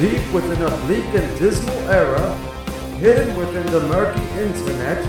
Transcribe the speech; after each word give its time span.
Deep 0.00 0.30
within 0.30 0.60
a 0.60 0.76
bleak 0.84 1.06
and 1.14 1.38
dismal 1.38 1.74
era, 1.88 2.36
hidden 2.98 3.34
within 3.34 3.64
the 3.72 3.80
murky 3.88 4.20
internet, 4.38 5.02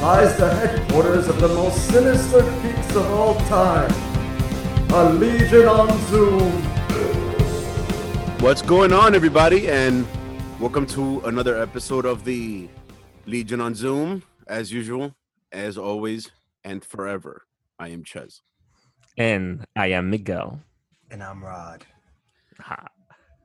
lies 0.00 0.36
the 0.36 0.52
headquarters 0.56 1.28
of 1.28 1.38
the 1.38 1.46
most 1.46 1.88
sinister 1.88 2.42
peaks 2.60 2.96
of 2.96 3.08
all 3.12 3.36
time. 3.42 3.88
A 4.92 5.12
Legion 5.12 5.68
on 5.68 5.96
Zoom. 6.08 6.50
What's 8.40 8.60
going 8.60 8.92
on, 8.92 9.14
everybody? 9.14 9.68
And 9.68 10.04
welcome 10.58 10.84
to 10.86 11.20
another 11.20 11.56
episode 11.62 12.04
of 12.04 12.24
the 12.24 12.68
Legion 13.24 13.60
on 13.60 13.76
Zoom. 13.76 14.24
As 14.48 14.72
usual, 14.72 15.14
as 15.52 15.78
always, 15.78 16.32
and 16.64 16.84
forever, 16.84 17.46
I 17.78 17.90
am 17.90 18.02
Ches. 18.02 18.42
And 19.16 19.64
I 19.76 19.92
am 19.92 20.10
Miguel. 20.10 20.58
And 21.08 21.22
I'm 21.22 21.44
Rod. 21.44 21.86
Ha. 22.58 22.88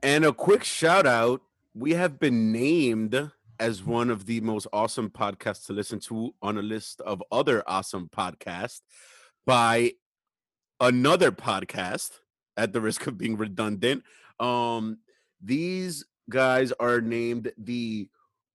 And 0.04 0.26
a 0.26 0.34
quick 0.34 0.64
shout 0.64 1.06
out 1.06 1.40
we 1.72 1.92
have 1.92 2.20
been 2.20 2.52
named 2.52 3.30
as 3.58 3.82
one 3.82 4.10
of 4.10 4.26
the 4.26 4.38
most 4.42 4.66
awesome 4.70 5.08
podcasts 5.08 5.64
to 5.64 5.72
listen 5.72 5.98
to 6.00 6.34
on 6.42 6.58
a 6.58 6.62
list 6.62 7.00
of 7.00 7.22
other 7.32 7.64
awesome 7.66 8.10
podcasts 8.14 8.82
by 9.46 9.92
another 10.78 11.32
podcast 11.32 12.10
at 12.58 12.74
the 12.74 12.82
risk 12.82 13.06
of 13.06 13.16
being 13.16 13.38
redundant. 13.38 14.02
Um, 14.38 14.98
these 15.42 16.04
guys 16.28 16.70
are 16.78 17.00
named 17.00 17.50
the 17.56 18.10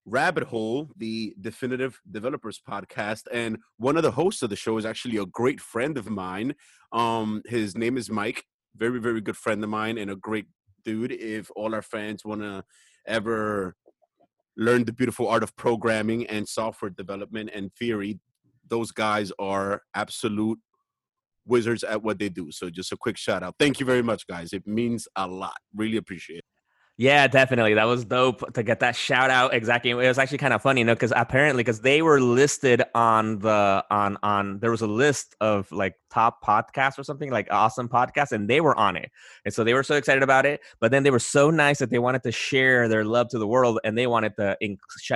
Rabbit 0.06 0.44
Hole, 0.44 0.92
the 0.98 1.34
Definitive 1.42 2.00
Developers 2.12 2.62
podcast, 2.62 3.24
and 3.32 3.58
one 3.78 3.98
of 3.98 4.04
the 4.04 4.12
hosts 4.12 4.44
of 4.44 4.52
the 4.52 4.56
show 4.56 4.78
is 4.78 4.86
actually 4.86 5.18
a 5.18 5.26
great 5.26 5.60
friend 5.60 5.98
of 5.98 6.12
mine. 6.12 6.54
Um, 6.92 7.42
his 7.48 7.76
name 7.76 7.98
is 7.98 8.12
Mike, 8.12 8.46
very 8.76 9.00
very 9.00 9.20
good 9.20 9.36
friend 9.36 9.64
of 9.64 9.72
mine, 9.72 9.98
and 9.98 10.12
a 10.12 10.16
great 10.16 10.46
dude. 10.84 11.12
If 11.12 11.50
all 11.56 11.74
our 11.76 11.82
fans 11.82 12.26
want 12.26 12.42
to 12.42 12.64
ever 13.08 13.76
learn 14.58 14.86
the 14.86 14.94
beautiful 14.94 15.28
art 15.28 15.44
of 15.44 15.56
programming 15.56 16.28
and 16.28 16.48
software 16.48 16.92
development 16.92 17.50
and 17.54 17.74
theory, 17.76 18.20
those 18.68 18.92
guys 18.92 19.32
are 19.40 19.82
absolute 19.96 20.60
wizards 21.46 21.84
at 21.84 22.04
what 22.04 22.20
they 22.20 22.30
do. 22.30 22.52
So 22.52 22.70
just 22.70 22.92
a 22.92 22.98
quick 22.98 23.18
shout 23.18 23.42
out. 23.42 23.56
Thank 23.60 23.80
you 23.80 23.86
very 23.86 24.04
much, 24.04 24.28
guys. 24.28 24.54
It 24.54 24.68
means 24.68 25.08
a 25.16 25.28
lot. 25.28 25.58
Really 25.76 25.98
appreciate 25.98 26.40
it. 26.40 26.46
Yeah, 27.02 27.28
definitely. 27.28 27.76
That 27.76 27.86
was 27.86 28.04
dope 28.04 28.52
to 28.56 28.62
get 28.62 28.82
that 28.82 28.94
shout 28.94 29.30
out. 29.30 29.54
Exactly. 29.54 29.92
It 29.92 29.96
was 29.96 30.18
actually 30.20 30.40
kind 30.40 30.54
of 30.54 30.62
funny, 30.62 30.82
you 30.82 30.86
know, 30.86 30.96
because 30.96 31.14
apparently, 31.16 31.64
because 31.64 31.80
they 31.80 32.02
were 32.02 32.20
listed 32.20 32.84
on 32.94 33.40
the 33.40 33.86
on 33.90 34.18
on 34.22 34.60
there 34.60 34.70
was 34.70 34.82
a 34.82 34.88
list 34.88 35.34
of 35.40 35.72
like 35.72 35.96
top 36.12 36.44
podcasts 36.44 37.00
or 37.00 37.06
something 37.06 37.32
like 37.32 37.48
awesome 37.52 37.88
podcasts, 37.88 38.34
and 38.34 38.50
they 38.50 38.60
were 38.60 38.78
on 38.78 38.98
it, 38.98 39.12
and 39.46 39.54
so 39.54 39.64
they 39.64 39.74
were 39.74 39.82
so 39.84 39.96
excited 39.96 40.24
about 40.24 40.46
it. 40.46 40.60
But 40.82 40.92
then 40.92 41.04
they 41.04 41.10
were 41.10 41.20
so 41.20 41.50
nice 41.50 41.80
that 41.80 41.90
they 41.90 42.00
wanted 42.00 42.22
to 42.24 42.34
share 42.34 42.90
their 42.90 43.06
love 43.06 43.30
to 43.30 43.40
the 43.40 43.48
world, 43.48 43.80
and 43.86 43.98
they 43.98 44.06
wanted 44.08 44.36
to 44.36 44.58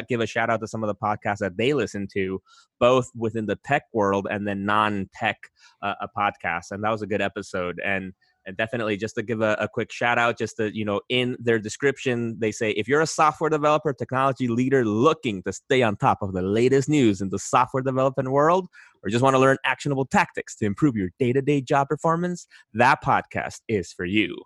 give 0.08 0.22
a 0.22 0.26
shout 0.26 0.50
out 0.50 0.62
to 0.62 0.68
some 0.70 0.84
of 0.86 0.88
the 0.88 0.96
podcasts 0.96 1.40
that 1.40 1.58
they 1.58 1.74
listen 1.74 2.08
to, 2.14 2.42
both 2.80 3.10
within 3.14 3.46
the 3.46 3.58
tech 3.66 3.84
world 3.92 4.26
and 4.32 4.48
then 4.48 4.66
non 4.66 5.10
tech 5.14 5.38
uh, 5.82 5.96
podcasts, 6.18 6.72
and 6.72 6.82
that 6.82 6.92
was 6.92 7.02
a 7.02 7.08
good 7.08 7.22
episode. 7.22 7.82
And 7.84 8.14
and 8.46 8.58
definitely 8.58 8.98
just 8.98 9.16
to 9.16 9.24
give 9.24 9.42
a, 9.42 9.56
a, 9.60 9.68
quick 9.68 9.92
shout 9.92 10.18
out 10.18 10.38
just 10.38 10.58
to 10.58 10.76
you 10.76 10.86
know 10.86 11.02
in 11.10 11.36
their 11.40 11.60
description 11.60 12.36
they 12.40 12.52
say 12.52 12.72
if 12.72 12.88
you're 12.88 13.02
a 13.02 13.08
software 13.08 13.50
developer 13.50 13.94
technology 13.94 14.48
leader 14.48 14.86
looking 14.86 15.42
to 15.44 15.54
stay 15.54 15.82
on 15.82 15.96
top 15.96 16.22
of 16.22 16.34
the 16.34 16.42
latest 16.42 16.90
news 16.90 17.22
in 17.22 17.30
the 17.30 17.40
software 17.40 17.84
development 17.84 18.32
world 18.32 18.68
or 19.04 19.10
just 19.10 19.24
want 19.24 19.34
to 19.34 19.40
learn 19.40 19.58
actionable 19.66 20.06
tactics 20.06 20.56
to 20.56 20.66
improve 20.66 20.96
your 20.96 21.10
day-to-day 21.20 21.62
job 21.62 21.88
performance 21.88 22.48
that 22.74 23.04
podcast 23.04 23.62
is 23.68 23.92
for 23.92 24.06
you. 24.06 24.38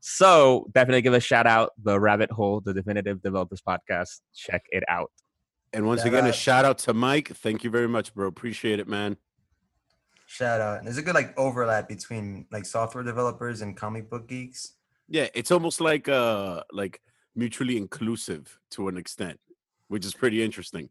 So 0.00 0.66
definitely 0.72 1.02
give 1.02 1.14
a 1.14 1.20
shout 1.20 1.46
out 1.46 1.72
the 1.82 1.98
rabbit 1.98 2.30
hole 2.30 2.60
the 2.60 2.74
definitive 2.74 3.22
developers 3.22 3.62
podcast. 3.66 4.20
Check 4.34 4.62
it 4.70 4.84
out. 4.88 5.10
And 5.72 5.86
once 5.86 6.00
shout 6.00 6.08
again 6.08 6.24
out. 6.24 6.30
a 6.30 6.32
shout 6.32 6.64
out 6.64 6.78
to 6.78 6.94
mike. 6.94 7.28
Thank 7.28 7.64
you 7.64 7.70
very 7.70 7.88
much 7.88 8.14
bro. 8.14 8.28
Appreciate 8.28 8.78
it 8.78 8.88
man 8.88 9.16
Shout 10.26 10.60
out. 10.60 10.82
There's 10.84 10.98
a 10.98 11.02
good 11.02 11.14
like 11.14 11.38
overlap 11.38 11.88
between 11.88 12.46
like 12.50 12.64
software 12.64 13.04
developers 13.04 13.62
and 13.62 13.76
comic 13.76 14.10
book 14.10 14.28
geeks. 14.28 14.74
Yeah, 15.08 15.28
it's 15.34 15.52
almost 15.52 15.80
like 15.80 16.08
uh 16.08 16.64
like 16.72 17.00
mutually 17.36 17.76
inclusive 17.76 18.58
to 18.72 18.88
an 18.88 18.96
extent, 18.96 19.38
which 19.88 20.04
is 20.04 20.14
pretty 20.14 20.42
interesting. 20.42 20.88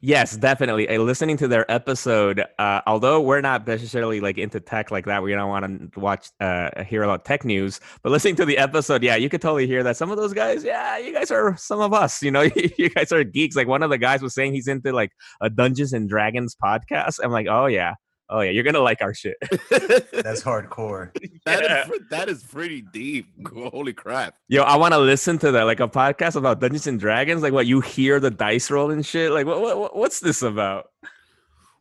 Yes, 0.00 0.36
definitely. 0.36 0.88
Uh, 0.88 1.00
listening 1.00 1.36
to 1.38 1.48
their 1.48 1.68
episode, 1.70 2.44
uh, 2.58 2.80
although 2.86 3.20
we're 3.20 3.40
not 3.40 3.66
necessarily 3.66 4.20
like 4.20 4.38
into 4.38 4.60
tech 4.60 4.90
like 4.90 5.06
that, 5.06 5.22
we 5.22 5.32
don't 5.32 5.48
want 5.48 5.92
to 5.92 6.00
watch 6.00 6.28
uh, 6.38 6.84
hear 6.84 7.02
about 7.02 7.24
tech 7.24 7.44
news. 7.44 7.80
But 8.02 8.12
listening 8.12 8.36
to 8.36 8.44
the 8.44 8.58
episode, 8.58 9.02
yeah, 9.02 9.16
you 9.16 9.28
could 9.28 9.40
totally 9.40 9.66
hear 9.66 9.82
that 9.82 9.96
some 9.96 10.10
of 10.10 10.16
those 10.16 10.34
guys, 10.34 10.62
yeah, 10.62 10.98
you 10.98 11.12
guys 11.12 11.30
are 11.30 11.56
some 11.56 11.80
of 11.80 11.92
us. 11.92 12.22
You 12.22 12.30
know, 12.30 12.42
you 12.78 12.90
guys 12.90 13.10
are 13.10 13.24
geeks. 13.24 13.56
Like 13.56 13.68
one 13.68 13.82
of 13.82 13.90
the 13.90 13.98
guys 13.98 14.22
was 14.22 14.34
saying 14.34 14.52
he's 14.52 14.68
into 14.68 14.92
like 14.92 15.12
a 15.40 15.48
Dungeons 15.48 15.92
and 15.92 16.08
Dragons 16.08 16.54
podcast. 16.62 17.18
I'm 17.22 17.32
like, 17.32 17.46
oh 17.48 17.66
yeah, 17.66 17.94
Oh 18.28 18.40
yeah, 18.40 18.50
you're 18.50 18.64
gonna 18.64 18.80
like 18.80 19.02
our 19.02 19.14
shit. 19.14 19.36
That's 19.70 20.42
hardcore. 20.42 21.10
That 21.46 21.62
yeah. 21.62 21.84
is, 21.84 22.00
that 22.10 22.28
is 22.28 22.42
pretty 22.42 22.82
deep. 22.82 23.28
Holy 23.72 23.92
crap. 23.92 24.34
Yo, 24.48 24.62
I 24.62 24.74
want 24.74 24.94
to 24.94 24.98
listen 24.98 25.38
to 25.38 25.52
that, 25.52 25.62
like 25.62 25.78
a 25.78 25.86
podcast 25.86 26.34
about 26.34 26.58
Dungeons 26.58 26.88
and 26.88 26.98
Dragons. 26.98 27.40
Like 27.40 27.52
what 27.52 27.68
you 27.68 27.80
hear 27.80 28.18
the 28.18 28.32
dice 28.32 28.68
roll 28.68 28.90
and 28.90 29.06
shit. 29.06 29.30
Like 29.30 29.46
what, 29.46 29.60
what 29.60 29.96
what's 29.96 30.18
this 30.18 30.42
about? 30.42 30.90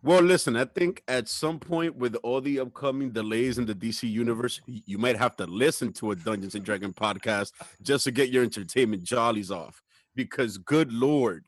Well, 0.03 0.21
listen, 0.21 0.55
I 0.55 0.65
think 0.65 1.01
at 1.07 1.27
some 1.27 1.59
point 1.59 1.95
with 1.95 2.13
all 2.21 2.41
the 2.41 2.59
upcoming 2.59 3.09
delays 3.09 3.57
in 3.57 3.65
the 3.65 3.73
DC 3.73 4.07
universe, 4.07 4.61
you 4.67 4.99
might 4.99 5.17
have 5.17 5.35
to 5.37 5.47
listen 5.47 5.91
to 5.93 6.11
a 6.11 6.15
Dungeons 6.15 6.53
and 6.53 6.63
Dragon 6.63 6.93
podcast 6.93 7.53
just 7.81 8.03
to 8.03 8.11
get 8.11 8.29
your 8.29 8.43
entertainment 8.43 9.03
jollies 9.03 9.49
off. 9.49 9.81
Because 10.13 10.59
good 10.59 10.93
lord, 10.93 11.43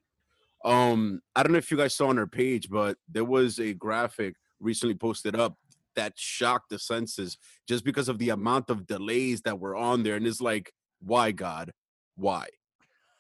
um, 0.66 1.22
I 1.36 1.44
don't 1.44 1.52
know 1.52 1.60
if 1.60 1.70
you 1.70 1.78
guys 1.78 1.94
saw 1.94 2.08
on 2.08 2.18
our 2.18 2.26
page, 2.26 2.68
but 2.68 2.98
there 3.08 3.24
was 3.24 3.60
a 3.60 3.76
graphic 3.76 4.34
recently 4.60 4.96
posted 4.96 5.36
up 5.36 5.56
that 5.96 6.14
shocked 6.16 6.70
the 6.70 6.80
senses 6.80 7.38
just 7.68 7.84
because 7.84 8.08
of 8.08 8.20
the 8.20 8.30
amount 8.30 8.70
of 8.70 8.86
delays 8.88 9.42
that 9.42 9.60
were 9.60 9.76
on 9.76 10.04
there. 10.04 10.16
And 10.16 10.28
it's 10.28 10.42
like, 10.42 10.72
why, 11.02 11.32
God? 11.32 11.72
Why? 12.16 12.48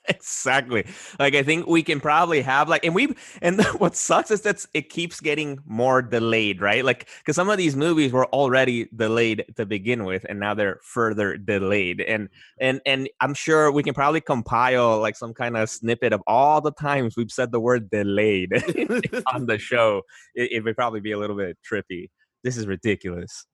exactly. 0.10 0.86
Like 1.20 1.36
i 1.36 1.44
think 1.44 1.68
we 1.68 1.84
can 1.84 2.00
probably 2.00 2.42
have 2.42 2.70
like 2.70 2.86
and 2.86 2.96
we 2.96 3.16
and 3.42 3.64
what 3.78 3.96
sucks 3.96 4.32
is 4.32 4.42
that 4.42 4.66
it 4.74 4.90
keeps 4.90 5.20
getting 5.20 5.60
more 5.66 6.02
delayed 6.02 6.62
right? 6.62 6.84
Like 6.84 7.10
because 7.20 7.36
some 7.36 7.50
of 7.50 7.58
these 7.58 7.76
movies 7.76 8.12
were 8.12 8.28
already 8.28 8.90
delayed 8.96 9.46
to 9.56 9.66
begin 9.66 10.06
with 10.06 10.26
and 10.30 10.40
now 10.40 10.54
they're 10.54 10.80
further 10.84 11.38
delayed. 11.38 12.02
And 12.02 12.30
and 12.60 12.82
and 12.86 13.10
i'm 13.22 13.34
sure 13.34 13.72
we 13.72 13.84
can 13.84 13.94
probably 13.94 14.22
compile 14.22 15.00
like 15.00 15.16
some 15.16 15.34
kind 15.34 15.58
of 15.58 15.70
snippet 15.70 16.14
of 16.14 16.22
all 16.28 16.62
the 16.62 16.72
times 16.72 17.16
we've 17.16 17.32
said 17.32 17.52
the 17.52 17.60
word 17.60 17.90
delayed 17.90 18.52
on 19.34 19.46
the 19.46 19.58
show. 19.58 20.04
It, 20.36 20.52
it 20.54 20.64
would 20.64 20.76
probably 20.76 21.02
be 21.02 21.12
a 21.12 21.18
little 21.18 21.36
bit 21.36 21.58
trippy. 21.70 22.10
This 22.44 22.58
is 22.58 22.68
ridiculous. 22.68 23.46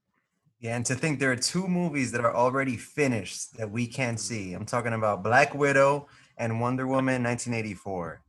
Yeah, 0.60 0.78
and 0.78 0.86
to 0.86 0.96
think 0.96 1.20
there 1.20 1.32
are 1.32 1.36
two 1.36 1.68
movies 1.68 2.14
that 2.14 2.22
are 2.22 2.34
already 2.34 2.78
finished 2.78 3.58
that 3.58 3.70
we 3.70 3.86
can't 3.86 4.18
mm. 4.18 4.22
see. 4.22 4.54
I'm 4.54 4.66
talking 4.66 4.94
about 4.94 5.22
Black 5.22 5.54
Widow 5.54 6.08
and 6.38 6.60
Wonder 6.60 6.88
Woman 6.88 7.24
1984. 7.24 8.22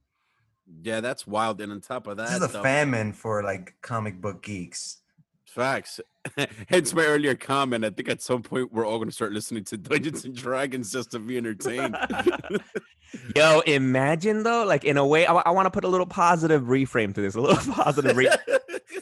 Yeah, 0.82 1.00
that's 1.00 1.26
wild. 1.26 1.60
And 1.60 1.72
on 1.72 1.81
top 1.81 2.06
of 2.06 2.16
that, 2.16 2.28
this 2.28 2.37
is 2.37 2.42
a 2.42 2.48
though, 2.48 2.62
famine 2.62 3.12
for 3.12 3.42
like 3.42 3.75
comic 3.82 4.20
book 4.20 4.42
geeks. 4.42 4.98
Facts. 5.47 6.00
Hence 6.69 6.93
my 6.94 7.04
earlier 7.04 7.34
comment. 7.34 7.84
I 7.84 7.91
think 7.91 8.09
at 8.09 8.22
some 8.22 8.43
point 8.43 8.72
we're 8.72 8.87
all 8.87 8.97
going 8.97 9.09
to 9.09 9.14
start 9.14 9.32
listening 9.32 9.64
to 9.64 9.76
Dungeons 9.76 10.25
and 10.25 10.34
Dragons 10.34 10.91
just 10.91 11.10
to 11.12 11.19
be 11.19 11.37
entertained. 11.37 11.97
Yo, 13.37 13.60
imagine 13.60 14.43
though, 14.43 14.64
like 14.64 14.84
in 14.84 14.97
a 14.97 15.06
way, 15.06 15.26
I, 15.26 15.34
I 15.34 15.50
want 15.50 15.66
to 15.66 15.70
put 15.70 15.84
a 15.84 15.88
little 15.88 16.06
positive 16.06 16.62
reframe 16.62 17.14
to 17.14 17.20
this, 17.20 17.37
a 17.37 17.41
little 17.41 17.72
positive. 17.72 18.16
Re- 18.16 18.31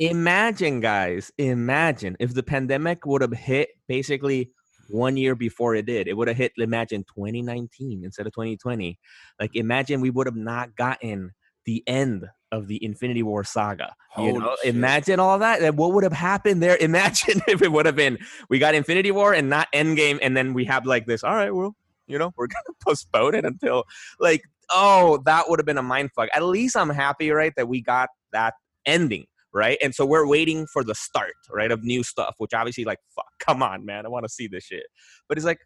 imagine, 0.01 0.81
guys, 0.81 1.33
imagine 1.39 2.17
if 2.21 2.35
the 2.35 2.43
pandemic 2.43 3.07
would 3.07 3.23
have 3.23 3.33
hit 3.33 3.71
basically 3.89 4.51
one 4.89 5.17
year 5.17 5.35
before 5.35 5.75
it 5.75 5.87
did. 5.87 6.09
It 6.09 6.17
would 6.17 6.29
have 6.29 6.37
hit, 6.37 6.53
imagine, 6.57 7.05
2019 7.05 8.05
instead 8.05 8.27
of 8.27 8.33
2020. 8.33 8.99
Like, 9.41 9.55
imagine 9.55 10.01
we 10.01 10.11
would 10.11 10.27
have 10.27 10.37
not 10.37 10.77
gotten 10.77 11.33
the 11.65 11.83
end 11.87 12.29
of 12.51 12.69
the 12.69 12.85
Infinity 12.85 13.23
War 13.23 13.45
saga. 13.45 13.95
you 14.19 14.39
know, 14.39 14.57
shit. 14.63 14.75
imagine 14.75 15.19
all 15.19 15.39
that. 15.39 15.75
What 15.75 15.93
would 15.95 16.05
have 16.05 16.13
happened 16.13 16.63
there? 16.63 16.77
Imagine 16.81 17.41
if 17.49 17.63
it 17.63 17.73
would 17.73 17.87
have 17.87 17.97
been 17.97 18.19
we 18.49 18.59
got 18.59 18.75
Infinity 18.75 19.11
War 19.11 19.33
and 19.33 19.49
not 19.49 19.69
Endgame, 19.73 20.19
and 20.21 20.37
then 20.37 20.53
we 20.55 20.65
have 20.67 20.85
like 20.85 21.07
this. 21.07 21.25
All 21.25 21.35
right, 21.35 21.55
well, 21.55 21.75
you 22.07 22.19
know, 22.19 22.33
we're 22.37 22.49
gonna 22.49 22.77
postpone 22.81 23.35
it 23.35 23.45
until 23.45 23.85
like, 24.21 24.43
oh, 24.71 25.23
that 25.25 25.49
would 25.49 25.59
have 25.59 25.67
been 25.67 25.79
a 25.79 25.83
mind 25.83 26.11
fuck. 26.15 26.29
At 26.35 26.45
least 26.45 26.77
I'm 26.77 26.91
happy, 26.91 27.31
right, 27.31 27.55
that 27.57 27.69
we 27.69 27.81
got 27.81 28.11
that 28.33 28.55
ending 28.85 29.27
right? 29.53 29.79
And 29.83 29.95
so 29.95 30.07
we're 30.07 30.27
waiting 30.27 30.67
for 30.67 30.85
the 30.85 30.95
start, 30.95 31.35
right, 31.51 31.71
of 31.71 31.83
new 31.83 32.03
stuff, 32.03 32.35
which 32.39 32.55
obviously, 32.55 32.85
like, 32.85 32.99
fuck, 33.15 33.27
come 33.41 33.63
on, 33.63 33.85
man, 33.85 34.07
I 34.07 34.09
want 34.09 34.25
to 34.25 34.29
see 34.29 34.47
this 34.47 34.65
shit. 34.65 34.85
But 35.29 35.39
it's 35.39 35.47
like, 35.47 35.61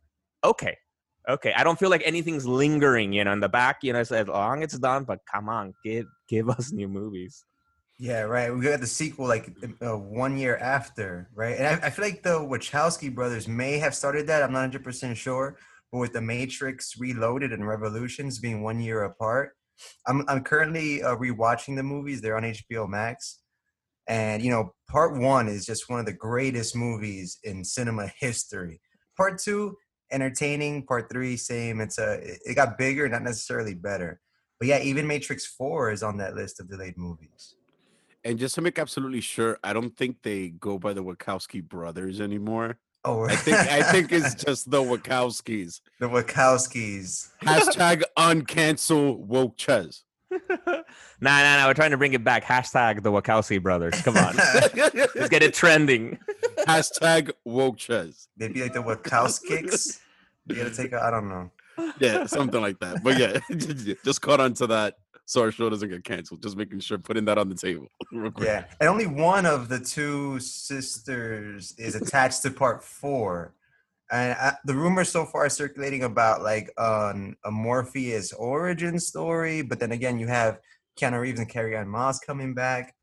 okay, 0.44 0.76
okay, 1.28 1.52
I 1.54 1.64
don't 1.64 1.78
feel 1.78 1.90
like 1.90 2.02
anything's 2.04 2.46
lingering, 2.46 3.12
you 3.12 3.24
know, 3.24 3.32
in 3.32 3.40
the 3.40 3.48
back, 3.48 3.78
you 3.82 3.92
know, 3.92 4.00
as 4.00 4.10
long 4.10 4.62
as 4.62 4.74
it's 4.74 4.78
done, 4.78 5.04
but 5.04 5.20
come 5.32 5.48
on, 5.48 5.72
give 5.84 6.06
give 6.28 6.48
us 6.56 6.72
new 6.72 6.88
movies. 6.88 7.44
Yeah, 7.98 8.22
right. 8.22 8.54
We 8.54 8.60
got 8.60 8.80
the 8.80 8.86
sequel 8.86 9.26
like 9.26 9.50
uh, 9.80 9.96
one 9.96 10.36
year 10.36 10.58
after, 10.58 11.30
right? 11.34 11.56
And 11.56 11.66
I, 11.66 11.86
I 11.86 11.90
feel 11.90 12.04
like 12.04 12.22
the 12.22 12.38
Wachowski 12.40 13.14
brothers 13.14 13.48
may 13.48 13.78
have 13.78 13.94
started 13.94 14.26
that. 14.26 14.42
I'm 14.42 14.52
not 14.52 14.58
100 14.58 14.84
percent 14.84 15.16
sure, 15.16 15.56
but 15.90 15.98
with 15.98 16.12
the 16.12 16.20
Matrix 16.20 16.98
Reloaded 16.98 17.52
and 17.52 17.66
Revolutions 17.66 18.38
being 18.38 18.62
one 18.62 18.80
year 18.80 19.04
apart, 19.04 19.52
I'm 20.06 20.24
I'm 20.28 20.42
currently 20.42 21.02
uh, 21.02 21.16
rewatching 21.16 21.74
the 21.74 21.82
movies. 21.82 22.20
They're 22.20 22.36
on 22.36 22.42
HBO 22.42 22.86
Max, 22.86 23.40
and 24.08 24.42
you 24.42 24.50
know, 24.50 24.74
part 24.88 25.16
one 25.18 25.48
is 25.48 25.66
just 25.66 25.88
one 25.88 26.00
of 26.00 26.06
the 26.06 26.12
greatest 26.12 26.76
movies 26.76 27.38
in 27.44 27.64
cinema 27.64 28.10
history. 28.18 28.80
Part 29.16 29.38
two, 29.38 29.76
entertaining. 30.10 30.84
Part 30.84 31.10
three, 31.10 31.36
same. 31.36 31.80
It's 31.80 31.98
a 31.98 32.20
it 32.22 32.54
got 32.54 32.78
bigger, 32.78 33.08
not 33.08 33.22
necessarily 33.22 33.74
better. 33.74 34.20
But 34.58 34.68
yeah, 34.68 34.80
even 34.80 35.06
Matrix 35.06 35.46
Four 35.46 35.90
is 35.90 36.02
on 36.02 36.16
that 36.18 36.34
list 36.34 36.60
of 36.60 36.68
delayed 36.68 36.96
movies. 36.96 37.56
And 38.24 38.38
just 38.38 38.54
to 38.56 38.60
make 38.60 38.78
absolutely 38.78 39.20
sure, 39.20 39.58
I 39.62 39.72
don't 39.72 39.96
think 39.96 40.16
they 40.22 40.48
go 40.48 40.78
by 40.78 40.92
the 40.92 41.04
Wachowski 41.04 41.62
brothers 41.62 42.20
anymore. 42.20 42.78
Oh, 43.04 43.24
I 43.24 43.36
think 43.36 43.56
I 43.56 43.82
think 43.82 44.10
it's 44.10 44.34
just 44.44 44.68
the 44.68 44.82
Wachowskis. 44.82 45.80
the 46.00 46.08
Wachowskis. 46.08 47.28
Hashtag 47.42 48.02
uncancel 48.18 49.18
woke 49.18 49.56
Ches. 49.56 50.02
nah, 50.66 50.82
nah, 51.20 51.56
nah. 51.56 51.66
We're 51.66 51.74
trying 51.74 51.92
to 51.92 51.96
bring 51.96 52.12
it 52.12 52.24
back. 52.24 52.44
Hashtag 52.44 53.02
the 53.02 53.10
Wachowski 53.10 53.62
brothers. 53.62 54.00
Come 54.02 54.16
on. 54.16 54.36
Let's 54.74 55.28
get 55.28 55.42
it 55.42 55.54
trending. 55.54 56.18
Hashtag 56.66 57.32
woke 57.44 57.78
Ches. 57.78 58.28
They'd 58.36 58.54
be 58.54 58.62
like 58.62 58.72
the 58.72 58.82
Wachowskicks. 58.82 60.00
You 60.46 60.56
gotta 60.56 60.74
take. 60.74 60.92
A, 60.92 61.02
I 61.02 61.10
don't 61.10 61.28
know. 61.28 61.50
Yeah, 62.00 62.26
something 62.26 62.60
like 62.60 62.78
that. 62.80 63.02
But 63.02 63.18
yeah, 63.18 63.38
just 64.04 64.22
caught 64.22 64.40
on 64.40 64.54
to 64.54 64.66
that 64.68 64.94
so 65.26 65.42
our 65.42 65.50
show 65.50 65.68
doesn't 65.68 65.88
get 65.88 66.04
canceled. 66.04 66.42
Just 66.42 66.56
making 66.56 66.80
sure 66.80 66.98
putting 66.98 67.24
that 67.26 67.36
on 67.36 67.48
the 67.48 67.54
table. 67.54 67.88
Real 68.12 68.30
quick. 68.30 68.46
Yeah, 68.46 68.64
and 68.80 68.88
only 68.88 69.06
one 69.06 69.44
of 69.44 69.68
the 69.68 69.80
two 69.80 70.38
sisters 70.38 71.74
is 71.76 71.96
attached 71.96 72.42
to 72.42 72.50
part 72.50 72.82
four. 72.82 73.52
And 74.10 74.36
uh, 74.40 74.52
the 74.64 74.74
rumors 74.74 75.08
so 75.08 75.24
far 75.24 75.48
circulating 75.48 76.04
about 76.04 76.42
like 76.42 76.70
um, 76.78 77.36
a 77.44 77.50
Morpheus 77.50 78.32
origin 78.32 79.00
story, 79.00 79.62
but 79.62 79.80
then 79.80 79.92
again, 79.92 80.18
you 80.18 80.28
have 80.28 80.60
Keanu 80.98 81.20
Reeves 81.20 81.40
and 81.40 81.48
Carrie-Anne 81.48 81.88
Moss 81.88 82.20
coming 82.20 82.54
back. 82.54 82.94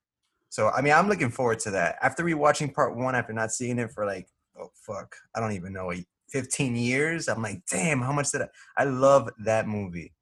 So 0.49 0.69
I 0.69 0.81
mean, 0.81 0.93
I'm 0.93 1.09
looking 1.09 1.29
forward 1.29 1.59
to 1.59 1.71
that. 1.71 1.97
After 2.01 2.23
rewatching 2.23 2.73
part 2.73 2.95
one, 2.95 3.15
after 3.15 3.33
not 3.33 3.51
seeing 3.51 3.79
it 3.79 3.91
for 3.91 4.05
like 4.05 4.27
oh 4.57 4.71
fuck, 4.73 5.15
I 5.35 5.39
don't 5.39 5.53
even 5.53 5.73
know, 5.73 5.91
15 6.29 6.75
years, 6.75 7.27
I'm 7.27 7.41
like, 7.41 7.61
damn, 7.69 8.01
how 8.01 8.11
much 8.11 8.31
did 8.31 8.41
I? 8.41 8.47
I 8.77 8.83
love 8.85 9.29
that 9.45 9.67
movie. 9.67 10.13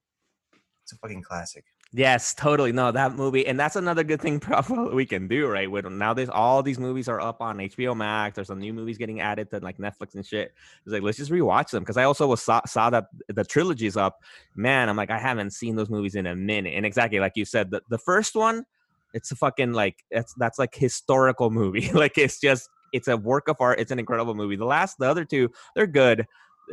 It's 0.83 0.94
a 0.94 0.98
fucking 0.98 1.24
classic. 1.24 1.66
Yes, 1.93 2.33
totally. 2.33 2.71
No, 2.71 2.89
that 2.93 3.15
movie, 3.15 3.45
and 3.45 3.59
that's 3.59 3.75
another 3.75 4.03
good 4.05 4.21
thing 4.21 4.39
probably 4.39 4.95
we 4.95 5.05
can 5.05 5.27
do, 5.27 5.47
right? 5.47 5.69
With 5.69 5.85
now, 5.85 6.13
there's 6.13 6.29
all 6.29 6.63
these 6.63 6.79
movies 6.79 7.09
are 7.09 7.19
up 7.19 7.41
on 7.41 7.57
HBO 7.57 7.95
Max. 7.95 8.35
There's 8.35 8.47
some 8.47 8.59
new 8.59 8.71
movies 8.73 8.97
getting 8.97 9.19
added 9.19 9.49
to 9.49 9.59
like 9.59 9.77
Netflix 9.77 10.15
and 10.15 10.25
shit. 10.25 10.53
It's 10.85 10.93
like 10.93 11.01
let's 11.01 11.17
just 11.17 11.31
rewatch 11.31 11.71
them 11.71 11.83
because 11.83 11.97
I 11.97 12.03
also 12.03 12.27
was 12.27 12.41
saw, 12.41 12.61
saw 12.65 12.89
that 12.91 13.07
the 13.27 13.43
trilogy 13.43 13.88
is 13.88 13.97
up. 13.97 14.19
Man, 14.55 14.88
I'm 14.88 14.95
like 14.95 15.11
I 15.11 15.19
haven't 15.19 15.51
seen 15.51 15.75
those 15.75 15.89
movies 15.89 16.15
in 16.15 16.27
a 16.27 16.35
minute. 16.35 16.73
And 16.75 16.85
exactly 16.85 17.19
like 17.19 17.33
you 17.35 17.43
said, 17.43 17.71
the 17.71 17.81
the 17.89 17.97
first 17.97 18.35
one, 18.35 18.63
it's 19.13 19.29
a 19.31 19.35
fucking 19.35 19.73
like 19.73 19.97
that's 20.11 20.33
that's 20.35 20.57
like 20.59 20.73
historical 20.73 21.49
movie. 21.51 21.91
like 21.91 22.17
it's 22.17 22.39
just 22.39 22.69
it's 22.94 23.09
a 23.09 23.17
work 23.17 23.49
of 23.49 23.57
art. 23.59 23.81
It's 23.81 23.91
an 23.91 23.99
incredible 23.99 24.33
movie. 24.35 24.55
The 24.55 24.65
last, 24.65 24.97
the 24.97 25.09
other 25.09 25.25
two, 25.25 25.49
they're 25.75 25.87
good 25.87 26.25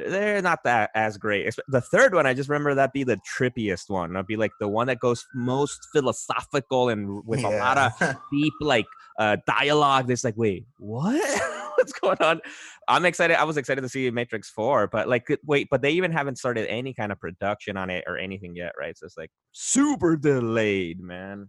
they're 0.07 0.43
not 0.43 0.63
that 0.65 0.91
as 0.95 1.19
great. 1.19 1.53
The 1.69 1.81
third 1.81 2.15
one, 2.15 2.27
I 2.27 2.35
just 2.35 2.49
remember 2.49 2.75
that 2.75 2.93
be 2.93 3.05
the 3.05 3.19
trippiest 3.37 3.91
one. 3.91 4.13
That'd 4.13 4.27
be 4.27 4.37
like 4.37 4.53
the 4.61 4.69
one 4.69 4.87
that 4.87 5.01
goes 5.01 5.27
most 5.35 5.89
philosophical 5.93 6.89
and 6.89 7.25
with 7.27 7.41
yeah. 7.41 7.49
a 7.49 7.53
lot 7.59 7.79
of 7.79 8.17
deep 8.33 8.53
like 8.61 8.87
uh 9.19 9.37
dialogue. 9.47 10.11
It's 10.11 10.25
like, 10.25 10.37
wait, 10.37 10.67
what? 10.79 11.43
What's 11.77 11.93
going 11.93 12.19
on? 12.21 12.41
I'm 12.89 13.05
excited. 13.05 13.39
I 13.39 13.45
was 13.45 13.57
excited 13.57 13.81
to 13.83 13.89
see 13.89 14.11
Matrix 14.11 14.51
4, 14.51 14.89
but 14.89 15.09
like 15.09 15.27
wait, 15.45 15.69
but 15.71 15.83
they 15.83 15.91
even 15.91 16.13
haven't 16.13 16.37
started 16.37 16.69
any 16.69 16.93
kind 16.93 17.13
of 17.13 17.21
production 17.21 17.77
on 17.77 17.91
it 17.91 18.05
or 18.07 18.19
anything 18.19 18.57
yet, 18.57 18.73
right? 18.79 18.97
So 18.97 19.07
it's 19.07 19.17
like 19.17 19.31
super 19.53 20.17
delayed, 20.17 21.01
man. 21.01 21.49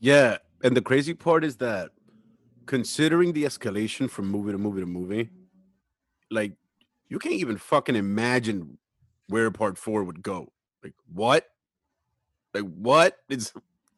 Yeah. 0.00 0.38
And 0.62 0.76
the 0.76 0.82
crazy 0.82 1.14
part 1.14 1.44
is 1.44 1.56
that 1.56 1.90
considering 2.66 3.32
the 3.32 3.44
escalation 3.44 4.10
from 4.10 4.28
movie 4.28 4.52
to 4.52 4.58
movie 4.58 4.80
to 4.80 4.86
movie, 4.86 5.30
like 6.30 6.52
you 7.08 7.18
can't 7.18 7.34
even 7.34 7.56
fucking 7.56 7.96
imagine 7.96 8.78
where 9.28 9.50
part 9.50 9.78
four 9.78 10.04
would 10.04 10.22
go. 10.22 10.52
Like 10.82 10.94
what? 11.12 11.46
Like 12.54 12.64
what? 12.64 13.16
It's 13.28 13.52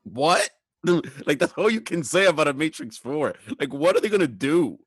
what? 0.04 0.48
like 1.26 1.38
that's 1.38 1.52
all 1.54 1.70
you 1.70 1.80
can 1.80 2.02
say 2.02 2.26
about 2.26 2.48
a 2.48 2.52
Matrix 2.52 2.96
Four. 2.96 3.34
Like 3.58 3.72
what 3.72 3.96
are 3.96 4.00
they 4.00 4.08
gonna 4.08 4.26
do? 4.26 4.78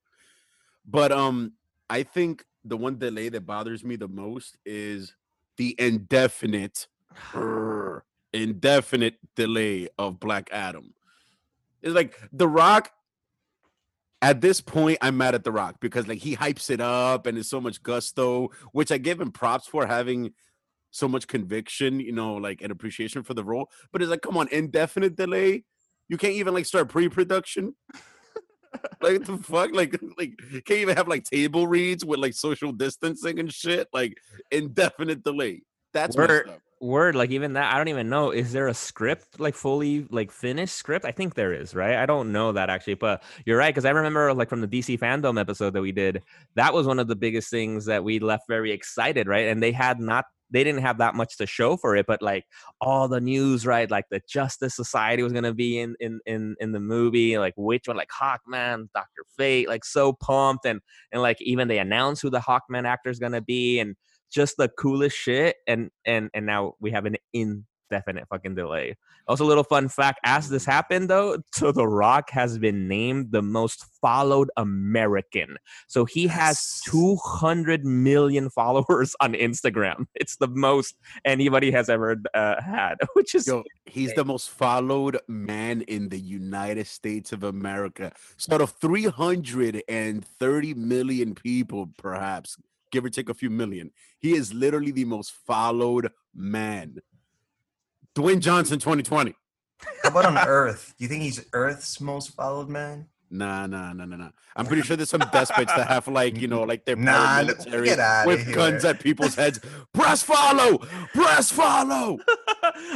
But 0.86 1.12
um, 1.12 1.54
I 1.90 2.04
think 2.04 2.46
the 2.66 2.78
one 2.78 2.98
delay 2.98 3.30
that 3.30 3.46
bothers 3.46 3.84
me 3.84 3.96
the 3.96 4.08
most 4.08 4.58
is 4.66 5.16
the 5.58 5.76
indefinite, 5.78 6.88
indefinite 8.34 9.16
delay 9.36 9.88
of 9.98 10.20
Black 10.20 10.50
Adam. 10.52 10.94
It's 11.82 11.94
like 11.94 12.20
The 12.32 12.48
Rock 12.48 12.92
at 14.24 14.40
this 14.40 14.62
point, 14.62 14.98
I'm 15.02 15.18
mad 15.18 15.36
at 15.36 15.44
The 15.44 15.52
Rock 15.52 15.76
because 15.82 16.08
like 16.08 16.20
he 16.20 16.34
hypes 16.34 16.70
it 16.70 16.80
up 16.80 17.28
and 17.28 17.38
is 17.38 17.50
so 17.50 17.60
much 17.60 17.84
gusto, 17.84 18.52
which 18.72 18.90
I 18.90 18.98
give 18.98 19.20
him 19.20 19.32
props 19.32 19.68
for 19.68 19.86
having 19.86 20.32
so 20.92 21.10
much 21.10 21.28
conviction, 21.28 22.00
you 22.00 22.14
know, 22.14 22.36
like 22.36 22.62
an 22.62 22.72
appreciation 22.72 23.24
for 23.24 23.34
the 23.34 23.44
role. 23.44 23.70
But 23.92 24.02
it's 24.02 24.10
like, 24.10 24.22
come 24.22 24.38
on, 24.38 24.48
indefinite 24.48 25.18
delay. 25.18 25.66
You 26.08 26.18
can't 26.18 26.36
even 26.36 26.54
like 26.54 26.66
start 26.66 26.88
pre-production. 26.88 27.76
like 29.02 29.26
the 29.26 29.38
fuck, 29.44 29.74
like 29.74 30.00
like 30.18 30.40
can't 30.66 30.80
even 30.80 30.96
have 30.96 31.10
like 31.10 31.26
table 31.26 31.68
reads 31.68 32.06
with 32.06 32.22
like 32.22 32.34
social 32.34 32.72
distancing 32.72 33.40
and 33.40 33.54
shit. 33.54 33.90
Like 33.92 34.18
indefinite 34.52 35.26
delay. 35.26 35.64
That's 35.92 36.16
word, 36.16 36.50
word. 36.84 37.16
Like 37.16 37.32
even 37.32 37.54
that, 37.54 37.74
I 37.74 37.78
don't 37.78 37.88
even 37.88 38.10
know. 38.10 38.32
Is 38.32 38.52
there 38.52 38.68
a 38.68 38.74
script 38.74 39.40
like 39.40 39.56
fully 39.56 40.06
like 40.10 40.32
finished 40.32 40.76
script? 40.76 41.06
I 41.06 41.12
think 41.12 41.34
there 41.34 41.54
is, 41.54 41.74
right? 41.74 41.96
I 41.96 42.06
don't 42.06 42.32
know 42.32 42.52
that 42.52 42.70
actually, 42.70 42.96
but 42.96 43.24
you're 43.46 43.58
right 43.58 43.74
because 43.74 43.86
I 43.86 43.92
remember 43.92 44.34
like 44.34 44.50
from 44.50 44.62
the 44.62 44.68
DC 44.68 45.00
fandom 45.00 45.40
episode 45.40 45.74
that 45.74 45.82
we 45.82 45.92
did, 45.92 46.22
that 46.56 46.74
was 46.74 46.86
one 46.86 47.00
of 47.00 47.08
the 47.08 47.16
biggest 47.16 47.50
things 47.50 47.86
that 47.86 48.04
we 48.04 48.20
left 48.20 48.44
very 48.48 48.72
excited, 48.72 49.28
right? 49.28 49.48
And 49.48 49.64
they 49.64 49.72
had 49.72 50.00
not 50.00 50.26
they 50.52 50.64
didn't 50.64 50.82
have 50.82 51.00
that 51.00 51.16
much 51.16 51.38
to 51.38 51.48
show 51.48 51.76
for 51.76 51.96
it, 51.96 52.06
but 52.06 52.22
like 52.22 52.46
all 52.80 53.08
the 53.08 53.20
news, 53.20 53.66
right? 53.66 53.90
Like 53.90 54.06
the 54.12 54.22
Justice 54.30 54.76
Society 54.76 55.24
was 55.24 55.34
gonna 55.34 55.54
be 55.54 55.80
in 55.80 55.96
in 56.00 56.20
in 56.26 56.56
in 56.60 56.72
the 56.72 56.80
movie, 56.80 57.38
like 57.40 57.56
which 57.58 57.88
one, 57.88 57.98
like 57.98 58.10
Hawkman, 58.10 58.88
Doctor 58.94 59.24
Fate, 59.36 59.68
like 59.68 59.84
so 59.84 60.14
pumped, 60.14 60.66
and 60.66 60.80
and 61.12 61.22
like 61.22 61.42
even 61.42 61.68
they 61.68 61.80
announced 61.80 62.22
who 62.22 62.30
the 62.30 62.40
Hawkman 62.40 62.86
actor 62.86 63.10
is 63.10 63.20
gonna 63.20 63.42
be, 63.42 63.80
and 63.80 63.96
just 64.34 64.58
the 64.58 64.70
coolest 64.70 65.16
shit 65.16 65.58
and 65.68 65.92
and 66.06 66.30
and 66.34 66.46
now 66.46 66.74
we 66.80 66.92
have 66.92 67.06
an 67.06 67.18
indefinite 67.34 68.28
fucking 68.30 68.56
delay. 68.56 68.96
Also 69.28 69.46
a 69.46 69.48
little 69.48 69.64
fun 69.64 69.88
fact 69.88 70.20
as 70.26 70.50
this 70.50 70.66
happened 70.66 71.10
though 71.10 71.38
so 71.54 71.72
the 71.72 71.88
rock 71.88 72.30
has 72.32 72.58
been 72.58 72.88
named 72.88 73.32
the 73.32 73.42
most 73.42 73.86
followed 74.02 74.50
american. 74.58 75.56
So 75.88 76.04
he 76.04 76.28
has 76.28 76.82
200 76.88 77.86
million 77.86 78.50
followers 78.50 79.16
on 79.22 79.34
instagram. 79.34 80.08
It's 80.16 80.36
the 80.38 80.48
most 80.48 80.96
anybody 81.24 81.72
has 81.72 81.90
ever 81.90 82.18
uh, 82.34 82.62
had 82.62 82.96
which 83.14 83.36
is 83.36 83.48
Yo, 83.48 83.64
he's 83.86 84.14
the 84.16 84.26
most 84.26 84.50
followed 84.50 85.20
man 85.28 85.84
in 85.84 86.10
the 86.10 86.20
united 86.20 86.88
states 86.88 87.32
of 87.32 87.44
america. 87.44 88.12
So 88.38 88.56
out 88.56 88.62
of 88.62 88.72
330 88.72 90.74
million 90.74 91.36
people 91.36 91.90
perhaps 91.98 92.58
give 92.94 93.04
or 93.04 93.10
take 93.10 93.28
a 93.28 93.34
few 93.34 93.50
million. 93.50 93.92
He 94.20 94.34
is 94.34 94.54
literally 94.54 94.92
the 94.92 95.04
most 95.04 95.34
followed 95.46 96.10
man. 96.34 96.98
Dwayne 98.16 98.40
Johnson 98.40 98.80
2020. 98.80 99.34
How 100.04 100.10
about 100.10 100.26
on 100.26 100.38
Earth? 100.38 100.94
Do 100.98 101.04
you 101.04 101.10
think 101.10 101.24
he's 101.24 101.44
Earth's 101.52 102.00
most 102.00 102.30
followed 102.30 102.70
man? 102.70 103.08
Nah, 103.32 103.66
nah, 103.66 103.94
nah, 103.94 104.06
nah, 104.06 104.16
nah. 104.16 104.30
I'm 104.56 104.68
pretty 104.68 104.84
sure 104.84 104.96
there's 104.96 105.10
some 105.10 105.24
despots 105.32 105.74
that 105.74 105.88
have 105.88 106.08
like, 106.08 106.40
you 106.40 106.48
know, 106.48 106.62
like 106.62 106.86
their 106.86 106.96
nah, 106.96 107.42
paramilitary 107.42 108.28
with 108.28 108.46
here. 108.46 108.56
guns 108.56 108.86
at 108.86 109.00
people's 109.00 109.34
heads. 109.34 109.60
Press 109.92 110.22
follow, 110.22 110.78
press 111.16 111.52
follow. 111.52 112.20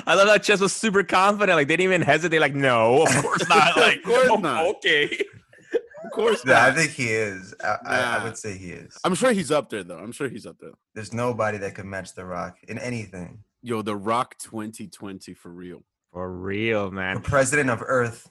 I 0.05 0.13
love 0.13 0.27
that 0.27 0.43
Ches 0.43 0.61
was 0.61 0.73
super 0.73 1.03
confident. 1.03 1.55
Like 1.57 1.67
they 1.67 1.75
didn't 1.75 1.91
even 1.91 2.01
hesitate. 2.03 2.39
Like, 2.39 2.53
no, 2.53 3.01
of 3.01 3.09
course 3.23 3.49
not. 3.49 3.75
Like, 3.77 3.97
of 3.97 4.03
course 4.03 4.29
oh, 4.29 4.35
not. 4.35 4.65
Okay. 4.75 5.25
Of 6.07 6.13
course 6.13 6.43
yeah, 6.45 6.65
I 6.65 6.71
think 6.71 6.91
he 6.91 7.09
is. 7.09 7.53
I, 7.61 7.77
I, 7.85 7.99
I, 8.17 8.23
would 8.23 8.37
say 8.37 8.57
he 8.57 8.71
is. 8.71 8.97
I'm 9.03 9.13
sure 9.13 9.33
he's 9.33 9.51
up 9.51 9.69
there 9.69 9.83
though. 9.83 9.97
I'm 9.97 10.13
sure 10.13 10.29
he's 10.29 10.45
up 10.45 10.57
there. 10.59 10.71
There's 10.95 11.13
nobody 11.13 11.57
that 11.57 11.75
could 11.75 11.85
match 11.85 12.15
The 12.15 12.23
Rock 12.23 12.57
in 12.67 12.77
anything. 12.79 13.39
Yo, 13.61 13.81
The 13.81 13.95
Rock 13.95 14.37
2020 14.39 15.33
for 15.33 15.49
real. 15.49 15.83
For 16.13 16.31
real, 16.31 16.91
man. 16.91 17.15
The 17.15 17.21
president 17.21 17.69
of 17.69 17.83
Earth. 17.85 18.29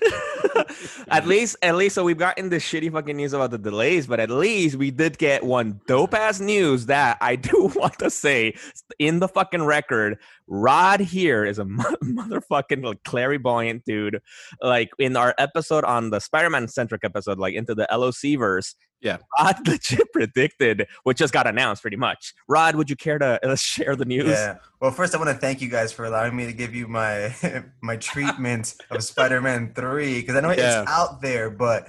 at 1.08 1.26
least, 1.26 1.56
at 1.62 1.76
least, 1.76 1.94
so 1.94 2.04
we've 2.04 2.18
gotten 2.18 2.48
the 2.48 2.56
shitty 2.56 2.92
fucking 2.92 3.16
news 3.16 3.32
about 3.32 3.50
the 3.50 3.58
delays, 3.58 4.06
but 4.06 4.20
at 4.20 4.30
least 4.30 4.76
we 4.76 4.90
did 4.90 5.18
get 5.18 5.44
one 5.44 5.80
dope 5.86 6.14
ass 6.14 6.40
news 6.40 6.86
that 6.86 7.18
I 7.20 7.36
do 7.50 7.70
want 7.74 7.98
to 7.98 8.10
say 8.10 8.54
in 8.98 9.20
the 9.20 9.28
fucking 9.28 9.62
record. 9.62 10.18
Rod 10.46 11.00
here 11.00 11.44
is 11.44 11.58
a 11.58 11.64
motherfucking 11.64 12.84
like, 12.84 13.02
clairvoyant 13.04 13.84
dude. 13.84 14.20
Like 14.60 14.90
in 14.98 15.16
our 15.16 15.34
episode 15.38 15.84
on 15.84 16.10
the 16.10 16.20
Spider 16.20 16.50
Man 16.50 16.68
centric 16.68 17.04
episode, 17.04 17.38
like 17.38 17.54
into 17.54 17.74
the 17.74 17.88
LOZ 17.90 18.22
verse, 18.38 18.74
Yeah. 19.02 19.18
Rod 19.38 19.56
legit 19.66 20.12
predicted 20.12 20.86
what 21.02 21.16
just 21.16 21.32
got 21.32 21.46
announced 21.46 21.82
pretty 21.82 21.96
much. 21.96 22.32
Rod, 22.48 22.76
would 22.76 22.88
you 22.88 22.96
care 22.96 23.18
to 23.18 23.44
uh, 23.46 23.56
share 23.56 23.96
the 23.96 24.04
news? 24.04 24.28
Yeah. 24.28 24.58
Well, 24.80 24.92
first 24.92 25.14
I 25.14 25.18
want 25.18 25.30
to 25.30 25.36
thank 25.36 25.60
you 25.60 25.68
guys 25.68 25.92
for 25.92 26.04
allowing 26.04 26.36
me 26.36 26.46
to 26.46 26.52
give 26.52 26.74
you 26.74 26.86
my 26.88 27.34
my 27.82 27.96
treatment 27.96 28.74
of 28.90 29.02
Spider-Man 29.02 29.72
3 29.74 30.20
because 30.20 30.36
I 30.36 30.40
know 30.40 30.50
Yeah. 30.52 30.82
it's 30.82 30.90
out 30.90 31.20
there, 31.20 31.50
but 31.50 31.86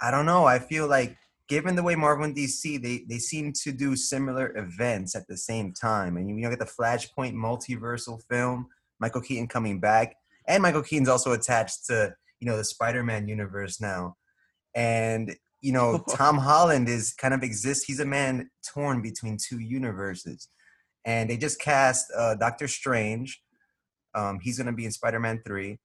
I 0.00 0.10
don't 0.10 0.26
know. 0.26 0.44
I 0.46 0.58
feel 0.60 0.86
like 0.86 1.16
given 1.48 1.76
the 1.76 1.82
way 1.82 1.94
Marvel 1.94 2.24
and 2.24 2.36
DC 2.36 2.80
they 2.82 3.04
they 3.08 3.18
seem 3.18 3.52
to 3.64 3.72
do 3.72 3.96
similar 3.96 4.56
events 4.56 5.14
at 5.16 5.26
the 5.28 5.36
same 5.36 5.72
time, 5.72 6.16
and 6.16 6.28
you 6.28 6.36
know 6.36 6.50
get 6.50 6.58
the 6.58 6.64
Flashpoint 6.64 7.34
multiversal 7.34 8.20
film, 8.30 8.68
Michael 9.00 9.20
Keaton 9.20 9.48
coming 9.48 9.80
back, 9.80 10.14
and 10.46 10.62
Michael 10.62 10.82
Keaton's 10.82 11.08
also 11.08 11.32
attached 11.32 11.86
to 11.86 12.14
you 12.40 12.46
know 12.46 12.56
the 12.56 12.64
Spider-Man 12.64 13.26
universe 13.28 13.80
now, 13.80 14.16
and 14.74 15.34
you 15.60 15.72
know 15.72 16.02
Tom 16.10 16.38
Holland 16.38 16.88
is 16.88 17.14
kind 17.14 17.34
of 17.34 17.42
exists. 17.42 17.84
He's 17.84 18.00
a 18.00 18.06
man 18.06 18.50
torn 18.64 19.02
between 19.02 19.38
two 19.38 19.58
universes 19.58 20.48
and 21.06 21.30
they 21.30 21.36
just 21.38 21.60
cast 21.60 22.12
uh, 22.14 22.34
Doctor 22.34 22.68
Strange. 22.68 23.40
Um, 24.14 24.40
he's 24.42 24.58
going 24.58 24.66
to 24.66 24.72
be 24.72 24.84
in 24.84 24.92
Spider-Man 24.92 25.42
three, 25.46 25.78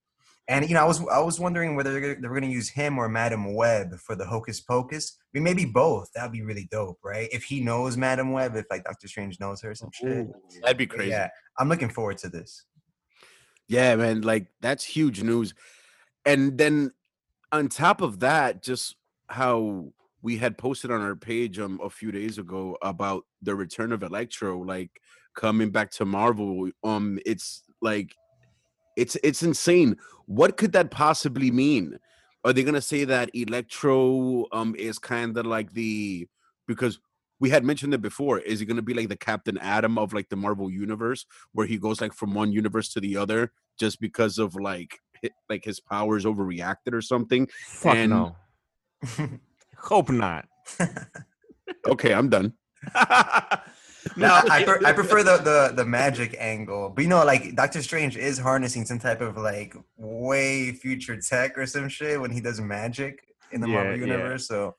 and 0.48 0.68
you 0.68 0.74
know 0.74 0.82
I 0.82 0.86
was 0.86 1.00
I 1.08 1.20
was 1.20 1.40
wondering 1.40 1.76
whether 1.76 1.92
they're 1.94 2.16
they 2.16 2.28
were 2.28 2.40
going 2.40 2.50
to 2.50 2.56
use 2.56 2.70
him 2.70 2.98
or 2.98 3.08
Madam 3.08 3.54
Web 3.54 3.96
for 4.00 4.16
the 4.16 4.26
Hocus 4.26 4.60
Pocus. 4.60 5.18
I 5.20 5.28
mean, 5.34 5.44
maybe 5.44 5.66
both. 5.66 6.10
That'd 6.14 6.32
be 6.32 6.42
really 6.42 6.68
dope, 6.72 7.00
right? 7.04 7.30
If 7.32 7.44
he 7.44 7.62
knows 7.62 7.96
Madam 7.96 8.32
Web, 8.32 8.56
if 8.56 8.66
like 8.70 8.84
Doctor 8.84 9.08
Strange 9.08 9.40
knows 9.40 9.62
her, 9.62 9.76
some 9.76 9.92
shit. 9.94 10.28
That'd 10.62 10.78
be 10.78 10.86
But 10.86 10.96
crazy. 10.98 11.12
Yeah, 11.12 11.30
I'm 11.60 11.70
looking 11.70 11.90
forward 11.90 12.18
to 12.20 12.30
this. 12.30 12.66
Yeah, 13.68 13.96
man, 13.96 14.22
like 14.22 14.48
that's 14.60 14.84
huge 14.84 15.22
news. 15.22 15.54
And 16.26 16.58
then 16.58 16.92
on 17.52 17.68
top 17.68 18.02
of 18.02 18.22
that, 18.22 18.64
just 18.64 18.96
how 19.32 19.86
we 20.22 20.38
had 20.38 20.58
posted 20.58 20.92
on 20.92 21.02
our 21.02 21.16
page 21.16 21.58
um 21.58 21.80
a 21.84 21.90
few 21.90 22.12
days 22.12 22.38
ago 22.38 22.78
about 22.82 23.24
the 23.42 23.56
return 23.56 23.92
of 23.92 24.04
Electro, 24.04 24.60
like 24.60 24.92
coming 25.36 25.72
back 25.72 25.90
to 25.92 26.06
Marvel. 26.06 26.70
Um, 26.84 27.18
it's 27.26 27.64
like 27.82 28.14
it's 28.98 29.18
it's 29.24 29.42
insane. 29.42 29.98
What 30.28 30.58
could 30.58 30.74
that 30.74 30.92
possibly 30.92 31.50
mean? 31.50 31.98
Are 32.44 32.54
they 32.54 32.64
gonna 32.64 32.82
say 32.82 33.06
that 33.06 33.30
Electro 33.34 34.46
um 34.52 34.76
is 34.78 35.00
kind 35.00 35.38
of 35.38 35.46
like 35.46 35.72
the 35.74 36.28
because 36.68 37.00
we 37.40 37.50
had 37.50 37.64
mentioned 37.66 37.94
it 37.96 38.02
before. 38.04 38.38
Is 38.40 38.60
he 38.60 38.66
gonna 38.68 38.82
be 38.84 38.94
like 38.94 39.10
the 39.10 39.18
Captain 39.18 39.58
Atom 39.58 39.98
of 39.98 40.14
like 40.14 40.30
the 40.30 40.36
Marvel 40.36 40.70
universe, 40.70 41.26
where 41.54 41.66
he 41.66 41.78
goes 41.78 42.00
like 42.02 42.14
from 42.14 42.34
one 42.36 42.52
universe 42.52 42.90
to 42.94 43.00
the 43.00 43.18
other 43.18 43.52
just 43.80 44.00
because 44.00 44.38
of 44.38 44.56
like 44.56 45.00
like 45.50 45.64
his 45.64 45.80
powers 45.80 46.26
overreacted 46.26 46.94
or 46.94 47.02
something? 47.02 47.48
Fuck 47.66 47.96
And- 47.96 48.12
no. 48.12 48.36
Hope 49.78 50.10
not. 50.10 50.46
Okay, 51.88 52.14
I'm 52.14 52.30
done. 52.30 52.54
No, 54.18 54.42
I, 54.50 54.64
pre- 54.64 54.86
I 54.86 54.94
prefer 54.94 55.22
the, 55.24 55.38
the 55.38 55.74
the 55.76 55.86
magic 55.86 56.36
angle, 56.40 56.90
but 56.90 57.04
you 57.04 57.08
know, 57.08 57.24
like 57.24 57.56
Doctor 57.56 57.82
Strange 57.84 58.18
is 58.18 58.38
harnessing 58.40 58.84
some 58.86 58.98
type 58.98 59.22
of 59.22 59.38
like 59.38 59.76
way 59.96 60.72
future 60.72 61.22
tech 61.22 61.56
or 61.58 61.68
some 61.68 61.88
shit 61.88 62.20
when 62.20 62.32
he 62.32 62.42
does 62.42 62.60
magic 62.60 63.24
in 63.52 63.62
the 63.62 63.68
Yeah, 63.68 63.74
Marvel 63.76 63.96
yeah. 63.98 64.06
universe. 64.06 64.48
So 64.48 64.76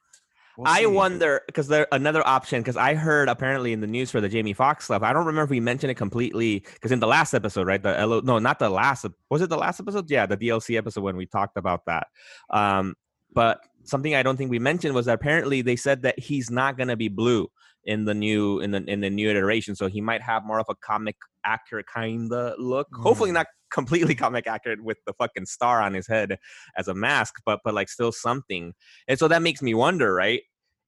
we'll 0.59 0.67
I 0.67 0.87
wonder 0.87 1.43
because 1.47 1.69
there 1.69 1.87
another 1.93 2.27
option 2.27 2.61
because 2.63 2.77
I 2.77 2.95
heard 2.95 3.29
apparently 3.29 3.73
in 3.73 3.81
the 3.81 3.87
news 3.87 4.11
for 4.11 4.21
the 4.21 4.29
Jamie 4.29 4.55
Foxx 4.55 4.87
stuff. 4.87 5.03
I 5.03 5.13
don't 5.13 5.25
remember 5.25 5.45
if 5.45 5.51
we 5.51 5.61
mentioned 5.61 5.93
it 5.93 5.97
completely 5.97 6.65
because 6.75 6.91
in 6.91 6.99
the 6.99 7.07
last 7.07 7.33
episode, 7.33 7.67
right? 7.69 7.83
The 7.83 8.05
LO, 8.05 8.21
no, 8.21 8.41
not 8.41 8.59
the 8.59 8.69
last. 8.71 9.07
Was 9.31 9.41
it 9.41 9.51
the 9.51 9.57
last 9.57 9.79
episode? 9.79 10.11
Yeah, 10.11 10.27
the 10.27 10.37
DLC 10.37 10.77
episode 10.77 11.03
when 11.03 11.17
we 11.17 11.27
talked 11.27 11.57
about 11.57 11.87
that. 11.87 12.09
Um, 12.51 12.97
but 13.33 13.61
something 13.85 14.15
I 14.15 14.23
don't 14.23 14.37
think 14.37 14.51
we 14.51 14.59
mentioned 14.59 14.95
was 14.95 15.07
that 15.07 15.15
apparently 15.15 15.63
they 15.63 15.77
said 15.77 16.03
that 16.03 16.19
he's 16.19 16.51
not 16.51 16.77
gonna 16.77 16.97
be 16.97 17.09
blue 17.09 17.49
in 17.85 18.05
the 18.05 18.15
new 18.15 18.61
in 18.61 18.71
the 18.71 18.85
in 18.89 19.01
the 19.01 19.11
new 19.11 19.29
iteration, 19.31 19.75
so 19.75 19.89
he 19.89 20.01
might 20.01 20.23
have 20.23 20.45
more 20.45 20.61
of 20.61 20.67
a 20.69 20.75
comic 20.77 21.17
accurate 21.45 21.87
kind 21.93 22.33
of 22.33 22.55
look. 22.59 22.89
Hopefully 22.95 23.31
Mm. 23.31 23.35
not 23.35 23.47
completely 23.73 24.15
comic 24.25 24.47
accurate 24.47 24.83
with 24.85 24.99
the 25.07 25.13
fucking 25.15 25.47
star 25.47 25.81
on 25.83 25.95
his 25.95 26.07
head 26.07 26.39
as 26.77 26.89
a 26.89 26.95
mask, 26.95 27.35
but 27.45 27.61
but 27.65 27.75
like 27.75 27.89
still 27.89 28.13
something. 28.13 28.73
And 29.09 29.19
so 29.19 29.29
that 29.29 29.43
makes 29.43 29.63
me 29.63 29.75
wonder, 29.75 30.15
right? 30.15 30.43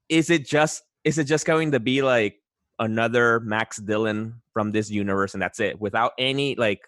Is 0.09 0.31
it 0.31 0.47
just 0.47 0.83
is 1.03 1.19
it 1.19 1.25
just 1.25 1.47
going 1.47 1.73
to 1.73 1.81
be 1.81 2.03
like 2.03 2.37
another 2.79 3.41
Max 3.41 3.79
Dillon 3.79 4.41
from 4.53 4.73
this 4.73 4.91
universe 4.91 5.35
and 5.35 5.43
that's 5.43 5.61
it 5.61 5.81
without 5.81 6.13
any 6.19 6.55
like 6.57 6.81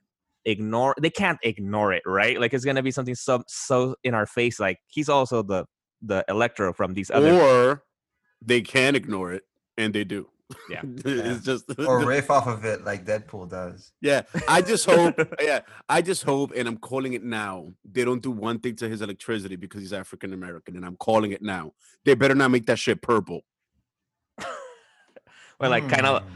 ignore 0.44 0.94
they 1.00 1.10
can't 1.10 1.38
ignore 1.42 1.92
it, 1.92 2.02
right? 2.06 2.40
Like 2.40 2.54
it's 2.54 2.64
gonna 2.64 2.82
be 2.82 2.90
something 2.92 3.14
so 3.16 3.42
so 3.48 3.96
in 4.04 4.14
our 4.14 4.26
face, 4.26 4.60
like 4.60 4.78
he's 4.86 5.08
also 5.08 5.42
the 5.42 5.64
the 6.02 6.24
Electro 6.28 6.72
from 6.72 6.94
these 6.94 7.10
other 7.10 7.32
Or 7.32 7.82
they 8.44 8.60
can 8.60 8.94
ignore 8.94 9.32
it, 9.32 9.44
and 9.76 9.94
they 9.94 10.04
do. 10.04 10.28
Yeah. 10.70 10.82
it's 11.04 11.44
just 11.44 11.64
or 11.78 12.04
riff 12.04 12.30
off 12.30 12.46
of 12.46 12.64
it 12.64 12.84
like 12.84 13.04
Deadpool 13.04 13.50
does. 13.50 13.92
Yeah, 14.00 14.22
I 14.46 14.62
just 14.62 14.86
hope. 14.86 15.18
yeah, 15.40 15.60
I 15.88 16.02
just 16.02 16.22
hope, 16.22 16.52
and 16.54 16.68
I'm 16.68 16.76
calling 16.76 17.14
it 17.14 17.24
now. 17.24 17.72
They 17.90 18.04
don't 18.04 18.22
do 18.22 18.30
one 18.30 18.60
thing 18.60 18.76
to 18.76 18.88
his 18.88 19.02
electricity 19.02 19.56
because 19.56 19.80
he's 19.80 19.92
African 19.92 20.32
American, 20.32 20.76
and 20.76 20.84
I'm 20.84 20.96
calling 20.96 21.32
it 21.32 21.42
now. 21.42 21.72
They 22.04 22.14
better 22.14 22.34
not 22.34 22.50
make 22.50 22.66
that 22.66 22.78
shit 22.78 23.02
purple. 23.02 23.40
or 25.58 25.68
like 25.68 25.88
kind 25.88 26.06
of 26.06 26.22
Hmm. 26.22 26.28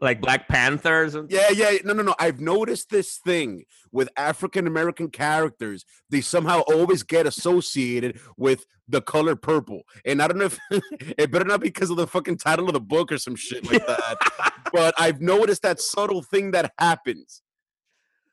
Like 0.00 0.20
Black 0.20 0.48
Panthers. 0.48 1.16
Yeah, 1.28 1.50
yeah, 1.50 1.78
no, 1.84 1.92
no, 1.92 2.02
no. 2.02 2.14
I've 2.18 2.40
noticed 2.40 2.90
this 2.90 3.18
thing 3.18 3.64
with 3.92 4.08
African 4.16 4.66
American 4.66 5.10
characters. 5.10 5.84
They 6.10 6.20
somehow 6.20 6.60
always 6.60 7.02
get 7.02 7.26
associated 7.26 8.20
with 8.36 8.66
the 8.88 9.02
color 9.02 9.36
purple, 9.36 9.82
and 10.04 10.22
I 10.22 10.28
don't 10.28 10.38
know 10.38 10.46
if 10.46 10.58
it 11.18 11.30
better 11.30 11.44
not 11.44 11.60
be 11.60 11.68
because 11.68 11.90
of 11.90 11.96
the 11.96 12.06
fucking 12.06 12.38
title 12.38 12.68
of 12.68 12.74
the 12.74 12.80
book 12.80 13.12
or 13.12 13.18
some 13.18 13.36
shit 13.36 13.70
like 13.70 13.86
that. 13.86 14.52
but 14.72 14.94
I've 14.98 15.20
noticed 15.20 15.62
that 15.62 15.80
subtle 15.80 16.22
thing 16.22 16.52
that 16.52 16.72
happens. 16.78 17.42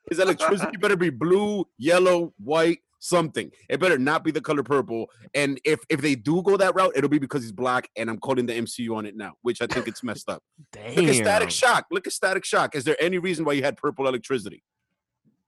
His 0.09 0.19
electricity 0.19 0.77
better 0.79 0.95
be 0.95 1.09
blue, 1.09 1.65
yellow, 1.77 2.33
white, 2.37 2.79
something. 3.05 3.51
It 3.69 3.79
better 3.79 3.97
not 3.97 4.23
be 4.23 4.31
the 4.31 4.41
color 4.41 4.63
purple. 4.63 5.09
And 5.33 5.59
if 5.63 5.79
if 5.89 6.01
they 6.01 6.15
do 6.15 6.41
go 6.41 6.57
that 6.57 6.75
route, 6.75 6.93
it'll 6.95 7.09
be 7.09 7.19
because 7.19 7.43
he's 7.43 7.51
black. 7.51 7.89
And 7.95 8.09
I'm 8.09 8.17
calling 8.19 8.45
the 8.45 8.53
MCU 8.53 8.95
on 8.95 9.05
it 9.05 9.15
now, 9.15 9.33
which 9.41 9.61
I 9.61 9.67
think 9.67 9.87
it's 9.87 10.03
messed 10.03 10.29
up. 10.29 10.41
Damn. 10.71 10.95
Look 10.95 11.05
at 11.05 11.15
Static 11.15 11.51
Shock. 11.51 11.85
Look 11.91 12.07
at 12.07 12.13
Static 12.13 12.45
Shock. 12.45 12.75
Is 12.75 12.83
there 12.83 12.97
any 12.99 13.17
reason 13.17 13.45
why 13.45 13.53
you 13.53 13.63
had 13.63 13.77
purple 13.77 14.07
electricity? 14.07 14.63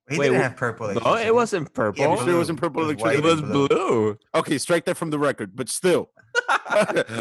He 0.09 0.17
Wait, 0.17 0.27
didn't 0.27 0.41
have 0.41 0.55
purple. 0.55 0.87
No, 0.87 0.93
electricity. 0.93 1.27
it 1.27 1.35
wasn't 1.35 1.73
purple. 1.73 2.01
You 2.11 2.17
sure 2.23 2.29
it 2.29 2.37
wasn't 2.37 2.59
purple 2.61 2.89
It 2.89 2.95
was 2.95 3.03
electricity? 3.03 3.27
it 3.27 3.31
was 3.31 3.41
blue. 3.41 3.67
blue. 3.67 4.17
Okay, 4.35 4.57
strike 4.57 4.85
that 4.85 4.95
from 4.95 5.09
the 5.09 5.19
record, 5.19 5.53
but 5.53 5.67
still. 5.67 6.11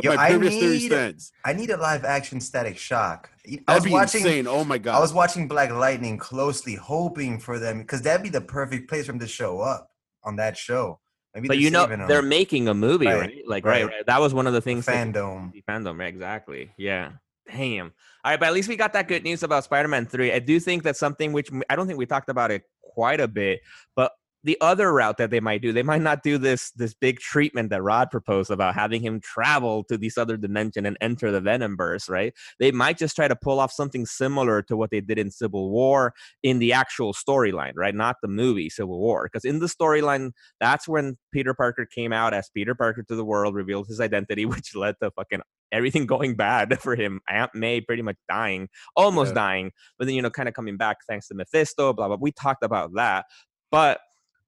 Yo, 0.05 0.15
My 0.15 0.27
I 0.27 0.31
previous 0.31 0.55
theory 0.55 0.79
need- 0.79 0.87
stands. 0.87 1.33
I 1.45 1.53
need 1.53 1.71
a 1.71 1.77
live 1.79 2.05
action 2.05 2.41
Static 2.41 2.79
Shock. 2.79 3.31
I 3.45 3.59
That'd 3.67 3.83
was 3.83 3.85
be 3.85 3.91
watching. 3.91 4.21
insane. 4.21 4.47
Oh 4.47 4.63
my 4.63 4.79
god. 4.79 4.97
I 4.97 5.01
was 5.01 5.13
watching 5.13 5.49
Black 5.49 5.71
Lightning 5.73 6.17
closely, 6.19 6.75
hoping 6.77 7.41
for 7.41 7.59
them 7.59 7.79
because 7.79 8.03
that'd 8.03 8.23
be 8.23 8.29
the 8.29 8.41
perfect 8.41 8.89
place 8.89 9.07
for 9.07 9.13
them 9.13 9.19
to 9.21 9.27
show 9.27 9.61
up 9.61 9.91
on 10.27 10.37
that 10.37 10.57
show. 10.57 11.01
Maybe 11.35 11.49
But 11.49 11.59
you 11.59 11.71
know 11.71 11.87
they're 11.87 12.23
making 12.23 12.69
a 12.69 12.75
movie, 12.75 13.07
Right, 13.07 13.21
right? 13.21 13.43
Like 13.47 13.65
right, 13.65 13.85
right. 13.85 13.93
right. 13.93 14.07
That 14.07 14.21
was 14.21 14.35
one 14.35 14.47
of 14.47 14.53
the 14.53 14.61
things. 14.61 14.87
fandom. 14.87 15.53
Fandom, 15.69 16.07
exactly. 16.07 16.73
Yeah. 16.77 17.13
Damn. 17.51 17.93
All 18.25 18.33
right, 18.33 18.41
but 18.41 18.47
at 18.47 18.55
least 18.55 18.69
we 18.69 18.77
got 18.77 18.93
that 18.95 19.07
good 19.07 19.23
mm. 19.23 19.27
news 19.27 19.43
about 19.43 19.65
Spider-Man 19.65 20.07
3. 20.07 20.33
I 20.33 20.39
do 20.41 20.59
think 20.59 20.83
that's 20.83 20.99
something 20.99 21.33
which 21.33 21.51
I 21.71 21.77
don't 21.77 21.87
think 21.87 21.99
we 21.99 22.07
talked 22.07 22.29
about 22.29 22.51
it 22.51 22.63
quite 22.83 23.21
a 23.21 23.29
bit, 23.29 23.61
but 23.95 24.13
the 24.47 24.57
other 24.61 24.93
route 24.93 25.19
that 25.19 25.31
they 25.31 25.41
might 25.41 25.61
do, 25.61 25.73
they 25.73 25.83
might 25.83 26.01
not 26.03 26.23
do 26.23 26.39
this 26.39 26.71
this 26.71 26.95
big 26.95 27.19
treatment 27.19 27.69
that 27.71 27.83
Rod 27.83 28.11
proposed 28.13 28.51
about 28.51 28.77
having 28.77 29.03
him 29.03 29.21
travel 29.21 29.83
to 29.85 29.99
this 29.99 30.17
other 30.17 30.37
dimension 30.37 30.87
and 30.87 30.97
enter 31.01 31.33
the 31.33 31.41
Venomverse, 31.41 32.09
right? 32.09 32.33
They 32.61 32.71
might 32.71 32.97
just 32.97 33.17
try 33.17 33.27
to 33.27 33.35
pull 33.35 33.59
off 33.59 33.73
something 33.73 34.07
similar 34.07 34.63
to 34.63 34.77
what 34.77 34.91
they 34.93 35.01
did 35.01 35.19
in 35.19 35.33
Civil 35.33 35.71
War 35.71 36.15
in 36.45 36.61
the 36.61 36.73
actual 36.73 37.13
storyline, 37.13 37.73
right? 37.75 37.95
Not 37.95 38.17
the 38.23 38.29
movie 38.29 38.71
Civil 38.71 39.01
War, 39.01 39.29
because 39.31 39.45
in 39.45 39.59
the 39.59 39.67
storyline, 39.67 40.31
that's 40.61 40.87
when 40.87 41.17
Peter 41.33 41.53
Parker 41.53 41.85
came 41.85 42.13
out 42.13 42.33
as 42.33 42.49
Peter 42.55 42.77
Parker 42.77 43.03
to 43.03 43.17
the 43.17 43.25
world, 43.25 43.55
revealed 43.57 43.89
his 43.89 44.01
identity, 44.01 44.47
which 44.47 44.77
led 44.77 44.95
to 45.03 45.11
fucking 45.11 45.41
everything 45.73 46.07
going 46.07 46.37
bad 46.37 46.79
for 46.81 46.95
him. 46.95 47.21
Aunt 47.29 47.53
May 47.53 47.81
pretty 47.81 48.03
much 48.03 48.17
dying, 48.29 48.69
almost 48.95 49.31
Yeah. 49.31 49.35
dying, 49.43 49.73
but 49.99 50.07
then 50.07 50.15
you 50.15 50.23
know, 50.23 50.31
kind 50.31 50.49
of 50.49 50.55
coming 50.55 50.77
back 50.77 50.99
thanks 51.09 51.27
to 51.29 51.35
Mephisto. 51.35 51.93
Blah 51.93 52.07
blah. 52.07 52.19
We 52.21 52.31
talked 52.31 52.63
about 52.63 52.93
that, 52.95 53.25
but 53.73 53.99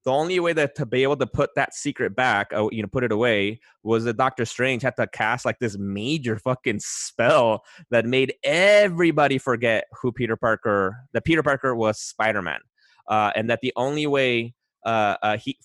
the 0.05 0.11
only 0.11 0.39
way 0.39 0.53
that 0.53 0.75
to 0.75 0.85
be 0.85 1.03
able 1.03 1.17
to 1.17 1.27
put 1.27 1.51
that 1.55 1.73
secret 1.73 2.15
back, 2.15 2.51
uh, 2.53 2.69
you 2.71 2.81
know, 2.81 2.87
put 2.91 3.03
it 3.03 3.11
away, 3.11 3.59
was 3.83 4.05
that 4.05 4.17
Doctor 4.17 4.45
Strange 4.45 4.81
had 4.81 4.95
to 4.97 5.07
cast 5.07 5.45
like 5.45 5.59
this 5.59 5.77
major 5.77 6.37
fucking 6.39 6.79
spell 6.79 7.63
that 7.91 8.05
made 8.05 8.33
everybody 8.43 9.37
forget 9.37 9.85
who 10.01 10.11
Peter 10.11 10.37
Parker, 10.37 10.95
that 11.13 11.25
Peter 11.25 11.43
Parker 11.43 11.75
was 11.75 11.99
Spider 11.99 12.41
Man, 12.41 12.59
uh, 13.07 13.31
and 13.35 13.49
that 13.49 13.59
the 13.61 13.73
only 13.75 14.07
way 14.07 14.53
uh, 14.85 15.17
uh, 15.21 15.37
he, 15.37 15.57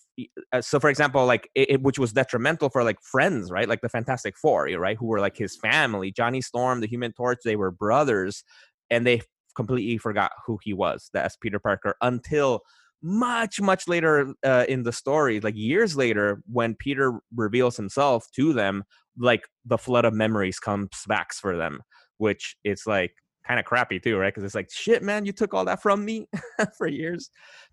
uh, 0.53 0.61
so 0.61 0.81
for 0.81 0.91
example, 0.91 1.25
like 1.25 1.49
it, 1.55 1.71
it- 1.71 1.83
which 1.83 1.99
was 1.99 2.13
detrimental 2.13 2.69
for 2.69 2.83
like 2.83 3.01
friends, 3.01 3.51
right? 3.51 3.69
Like 3.69 3.81
the 3.81 3.89
Fantastic 3.89 4.37
Four, 4.37 4.69
right? 4.77 4.97
Who 4.99 5.07
were 5.07 5.21
like 5.21 5.37
his 5.37 5.57
family, 5.57 6.11
Johnny 6.11 6.41
Storm, 6.41 6.81
the 6.81 6.89
Human 6.89 7.13
Torch, 7.13 7.39
they 7.45 7.57
were 7.57 7.71
brothers, 7.71 8.43
and 8.91 9.07
they 9.07 9.23
completely 9.55 9.99
forgot 9.99 10.33
who 10.47 10.59
he 10.63 10.73
was, 10.73 11.11
that's 11.13 11.37
Peter 11.37 11.61
Parker, 11.61 11.95
until 12.03 12.63
much 13.07 13.61
much 13.61 13.87
later 13.87 14.33
uh, 14.47 14.65
in 14.67 14.83
the 14.83 14.93
story 14.93 15.39
like 15.41 15.55
years 15.55 15.95
later 15.95 16.41
when 16.51 16.75
peter 16.75 17.21
reveals 17.37 17.77
himself 17.77 18.27
to 18.35 18.55
them 18.55 18.83
like 19.19 19.49
the 19.65 19.79
flood 19.79 20.05
of 20.05 20.15
memories 20.15 20.59
comes 20.59 20.89
back 21.07 21.33
for 21.35 21.57
them, 21.57 21.81
which 22.19 22.57
it's 22.65 22.87
like 22.87 23.13
kind 23.47 23.61
of 23.61 23.67
crappy 23.67 24.01
too, 24.01 24.17
right? 24.17 24.33
Because 24.33 24.45
it's 24.45 24.55
like 24.55 24.71
shit, 24.71 25.03
man, 25.03 25.25
you 25.25 25.33
took 25.33 25.55
all 25.55 25.65
that 25.65 25.83
from 25.83 26.05
me 26.05 26.27
for 26.79 26.87
years. 26.87 27.31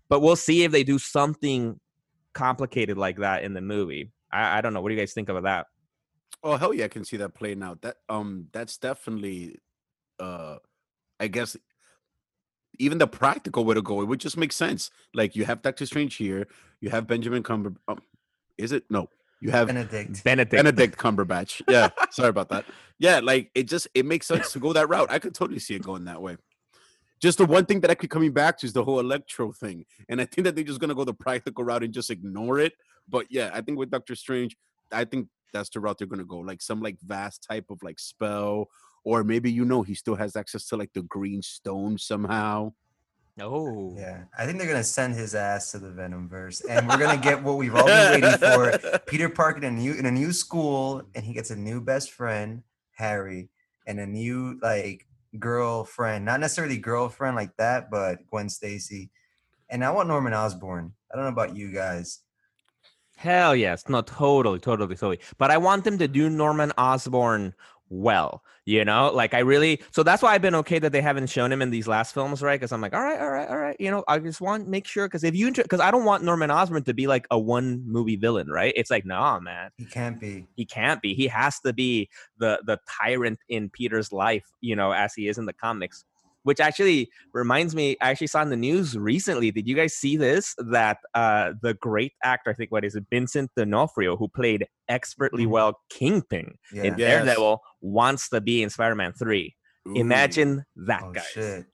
But 0.08 0.20
we'll 0.20 0.36
see 0.36 0.64
if 0.64 0.72
they 0.72 0.84
do 0.84 0.98
something 0.98 1.80
complicated 2.34 2.96
like 2.96 3.18
that 3.18 3.42
in 3.42 3.54
the 3.54 3.60
movie. 3.60 4.10
I, 4.32 4.58
I 4.58 4.60
don't 4.60 4.74
know. 4.74 4.80
What 4.80 4.90
do 4.90 4.94
you 4.94 5.00
guys 5.00 5.12
think 5.12 5.28
about 5.28 5.44
that? 5.44 5.66
Oh 6.42 6.56
hell 6.56 6.74
yeah, 6.74 6.86
I 6.86 6.88
can 6.88 7.04
see 7.04 7.16
that 7.18 7.34
playing 7.34 7.62
out. 7.62 7.82
That 7.82 7.96
um 8.08 8.48
that's 8.52 8.78
definitely 8.78 9.56
uh 10.18 10.56
I 11.20 11.28
guess 11.28 11.56
even 12.78 12.98
the 12.98 13.06
practical 13.06 13.64
way 13.64 13.74
to 13.74 13.82
go, 13.82 14.00
it 14.00 14.04
would 14.04 14.20
just 14.20 14.36
make 14.36 14.52
sense. 14.52 14.90
Like 15.14 15.36
you 15.36 15.44
have 15.44 15.62
Doctor 15.62 15.86
Strange 15.86 16.16
here, 16.16 16.46
you 16.80 16.90
have 16.90 17.06
Benjamin 17.06 17.42
Cumber 17.42 17.74
um, 17.88 18.00
is 18.58 18.72
it? 18.72 18.84
No. 18.90 19.08
You 19.40 19.50
have 19.50 19.66
Benedict. 19.66 20.22
Benedict. 20.22 20.50
Benedict 20.52 20.96
Cumberbatch. 20.96 21.62
Yeah, 21.68 21.88
sorry 22.10 22.28
about 22.28 22.48
that. 22.50 22.64
Yeah, 22.98 23.18
like 23.18 23.50
it 23.56 23.64
just 23.64 23.88
it 23.92 24.06
makes 24.06 24.26
sense 24.26 24.52
to 24.52 24.60
go 24.60 24.72
that 24.72 24.88
route. 24.88 25.10
I 25.10 25.18
could 25.18 25.34
totally 25.34 25.58
see 25.58 25.74
it 25.74 25.82
going 25.82 26.04
that 26.04 26.22
way. 26.22 26.36
Just 27.20 27.38
the 27.38 27.44
one 27.44 27.66
thing 27.66 27.80
that 27.80 27.90
I 27.90 27.96
keep 27.96 28.10
coming 28.10 28.32
back 28.32 28.58
to 28.58 28.66
is 28.66 28.72
the 28.72 28.84
whole 28.84 29.00
electro 29.00 29.52
thing, 29.52 29.84
and 30.08 30.20
I 30.20 30.26
think 30.26 30.44
that 30.44 30.54
they're 30.54 30.64
just 30.64 30.78
gonna 30.78 30.94
go 30.94 31.02
the 31.04 31.12
practical 31.12 31.64
route 31.64 31.82
and 31.82 31.92
just 31.92 32.10
ignore 32.10 32.60
it. 32.60 32.74
But 33.08 33.26
yeah, 33.30 33.50
I 33.52 33.62
think 33.62 33.78
with 33.78 33.90
Doctor 33.90 34.14
Strange, 34.14 34.56
I 34.92 35.04
think 35.04 35.26
that's 35.52 35.70
the 35.70 35.80
route 35.80 35.98
they're 35.98 36.06
gonna 36.06 36.24
go, 36.24 36.38
like 36.38 36.62
some 36.62 36.80
like 36.80 36.98
vast 37.02 37.44
type 37.48 37.66
of 37.68 37.82
like 37.82 37.98
spell, 37.98 38.68
or 39.04 39.24
maybe 39.24 39.50
you 39.50 39.64
know 39.64 39.82
he 39.82 39.94
still 39.94 40.14
has 40.14 40.36
access 40.36 40.66
to 40.66 40.76
like 40.76 40.92
the 40.92 41.02
green 41.02 41.42
stone 41.42 41.98
somehow. 41.98 42.72
Oh. 43.40 43.94
Yeah, 43.98 44.24
I 44.38 44.44
think 44.44 44.58
they're 44.58 44.68
gonna 44.68 44.84
send 44.84 45.14
his 45.14 45.34
ass 45.34 45.72
to 45.72 45.78
the 45.78 45.88
Venomverse, 45.88 46.62
and 46.68 46.86
we're 46.86 46.98
gonna 46.98 47.20
get 47.20 47.42
what 47.42 47.56
we've 47.56 47.74
all 47.74 47.86
been 47.86 48.20
waiting 48.20 48.38
for: 48.38 49.00
Peter 49.06 49.28
Parker 49.28 49.58
in 49.58 49.64
a 49.64 49.70
new 49.70 49.94
in 49.94 50.06
a 50.06 50.10
new 50.10 50.32
school, 50.32 51.02
and 51.14 51.24
he 51.24 51.32
gets 51.32 51.50
a 51.50 51.56
new 51.56 51.80
best 51.80 52.10
friend, 52.10 52.62
Harry, 52.92 53.48
and 53.86 53.98
a 53.98 54.06
new 54.06 54.58
like 54.62 55.06
girlfriend, 55.38 56.24
not 56.24 56.40
necessarily 56.40 56.76
girlfriend 56.76 57.36
like 57.36 57.56
that, 57.56 57.90
but 57.90 58.26
Gwen 58.28 58.48
Stacy. 58.48 59.10
And 59.70 59.82
I 59.82 59.90
want 59.90 60.08
Norman 60.08 60.34
Osborn. 60.34 60.92
I 61.10 61.16
don't 61.16 61.24
know 61.24 61.30
about 61.30 61.56
you 61.56 61.72
guys. 61.72 62.20
Hell 63.16 63.54
yes. 63.56 63.88
No, 63.88 64.02
totally, 64.02 64.58
totally, 64.58 64.94
totally. 64.94 65.20
But 65.38 65.50
I 65.50 65.56
want 65.56 65.84
them 65.84 65.96
to 65.98 66.08
do 66.08 66.28
Norman 66.28 66.72
Osborn 66.76 67.54
well, 67.92 68.42
you 68.64 68.84
know? 68.84 69.10
Like 69.12 69.34
I 69.34 69.40
really 69.40 69.82
so 69.90 70.02
that's 70.02 70.22
why 70.22 70.34
I've 70.34 70.42
been 70.42 70.54
okay 70.56 70.78
that 70.78 70.92
they 70.92 71.02
haven't 71.02 71.28
shown 71.28 71.52
him 71.52 71.62
in 71.62 71.70
these 71.70 71.86
last 71.86 72.14
films, 72.14 72.42
right? 72.42 72.58
Because 72.58 72.72
I'm 72.72 72.80
like, 72.80 72.94
all 72.94 73.02
right, 73.02 73.20
all 73.20 73.30
right, 73.30 73.48
all 73.48 73.58
right. 73.58 73.76
You 73.78 73.90
know, 73.90 74.02
I 74.08 74.18
just 74.18 74.40
want 74.40 74.66
make 74.66 74.86
sure 74.86 75.06
because 75.06 75.24
if 75.24 75.34
you 75.34 75.52
because 75.52 75.80
I 75.80 75.90
don't 75.90 76.04
want 76.04 76.24
Norman 76.24 76.50
Osborn 76.50 76.84
to 76.84 76.94
be 76.94 77.06
like 77.06 77.26
a 77.30 77.38
one 77.38 77.84
movie 77.86 78.16
villain, 78.16 78.48
right? 78.48 78.72
It's 78.76 78.90
like, 78.90 79.04
nah, 79.04 79.38
man. 79.38 79.70
He 79.76 79.84
can't 79.84 80.18
be. 80.18 80.46
He 80.56 80.64
can't 80.64 81.02
be. 81.02 81.14
He 81.14 81.26
has 81.28 81.60
to 81.60 81.72
be 81.72 82.08
the 82.38 82.60
the 82.66 82.78
tyrant 82.88 83.38
in 83.48 83.68
Peter's 83.68 84.12
life, 84.12 84.46
you 84.60 84.74
know, 84.74 84.92
as 84.92 85.14
he 85.14 85.28
is 85.28 85.38
in 85.38 85.44
the 85.46 85.52
comics 85.52 86.04
which 86.44 86.60
actually 86.60 87.08
reminds 87.32 87.74
me 87.74 87.96
i 88.00 88.10
actually 88.10 88.26
saw 88.26 88.42
in 88.42 88.50
the 88.50 88.56
news 88.56 88.96
recently 88.98 89.50
did 89.50 89.66
you 89.68 89.74
guys 89.76 89.94
see 89.94 90.16
this 90.16 90.54
that 90.70 90.98
uh 91.14 91.52
the 91.62 91.74
great 91.74 92.12
actor 92.24 92.50
i 92.50 92.54
think 92.54 92.70
what 92.72 92.84
is 92.84 92.94
it 92.94 93.04
vincent 93.10 93.50
d'onofrio 93.56 94.16
who 94.16 94.28
played 94.28 94.66
expertly 94.88 95.44
Mhm. 95.46 95.50
well 95.50 95.80
kingpin 95.90 96.54
Yeah. 96.72 96.84
in 96.84 96.98
Yes. 96.98 97.24
daredevil 97.24 97.60
wants 97.80 98.28
to 98.30 98.40
be 98.40 98.62
in 98.62 98.70
spider-man 98.70 99.12
3 99.12 99.54
Ooh, 99.88 99.94
imagine 99.96 100.64
that 100.76 101.02
Oh 101.04 101.12
guy 101.12 101.22
shit. 101.32 101.66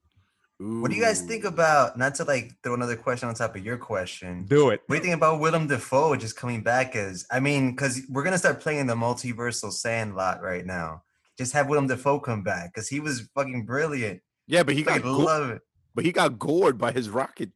What 0.60 0.90
do 0.90 0.96
you 0.96 1.02
guys 1.04 1.22
think 1.22 1.44
about? 1.44 1.96
Not 1.96 2.16
to 2.16 2.24
like 2.24 2.50
throw 2.64 2.74
another 2.74 2.96
question 2.96 3.28
on 3.28 3.34
top 3.36 3.54
of 3.54 3.64
your 3.64 3.76
question. 3.76 4.44
do 4.44 4.70
it 4.70 4.80
What 4.86 4.94
do 4.96 4.98
you 4.98 5.02
think 5.02 5.14
about 5.14 5.38
Willem 5.38 5.68
Dafoe 5.68 6.16
just 6.16 6.34
coming 6.36 6.62
back 6.62 6.96
as? 6.96 7.24
I 7.30 7.38
mean, 7.38 7.70
because 7.70 8.00
we're 8.08 8.24
gonna 8.24 8.38
start 8.38 8.60
playing 8.60 8.86
the 8.88 8.96
multiversal 8.96 9.70
Sandlot 9.72 10.42
right 10.42 10.66
now. 10.66 11.02
Just 11.38 11.52
have 11.52 11.68
Willem 11.68 11.86
Dafoe 11.86 12.18
come 12.18 12.42
back 12.42 12.72
because 12.74 12.88
he 12.88 12.98
was 12.98 13.28
fucking 13.36 13.66
brilliant. 13.66 14.20
Yeah, 14.48 14.64
but 14.64 14.74
he 14.74 14.82
got 14.82 14.96
I 14.96 14.98
go- 14.98 15.18
love 15.18 15.50
it. 15.50 15.62
but 15.94 16.04
he 16.04 16.10
got 16.12 16.38
gored 16.38 16.76
by 16.78 16.90
his 16.92 17.08
rocket 17.08 17.50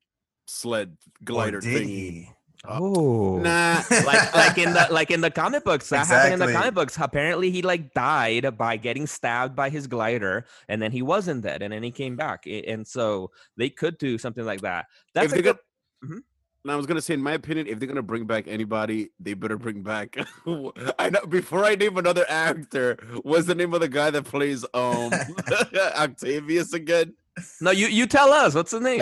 sled 0.46 0.96
oh, 1.00 1.10
glider 1.24 1.60
did 1.60 1.82
thingy. 1.82 1.86
he? 1.88 2.28
oh 2.68 3.38
Nah, 3.38 3.82
like 4.06 4.34
like 4.42 4.58
in 4.58 4.72
the 4.72 4.86
like 4.90 5.10
in 5.10 5.20
the 5.20 5.30
comic 5.30 5.64
books 5.64 5.88
that 5.88 6.06
happened 6.06 6.34
in 6.34 6.46
the 6.46 6.52
comic 6.52 6.74
books 6.74 6.96
apparently 7.00 7.50
he 7.50 7.62
like 7.62 7.92
died 7.94 8.56
by 8.56 8.76
getting 8.76 9.06
stabbed 9.06 9.56
by 9.56 9.68
his 9.70 9.86
glider 9.88 10.46
and 10.68 10.80
then 10.80 10.92
he 10.92 11.02
wasn't 11.02 11.42
dead 11.42 11.62
and 11.62 11.72
then 11.72 11.82
he 11.82 11.90
came 11.90 12.14
back 12.16 12.44
and 12.46 12.86
so 12.86 13.30
they 13.56 13.68
could 13.70 13.98
do 13.98 14.16
something 14.18 14.44
like 14.44 14.60
that 14.60 14.86
that's 15.14 15.26
if 15.26 15.32
a 15.32 15.34
they 15.36 15.42
good, 15.42 15.56
got, 15.56 16.08
mm-hmm. 16.08 16.18
And 16.64 16.70
I 16.70 16.76
was 16.76 16.86
gonna 16.86 17.02
say, 17.02 17.14
in 17.14 17.22
my 17.22 17.32
opinion, 17.32 17.66
if 17.66 17.78
they're 17.80 17.88
gonna 17.88 18.02
bring 18.02 18.24
back 18.24 18.46
anybody, 18.46 19.10
they 19.18 19.34
better 19.34 19.58
bring 19.58 19.82
back. 19.82 20.16
I 20.98 21.10
know. 21.10 21.26
Before 21.26 21.64
I 21.64 21.74
name 21.74 21.96
another 21.96 22.24
actor, 22.28 22.98
what's 23.22 23.46
the 23.46 23.54
name 23.56 23.74
of 23.74 23.80
the 23.80 23.88
guy 23.88 24.10
that 24.10 24.24
plays 24.24 24.64
um 24.72 25.10
Octavius 25.96 26.72
again? 26.72 27.14
no 27.62 27.70
you 27.70 27.86
you 27.86 28.06
tell 28.06 28.30
us 28.30 28.54
what's 28.54 28.72
the 28.72 28.78
name 28.78 29.00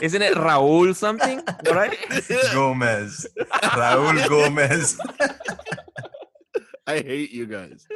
isn't 0.00 0.22
it 0.22 0.32
raul 0.34 0.96
something 0.96 1.42
right 1.70 1.98
Gomez. 2.54 3.26
Raul 3.38 4.28
Gomez. 4.30 4.98
I 6.86 7.00
hate 7.00 7.32
you 7.32 7.44
guys. 7.44 7.86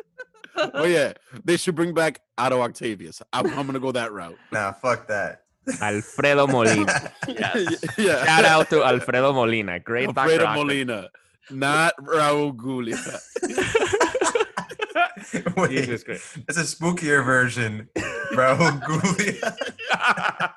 Oh 0.57 0.85
yeah, 0.85 1.15
they 1.45 1.57
should 1.57 1.75
bring 1.75 1.95
back 1.95 2.21
Otto 2.37 2.61
Octavius. 2.61 3.23
I'm, 3.33 3.47
I'm 3.59 3.65
gonna 3.67 3.81
go 3.81 3.93
that 3.93 4.13
route. 4.13 4.37
nah, 4.53 4.73
fuck 4.73 5.09
that. 5.09 5.44
Alfredo 5.81 6.47
molina 6.55 7.11
yes. 7.29 7.85
yeah. 7.99 8.25
shout 8.25 8.45
out 8.45 8.71
to 8.71 8.85
alfredo 8.85 9.33
molina 9.33 9.79
great 9.81 10.07
Alfredo 10.09 10.45
Dr. 10.45 10.47
Octopus. 10.47 10.65
Molina, 10.65 11.09
not 11.51 11.95
Raul 11.99 12.55
Julia. 12.57 12.97
Wait, 15.57 15.71
Jesus 15.71 16.05
Christ. 16.05 16.47
That's 16.47 16.59
a 16.59 16.63
spookier 16.63 17.25
version. 17.25 17.89
Raul 18.33 18.81
Julia. 18.87 20.55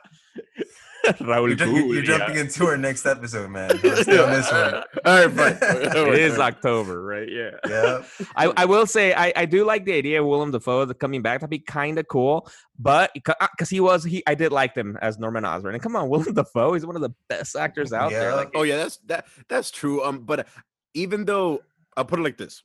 Raul 1.19 1.47
You're, 1.47 1.55
ju- 1.55 1.71
you're- 1.71 1.93
you're 1.93 2.03
jumping 2.03 2.37
into 2.37 2.65
our 2.65 2.77
next 2.77 3.05
episode, 3.05 3.49
man. 3.49 3.69
Let's 3.83 4.01
stay 4.01 4.17
on 4.17 4.31
this 4.31 4.51
one. 4.51 4.73
All 5.05 5.27
right, 5.27 5.31
fine. 5.31 5.57
it 5.61 6.19
is 6.19 6.37
October, 6.39 7.01
right? 7.01 7.29
Yeah. 7.29 7.51
Yeah. 7.67 8.03
I, 8.35 8.51
I 8.57 8.65
will 8.65 8.85
say 8.85 9.13
I, 9.13 9.31
I 9.35 9.45
do 9.45 9.65
like 9.65 9.85
the 9.85 9.93
idea 9.93 10.21
of 10.21 10.27
Willem 10.27 10.51
Dafoe 10.51 10.85
the 10.85 10.93
coming 10.93 11.21
back. 11.21 11.39
That'd 11.39 11.49
be 11.49 11.59
kind 11.59 11.97
of 11.99 12.07
cool. 12.07 12.49
But 12.79 13.11
because 13.13 13.69
he 13.69 13.79
was 13.79 14.03
he 14.03 14.23
I 14.27 14.35
did 14.35 14.51
like 14.51 14.75
him 14.75 14.97
as 15.01 15.17
Norman 15.17 15.45
Osborn. 15.45 15.73
And 15.75 15.81
come 15.83 15.95
on, 15.95 16.09
Willem 16.09 16.33
Dafoe, 16.33 16.73
he's 16.73 16.85
one 16.85 16.95
of 16.95 17.01
the 17.01 17.13
best 17.29 17.55
actors 17.55 17.93
out 17.93 18.11
there. 18.11 18.35
Like 18.35 18.51
Oh 18.55 18.63
yeah, 18.63 18.77
that's 18.77 18.97
that 19.07 19.25
that's 19.49 19.71
true. 19.71 20.03
Um, 20.03 20.19
but 20.19 20.47
even 20.93 21.25
though 21.25 21.61
I'll 21.95 22.05
put 22.05 22.19
it 22.19 22.23
like 22.23 22.37
this, 22.37 22.61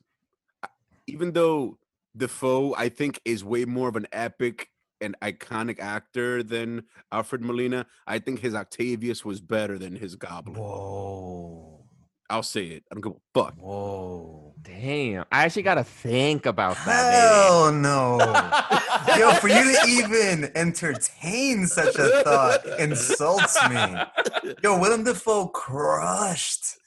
uh, 0.63 0.67
even 1.07 1.31
though 1.31 1.77
Dafoe 2.15 2.75
I 2.75 2.89
think 2.89 3.19
is 3.25 3.43
way 3.43 3.65
more 3.65 3.89
of 3.89 3.95
an 3.95 4.07
epic 4.11 4.69
and 5.03 5.15
iconic 5.21 5.79
actor 5.79 6.41
than 6.43 6.83
Alfred 7.11 7.41
Molina, 7.43 7.85
I 8.07 8.19
think 8.19 8.39
his 8.39 8.55
Octavius 8.55 9.23
was 9.23 9.41
better 9.41 9.77
than 9.77 9.95
his 9.95 10.15
Goblin. 10.15 10.55
Whoa. 10.59 11.85
I'll 12.29 12.41
say 12.41 12.65
it. 12.67 12.83
I 12.89 12.95
don't 12.95 13.01
give 13.03 13.11
a 13.11 13.39
fuck. 13.39 13.55
Whoa. 13.59 14.55
damn. 14.63 15.25
I 15.31 15.43
actually 15.43 15.63
gotta 15.63 15.83
think 15.83 16.45
about 16.47 16.77
that. 16.85 17.13
Hell 17.13 17.71
no. 17.73 18.17
Yo, 19.17 19.31
for 19.33 19.49
you 19.49 19.75
to 19.75 19.87
even 19.87 20.51
entertain 20.55 21.67
such 21.67 21.95
a 21.97 22.23
thought 22.23 22.65
insults 22.79 23.57
me. 23.69 24.53
Yo, 24.63 24.79
Willem 24.79 25.03
Dafoe 25.03 25.47
crushed 25.47 26.77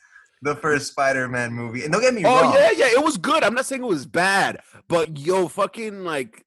the 0.43 0.57
first 0.57 0.89
Spider-Man 0.89 1.53
movie. 1.53 1.85
And 1.85 1.93
don't 1.93 2.03
get 2.03 2.15
me 2.15 2.23
Oh 2.25 2.43
wrong. 2.43 2.55
yeah, 2.55 2.71
yeah, 2.71 2.87
it 2.87 3.05
was 3.05 3.17
good. 3.19 3.45
I'm 3.45 3.55
not 3.55 3.67
saying 3.67 3.83
it 3.83 3.87
was 3.87 4.07
bad, 4.07 4.61
but 4.89 5.19
yo, 5.19 5.49
fucking 5.49 6.03
like 6.03 6.45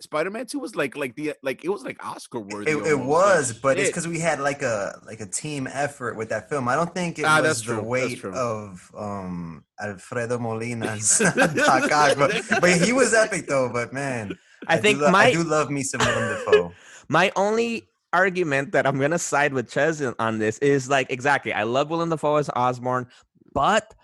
Spider-Man 0.00 0.46
2 0.46 0.58
was 0.60 0.76
like 0.76 0.96
like 0.96 1.16
the 1.16 1.34
like 1.42 1.64
it 1.64 1.68
was 1.70 1.82
like 1.82 2.04
Oscar 2.04 2.38
worthy. 2.38 2.70
It, 2.70 2.76
it 2.86 2.98
was, 2.98 3.52
Like, 3.52 3.62
but 3.62 3.78
it's 3.78 3.88
because 3.90 4.06
we 4.06 4.20
had 4.20 4.38
like 4.38 4.62
a 4.62 5.00
like 5.04 5.20
a 5.20 5.26
team 5.26 5.66
effort 5.66 6.16
with 6.16 6.28
that 6.28 6.48
film. 6.48 6.68
I 6.68 6.76
don't 6.76 6.94
think 6.94 7.18
it 7.18 7.24
Ah, 7.24 7.40
was 7.42 7.62
the 7.64 7.74
true, 7.74 7.82
weight 7.82 8.24
of 8.24 8.90
um 8.96 9.64
Alfredo 9.80 10.38
Molina's 10.38 11.20
but, 11.34 12.42
but 12.60 12.80
he 12.80 12.92
was 12.92 13.12
epic 13.12 13.46
though. 13.48 13.70
But 13.72 13.92
man, 13.92 14.38
I 14.68 14.76
do 14.76 14.82
think 14.82 15.00
lo- 15.00 15.10
my 15.10 15.24
I 15.26 15.32
do 15.32 15.42
love 15.42 15.70
me 15.70 15.82
some 15.82 15.98
Willem 16.00 16.28
Dafoe. 16.46 16.72
my 17.08 17.32
only 17.34 17.88
argument 18.12 18.72
that 18.72 18.86
I'm 18.86 18.98
gonna 19.00 19.18
side 19.18 19.52
with 19.52 19.68
Ches 19.70 20.00
on 20.00 20.38
this 20.38 20.58
is 20.58 20.88
like 20.88 21.10
exactly. 21.10 21.52
I 21.52 21.64
love 21.64 21.90
Willem 21.90 22.10
Dafoe 22.10 22.36
as 22.36 22.48
Osborn, 22.54 23.08
but 23.52 23.94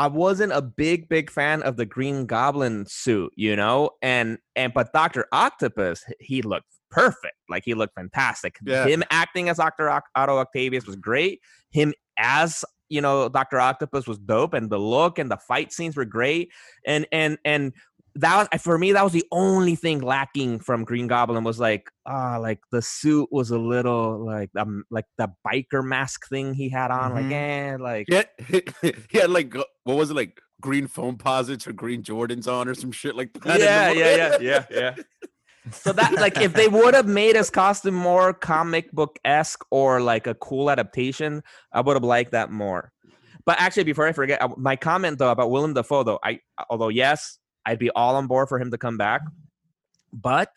I 0.00 0.06
wasn't 0.06 0.52
a 0.52 0.62
big, 0.62 1.10
big 1.10 1.30
fan 1.30 1.62
of 1.62 1.76
the 1.76 1.84
Green 1.84 2.24
Goblin 2.24 2.86
suit, 2.86 3.34
you 3.36 3.54
know. 3.54 3.90
And 4.00 4.38
and 4.56 4.72
but 4.72 4.94
Doctor 4.94 5.26
Octopus, 5.30 6.02
he 6.20 6.40
looked 6.40 6.74
perfect. 6.90 7.36
Like 7.50 7.64
he 7.66 7.74
looked 7.74 7.94
fantastic. 7.96 8.56
Yeah. 8.64 8.86
Him 8.86 9.04
acting 9.10 9.50
as 9.50 9.58
Doctor 9.58 9.90
Otto 9.90 10.38
Octavius 10.38 10.86
was 10.86 10.96
great. 10.96 11.40
Him 11.70 11.92
as 12.16 12.64
you 12.88 13.02
know 13.02 13.28
Doctor 13.28 13.60
Octopus 13.60 14.06
was 14.06 14.16
dope, 14.16 14.54
and 14.54 14.70
the 14.70 14.78
look 14.78 15.18
and 15.18 15.30
the 15.30 15.36
fight 15.36 15.70
scenes 15.70 15.98
were 15.98 16.06
great. 16.06 16.50
And 16.86 17.06
and 17.12 17.36
and 17.44 17.74
that 18.16 18.48
was 18.52 18.62
for 18.62 18.76
me 18.78 18.92
that 18.92 19.04
was 19.04 19.12
the 19.12 19.24
only 19.32 19.74
thing 19.76 20.00
lacking 20.00 20.58
from 20.58 20.84
green 20.84 21.06
goblin 21.06 21.44
was 21.44 21.60
like 21.60 21.90
ah 22.06 22.38
like 22.38 22.58
the 22.72 22.82
suit 22.82 23.28
was 23.30 23.50
a 23.50 23.58
little 23.58 24.24
like 24.24 24.50
um 24.58 24.84
like 24.90 25.04
the 25.18 25.28
biker 25.46 25.84
mask 25.84 26.28
thing 26.28 26.52
he 26.54 26.68
had 26.68 26.90
on 26.90 27.14
like 27.14 27.26
Mhm. 27.26 27.32
eh 27.32 27.76
like 27.78 28.06
Yeah, 28.08 28.22
he 29.10 29.18
had 29.18 29.30
like 29.30 29.54
what 29.84 29.96
was 29.96 30.10
it 30.10 30.14
like 30.14 30.40
green 30.60 30.86
Foamposites 30.88 31.66
or 31.66 31.72
green 31.72 32.02
Jordans 32.02 32.46
on 32.46 32.68
or 32.68 32.74
some 32.74 32.92
shit 32.92 33.14
like 33.16 33.32
that. 33.44 33.60
yeah 33.60 33.90
yeah 33.92 34.16
yeah 34.16 34.36
yeah 34.40 34.64
yeah 34.70 34.94
so 35.72 35.92
that 35.92 36.14
like 36.14 36.40
if 36.40 36.54
they 36.54 36.68
would 36.68 36.94
have 36.94 37.06
made 37.06 37.36
his 37.36 37.50
costume 37.50 37.94
more 37.94 38.32
comic 38.32 38.90
book 38.92 39.18
esque 39.24 39.64
or 39.70 40.00
like 40.00 40.26
a 40.26 40.34
cool 40.34 40.70
adaptation, 40.70 41.42
I 41.72 41.82
would 41.82 41.94
have 41.96 42.02
liked 42.02 42.32
that 42.32 42.50
more. 42.50 42.92
But 43.44 43.60
actually, 43.60 43.84
before 43.84 44.06
I 44.06 44.12
forget, 44.12 44.40
my 44.56 44.74
comment 44.76 45.18
though 45.18 45.30
about 45.30 45.50
Willem 45.50 45.74
Dafoe 45.74 46.02
though, 46.02 46.18
I 46.24 46.40
although 46.70 46.88
yes, 46.88 47.38
I'd 47.66 47.78
be 47.78 47.90
all 47.90 48.16
on 48.16 48.26
board 48.26 48.48
for 48.48 48.58
him 48.58 48.70
to 48.70 48.78
come 48.78 48.96
back, 48.96 49.22
but 50.12 50.52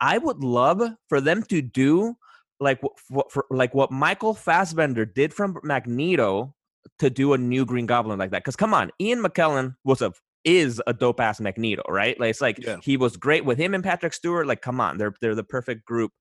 I 0.00 0.18
would 0.18 0.38
love 0.42 0.82
for 1.08 1.20
them 1.20 1.42
to 1.44 1.62
do 1.62 2.16
like 2.60 2.80
what 2.82 3.30
for, 3.30 3.44
like 3.50 3.74
what 3.74 3.90
Michael 3.90 4.34
Fassbender 4.34 5.04
did 5.04 5.34
from 5.34 5.58
Magneto 5.62 6.54
to 6.98 7.10
do 7.10 7.32
a 7.32 7.38
new 7.38 7.64
Green 7.64 7.86
Goblin 7.86 8.18
like 8.18 8.30
that. 8.30 8.42
Because 8.42 8.56
come 8.56 8.74
on, 8.74 8.90
Ian 9.00 9.22
McKellen 9.22 9.76
was 9.84 10.02
a 10.02 10.12
is 10.44 10.82
a 10.86 10.92
dope 10.92 11.20
ass 11.20 11.40
Magneto, 11.40 11.82
right? 11.88 12.18
Like 12.18 12.30
it's 12.30 12.40
like 12.40 12.58
Yeah. 12.58 12.78
he 12.82 12.96
was 12.96 13.16
great 13.16 13.44
with 13.44 13.58
him 13.58 13.74
and 13.74 13.84
Patrick 13.84 14.12
Stewart. 14.12 14.46
Like, 14.46 14.60
come 14.60 14.80
on, 14.80 14.98
they're 14.98 15.14
they're 15.20 15.34
the 15.34 15.44
perfect 15.44 15.84
group. 15.84 16.12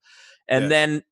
And 0.47 0.63
Yeah. 0.63 0.69
then 0.69 1.03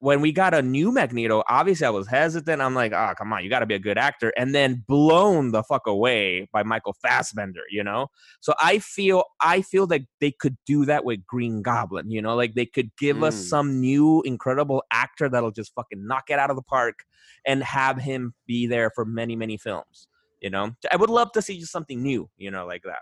when 0.00 0.20
we 0.20 0.30
got 0.30 0.54
a 0.54 0.62
new 0.62 0.92
Magneto, 0.92 1.42
obviously 1.48 1.86
I 1.86 1.90
was 1.90 2.06
hesitant. 2.06 2.62
I'm 2.62 2.74
like, 2.74 2.92
oh 2.92 3.12
come 3.18 3.32
on, 3.32 3.42
you 3.42 3.50
got 3.50 3.60
to 3.60 3.66
be 3.66 3.74
a 3.74 3.80
good 3.80 3.98
actor. 3.98 4.32
And 4.36 4.54
then 4.54 4.84
blown 4.86 5.50
the 5.50 5.62
fuck 5.64 5.86
away 5.86 6.48
by 6.52 6.62
Michael 6.62 6.94
Fassbender, 7.02 7.62
you 7.70 7.82
know. 7.82 8.08
So 8.40 8.54
I 8.60 8.78
feel 8.78 9.24
I 9.40 9.62
feel 9.62 9.86
that 9.88 10.02
they 10.20 10.30
could 10.30 10.56
do 10.66 10.84
that 10.84 11.04
with 11.04 11.26
Green 11.26 11.62
Goblin, 11.62 12.10
you 12.10 12.22
know, 12.22 12.36
like 12.36 12.54
they 12.54 12.66
could 12.66 12.90
give 12.96 13.22
us 13.22 13.34
Mm. 13.36 13.48
some 13.48 13.80
new 13.80 14.22
incredible 14.22 14.84
actor 14.92 15.28
that'll 15.28 15.50
just 15.50 15.74
fucking 15.74 16.06
knock 16.06 16.30
it 16.30 16.38
out 16.38 16.50
of 16.50 16.56
the 16.56 16.62
park 16.62 17.04
and 17.44 17.62
have 17.62 17.98
him 17.98 18.34
be 18.46 18.66
there 18.66 18.90
for 18.94 19.04
many 19.04 19.34
many 19.36 19.56
films. 19.56 20.06
You 20.40 20.50
know, 20.50 20.76
I 20.92 20.96
would 20.96 21.10
love 21.10 21.32
to 21.32 21.42
see 21.42 21.58
just 21.58 21.72
something 21.72 22.00
new, 22.00 22.30
you 22.36 22.52
know, 22.52 22.66
like 22.66 22.82
that. 22.84 23.00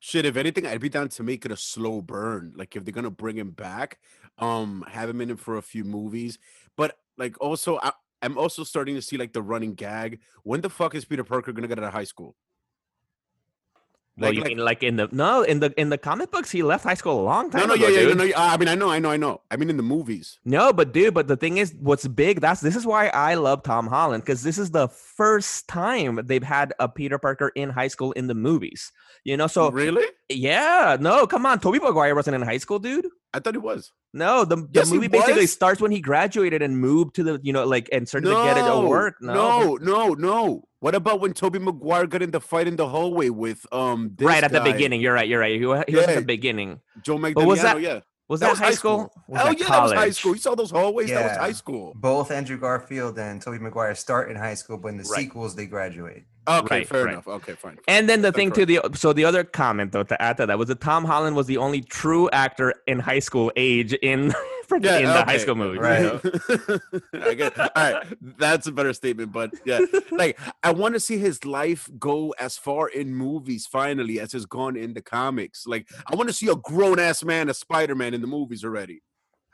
Shit, 0.00 0.24
if 0.26 0.36
anything, 0.36 0.66
I'd 0.66 0.80
be 0.80 0.88
down 0.88 1.08
to 1.10 1.22
make 1.22 1.44
it 1.44 1.52
a 1.52 1.56
slow 1.56 2.00
burn. 2.00 2.52
Like 2.56 2.76
if 2.76 2.84
they're 2.84 2.92
gonna 2.92 3.10
bring 3.10 3.36
him 3.36 3.50
back, 3.50 3.98
um, 4.38 4.84
have 4.88 5.08
him 5.10 5.20
in 5.20 5.30
it 5.30 5.40
for 5.40 5.56
a 5.56 5.62
few 5.62 5.84
movies. 5.84 6.38
But 6.76 6.98
like 7.16 7.40
also, 7.40 7.78
I, 7.82 7.92
I'm 8.22 8.38
also 8.38 8.64
starting 8.64 8.94
to 8.94 9.02
see 9.02 9.16
like 9.16 9.32
the 9.32 9.42
running 9.42 9.74
gag. 9.74 10.20
When 10.44 10.60
the 10.60 10.70
fuck 10.70 10.94
is 10.94 11.04
Peter 11.04 11.24
Parker 11.24 11.52
gonna 11.52 11.68
get 11.68 11.78
out 11.78 11.84
of 11.84 11.92
high 11.92 12.04
school? 12.04 12.36
Well, 14.18 14.30
Like- 14.30 14.34
you 14.36 14.40
like- 14.42 14.48
mean 14.48 14.58
like 14.58 14.82
in 14.82 14.96
the 14.96 15.08
no 15.12 15.42
in 15.42 15.60
the 15.60 15.72
in 15.80 15.90
the 15.90 15.98
comic 15.98 16.30
books 16.32 16.50
he 16.50 16.62
left 16.62 16.82
high 16.84 16.94
school 16.94 17.20
a 17.20 17.22
long 17.22 17.50
time 17.50 17.60
No, 17.60 17.66
no, 17.68 17.74
ago, 17.74 17.86
yeah, 17.86 18.00
yeah, 18.08 18.14
no, 18.14 18.24
I 18.36 18.56
mean, 18.56 18.68
I 18.68 18.74
know, 18.74 18.90
I 18.90 18.98
know, 18.98 19.10
I 19.10 19.16
know. 19.16 19.40
I 19.50 19.56
mean, 19.56 19.70
in 19.70 19.76
the 19.76 19.82
movies. 19.84 20.38
No, 20.44 20.72
but 20.72 20.92
dude, 20.92 21.14
but 21.14 21.28
the 21.28 21.36
thing 21.36 21.58
is, 21.58 21.74
what's 21.80 22.06
big? 22.08 22.40
That's 22.40 22.60
this 22.60 22.74
is 22.74 22.84
why 22.84 23.08
I 23.08 23.34
love 23.34 23.62
Tom 23.62 23.86
Holland 23.86 24.24
because 24.24 24.42
this 24.42 24.58
is 24.58 24.72
the 24.72 24.88
first 24.88 25.68
time 25.68 26.20
they've 26.24 26.42
had 26.42 26.74
a 26.80 26.88
Peter 26.88 27.18
Parker 27.18 27.52
in 27.54 27.70
high 27.70 27.88
school 27.88 28.10
in 28.12 28.26
the 28.26 28.34
movies. 28.34 28.90
You 29.24 29.36
know, 29.36 29.46
so 29.46 29.70
really? 29.70 30.06
yeah, 30.28 30.96
no, 30.98 31.26
come 31.26 31.46
on, 31.46 31.60
Tobey 31.60 31.78
Maguire 31.78 32.14
wasn't 32.14 32.34
in 32.34 32.42
high 32.42 32.58
school, 32.58 32.78
dude. 32.78 33.06
I 33.34 33.40
thought 33.40 33.54
it 33.54 33.62
was. 33.62 33.92
No, 34.14 34.44
the, 34.46 34.56
the 34.56 34.68
Yes, 34.72 34.90
movie 34.90 35.06
basically 35.08 35.46
starts 35.46 35.80
when 35.82 35.90
he 35.90 36.00
graduated 36.00 36.62
and 36.62 36.80
moved 36.80 37.14
to 37.16 37.22
the, 37.22 37.40
you 37.42 37.52
know, 37.52 37.66
like 37.66 37.88
and 37.92 38.08
started 38.08 38.28
to 38.28 38.34
get 38.34 38.56
it 38.56 38.62
to 38.62 38.80
work. 38.80 39.16
No, 39.20 39.74
no, 39.76 39.76
no, 39.76 40.14
no. 40.14 40.67
What 40.80 40.94
about 40.94 41.20
when 41.20 41.32
Tobey 41.32 41.58
Maguire 41.58 42.06
got 42.06 42.22
in 42.22 42.30
the 42.30 42.40
fight 42.40 42.68
in 42.68 42.76
the 42.76 42.88
hallway 42.88 43.30
with 43.30 43.66
um 43.72 44.12
this 44.16 44.26
right 44.26 44.44
at 44.44 44.52
the 44.52 44.60
beginning. 44.60 45.00
You're 45.00 45.14
right. 45.14 45.28
You're 45.28 45.40
right. 45.40 45.58
He, 45.58 45.66
wa- 45.66 45.82
he 45.88 45.96
was 45.96 46.06
at 46.06 46.14
the 46.16 46.22
beginning. 46.22 46.80
Joe 47.02 47.18
But 47.18 47.46
was 47.46 47.62
that- 47.62 47.80
yeah, 47.80 48.00
Was 48.28 48.40
That 48.40 48.46
that, 48.46 48.50
was 48.52 48.58
high 48.58 48.64
high 48.66 48.70
school? 48.72 48.98
school. 49.10 49.24
Was 49.28 49.38
Hell 49.40 49.46
that 49.52 49.60
yeah, 49.60 49.68
that 49.70 49.82
was 49.82 49.92
high 49.92 50.10
school. 50.10 50.32
You 50.34 50.38
saw 50.40 50.54
those 50.54 50.70
hallways? 50.70 51.08
That 51.08 51.22
was 51.24 51.32
Yeah. 51.32 51.38
high 51.40 51.52
school. 51.52 51.92
Both 51.96 52.30
Andrew 52.30 52.58
Garfield 52.58 53.18
and 53.18 53.40
Tobey 53.42 53.58
Maguire 53.58 53.94
start 53.94 54.30
in 54.30 54.36
high 54.36 54.54
school, 54.54 54.76
but 54.76 54.88
in 54.88 54.98
the 54.98 55.04
Right. 55.04 55.20
sequels 55.22 55.56
they 55.56 55.66
graduate. 55.66 56.24
Okay, 56.48 56.76
Right, 56.78 56.88
fair 56.88 57.04
right. 57.04 57.12
enough. 57.12 57.28
Okay, 57.28 57.52
fine. 57.52 57.78
And 57.86 58.08
then 58.08 58.22
the 58.22 58.28
That's 58.28 58.36
thing 58.36 58.52
to 58.52 58.64
the 58.64 58.80
so 58.94 59.12
the 59.12 59.24
other 59.24 59.44
comment 59.44 59.92
though 59.92 60.02
to 60.04 60.20
add 60.22 60.38
to 60.38 60.46
that 60.46 60.58
was 60.58 60.68
that 60.68 60.80
Tom 60.80 61.04
Holland 61.04 61.36
was 61.36 61.46
the 61.46 61.58
only 61.58 61.82
true 61.82 62.30
actor 62.30 62.74
in 62.86 62.98
high 63.00 63.18
school 63.18 63.52
age 63.56 63.92
in 63.92 64.32
in 64.72 64.82
the 64.82 65.24
high 65.26 65.38
school 65.38 65.54
movie. 65.54 65.78
right. 65.78 66.20
I 67.14 67.34
get. 67.34 67.58
All 67.58 67.68
right, 67.76 68.06
that's 68.38 68.66
a 68.66 68.72
better 68.72 68.92
statement, 68.92 69.32
but 69.32 69.52
yeah, 69.64 69.80
like 70.10 70.38
I 70.62 70.72
want 70.72 70.94
to 70.94 71.00
see 71.00 71.18
his 71.18 71.44
life 71.44 71.88
go 71.98 72.34
as 72.38 72.56
far 72.56 72.88
in 72.88 73.14
movies 73.14 73.66
finally 73.66 74.20
as 74.20 74.32
has 74.32 74.46
gone 74.46 74.76
in 74.76 74.94
the 74.94 75.02
comics. 75.02 75.66
Like 75.66 75.88
I 76.10 76.16
want 76.16 76.28
to 76.28 76.34
see 76.34 76.48
a 76.48 76.56
grown 76.56 76.98
ass 76.98 77.22
man 77.24 77.48
as 77.48 77.58
Spider 77.58 77.94
Man 77.94 78.14
in 78.14 78.20
the 78.20 78.26
movies 78.26 78.64
already. 78.64 79.02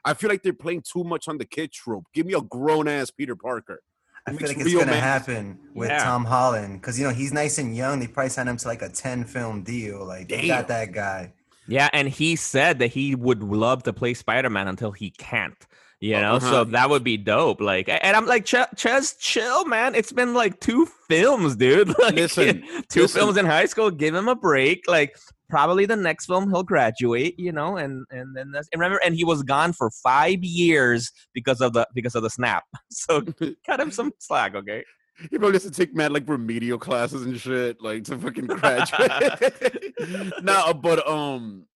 I 0.04 0.14
feel 0.14 0.28
like 0.28 0.42
they're 0.42 0.52
playing 0.52 0.82
too 0.82 1.02
much 1.02 1.28
on 1.28 1.38
the 1.38 1.46
kid 1.46 1.72
trope. 1.72 2.04
Give 2.12 2.26
me 2.26 2.34
a 2.34 2.42
grown 2.42 2.88
ass 2.88 3.10
Peter 3.10 3.34
Parker. 3.34 3.80
I 4.26 4.32
feel 4.32 4.48
like 4.48 4.56
it's 4.58 4.72
gonna 4.72 4.86
man- 4.86 5.02
happen 5.02 5.58
with 5.74 5.90
Yeah. 5.90 6.02
Tom 6.02 6.24
Holland 6.24 6.80
because 6.80 6.98
you 6.98 7.06
know 7.06 7.12
he's 7.12 7.32
nice 7.32 7.58
and 7.58 7.76
young. 7.76 8.00
They 8.00 8.06
probably 8.06 8.30
signed 8.30 8.48
him 8.48 8.56
to 8.56 8.68
like 8.68 8.82
a 8.82 8.88
ten 8.88 9.24
film 9.24 9.62
deal. 9.62 10.04
Like 10.04 10.28
they 10.28 10.46
got 10.46 10.68
that 10.68 10.92
guy. 10.92 11.32
Yeah, 11.66 11.88
and 11.92 12.08
he 12.08 12.36
said 12.36 12.78
that 12.80 12.88
he 12.88 13.14
would 13.14 13.42
love 13.42 13.82
to 13.84 13.92
play 13.92 14.14
Spider 14.14 14.50
Man 14.50 14.68
until 14.68 14.92
he 14.92 15.10
can't. 15.10 15.56
You 16.00 16.20
know, 16.20 16.34
Uh-huh. 16.34 16.50
so 16.50 16.64
that 16.64 16.90
would 16.90 17.02
be 17.04 17.16
dope. 17.16 17.62
Like, 17.62 17.88
and 17.88 18.14
I'm 18.14 18.26
like, 18.26 18.44
Ch- 18.44 18.56
Ches, 18.76 19.16
chill, 19.16 19.64
man. 19.64 19.94
It's 19.94 20.12
been 20.12 20.34
like 20.34 20.60
two 20.60 20.86
films, 21.08 21.56
dude. 21.56 21.88
Like, 21.98 22.14
Listen, 22.16 22.62
two 22.90 23.02
listen. 23.02 23.18
films 23.20 23.36
in 23.38 23.46
high 23.46 23.64
school. 23.64 23.90
Give 23.90 24.14
him 24.14 24.28
a 24.28 24.34
break. 24.34 24.84
Like, 24.86 25.16
probably 25.54 25.86
the 25.86 25.94
next 25.94 26.26
film 26.26 26.50
he'll 26.50 26.64
graduate. 26.64 27.38
You 27.38 27.52
know, 27.52 27.76
and 27.76 28.04
and 28.10 28.36
then 28.36 28.50
that's 28.50 28.68
and 28.72 28.80
remember, 28.80 29.00
and 29.04 29.14
he 29.14 29.24
was 29.24 29.44
gone 29.44 29.72
for 29.72 29.88
five 30.02 30.42
years 30.42 31.12
because 31.32 31.60
of 31.60 31.74
the 31.74 31.86
because 31.94 32.16
of 32.16 32.22
the 32.24 32.30
snap. 32.30 32.64
So 32.90 33.22
cut 33.66 33.80
him 33.80 33.90
some 33.92 34.12
slack, 34.18 34.54
okay? 34.54 34.84
He 35.30 35.38
probably 35.38 35.52
has 35.52 35.62
to 35.62 35.70
take 35.70 35.94
mad 35.94 36.10
like 36.12 36.28
remedial 36.28 36.78
classes 36.78 37.22
and 37.24 37.38
shit, 37.40 37.80
like 37.80 38.02
to 38.04 38.18
fucking 38.18 38.46
graduate. 38.46 39.94
no, 40.42 40.74
but 40.74 41.06
um, 41.08 41.66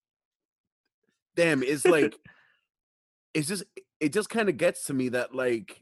damn, 1.36 1.62
it's 1.62 1.84
like, 1.84 2.16
it's 3.34 3.46
just, 3.46 3.62
it 4.00 4.12
just 4.12 4.28
kind 4.28 4.48
of 4.48 4.56
gets 4.56 4.84
to 4.86 4.94
me 4.94 5.10
that 5.10 5.34
like, 5.36 5.80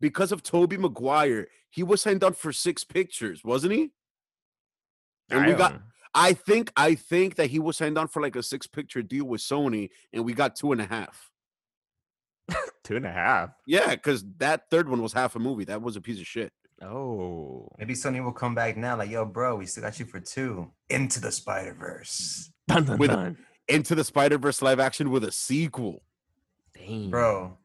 because 0.00 0.30
of 0.30 0.42
Tobey 0.44 0.76
Maguire, 0.76 1.48
he 1.68 1.82
was 1.82 2.00
signed 2.02 2.22
on 2.22 2.34
for 2.34 2.52
six 2.52 2.84
pictures, 2.84 3.42
wasn't 3.44 3.72
he? 3.72 3.90
And 5.30 5.46
we 5.46 5.52
I 5.54 5.56
got, 5.58 5.72
don't- 5.72 5.82
I 6.14 6.32
think, 6.32 6.72
I 6.76 6.94
think 6.96 7.36
that 7.36 7.50
he 7.50 7.58
was 7.58 7.76
signed 7.76 7.96
on 7.98 8.08
for 8.08 8.20
like 8.20 8.36
a 8.36 8.42
six 8.42 8.66
picture 8.66 9.02
deal 9.02 9.24
with 9.24 9.40
Sony, 9.40 9.90
and 10.12 10.24
we 10.24 10.32
got 10.32 10.56
two 10.56 10.72
and 10.72 10.80
a 10.80 10.86
half. 10.86 11.30
two 12.84 12.96
and 12.96 13.06
a 13.06 13.12
half. 13.12 13.50
Yeah, 13.66 13.90
because 13.90 14.24
that 14.38 14.70
third 14.70 14.88
one 14.88 15.02
was 15.02 15.12
half 15.12 15.36
a 15.36 15.38
movie. 15.38 15.64
That 15.64 15.82
was 15.82 15.96
a 15.96 16.00
piece 16.00 16.20
of 16.20 16.26
shit. 16.26 16.52
Oh, 16.82 17.68
Maybe 17.78 17.92
Sony 17.94 18.24
will 18.24 18.32
come 18.32 18.54
back 18.54 18.76
now. 18.76 18.96
Like, 18.96 19.10
yo, 19.10 19.24
bro, 19.26 19.56
we 19.56 19.66
still 19.66 19.82
got 19.82 20.00
you 20.00 20.06
for 20.06 20.18
two. 20.18 20.70
Into 20.88 21.20
the 21.20 21.30
Spider 21.30 21.74
Verse, 21.74 22.50
dun 22.66 22.84
dun 22.84 22.98
With- 22.98 23.10
dun. 23.10 23.36
Into 23.68 23.94
the 23.94 24.02
Spider 24.02 24.36
Verse 24.38 24.62
live 24.62 24.80
action 24.80 25.10
with 25.10 25.22
a 25.22 25.30
sequel. 25.30 26.02
Dang. 26.74 27.10
bro. 27.10 27.56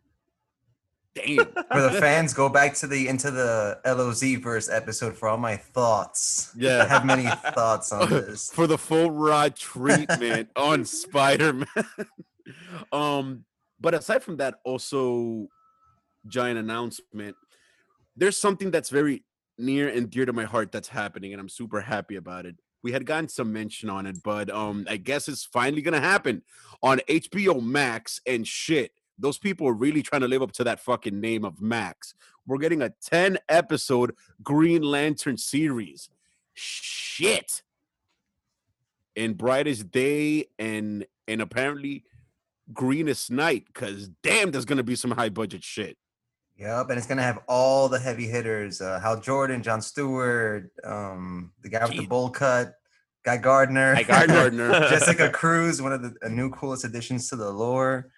Damn. 1.15 1.37
For 1.71 1.81
the 1.81 1.97
fans, 1.99 2.33
go 2.33 2.49
back 2.49 2.73
to 2.75 2.87
the 2.87 3.07
Into 3.07 3.31
the 3.31 3.79
LOZ 3.85 4.35
verse 4.41 4.69
episode 4.69 5.15
for 5.17 5.29
all 5.29 5.37
my 5.37 5.55
thoughts. 5.55 6.51
Yeah. 6.57 6.69
I 6.69 6.75
Yeah. 6.77 6.85
have 6.87 7.05
many 7.05 7.23
thoughts 7.53 7.91
on 7.93 8.09
this. 8.09 8.51
For 8.51 8.67
the 8.67 8.77
full 8.77 9.11
rod 9.11 9.55
treatment 9.55 10.49
on 10.55 10.83
Spider 10.85 11.53
Man. 11.53 11.85
um, 12.91 13.45
but 13.79 13.93
aside 13.93 14.23
from 14.23 14.37
that, 14.37 14.55
also 14.63 15.47
giant 16.27 16.59
announcement. 16.59 17.35
There's 18.17 18.37
something 18.37 18.71
that's 18.71 18.89
very 18.89 19.23
near 19.57 19.87
and 19.89 20.09
dear 20.09 20.25
to 20.25 20.33
my 20.33 20.43
heart 20.45 20.71
that's 20.71 20.87
happening, 20.89 21.33
and 21.33 21.39
I'm 21.39 21.49
super 21.49 21.81
happy 21.81 22.15
about 22.17 22.45
it. 22.45 22.55
We 22.83 22.91
had 22.91 23.05
gotten 23.05 23.27
some 23.29 23.51
mention 23.51 23.89
on 23.89 24.05
it, 24.05 24.17
but 24.23 24.49
um, 24.49 24.85
I 24.89 24.97
guess 24.97 25.27
it's 25.27 25.43
finally 25.45 25.81
gonna 25.81 25.99
happen 26.01 26.43
on 26.83 26.99
HBO 27.09 27.61
Max 27.63 28.21
and 28.27 28.45
shit. 28.47 28.91
Those 29.17 29.37
people 29.37 29.67
are 29.67 29.73
really 29.73 30.01
trying 30.01 30.21
to 30.21 30.27
live 30.27 30.41
up 30.41 30.51
to 30.53 30.63
that 30.65 30.79
fucking 30.79 31.19
name 31.19 31.45
of 31.45 31.61
Max. 31.61 32.13
We're 32.45 32.57
getting 32.57 32.81
a 32.81 32.91
10 33.01 33.37
episode 33.49 34.15
Green 34.43 34.81
Lantern 34.81 35.37
series. 35.37 36.09
Shit. 36.53 37.63
In 39.15 39.33
Brightest 39.33 39.91
Day 39.91 40.47
and 40.59 41.05
and 41.27 41.41
apparently 41.41 42.03
Greenest 42.73 43.31
Night, 43.31 43.65
because 43.67 44.09
damn, 44.23 44.51
there's 44.51 44.65
gonna 44.65 44.83
be 44.83 44.95
some 44.95 45.11
high 45.11 45.29
budget 45.29 45.63
shit. 45.63 45.97
Yep, 46.57 46.89
and 46.89 46.97
it's 46.97 47.07
gonna 47.07 47.21
have 47.21 47.39
all 47.47 47.89
the 47.89 47.99
heavy 47.99 48.27
hitters: 48.27 48.81
uh, 48.81 48.99
Hal 48.99 49.19
Jordan, 49.19 49.63
John 49.63 49.81
Stewart, 49.81 50.71
um, 50.83 51.51
the 51.61 51.69
guy 51.69 51.85
with 51.85 51.97
the 51.97 52.07
bowl 52.07 52.29
cut, 52.29 52.73
Guy 53.23 53.37
Gardner, 53.37 53.95
Guy 54.03 54.25
Gardner. 54.27 54.69
Jessica 54.89 55.29
Cruz, 55.33 55.81
one 55.81 55.91
of 55.91 56.01
the 56.01 56.29
new 56.29 56.49
coolest 56.51 56.85
additions 56.85 57.29
to 57.29 57.35
the 57.35 57.49
lore. 57.49 58.09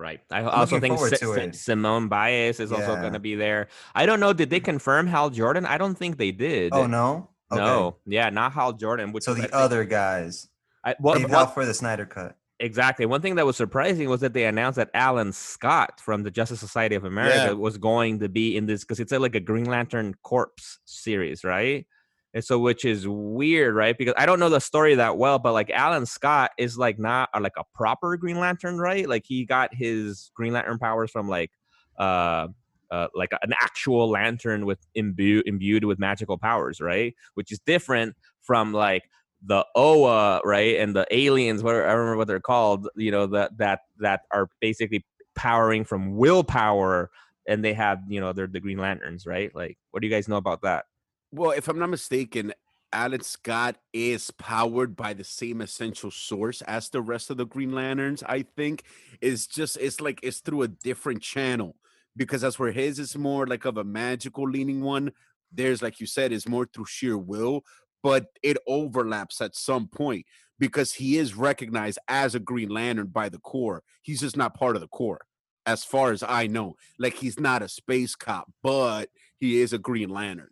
Right. 0.00 0.20
I 0.30 0.42
also 0.42 0.80
think 0.80 0.94
forward 0.94 1.10
Si- 1.10 1.26
to 1.26 1.34
Si- 1.34 1.40
it. 1.40 1.54
Simon 1.54 2.08
Baz 2.08 2.58
is 2.58 2.72
also 2.72 2.96
going 2.96 3.12
to 3.12 3.18
be 3.18 3.34
there. 3.34 3.68
I 3.94 4.06
don't 4.06 4.18
know. 4.18 4.32
Did 4.32 4.48
they 4.48 4.56
mm-hmm. 4.56 4.64
confirm 4.64 5.06
Hal 5.06 5.28
Jordan? 5.28 5.66
I 5.66 5.76
don't 5.76 5.94
think 5.94 6.16
they 6.16 6.32
did. 6.32 6.72
Oh 6.72 6.86
no, 6.86 7.28
Okay. 7.52 7.60
No, 7.60 7.96
yeah, 8.06 8.30
not 8.30 8.52
Hal 8.52 8.72
Jordan. 8.72 9.12
Which 9.12 9.24
So 9.24 9.34
the 9.34 9.54
other 9.54 9.84
guys. 9.84 10.48
I, 10.84 10.94
well, 11.00 11.46
for 11.48 11.66
the 11.66 11.74
Snyder 11.74 12.06
cut. 12.06 12.36
Exactly. 12.58 13.06
One 13.06 13.22
thing 13.22 13.34
that 13.36 13.46
was 13.46 13.56
surprising 13.56 14.08
was 14.08 14.20
that 14.20 14.34
they 14.34 14.44
announced 14.44 14.76
that 14.76 14.90
Alan 14.92 15.32
Scott 15.32 15.98
from 16.00 16.22
the 16.22 16.30
Justice 16.30 16.60
Society 16.60 16.94
of 16.94 17.04
America 17.04 17.48
Yeah. 17.48 17.52
was 17.52 17.78
going 17.78 18.20
to 18.20 18.28
be 18.28 18.56
in 18.56 18.66
this 18.66 18.84
because 18.84 19.00
it's 19.00 19.12
like 19.12 19.34
a 19.34 19.40
Green 19.40 19.64
Lantern 19.64 20.14
Corps 20.22 20.52
series, 20.84 21.42
right? 21.42 21.86
And 22.32 22.44
so, 22.44 22.58
which 22.58 22.84
is 22.84 23.08
weird, 23.08 23.74
right? 23.74 23.96
Because 23.96 24.14
I 24.16 24.24
don't 24.24 24.38
know 24.38 24.48
the 24.48 24.60
story 24.60 24.94
that 24.94 25.18
well, 25.18 25.38
but 25.38 25.52
like 25.52 25.70
Alan 25.70 26.06
Scott 26.06 26.52
is 26.58 26.78
like 26.78 26.98
not 26.98 27.28
like 27.40 27.54
a 27.56 27.64
proper 27.74 28.16
Green 28.16 28.38
Lantern, 28.38 28.78
right? 28.78 29.08
Like 29.08 29.24
he 29.26 29.44
got 29.44 29.74
his 29.74 30.30
Green 30.34 30.52
Lantern 30.52 30.78
powers 30.78 31.10
from 31.10 31.28
like 31.28 31.50
uh, 31.98 32.48
uh 32.90 33.08
like 33.14 33.30
an 33.42 33.52
actual 33.60 34.08
lantern 34.08 34.64
with 34.64 34.78
imbued 34.94 35.46
imbued 35.48 35.84
with 35.84 35.98
magical 35.98 36.38
powers, 36.38 36.80
right? 36.80 37.14
Which 37.34 37.50
is 37.50 37.58
different 37.66 38.14
from 38.42 38.72
like 38.72 39.02
the 39.42 39.64
Oa, 39.74 40.40
right, 40.44 40.76
and 40.78 40.94
the 40.94 41.06
aliens. 41.10 41.62
What 41.62 41.74
I 41.74 41.92
remember 41.92 42.16
what 42.16 42.28
they're 42.28 42.40
called. 42.40 42.88
You 42.96 43.10
know 43.10 43.26
that 43.28 43.58
that 43.58 43.80
that 43.98 44.22
are 44.30 44.48
basically 44.60 45.04
powering 45.34 45.84
from 45.84 46.16
willpower, 46.16 47.10
and 47.48 47.64
they 47.64 47.72
have 47.72 48.00
you 48.08 48.20
know 48.20 48.32
they're 48.32 48.46
the 48.46 48.60
Green 48.60 48.78
Lanterns, 48.78 49.26
right? 49.26 49.54
Like, 49.54 49.78
what 49.90 50.00
do 50.00 50.08
you 50.08 50.14
guys 50.14 50.28
know 50.28 50.36
about 50.36 50.62
that? 50.62 50.84
Well, 51.32 51.52
if 51.52 51.68
I'm 51.68 51.78
not 51.78 51.90
mistaken, 51.90 52.52
Alan 52.92 53.22
Scott 53.22 53.76
is 53.92 54.32
powered 54.32 54.96
by 54.96 55.12
the 55.14 55.22
same 55.22 55.60
essential 55.60 56.10
source 56.10 56.60
as 56.62 56.88
the 56.88 57.00
rest 57.00 57.30
of 57.30 57.36
the 57.36 57.46
Green 57.46 57.72
Lanterns. 57.72 58.24
I 58.24 58.42
think 58.56 58.82
it's 59.20 59.46
just 59.46 59.76
it's 59.76 60.00
like 60.00 60.18
it's 60.24 60.40
through 60.40 60.62
a 60.62 60.68
different 60.68 61.22
channel 61.22 61.76
because 62.16 62.40
that's 62.40 62.58
where 62.58 62.72
his 62.72 62.98
is 62.98 63.16
more 63.16 63.46
like 63.46 63.64
of 63.64 63.76
a 63.76 63.84
magical 63.84 64.48
leaning 64.48 64.80
one. 64.80 65.12
There's 65.52 65.82
like 65.82 66.00
you 66.00 66.06
said, 66.06 66.32
is 66.32 66.48
more 66.48 66.66
through 66.66 66.86
sheer 66.86 67.16
will, 67.16 67.62
but 68.02 68.26
it 68.42 68.56
overlaps 68.66 69.40
at 69.40 69.54
some 69.54 69.86
point 69.86 70.26
because 70.58 70.92
he 70.92 71.16
is 71.16 71.36
recognized 71.36 71.98
as 72.08 72.34
a 72.34 72.40
Green 72.40 72.70
Lantern 72.70 73.06
by 73.06 73.28
the 73.28 73.38
Corps. 73.38 73.84
He's 74.02 74.20
just 74.20 74.36
not 74.36 74.54
part 74.54 74.74
of 74.74 74.82
the 74.82 74.88
Corps, 74.88 75.24
as 75.64 75.84
far 75.84 76.10
as 76.10 76.24
I 76.24 76.48
know. 76.48 76.74
Like 76.98 77.14
he's 77.14 77.38
not 77.38 77.62
a 77.62 77.68
space 77.68 78.16
cop, 78.16 78.50
but 78.64 79.10
he 79.38 79.60
is 79.60 79.72
a 79.72 79.78
Green 79.78 80.08
Lantern 80.08 80.50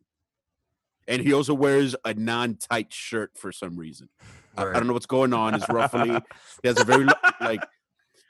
and 1.08 1.22
he 1.22 1.32
also 1.32 1.54
wears 1.54 1.96
a 2.04 2.14
non-tight 2.14 2.92
shirt 2.92 3.32
for 3.36 3.50
some 3.50 3.76
reason. 3.76 4.08
I, 4.56 4.68
I 4.68 4.72
don't 4.74 4.86
know 4.86 4.92
what's 4.92 5.06
going 5.06 5.32
on. 5.32 5.54
It's 5.54 5.68
roughly 5.68 6.20
he 6.62 6.68
has 6.68 6.78
a 6.78 6.84
very 6.84 7.04
lo- 7.04 7.14
like 7.40 7.64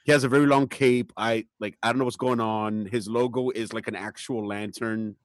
he 0.05 0.13
has 0.13 0.25
a 0.25 0.29
very 0.29 0.47
long 0.47 0.69
cape. 0.69 1.13
I 1.17 1.47
like 1.61 1.77
I 1.83 1.89
don't 1.89 1.99
know 1.99 2.05
what's 2.05 2.17
going 2.17 2.41
on. 2.41 2.87
His 2.87 3.09
logo 3.09 3.51
is 3.51 3.73
like 3.73 3.89
an 3.89 3.97
actual 3.97 4.47
lantern. 4.47 5.17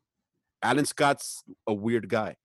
Alan 0.61 0.85
Scott's 0.85 1.43
a 1.67 1.73
weird 1.73 2.09
guy. 2.09 2.35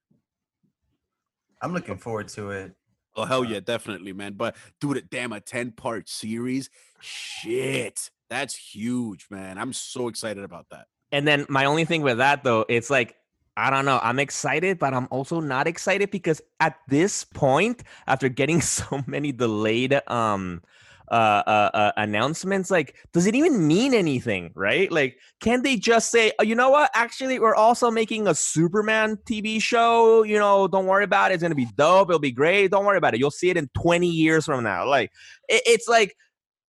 I'm 1.62 1.72
looking 1.72 1.96
forward 1.96 2.28
to 2.28 2.50
it. 2.50 2.72
Oh 3.16 3.24
hell 3.24 3.40
uh, 3.40 3.44
yeah, 3.44 3.60
definitely, 3.60 4.12
man. 4.12 4.34
But 4.34 4.56
dude, 4.80 4.98
it 4.98 5.10
damn, 5.10 5.32
a 5.32 5.40
10-part 5.40 6.08
series. 6.08 6.70
Shit. 7.00 8.10
That's 8.30 8.54
huge, 8.54 9.26
man. 9.30 9.56
I'm 9.56 9.72
so 9.72 10.08
excited 10.08 10.44
about 10.44 10.66
that. 10.70 10.86
And 11.10 11.26
then 11.26 11.46
my 11.48 11.64
only 11.64 11.84
thing 11.84 12.02
with 12.02 12.18
that 12.18 12.44
though, 12.44 12.64
it's 12.68 12.90
like 12.90 13.16
I 13.58 13.70
don't 13.70 13.84
know. 13.84 13.98
I'm 14.00 14.20
excited, 14.20 14.78
but 14.78 14.94
I'm 14.94 15.08
also 15.10 15.40
not 15.40 15.66
excited 15.66 16.12
because 16.12 16.40
at 16.60 16.76
this 16.86 17.24
point, 17.24 17.82
after 18.06 18.28
getting 18.28 18.60
so 18.78 19.02
many 19.06 19.32
delayed 19.32 20.00
um 20.06 20.62
uh, 21.10 21.42
uh, 21.46 21.70
uh 21.74 21.92
announcements, 21.96 22.70
like 22.70 22.94
does 23.12 23.26
it 23.26 23.34
even 23.34 23.66
mean 23.66 23.94
anything, 23.94 24.52
right? 24.54 24.92
Like, 24.92 25.16
can 25.40 25.62
they 25.62 25.74
just 25.74 26.12
say, 26.12 26.30
oh, 26.38 26.44
you 26.44 26.54
know 26.54 26.70
what? 26.70 26.90
Actually, 26.94 27.40
we're 27.40 27.56
also 27.56 27.90
making 27.90 28.28
a 28.28 28.34
Superman 28.34 29.18
TV 29.28 29.60
show. 29.60 30.22
You 30.22 30.38
know, 30.38 30.68
don't 30.68 30.86
worry 30.86 31.04
about 31.04 31.32
it. 31.32 31.34
It's 31.34 31.42
gonna 31.42 31.56
be 31.56 31.68
dope. 31.76 32.10
It'll 32.10 32.20
be 32.20 32.30
great. 32.30 32.70
Don't 32.70 32.84
worry 32.84 32.98
about 32.98 33.14
it. 33.14 33.20
You'll 33.20 33.32
see 33.32 33.50
it 33.50 33.56
in 33.56 33.68
20 33.74 34.06
years 34.06 34.44
from 34.44 34.62
now. 34.62 34.86
Like, 34.86 35.10
it, 35.48 35.62
it's 35.66 35.88
like 35.88 36.14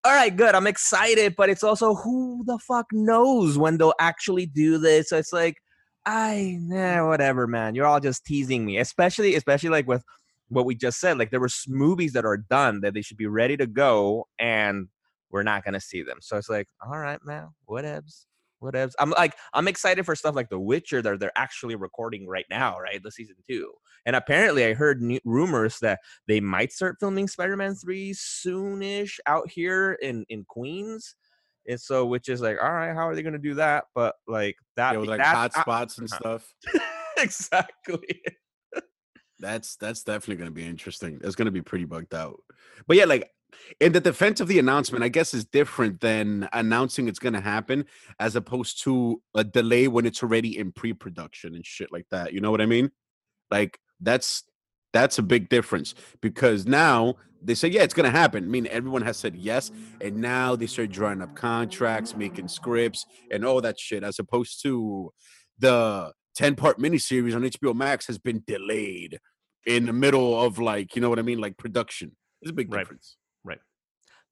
all 0.06 0.14
right, 0.14 0.36
good. 0.36 0.56
I'm 0.56 0.66
excited, 0.66 1.36
but 1.36 1.50
it's 1.50 1.64
also 1.64 1.94
who 1.94 2.44
the 2.46 2.58
fuck 2.58 2.86
knows 2.94 3.58
when 3.58 3.78
they'll 3.78 3.94
actually 4.00 4.46
do 4.46 4.78
this. 4.78 5.10
So 5.10 5.18
it's 5.18 5.34
like, 5.34 5.58
I 6.06 6.58
nah, 6.60 7.08
whatever, 7.08 7.48
man. 7.48 7.76
You're 7.76 7.86
all 7.86 8.00
just 8.00 8.26
teasing 8.26 8.66
me, 8.66 8.78
especially, 8.78 9.36
especially 9.36 9.70
like 9.70 9.88
with 9.88 10.04
what 10.50 10.66
we 10.66 10.76
just 10.76 11.00
said. 11.00 11.18
Like 11.18 11.32
there 11.32 11.40
were 11.40 11.50
movies 11.68 12.14
that 12.14 12.26
are 12.26 12.38
done 12.38 12.82
that 12.82 12.94
they 12.94 13.02
should 13.02 13.18
be 13.18 13.28
ready 13.28 13.58
to 13.58 13.68
go, 13.68 14.28
and 14.40 14.88
we're 15.32 15.44
not 15.44 15.64
gonna 15.64 15.82
see 15.82 16.02
them. 16.02 16.18
So 16.22 16.38
it's 16.38 16.50
like, 16.50 16.68
all 16.86 16.98
right, 16.98 17.20
man, 17.24 17.50
whatevs, 17.70 18.26
whatevs. 18.64 18.94
I'm 19.00 19.12
like, 19.12 19.36
I'm 19.54 19.68
excited 19.68 20.06
for 20.06 20.16
stuff 20.16 20.36
like 20.36 20.50
The 20.50 20.60
Witcher 20.60 21.02
that 21.02 21.20
they're 21.20 21.32
actually 21.38 21.76
recording 21.76 22.28
right 22.28 22.46
now, 22.50 22.80
right? 22.80 23.02
The 23.04 23.12
season 23.12 23.36
two, 23.48 23.72
and 24.06 24.16
apparently 24.16 24.66
I 24.66 24.74
heard 24.74 25.02
new 25.02 25.20
rumors 25.26 25.80
that 25.82 26.00
they 26.28 26.40
might 26.40 26.72
start 26.72 26.98
filming 27.00 27.28
Spider-Man 27.28 27.76
3 27.76 28.14
soonish 28.14 29.20
out 29.28 29.50
here 29.50 29.94
in 30.02 30.26
in 30.30 30.46
Queens. 30.46 31.16
And 31.68 31.80
so 31.80 32.06
which 32.06 32.30
is 32.30 32.42
like, 32.42 32.58
all 32.62 32.72
right, 32.72 32.94
how 32.94 33.08
are 33.08 33.16
they 33.16 33.24
gonna 33.24 33.38
do 33.38 33.56
that? 33.56 33.86
But 33.94 34.16
like 34.28 34.58
that, 34.76 34.94
Yeah, 34.94 35.00
with 35.00 35.10
like 35.10 35.22
hot 35.22 35.54
spots 35.54 35.98
and 35.98 36.10
stuff. 36.10 36.52
exactly. 37.18 38.22
That's 39.40 39.78
that's 39.78 40.04
definitely 40.04 40.36
going 40.36 40.50
to 40.50 40.54
be 40.54 40.66
interesting. 40.66 41.20
It's 41.24 41.36
going 41.36 41.46
to 41.46 41.52
be 41.52 41.62
pretty 41.62 41.86
bugged 41.86 42.14
out. 42.14 42.42
But 42.88 42.98
yeah, 42.98 43.06
like 43.06 43.32
in 43.80 43.94
the 43.94 44.02
defense 44.02 44.42
of 44.42 44.48
the 44.48 44.60
announcement, 44.60 45.04
I 45.04 45.08
guess 45.08 45.34
is 45.34 45.46
different 45.46 46.02
than 46.02 46.50
announcing 46.52 47.08
it's 47.08 47.20
going 47.20 47.34
to 47.34 47.42
happen 47.42 47.86
as 48.20 48.36
opposed 48.36 48.84
to 48.84 49.22
a 49.36 49.44
delay 49.44 49.88
when 49.88 50.06
it's 50.06 50.22
already 50.24 50.58
in 50.58 50.72
pre-production 50.72 51.56
and 51.56 51.66
shit 51.66 51.92
like 51.92 52.06
that. 52.12 52.34
You 52.34 52.42
know 52.42 52.52
what 52.52 52.62
I 52.62 52.66
mean? 52.66 52.92
Like 53.50 53.80
that's 54.02 54.44
that's 54.94 55.18
a 55.18 55.24
big 55.24 55.50
difference 55.50 55.94
because 56.22 56.66
now 56.66 57.16
they 57.42 57.56
say 57.56 57.68
yeah 57.68 57.84
it's 57.84 57.94
going 57.94 58.12
to 58.12 58.18
happen. 58.18 58.44
I 58.44 58.48
mean 58.48 58.68
everyone 58.68 59.02
has 59.04 59.18
said 59.18 59.36
yes 59.36 59.72
and 60.02 60.18
now 60.18 60.56
they 60.56 60.68
start 60.68 60.90
drawing 60.92 61.22
up 61.22 61.34
contracts, 61.36 62.16
making 62.16 62.48
scripts 62.50 63.06
and 63.32 63.46
all 63.46 63.62
that 63.62 63.80
shit 63.80 64.04
as 64.04 64.20
opposed 64.20 64.62
to 64.64 65.12
the 65.58 66.12
10 66.36 66.56
part 66.56 66.80
miniseries 66.80 67.36
on 67.36 67.42
HBO 67.44 67.76
Max 67.76 68.08
has 68.08 68.18
been 68.18 68.44
delayed 68.48 69.20
in 69.66 69.86
the 69.86 69.94
middle 69.94 70.40
of 70.42 70.58
like, 70.60 70.96
you 70.96 71.02
know 71.02 71.10
what 71.10 71.20
I 71.20 71.24
mean? 71.24 71.40
Like 71.40 71.58
production. 71.58 72.16
It's 72.42 72.52
a 72.52 72.54
big 72.54 72.72
Right. 72.74 72.80
difference. 72.80 73.18
Right. 73.44 73.60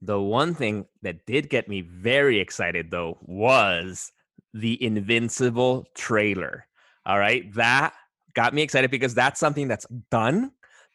The 0.02 0.20
one 0.20 0.54
thing 0.54 0.86
that 1.02 1.26
did 1.26 1.50
get 1.50 1.68
me 1.68 1.82
very 1.82 2.40
excited 2.40 2.92
though 2.92 3.18
was 3.22 4.12
the 4.54 4.82
Invincible 4.84 5.86
trailer. 5.96 6.66
All 7.06 7.20
right. 7.20 7.54
That 7.54 7.94
got 8.38 8.54
me 8.54 8.62
excited 8.62 8.92
because 8.92 9.16
that's 9.16 9.40
something 9.40 9.68
that's 9.68 9.88
done, 10.12 10.52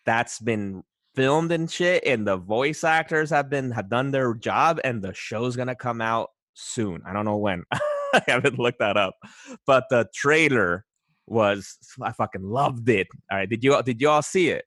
that's 0.06 0.38
been 0.38 0.84
filmed 1.16 1.50
and 1.50 1.68
shit, 1.68 2.04
and 2.06 2.24
the 2.24 2.36
voice 2.36 2.84
actors 2.84 3.30
have 3.30 3.50
been 3.50 3.72
have 3.72 3.90
done 3.90 4.12
their 4.12 4.32
job, 4.34 4.78
and 4.84 5.02
the 5.02 5.12
show's 5.12 5.56
gonna 5.56 5.74
come 5.74 6.00
out 6.00 6.30
soon. 6.54 7.02
I 7.04 7.12
don't 7.12 7.24
know 7.24 7.36
when. 7.36 7.64
I 8.14 8.22
haven't 8.28 8.60
looked 8.60 8.78
that 8.78 8.96
up. 8.96 9.14
But 9.66 9.84
the 9.90 10.06
trailer 10.14 10.84
was 11.26 11.78
I 12.00 12.12
fucking 12.12 12.44
loved 12.44 12.88
it. 12.88 13.08
All 13.30 13.38
right. 13.38 13.50
Did 13.50 13.64
you 13.64 13.82
did 13.82 14.00
you 14.00 14.08
all 14.08 14.22
see 14.22 14.50
it? 14.50 14.64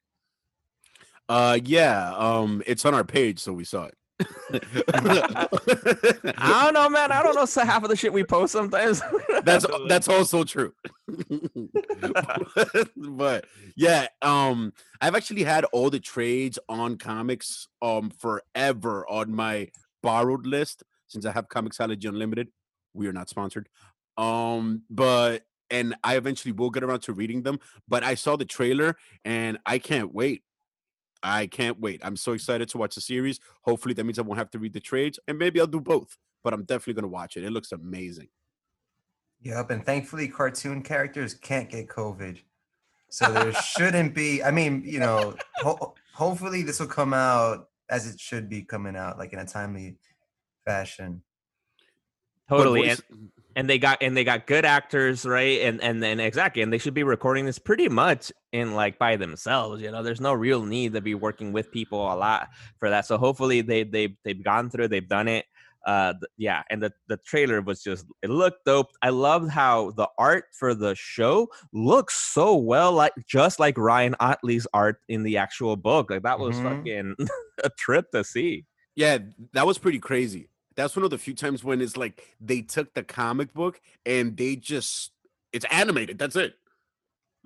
Uh 1.29 1.57
yeah, 1.63 2.13
um 2.13 2.61
it's 2.67 2.85
on 2.85 2.93
our 2.93 3.05
page, 3.05 3.39
so 3.39 3.53
we 3.53 3.63
saw 3.63 3.85
it. 3.85 3.95
I 4.53 5.47
don't 6.63 6.73
know, 6.73 6.89
man. 6.89 7.11
I 7.11 7.21
don't 7.21 7.35
know 7.35 7.45
so 7.45 7.65
half 7.65 7.83
of 7.83 7.89
the 7.89 7.95
shit 7.97 8.13
we 8.13 8.23
post 8.23 8.53
sometimes. 8.53 9.01
that's 9.43 9.65
that's 9.87 10.07
also 10.07 10.43
true. 10.43 10.73
But 12.95 13.45
yeah 13.75 14.07
um 14.21 14.73
i've 15.01 15.15
actually 15.15 15.43
had 15.43 15.65
all 15.65 15.89
the 15.89 15.99
trades 15.99 16.57
on 16.67 16.97
comics 16.97 17.67
um 17.81 18.09
forever 18.09 19.05
on 19.07 19.33
my 19.33 19.69
borrowed 20.01 20.45
list 20.45 20.83
since 21.07 21.25
i 21.25 21.31
have 21.31 21.47
comiXology 21.49 22.05
unlimited. 22.05 22.49
We 22.93 23.07
are 23.07 23.13
not 23.13 23.29
sponsored. 23.29 23.69
Um 24.17 24.83
but 24.89 25.43
and 25.69 25.95
i 26.03 26.15
eventually 26.17 26.51
will 26.51 26.69
get 26.69 26.83
around 26.83 27.01
to 27.01 27.13
reading 27.13 27.43
them 27.43 27.59
but 27.87 28.03
i 28.03 28.15
saw 28.15 28.35
the 28.35 28.45
trailer 28.45 28.95
and 29.23 29.57
i 29.65 29.79
can't 29.79 30.13
wait 30.13 30.43
i 31.25 31.47
can't 31.47 31.79
wait 31.79 31.99
i'm 32.03 32.15
so 32.15 32.31
excited 32.33 32.69
to 32.69 32.77
watch 32.77 32.95
the 32.95 33.01
series 33.01 33.39
hopefully 33.63 33.93
that 33.93 34.03
means 34.03 34.19
i 34.19 34.21
won't 34.21 34.37
have 34.37 34.51
to 34.51 34.59
read 34.59 34.73
the 34.73 34.79
trades 34.79 35.19
and 35.27 35.37
maybe 35.37 35.59
i'll 35.59 35.67
do 35.67 35.81
both 35.81 36.15
but 36.43 36.53
i'm 36.53 36.63
definitely 36.63 36.93
going 36.93 37.03
to 37.03 37.07
watch 37.09 37.35
it 37.37 37.43
it 37.43 37.51
looks 37.51 37.71
amazing 37.71 38.27
Yep, 39.45 39.69
and 39.69 39.85
thankfully, 39.85 40.27
cartoon 40.27 40.81
characters 40.81 41.35
can't 41.35 41.69
get 41.69 41.87
COVID, 41.87 42.39
so 43.09 43.31
there 43.31 43.53
shouldn't 43.53 44.15
be. 44.15 44.41
I 44.41 44.49
mean, 44.49 44.81
you 44.83 44.99
know, 44.99 45.35
ho- 45.57 45.93
hopefully 46.13 46.63
this 46.63 46.79
will 46.79 46.87
come 46.87 47.13
out 47.13 47.69
as 47.89 48.07
it 48.07 48.19
should 48.19 48.49
be 48.49 48.63
coming 48.63 48.95
out, 48.95 49.19
like 49.19 49.33
in 49.33 49.39
a 49.39 49.45
timely 49.45 49.97
fashion. 50.65 51.21
Totally. 52.49 52.89
And, 52.89 52.97
voice- 52.97 53.03
and 53.11 53.29
they 53.69 53.77
got 53.79 54.01
and 54.01 54.15
they 54.15 54.23
got 54.23 54.47
good 54.47 54.65
actors, 54.65 55.25
right? 55.25 55.61
And 55.61 55.81
and 55.81 56.01
then 56.03 56.19
exactly, 56.19 56.61
and 56.61 56.71
they 56.73 56.77
should 56.77 56.93
be 56.93 57.03
recording 57.03 57.45
this 57.45 57.59
pretty 57.59 57.87
much 57.89 58.31
in 58.51 58.73
like 58.75 58.99
by 58.99 59.15
themselves. 59.15 59.81
You 59.81 59.91
know, 59.91 60.03
there's 60.03 60.21
no 60.21 60.33
real 60.33 60.63
need 60.63 60.93
to 60.93 61.01
be 61.01 61.15
working 61.15 61.53
with 61.53 61.71
people 61.71 61.99
a 62.11 62.15
lot 62.15 62.49
for 62.79 62.89
that. 62.89 63.05
So 63.05 63.17
hopefully 63.17 63.61
they 63.61 63.83
they 63.83 64.17
they've 64.23 64.43
gone 64.43 64.69
through, 64.69 64.89
they've 64.89 65.07
done 65.07 65.27
it. 65.27 65.45
uh 65.87 66.13
yeah 66.37 66.63
and 66.71 66.81
the 66.81 66.91
the 67.07 67.17
trailer 67.17 67.61
was 67.61 67.83
just 67.83 68.05
it 68.23 68.29
looked 68.29 68.65
dope 68.65 68.87
i 69.03 69.09
loved 69.09 69.51
how 69.51 69.91
the 69.91 70.07
art 70.17 70.45
for 70.57 70.73
the 70.73 70.95
show 70.95 71.47
looks 71.73 72.15
so 72.15 72.55
well 72.55 72.91
like 72.91 73.13
just 73.27 73.59
like 73.59 73.77
ryan 73.77 74.15
ottley's 74.19 74.65
art 74.73 74.97
in 75.09 75.21
the 75.21 75.37
actual 75.37 75.75
book 75.75 76.09
like 76.09 76.23
that 76.23 76.39
was 76.39 76.57
Mhm. 76.57 76.63
fucking 76.63 77.15
a 77.63 77.69
trip 77.77 78.09
to 78.11 78.23
see 78.23 78.65
Yeah, 78.95 79.19
that 79.53 79.67
was 79.67 79.77
pretty 79.77 79.99
crazy. 79.99 80.49
That's 80.75 80.95
one 80.95 81.05
of 81.05 81.11
the 81.11 81.17
few 81.17 81.33
times 81.33 81.63
when 81.63 81.81
it's 81.81 81.97
like 81.97 82.35
they 82.39 82.61
took 82.61 82.93
the 82.93 83.03
comic 83.03 83.53
book 83.53 83.79
and 84.05 84.35
they 84.35 84.55
just 84.55 85.11
it's 85.53 85.65
animated. 85.71 86.17
That's 86.17 86.35
it. 86.35 86.55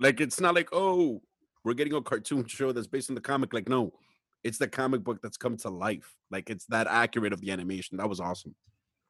Like 0.00 0.20
it's 0.20 0.40
not 0.40 0.54
like, 0.54 0.70
oh, 0.72 1.22
we're 1.64 1.74
getting 1.74 1.94
a 1.94 2.02
cartoon 2.02 2.46
show 2.46 2.72
that's 2.72 2.86
based 2.86 3.10
on 3.10 3.14
the 3.14 3.20
comic. 3.20 3.52
Like, 3.52 3.68
no, 3.68 3.92
it's 4.42 4.58
the 4.58 4.66
comic 4.66 5.04
book 5.04 5.20
that's 5.22 5.36
come 5.36 5.56
to 5.58 5.70
life. 5.70 6.16
Like 6.30 6.50
it's 6.50 6.66
that 6.66 6.86
accurate 6.86 7.32
of 7.32 7.40
the 7.40 7.50
animation. 7.50 7.98
That 7.98 8.08
was 8.08 8.18
awesome. 8.20 8.54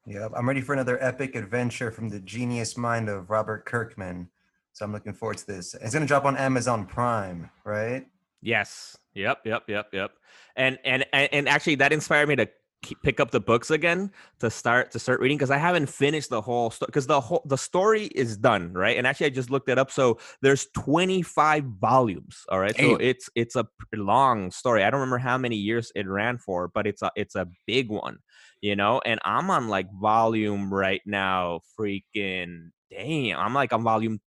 Yeah, 0.05 0.27
I'm 0.35 0.47
ready 0.47 0.61
for 0.61 0.73
another 0.73 1.01
epic 1.03 1.35
adventure 1.35 1.91
from 1.91 2.09
the 2.09 2.19
genius 2.19 2.75
mind 2.75 3.07
of 3.07 3.29
Robert 3.29 3.65
Kirkman. 3.65 4.29
So 4.73 4.85
I'm 4.85 4.91
looking 4.91 5.13
forward 5.13 5.37
to 5.37 5.47
this. 5.47 5.75
It's 5.75 5.93
gonna 5.93 6.05
drop 6.05 6.25
on 6.25 6.37
Amazon 6.37 6.85
Prime, 6.85 7.49
right? 7.65 8.07
Yes. 8.41 8.97
Yep. 9.13 9.39
Yep. 9.45 9.63
Yep. 9.67 9.87
Yep. 9.93 10.11
And 10.55 10.79
and 10.83 11.05
and, 11.13 11.29
and 11.31 11.49
actually, 11.49 11.75
that 11.75 11.93
inspired 11.93 12.29
me 12.29 12.35
to 12.37 12.49
keep, 12.81 13.01
pick 13.03 13.19
up 13.19 13.31
the 13.31 13.39
books 13.39 13.71
again 13.71 14.11
to 14.39 14.49
start 14.49 14.91
to 14.91 14.99
start 14.99 15.19
reading 15.19 15.37
because 15.37 15.51
I 15.51 15.57
haven't 15.57 15.87
finished 15.87 16.29
the 16.29 16.41
whole 16.41 16.71
story 16.71 16.87
because 16.87 17.07
the 17.07 17.21
whole 17.21 17.43
the 17.45 17.57
story 17.57 18.05
is 18.05 18.37
done 18.37 18.73
right. 18.73 18.97
And 18.97 19.05
actually, 19.05 19.27
I 19.27 19.29
just 19.29 19.49
looked 19.49 19.69
it 19.69 19.77
up. 19.77 19.91
So 19.91 20.19
there's 20.41 20.67
25 20.75 21.63
volumes. 21.79 22.43
All 22.49 22.59
right. 22.59 22.75
So 22.75 22.95
it's 22.97 23.29
it's 23.35 23.55
a 23.55 23.67
long 23.93 24.51
story. 24.51 24.83
I 24.83 24.89
don't 24.89 24.99
remember 24.99 25.17
how 25.17 25.37
many 25.37 25.55
years 25.55 25.91
it 25.95 26.07
ran 26.07 26.37
for, 26.37 26.67
but 26.67 26.87
it's 26.87 27.01
a 27.01 27.11
it's 27.15 27.35
a 27.35 27.47
big 27.67 27.89
one. 27.89 28.17
You 28.61 28.75
know. 28.75 29.01
And 29.05 29.19
I'm 29.23 29.49
on 29.49 29.67
like 29.67 29.87
volume 29.93 30.73
right 30.73 31.01
now. 31.05 31.61
Freaking 31.79 32.69
damn! 32.89 33.39
I'm 33.39 33.53
like 33.53 33.73
on 33.73 33.83
volume 33.83 34.19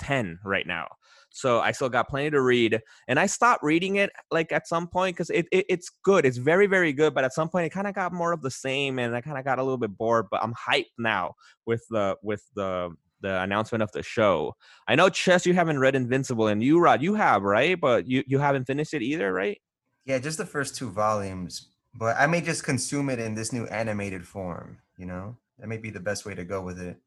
10 0.00 0.40
right 0.44 0.66
now. 0.66 0.88
So 1.30 1.60
I 1.60 1.72
still 1.72 1.88
got 1.88 2.08
plenty 2.08 2.30
to 2.30 2.40
read, 2.40 2.80
and 3.08 3.18
I 3.18 3.26
stopped 3.26 3.62
reading 3.62 3.96
it 3.96 4.10
like 4.30 4.52
at 4.52 4.68
some 4.68 4.88
point 4.88 5.16
because 5.16 5.30
it, 5.30 5.46
it 5.52 5.66
it's 5.68 5.90
good. 6.02 6.26
It's 6.26 6.36
very 6.36 6.66
very 6.66 6.92
good, 6.92 7.14
but 7.14 7.24
at 7.24 7.32
some 7.32 7.48
point 7.48 7.66
it 7.66 7.70
kind 7.70 7.86
of 7.86 7.94
got 7.94 8.12
more 8.12 8.32
of 8.32 8.42
the 8.42 8.50
same, 8.50 8.98
and 8.98 9.14
I 9.14 9.20
kind 9.20 9.38
of 9.38 9.44
got 9.44 9.58
a 9.58 9.62
little 9.62 9.78
bit 9.78 9.96
bored. 9.96 10.26
But 10.30 10.42
I'm 10.42 10.54
hyped 10.54 10.92
now 10.98 11.34
with 11.66 11.84
the 11.90 12.16
with 12.22 12.42
the 12.54 12.90
the 13.22 13.42
announcement 13.42 13.82
of 13.82 13.92
the 13.92 14.02
show. 14.02 14.56
I 14.88 14.94
know 14.94 15.08
Ches, 15.08 15.46
you 15.46 15.54
haven't 15.54 15.78
read 15.78 15.94
Invincible, 15.94 16.48
and 16.48 16.62
you 16.62 16.80
Rod, 16.80 17.02
you 17.02 17.14
have 17.14 17.42
right, 17.42 17.80
but 17.80 18.06
you 18.06 18.24
you 18.26 18.38
haven't 18.38 18.66
finished 18.66 18.94
it 18.94 19.02
either, 19.02 19.32
right? 19.32 19.58
Yeah, 20.04 20.18
just 20.18 20.38
the 20.38 20.46
first 20.46 20.76
two 20.76 20.90
volumes. 20.90 21.68
But 21.94 22.16
I 22.18 22.26
may 22.26 22.40
just 22.40 22.64
consume 22.64 23.10
it 23.10 23.18
in 23.18 23.34
this 23.34 23.52
new 23.52 23.66
animated 23.66 24.26
form, 24.26 24.78
you 24.96 25.06
know? 25.06 25.36
That 25.58 25.68
may 25.68 25.76
be 25.76 25.90
the 25.90 26.00
best 26.00 26.24
way 26.24 26.34
to 26.34 26.44
go 26.44 26.62
with 26.62 26.80
it. 26.80 26.98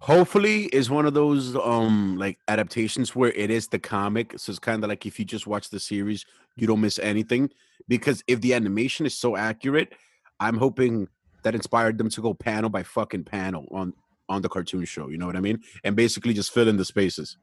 Hopefully 0.00 0.64
is 0.66 0.90
one 0.90 1.06
of 1.06 1.14
those 1.14 1.56
um 1.56 2.16
like 2.18 2.38
adaptations 2.48 3.16
where 3.16 3.32
it 3.32 3.50
is 3.50 3.68
the 3.68 3.78
comic. 3.78 4.34
So 4.38 4.50
it's 4.50 4.58
kind 4.58 4.82
of 4.84 4.88
like 4.88 5.06
if 5.06 5.18
you 5.18 5.24
just 5.24 5.46
watch 5.46 5.70
the 5.70 5.80
series, 5.80 6.24
you 6.56 6.66
don't 6.66 6.80
miss 6.80 6.98
anything. 6.98 7.50
Because 7.88 8.22
if 8.26 8.40
the 8.40 8.54
animation 8.54 9.06
is 9.06 9.16
so 9.16 9.36
accurate, 9.36 9.94
I'm 10.38 10.58
hoping 10.58 11.08
that 11.42 11.54
inspired 11.54 11.96
them 11.96 12.10
to 12.10 12.20
go 12.20 12.34
panel 12.34 12.68
by 12.68 12.82
fucking 12.82 13.24
panel 13.24 13.66
on 13.70 13.94
on 14.28 14.42
the 14.42 14.48
cartoon 14.48 14.84
show. 14.84 15.08
You 15.08 15.18
know 15.18 15.26
what 15.26 15.36
I 15.36 15.40
mean? 15.40 15.62
And 15.84 15.96
basically 15.96 16.34
just 16.34 16.52
fill 16.52 16.68
in 16.68 16.76
the 16.76 16.84
spaces. 16.84 17.36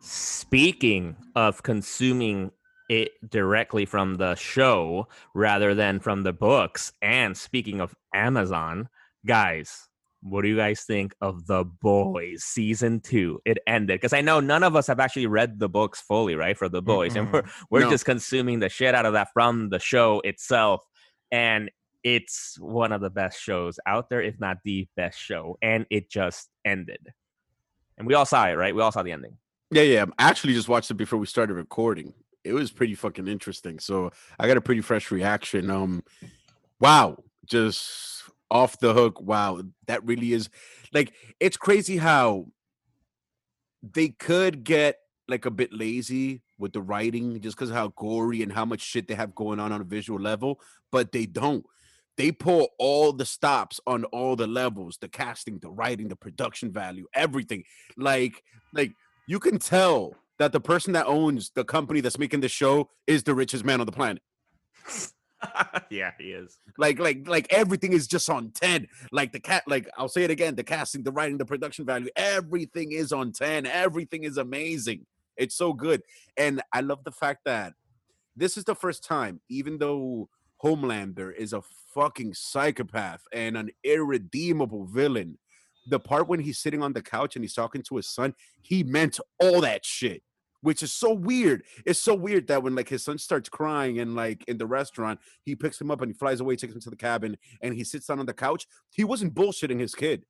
Speaking 0.00 1.16
of 1.34 1.62
consuming 1.62 2.50
it 2.88 3.12
directly 3.28 3.84
from 3.84 4.14
the 4.14 4.34
show 4.36 5.08
rather 5.34 5.74
than 5.74 6.00
from 6.00 6.22
the 6.22 6.32
books, 6.32 6.92
and 7.02 7.36
speaking 7.36 7.80
of 7.80 7.94
Amazon, 8.14 8.88
guys, 9.26 9.88
what 10.22 10.42
do 10.42 10.48
you 10.48 10.56
guys 10.56 10.82
think 10.82 11.14
of 11.20 11.46
The 11.46 11.64
Boys 11.64 12.42
season 12.44 13.00
two? 13.00 13.40
It 13.44 13.58
ended 13.66 14.00
because 14.00 14.12
I 14.12 14.20
know 14.20 14.40
none 14.40 14.62
of 14.62 14.74
us 14.76 14.86
have 14.88 15.00
actually 15.00 15.26
read 15.26 15.58
the 15.58 15.68
books 15.68 16.00
fully, 16.00 16.34
right? 16.34 16.56
For 16.56 16.68
The 16.68 16.82
Boys, 16.82 17.16
and 17.16 17.32
we're 17.32 17.42
we're 17.70 17.80
No. 17.80 17.90
just 17.90 18.04
consuming 18.04 18.58
the 18.58 18.68
shit 18.68 18.94
out 18.94 19.06
of 19.06 19.12
that 19.12 19.28
from 19.32 19.68
the 19.70 19.78
show 19.78 20.20
itself, 20.20 20.84
and 21.30 21.70
it's 22.02 22.56
one 22.60 22.92
of 22.92 23.00
the 23.00 23.10
best 23.10 23.40
shows 23.40 23.80
out 23.86 24.08
there, 24.08 24.22
if 24.22 24.38
not 24.38 24.58
the 24.64 24.86
best 24.96 25.18
show, 25.18 25.58
and 25.60 25.86
it 25.90 26.08
just 26.08 26.48
ended. 26.64 27.12
And 27.98 28.06
we 28.06 28.14
all 28.14 28.26
saw 28.26 28.46
it, 28.46 28.54
right? 28.54 28.74
We 28.74 28.82
all 28.82 28.92
saw 28.92 29.02
the 29.02 29.12
ending. 29.12 29.36
Yeah, 29.70 29.82
yeah. 29.82 30.04
I 30.18 30.28
actually 30.28 30.52
just 30.54 30.68
watched 30.68 30.90
it 30.90 30.94
before 30.94 31.18
we 31.18 31.26
started 31.26 31.54
recording. 31.54 32.12
It 32.44 32.52
was 32.52 32.70
pretty 32.70 32.94
fucking 32.94 33.26
interesting. 33.26 33.80
So 33.80 34.12
I 34.38 34.46
got 34.46 34.56
a 34.56 34.60
pretty 34.60 34.82
fresh 34.82 35.10
reaction. 35.10 35.68
Um, 35.68 36.04
wow, 36.78 37.16
just 37.44 38.22
off 38.50 38.78
the 38.78 38.92
hook. 38.92 39.20
Wow, 39.20 39.62
that 39.86 40.04
really 40.04 40.32
is 40.32 40.48
like 40.92 41.14
it's 41.40 41.56
crazy 41.56 41.96
how 41.96 42.46
they 43.82 44.08
could 44.08 44.64
get 44.64 44.98
like 45.28 45.44
a 45.44 45.50
bit 45.50 45.72
lazy 45.72 46.42
with 46.58 46.72
the 46.72 46.80
writing 46.80 47.40
just 47.40 47.56
because 47.56 47.70
how 47.70 47.88
gory 47.88 48.42
and 48.42 48.52
how 48.52 48.64
much 48.64 48.80
shit 48.80 49.08
they 49.08 49.14
have 49.14 49.34
going 49.34 49.60
on 49.60 49.72
on 49.72 49.80
a 49.80 49.84
visual 49.84 50.20
level, 50.20 50.60
but 50.92 51.12
they 51.12 51.26
don't. 51.26 51.64
They 52.16 52.32
pull 52.32 52.68
all 52.78 53.12
the 53.12 53.26
stops 53.26 53.78
on 53.86 54.04
all 54.04 54.36
the 54.36 54.46
levels, 54.46 54.96
the 55.00 55.08
casting, 55.08 55.58
the 55.58 55.68
writing, 55.68 56.08
the 56.08 56.16
production 56.16 56.72
value, 56.72 57.06
everything. 57.14 57.64
Like, 57.96 58.42
like 58.72 58.92
you 59.28 59.38
can 59.38 59.58
tell 59.58 60.14
that 60.38 60.52
the 60.52 60.60
person 60.60 60.94
that 60.94 61.06
owns 61.06 61.50
the 61.54 61.64
company 61.64 62.00
that's 62.00 62.18
making 62.18 62.40
the 62.40 62.48
show 62.48 62.88
is 63.06 63.22
the 63.22 63.34
richest 63.34 63.64
man 63.64 63.80
on 63.80 63.86
the 63.86 63.92
planet. 63.92 64.22
yeah, 65.90 66.12
he 66.18 66.32
is. 66.32 66.58
Like, 66.78 66.98
like, 66.98 67.28
like 67.28 67.46
everything 67.50 67.92
is 67.92 68.06
just 68.06 68.28
on 68.30 68.50
10. 68.50 68.88
Like 69.12 69.32
the 69.32 69.40
cat, 69.40 69.64
like 69.66 69.88
I'll 69.96 70.08
say 70.08 70.24
it 70.24 70.30
again: 70.30 70.54
the 70.54 70.64
casting, 70.64 71.02
the 71.02 71.12
writing, 71.12 71.38
the 71.38 71.44
production 71.44 71.84
value, 71.84 72.08
everything 72.16 72.92
is 72.92 73.12
on 73.12 73.32
10. 73.32 73.66
Everything 73.66 74.24
is 74.24 74.36
amazing. 74.36 75.06
It's 75.36 75.54
so 75.54 75.72
good. 75.72 76.02
And 76.36 76.62
I 76.72 76.80
love 76.80 77.04
the 77.04 77.12
fact 77.12 77.40
that 77.44 77.74
this 78.34 78.56
is 78.56 78.64
the 78.64 78.74
first 78.74 79.04
time, 79.04 79.40
even 79.48 79.78
though 79.78 80.28
Homelander 80.62 81.34
is 81.34 81.52
a 81.52 81.62
fucking 81.94 82.34
psychopath 82.34 83.22
and 83.32 83.56
an 83.56 83.70
irredeemable 83.84 84.86
villain, 84.86 85.38
the 85.88 86.00
part 86.00 86.28
when 86.28 86.40
he's 86.40 86.58
sitting 86.58 86.82
on 86.82 86.92
the 86.92 87.02
couch 87.02 87.36
and 87.36 87.44
he's 87.44 87.54
talking 87.54 87.82
to 87.82 87.96
his 87.96 88.08
son, 88.08 88.34
he 88.62 88.82
meant 88.82 89.18
all 89.40 89.60
that 89.60 89.84
shit. 89.84 90.22
Which 90.66 90.82
is 90.82 90.92
so 90.92 91.12
weird. 91.12 91.62
It's 91.84 92.00
so 92.00 92.12
weird 92.12 92.48
that 92.48 92.60
when 92.60 92.74
like 92.74 92.88
his 92.88 93.04
son 93.04 93.18
starts 93.18 93.48
crying 93.48 94.00
and 94.00 94.16
like 94.16 94.42
in 94.48 94.58
the 94.58 94.66
restaurant, 94.66 95.20
he 95.44 95.54
picks 95.54 95.80
him 95.80 95.92
up 95.92 96.02
and 96.02 96.10
he 96.10 96.18
flies 96.18 96.40
away, 96.40 96.56
takes 96.56 96.74
him 96.74 96.80
to 96.80 96.90
the 96.90 96.96
cabin, 96.96 97.36
and 97.62 97.72
he 97.72 97.84
sits 97.84 98.08
down 98.08 98.18
on 98.18 98.26
the 98.26 98.34
couch. 98.34 98.66
He 98.90 99.04
wasn't 99.04 99.32
bullshitting 99.32 99.78
his 99.78 99.94
kid. 99.94 100.24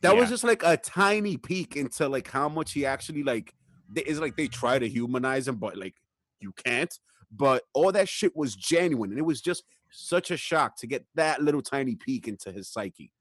That 0.00 0.16
was 0.16 0.28
just 0.28 0.42
like 0.42 0.64
a 0.64 0.76
tiny 0.76 1.36
peek 1.36 1.76
into 1.76 2.08
like 2.08 2.28
how 2.28 2.48
much 2.48 2.72
he 2.72 2.84
actually 2.84 3.22
like. 3.22 3.54
It's 3.94 4.18
like 4.18 4.36
they 4.36 4.48
try 4.48 4.80
to 4.80 4.88
humanize 4.88 5.46
him, 5.46 5.54
but 5.54 5.76
like 5.76 5.94
you 6.40 6.50
can't. 6.50 6.92
But 7.30 7.62
all 7.74 7.92
that 7.92 8.08
shit 8.08 8.36
was 8.36 8.56
genuine, 8.56 9.10
and 9.10 9.20
it 9.20 9.24
was 9.24 9.40
just 9.40 9.62
such 9.92 10.32
a 10.32 10.36
shock 10.36 10.76
to 10.78 10.88
get 10.88 11.06
that 11.14 11.40
little 11.40 11.62
tiny 11.62 11.94
peek 11.94 12.26
into 12.26 12.50
his 12.50 12.68
psyche. 12.68 13.12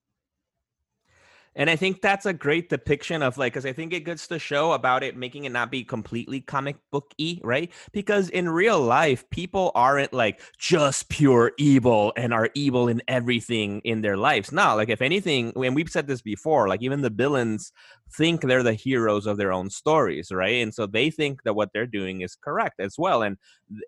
And 1.55 1.69
I 1.69 1.75
think 1.75 2.01
that's 2.01 2.25
a 2.25 2.33
great 2.33 2.69
depiction 2.69 3.21
of 3.21 3.37
like, 3.37 3.53
because 3.53 3.65
I 3.65 3.73
think 3.73 3.91
it 3.93 4.05
gets 4.05 4.27
to 4.27 4.39
show 4.39 4.71
about 4.71 5.03
it 5.03 5.17
making 5.17 5.45
it 5.45 5.51
not 5.51 5.69
be 5.69 5.83
completely 5.83 6.39
comic 6.39 6.77
book 6.91 7.13
y, 7.19 7.39
right? 7.43 7.71
Because 7.91 8.29
in 8.29 8.49
real 8.49 8.79
life, 8.79 9.29
people 9.31 9.71
aren't 9.75 10.13
like 10.13 10.41
just 10.57 11.09
pure 11.09 11.51
evil 11.57 12.13
and 12.15 12.33
are 12.33 12.49
evil 12.55 12.87
in 12.87 13.01
everything 13.07 13.81
in 13.83 14.01
their 14.01 14.15
lives. 14.15 14.51
No, 14.51 14.75
like 14.75 14.89
if 14.89 15.01
anything, 15.01 15.51
and 15.55 15.75
we've 15.75 15.89
said 15.89 16.07
this 16.07 16.21
before, 16.21 16.69
like 16.69 16.81
even 16.81 17.01
the 17.01 17.09
villains 17.09 17.73
think 18.13 18.41
they're 18.41 18.63
the 18.63 18.73
heroes 18.73 19.25
of 19.25 19.37
their 19.37 19.51
own 19.51 19.69
stories, 19.69 20.31
right? 20.31 20.63
And 20.63 20.73
so 20.73 20.85
they 20.85 21.09
think 21.09 21.43
that 21.43 21.53
what 21.53 21.69
they're 21.73 21.85
doing 21.85 22.21
is 22.21 22.35
correct 22.35 22.79
as 22.79 22.95
well. 22.97 23.23
And 23.23 23.37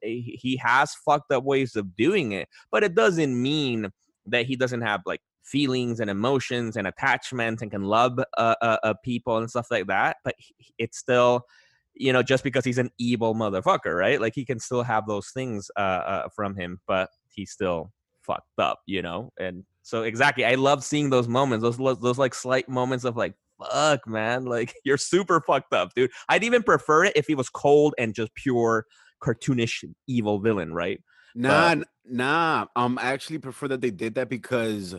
he 0.01 0.59
has 0.61 0.95
fucked 0.95 1.31
up 1.31 1.43
ways 1.43 1.75
of 1.75 1.95
doing 1.95 2.33
it, 2.33 2.49
but 2.71 2.83
it 2.83 2.95
doesn't 2.95 3.41
mean 3.41 3.91
that 4.27 4.45
he 4.45 4.55
doesn't 4.55 4.81
have 4.81 5.01
like 5.05 5.21
feelings 5.43 5.99
and 5.99 6.09
emotions 6.09 6.77
and 6.77 6.87
attachments 6.87 7.61
and 7.61 7.71
can 7.71 7.83
love 7.83 8.19
uh, 8.37 8.55
uh, 8.61 8.77
uh, 8.83 8.93
people 9.03 9.37
and 9.37 9.49
stuff 9.49 9.67
like 9.69 9.87
that. 9.87 10.17
But 10.23 10.35
it's 10.77 10.97
still, 10.97 11.45
you 11.93 12.13
know, 12.13 12.23
just 12.23 12.43
because 12.43 12.65
he's 12.65 12.77
an 12.77 12.91
evil 12.97 13.35
motherfucker, 13.35 13.97
right? 13.97 14.19
Like 14.19 14.33
he 14.35 14.45
can 14.45 14.59
still 14.59 14.83
have 14.83 15.05
those 15.05 15.29
things 15.29 15.69
uh, 15.75 15.79
uh, 15.79 16.29
from 16.35 16.55
him, 16.55 16.79
but 16.87 17.09
he's 17.29 17.51
still 17.51 17.91
fucked 18.21 18.59
up, 18.59 18.79
you 18.85 19.01
know. 19.01 19.31
And 19.39 19.63
so 19.81 20.03
exactly, 20.03 20.45
I 20.45 20.55
love 20.55 20.83
seeing 20.83 21.09
those 21.09 21.27
moments, 21.27 21.63
those 21.63 21.99
those 21.99 22.17
like 22.17 22.33
slight 22.33 22.69
moments 22.69 23.05
of 23.05 23.17
like. 23.17 23.33
Fuck, 23.71 24.07
man! 24.07 24.45
Like 24.53 24.73
you're 24.83 24.97
super 24.97 25.39
fucked 25.39 25.73
up, 25.73 25.93
dude. 25.93 26.09
I'd 26.27 26.43
even 26.43 26.63
prefer 26.63 27.05
it 27.05 27.13
if 27.15 27.27
he 27.27 27.35
was 27.35 27.49
cold 27.49 27.93
and 27.97 28.13
just 28.13 28.33
pure 28.33 28.87
cartoonish 29.21 29.85
evil 30.07 30.39
villain, 30.39 30.73
right? 30.73 30.99
Nah, 31.35 31.75
nah. 32.05 32.65
Um, 32.75 32.97
I 33.01 33.11
actually 33.11 33.39
prefer 33.39 33.67
that 33.69 33.81
they 33.81 33.91
did 33.91 34.15
that 34.15 34.29
because 34.29 34.95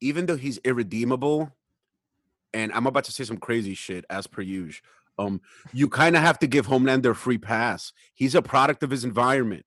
even 0.00 0.26
though 0.26 0.36
he's 0.36 0.58
irredeemable, 0.58 1.52
and 2.52 2.72
I'm 2.72 2.86
about 2.86 3.04
to 3.04 3.12
say 3.12 3.24
some 3.24 3.38
crazy 3.38 3.74
shit 3.74 4.04
as 4.10 4.26
per 4.26 4.42
usual, 4.42 4.82
um, 5.18 5.40
you 5.72 5.88
kind 5.88 6.16
of 6.16 6.22
have 6.22 6.38
to 6.40 6.46
give 6.46 6.66
Homelander 6.66 7.10
a 7.10 7.14
free 7.14 7.38
pass. 7.38 7.92
He's 8.14 8.34
a 8.34 8.42
product 8.42 8.82
of 8.82 8.90
his 8.90 9.04
environment. 9.04 9.64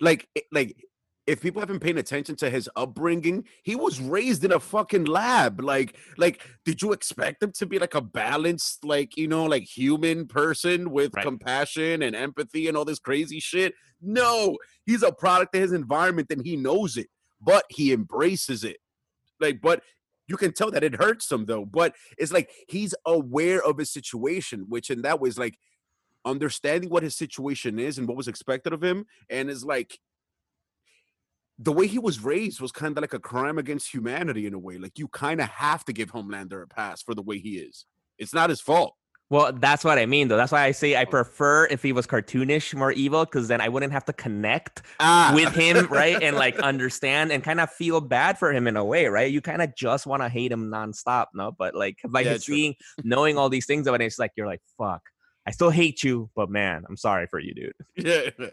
Like, 0.00 0.28
like 0.50 0.84
if 1.30 1.40
people 1.40 1.60
haven't 1.60 1.78
paying 1.78 1.98
attention 1.98 2.34
to 2.34 2.50
his 2.50 2.68
upbringing, 2.74 3.44
he 3.62 3.76
was 3.76 4.00
raised 4.00 4.44
in 4.44 4.50
a 4.50 4.58
fucking 4.58 5.04
lab. 5.04 5.60
Like, 5.60 5.96
like, 6.18 6.44
did 6.64 6.82
you 6.82 6.90
expect 6.92 7.40
him 7.40 7.52
to 7.52 7.66
be 7.66 7.78
like 7.78 7.94
a 7.94 8.00
balanced, 8.00 8.84
like, 8.84 9.16
you 9.16 9.28
know, 9.28 9.44
like 9.44 9.62
human 9.62 10.26
person 10.26 10.90
with 10.90 11.14
Right. 11.14 11.24
compassion 11.24 12.02
and 12.02 12.16
empathy 12.16 12.66
and 12.66 12.76
all 12.76 12.84
this 12.84 12.98
crazy 12.98 13.38
shit? 13.38 13.74
No, 14.00 14.58
he's 14.86 15.04
a 15.04 15.12
product 15.12 15.54
of 15.54 15.60
his 15.60 15.72
environment 15.72 16.26
and 16.30 16.44
he 16.44 16.56
knows 16.56 16.96
it, 16.96 17.06
but 17.40 17.64
he 17.68 17.92
embraces 17.92 18.64
it. 18.64 18.78
Like, 19.38 19.60
but 19.60 19.84
you 20.26 20.36
can 20.36 20.52
tell 20.52 20.72
that 20.72 20.82
it 20.82 20.96
hurts 20.96 21.30
him 21.30 21.46
though. 21.46 21.64
But 21.64 21.94
it's 22.18 22.32
like 22.32 22.50
he's 22.66 22.92
aware 23.06 23.62
of 23.62 23.78
his 23.78 23.92
situation, 23.92 24.66
which 24.68 24.90
in 24.90 25.02
that 25.02 25.20
way 25.20 25.28
is 25.28 25.38
like 25.38 25.60
understanding 26.24 26.90
what 26.90 27.04
his 27.04 27.14
situation 27.14 27.78
is 27.78 27.98
and 27.98 28.08
what 28.08 28.16
was 28.16 28.26
expected 28.26 28.72
of 28.72 28.82
him, 28.82 29.06
and 29.28 29.48
is 29.48 29.64
like 29.64 30.00
the 31.62 31.72
way 31.72 31.86
he 31.86 31.98
was 31.98 32.24
raised 32.24 32.58
was 32.60 32.72
kind 32.72 32.96
of 32.96 33.02
like 33.02 33.12
a 33.12 33.18
crime 33.18 33.58
against 33.58 33.92
humanity 33.92 34.46
in 34.46 34.54
a 34.54 34.58
way. 34.58 34.78
Like 34.78 34.98
you 34.98 35.08
kind 35.08 35.40
of 35.42 35.48
have 35.48 35.84
to 35.84 35.92
give 35.92 36.10
Homelander 36.10 36.62
a 36.62 36.66
pass 36.66 37.02
for 37.02 37.14
the 37.14 37.20
way 37.22 37.38
he 37.38 37.58
is. 37.58 37.84
It's 38.18 38.32
not 38.32 38.48
his 38.48 38.60
fault. 38.62 38.94
Well, 39.28 39.52
that's 39.52 39.84
what 39.84 39.96
I 39.96 40.06
mean, 40.06 40.26
though. 40.26 40.36
That's 40.36 40.50
why 40.50 40.64
I 40.64 40.72
say 40.72 40.96
I 40.96 41.04
prefer 41.04 41.66
if 41.66 41.82
he 41.84 41.92
was 41.92 42.04
cartoonish, 42.06 42.74
more 42.74 42.90
evil, 42.90 43.24
because 43.24 43.46
then 43.46 43.60
I 43.60 43.68
wouldn't 43.68 43.92
have 43.92 44.04
to 44.06 44.12
connect 44.12 44.82
Ah. 44.98 45.32
with 45.34 45.54
him, 45.54 45.86
right? 45.90 46.20
And 46.20 46.34
like 46.34 46.58
understand 46.58 47.30
and 47.30 47.44
kind 47.44 47.60
of 47.60 47.70
feel 47.70 48.00
bad 48.00 48.38
for 48.38 48.52
him 48.52 48.66
in 48.66 48.76
a 48.76 48.84
way, 48.84 49.06
right? 49.06 49.30
You 49.30 49.40
kind 49.40 49.62
of 49.62 49.76
just 49.76 50.04
want 50.06 50.22
to 50.22 50.28
hate 50.28 50.50
him 50.50 50.68
nonstop, 50.68 51.26
no? 51.34 51.52
But 51.52 51.76
like 51.76 51.98
by 52.08 52.22
Yeah, 52.22 52.38
seeing, 52.38 52.74
knowing 53.04 53.38
all 53.38 53.48
these 53.48 53.66
things 53.66 53.86
about 53.86 54.00
it, 54.00 54.06
it's 54.06 54.18
like 54.18 54.32
you're 54.36 54.48
like, 54.48 54.62
fuck, 54.76 55.02
I 55.46 55.52
still 55.52 55.70
hate 55.70 56.02
you, 56.02 56.28
but 56.34 56.50
man, 56.50 56.84
I'm 56.88 56.96
sorry 56.96 57.28
for 57.28 57.38
you, 57.38 57.54
dude. 57.54 57.72
yeah. 57.96 58.48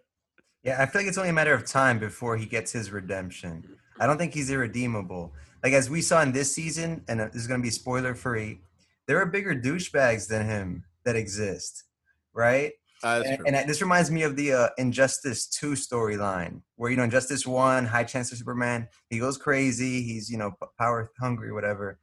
Yeah, 0.64 0.82
I 0.82 0.86
feel 0.86 1.02
like 1.02 1.08
it's 1.08 1.18
only 1.18 1.30
a 1.30 1.34
matter 1.34 1.54
of 1.54 1.66
time 1.66 2.00
before 2.00 2.38
he 2.38 2.46
gets 2.46 2.72
his 2.72 2.92
redemption. 2.92 3.64
I 4.00 4.08
don't 4.08 4.18
think 4.18 4.34
he's 4.34 4.50
irredeemable. 4.50 5.34
Like 5.64 5.74
as 5.74 5.90
we 5.90 6.02
saw 6.02 6.22
in 6.22 6.32
this 6.32 6.54
season, 6.54 7.04
and 7.08 7.22
uh, 7.22 7.26
this 7.26 7.42
is 7.42 7.48
going 7.48 7.60
to 7.60 7.64
be 7.64 7.72
spoiler 7.72 8.14
free, 8.16 8.62
there 9.08 9.20
are 9.22 9.26
bigger 9.26 9.56
douchebags 9.56 10.28
than 10.28 10.46
him 10.46 10.84
that 11.06 11.16
exist, 11.16 11.86
right? 12.34 12.74
That's 13.02 13.30
and, 13.30 13.56
and 13.56 13.70
this 13.70 13.82
reminds 13.82 14.10
me 14.10 14.24
of 14.24 14.36
the 14.36 14.54
uh, 14.54 14.70
Injustice 14.78 15.48
2 15.48 15.74
storyline 15.74 16.62
where, 16.76 16.90
you 16.90 16.98
know, 16.98 17.04
Injustice 17.04 17.46
1, 17.46 17.86
High 17.86 18.04
Chancellor 18.04 18.38
Superman, 18.38 18.88
he 19.10 19.20
goes 19.20 19.38
crazy, 19.38 20.02
he's, 20.02 20.30
you 20.30 20.38
know, 20.38 20.54
power 20.80 21.12
hungry, 21.20 21.52
whatever. 21.52 22.00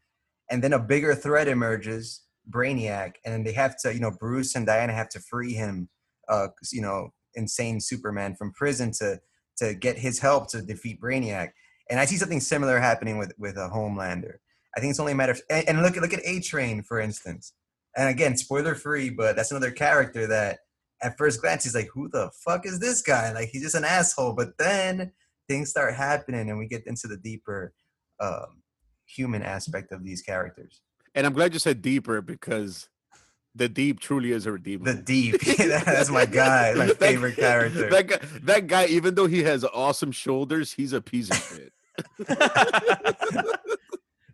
And 0.50 0.62
then 0.62 0.72
a 0.72 0.78
bigger 0.78 1.14
threat 1.14 1.48
emerges, 1.48 2.22
Brainiac, 2.48 3.14
and 3.24 3.34
then 3.34 3.44
they 3.44 3.52
have 3.52 3.76
to, 3.82 3.92
you 3.92 4.00
know, 4.00 4.12
Bruce 4.12 4.54
and 4.54 4.66
Diana 4.66 4.92
have 4.92 5.08
to 5.10 5.20
free 5.20 5.52
him, 5.52 5.88
uh, 6.28 6.48
you 6.72 6.82
know, 6.82 7.12
insane 7.36 7.80
Superman 7.80 8.34
from 8.34 8.52
prison 8.52 8.92
to 8.98 9.20
to 9.58 9.74
get 9.74 9.96
his 9.96 10.18
help 10.18 10.50
to 10.50 10.62
defeat 10.62 11.00
Brainiac. 11.00 11.50
And 11.90 12.00
I 12.00 12.06
see 12.06 12.16
something 12.16 12.40
similar 12.40 12.78
happening 12.78 13.18
with 13.18 13.32
with 13.38 13.56
a 13.56 13.68
Homelander. 13.68 14.36
I 14.76 14.80
think 14.80 14.90
it's 14.90 15.00
only 15.00 15.12
a 15.12 15.16
matter 15.16 15.32
of 15.32 15.42
and, 15.50 15.68
and 15.68 15.82
look 15.82 15.96
at 15.96 16.02
look 16.02 16.14
at 16.14 16.24
A 16.24 16.40
Train 16.40 16.82
for 16.82 17.00
instance. 17.00 17.52
And 17.96 18.08
again, 18.08 18.36
spoiler 18.36 18.74
free, 18.74 19.10
but 19.10 19.36
that's 19.36 19.52
another 19.52 19.70
character 19.70 20.26
that 20.26 20.60
at 21.02 21.16
first 21.16 21.40
glance 21.40 21.64
he's 21.64 21.74
like, 21.74 21.88
who 21.92 22.08
the 22.08 22.30
fuck 22.44 22.66
is 22.66 22.80
this 22.80 23.02
guy? 23.02 23.32
Like 23.32 23.50
he's 23.50 23.62
just 23.62 23.76
an 23.76 23.84
asshole. 23.84 24.32
But 24.32 24.58
then 24.58 25.12
things 25.48 25.70
start 25.70 25.94
happening 25.94 26.50
and 26.50 26.58
we 26.58 26.66
get 26.66 26.86
into 26.86 27.06
the 27.06 27.16
deeper 27.18 27.72
um, 28.20 28.62
human 29.06 29.42
aspect 29.42 29.92
of 29.92 30.02
these 30.02 30.22
characters. 30.22 30.80
And 31.14 31.26
I'm 31.26 31.32
glad 31.32 31.52
you 31.52 31.60
said 31.60 31.82
deeper 31.82 32.20
because 32.20 32.88
the 33.54 33.68
deep 33.68 34.00
truly 34.00 34.32
is 34.32 34.46
a 34.46 34.52
redeemer. 34.52 34.92
The 34.92 35.02
deep. 35.02 35.40
that's 35.58 36.10
my 36.10 36.26
guy, 36.26 36.74
my 36.74 36.86
That- 36.86 36.98
favorite 36.98 37.36
character. 37.36 37.88
That 37.90 38.06
guy, 38.06 38.18
that 38.42 38.66
guy, 38.66 38.86
even 38.86 39.14
though 39.14 39.26
he 39.26 39.42
has 39.44 39.64
awesome 39.64 40.12
shoulders, 40.12 40.72
he's 40.72 40.92
a 40.92 41.00
piece 41.00 41.30
of 41.30 41.36
shit. 41.36 41.72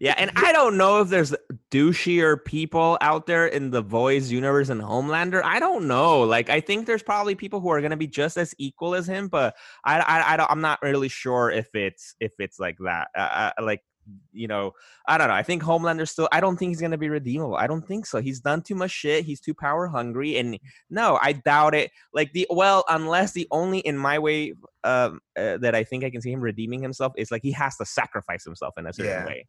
Yeah, 0.02 0.14
and 0.16 0.30
I 0.34 0.50
don't 0.52 0.78
know 0.78 1.02
if 1.02 1.10
there's 1.10 1.34
douchier 1.70 2.42
people 2.42 2.96
out 3.02 3.26
there 3.26 3.46
in 3.46 3.70
the 3.70 3.82
Boys 3.82 4.30
universe 4.32 4.70
and 4.70 4.80
Homelander. 4.80 5.42
I 5.44 5.60
don't 5.60 5.86
know. 5.86 6.22
Like, 6.22 6.48
I 6.48 6.58
think 6.62 6.86
there's 6.86 7.02
probably 7.02 7.34
people 7.34 7.60
who 7.60 7.68
are 7.68 7.82
gonna 7.82 7.98
be 7.98 8.06
just 8.06 8.38
as 8.38 8.54
equal 8.56 8.94
as 8.94 9.06
him, 9.06 9.28
but 9.28 9.56
I, 9.84 10.00
I, 10.00 10.32
I 10.32 10.36
don't, 10.38 10.50
I'm 10.50 10.62
not 10.62 10.80
really 10.80 11.10
sure 11.10 11.50
if 11.50 11.74
it's 11.74 12.14
if 12.18 12.32
it's 12.38 12.58
like 12.58 12.78
that. 12.78 13.08
Uh, 13.14 13.50
uh, 13.58 13.62
like, 13.62 13.82
you 14.32 14.48
know, 14.48 14.72
I 15.06 15.18
don't 15.18 15.28
know. 15.28 15.34
I 15.34 15.42
think 15.42 15.62
Homelander 15.62 16.08
still. 16.08 16.28
I 16.32 16.40
don't 16.40 16.56
think 16.56 16.70
he's 16.70 16.80
gonna 16.80 16.98
be 16.98 17.08
redeemable. 17.08 17.56
I 17.56 17.66
don't 17.66 17.86
think 17.86 18.06
so. 18.06 18.20
He's 18.20 18.40
done 18.40 18.62
too 18.62 18.74
much 18.74 18.90
shit. 18.90 19.24
He's 19.24 19.40
too 19.40 19.54
power 19.54 19.86
hungry, 19.88 20.38
and 20.38 20.58
no, 20.90 21.18
I 21.22 21.32
doubt 21.32 21.74
it. 21.74 21.90
Like 22.12 22.32
the 22.32 22.46
well, 22.50 22.84
unless 22.88 23.32
the 23.32 23.46
only 23.50 23.80
in 23.80 23.96
my 23.96 24.18
way 24.18 24.54
um, 24.84 25.20
uh, 25.38 25.58
that 25.58 25.74
I 25.74 25.84
think 25.84 26.04
I 26.04 26.10
can 26.10 26.20
see 26.20 26.32
him 26.32 26.40
redeeming 26.40 26.82
himself 26.82 27.12
is 27.16 27.30
like 27.30 27.42
he 27.42 27.52
has 27.52 27.76
to 27.78 27.84
sacrifice 27.84 28.44
himself 28.44 28.74
in 28.78 28.86
a 28.86 28.92
certain 28.92 29.10
Yeah. 29.12 29.26
way. 29.26 29.46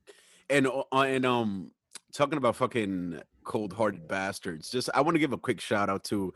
and 0.50 0.68
uh, 0.68 0.84
and 1.02 1.26
um 1.26 1.72
talking 2.14 2.38
about 2.38 2.56
fucking 2.56 3.22
cold-hearted 3.46 4.06
bastards 4.08 4.70
just 4.70 4.90
i 4.94 5.00
want 5.02 5.16
to 5.16 5.20
give 5.20 5.32
a 5.34 5.38
quick 5.38 5.62
shout 5.62 5.90
out 5.90 6.04
to 6.04 6.34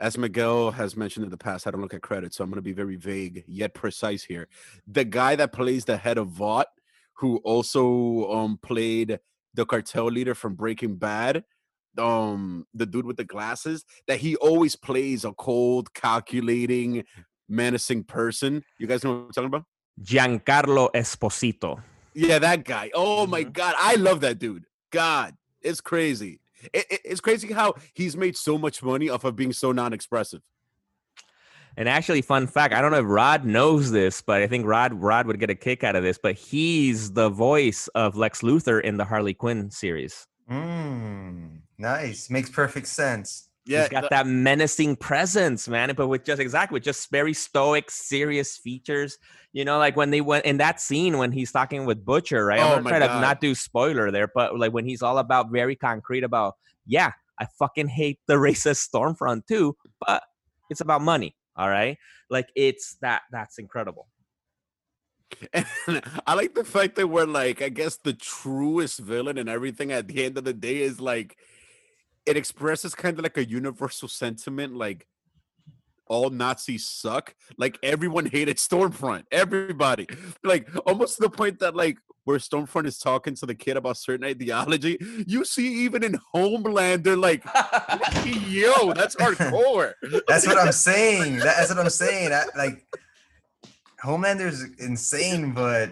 as 0.00 0.16
miguel 0.16 0.70
has 0.70 0.96
mentioned 0.96 1.24
in 1.24 1.30
the 1.30 1.36
past 1.36 1.66
i 1.66 1.70
don't 1.70 1.82
look 1.82 1.92
at 1.94 2.00
credit, 2.00 2.32
so 2.32 2.42
i'm 2.42 2.48
going 2.50 2.56
to 2.56 2.62
be 2.62 2.72
very 2.72 2.96
vague 2.96 3.44
yet 3.46 3.74
precise 3.74 4.22
here 4.22 4.48
the 4.86 5.04
guy 5.04 5.36
that 5.36 5.52
plays 5.52 5.84
the 5.84 5.96
head 5.96 6.16
of 6.16 6.28
vought 6.28 6.68
who 7.20 7.36
also 7.38 8.30
um 8.32 8.58
played 8.62 9.18
the 9.54 9.64
cartel 9.66 10.06
leader 10.06 10.34
from 10.34 10.54
breaking 10.54 10.96
bad 10.96 11.44
um 11.98 12.66
the 12.72 12.86
dude 12.86 13.04
with 13.04 13.16
the 13.16 13.24
glasses 13.24 13.84
that 14.06 14.18
he 14.18 14.36
always 14.36 14.74
plays 14.76 15.24
a 15.24 15.32
cold 15.32 15.92
calculating 15.92 17.04
menacing 17.48 18.02
person 18.04 18.62
you 18.78 18.86
guys 18.86 19.04
know 19.04 19.10
what 19.12 19.24
i'm 19.26 19.32
talking 19.32 19.46
about 19.46 19.64
Giancarlo 20.02 20.90
Esposito. 20.94 21.82
yeah, 22.14 22.38
that 22.38 22.64
guy. 22.64 22.90
Oh 22.94 23.26
my 23.26 23.44
Mhm. 23.44 23.52
god, 23.52 23.74
I 23.78 23.96
love 23.96 24.22
that 24.22 24.38
dude. 24.38 24.64
God, 24.90 25.34
it's 25.60 25.82
crazy. 25.82 26.40
It, 26.72 26.86
it- 26.90 27.00
it's 27.04 27.20
crazy 27.20 27.52
how 27.52 27.74
he's 27.92 28.16
made 28.16 28.34
so 28.34 28.56
much 28.56 28.82
money 28.82 29.10
off 29.10 29.24
of 29.24 29.36
being 29.36 29.52
so 29.52 29.72
non-expressive. 29.72 30.40
And 31.76 31.88
actually, 31.88 32.22
fun 32.22 32.46
fact, 32.46 32.74
I 32.74 32.80
don't 32.80 32.90
know 32.90 32.98
if 32.98 33.06
Rod 33.06 33.44
knows 33.44 33.90
this, 33.90 34.20
but 34.22 34.42
I 34.42 34.46
think 34.46 34.66
Rod 34.66 34.92
Rod 34.94 35.26
would 35.26 35.38
get 35.38 35.50
a 35.50 35.54
kick 35.54 35.84
out 35.84 35.96
of 35.96 36.02
this. 36.02 36.18
But 36.22 36.34
he's 36.34 37.12
the 37.12 37.28
voice 37.28 37.88
of 37.94 38.16
Lex 38.16 38.42
Luthor 38.42 38.82
in 38.82 38.96
the 38.96 39.04
Harley 39.04 39.34
Quinn 39.34 39.70
series. 39.70 40.26
Mm, 40.50 41.60
nice. 41.78 42.30
Makes 42.30 42.50
perfect 42.50 42.86
sense. 42.88 43.48
Yeah, 43.66 43.82
he's 43.82 43.88
got 43.90 44.10
that 44.10 44.26
menacing 44.26 44.96
presence, 44.96 45.68
man. 45.68 45.92
But 45.96 46.08
with 46.08 46.24
just 46.24 46.40
exactly 46.40 46.74
with 46.74 46.82
just 46.82 47.10
very 47.10 47.34
stoic, 47.34 47.90
serious 47.90 48.56
features. 48.56 49.18
You 49.52 49.64
know, 49.64 49.78
like 49.78 49.96
when 49.96 50.10
they 50.10 50.20
went 50.20 50.44
in 50.44 50.56
that 50.58 50.80
scene 50.80 51.18
when 51.18 51.32
he's 51.32 51.52
talking 51.52 51.84
with 51.84 52.04
Butcher, 52.04 52.44
right? 52.44 52.60
Oh 52.60 52.76
I'm 52.76 52.84
my 52.84 52.90
not 52.90 52.98
trying 52.98 53.08
God. 53.08 53.14
to 53.14 53.20
not 53.20 53.40
do 53.40 53.54
spoiler 53.54 54.10
there, 54.10 54.28
but 54.34 54.58
like 54.58 54.72
when 54.72 54.84
he's 54.84 55.02
all 55.02 55.18
about 55.18 55.50
very 55.50 55.76
concrete 55.76 56.24
about, 56.24 56.54
yeah, 56.86 57.12
I 57.38 57.46
fucking 57.58 57.88
hate 57.88 58.18
the 58.26 58.34
racist 58.36 58.88
Stormfront 58.88 59.46
too, 59.46 59.76
but 60.04 60.22
it's 60.68 60.80
about 60.80 61.02
money. 61.02 61.34
All 61.60 61.68
right. 61.68 61.98
Like 62.30 62.48
it's 62.56 62.96
that 63.02 63.22
that's 63.30 63.58
incredible. 63.58 64.08
And 65.52 65.66
I 66.26 66.32
like 66.32 66.54
the 66.54 66.64
fact 66.64 66.94
that 66.96 67.08
we're 67.08 67.26
like, 67.26 67.60
I 67.60 67.68
guess 67.68 67.98
the 67.98 68.14
truest 68.14 68.98
villain 68.98 69.36
and 69.36 69.46
everything 69.46 69.92
at 69.92 70.08
the 70.08 70.24
end 70.24 70.38
of 70.38 70.44
the 70.44 70.54
day 70.54 70.78
is 70.78 71.02
like 71.02 71.36
it 72.24 72.38
expresses 72.38 72.94
kind 72.94 73.18
of 73.18 73.24
like 73.24 73.36
a 73.36 73.46
universal 73.46 74.08
sentiment, 74.08 74.74
like 74.74 75.06
all 76.10 76.28
Nazis 76.28 76.86
suck. 76.86 77.34
Like 77.56 77.78
everyone 77.82 78.26
hated 78.26 78.58
Stormfront. 78.58 79.22
Everybody. 79.30 80.06
Like 80.44 80.68
almost 80.84 81.16
to 81.16 81.22
the 81.22 81.30
point 81.30 81.60
that 81.60 81.74
like 81.74 81.96
where 82.24 82.38
Stormfront 82.38 82.86
is 82.86 82.98
talking 82.98 83.34
to 83.36 83.46
the 83.46 83.54
kid 83.54 83.76
about 83.76 83.96
certain 83.96 84.26
ideology, 84.26 84.98
you 85.26 85.44
see 85.44 85.84
even 85.84 86.04
in 86.04 86.18
Homelander, 86.34 87.18
like, 87.18 87.42
yo, 88.46 88.92
that's 88.92 89.16
hardcore. 89.16 89.94
That's 90.28 90.46
what 90.46 90.58
I'm 90.58 90.72
saying. 90.72 91.38
That's 91.38 91.70
what 91.70 91.78
I'm 91.78 91.90
saying. 92.04 92.32
I, 92.32 92.44
like 92.56 92.84
Homelander's 94.02 94.64
insane, 94.78 95.52
but 95.52 95.90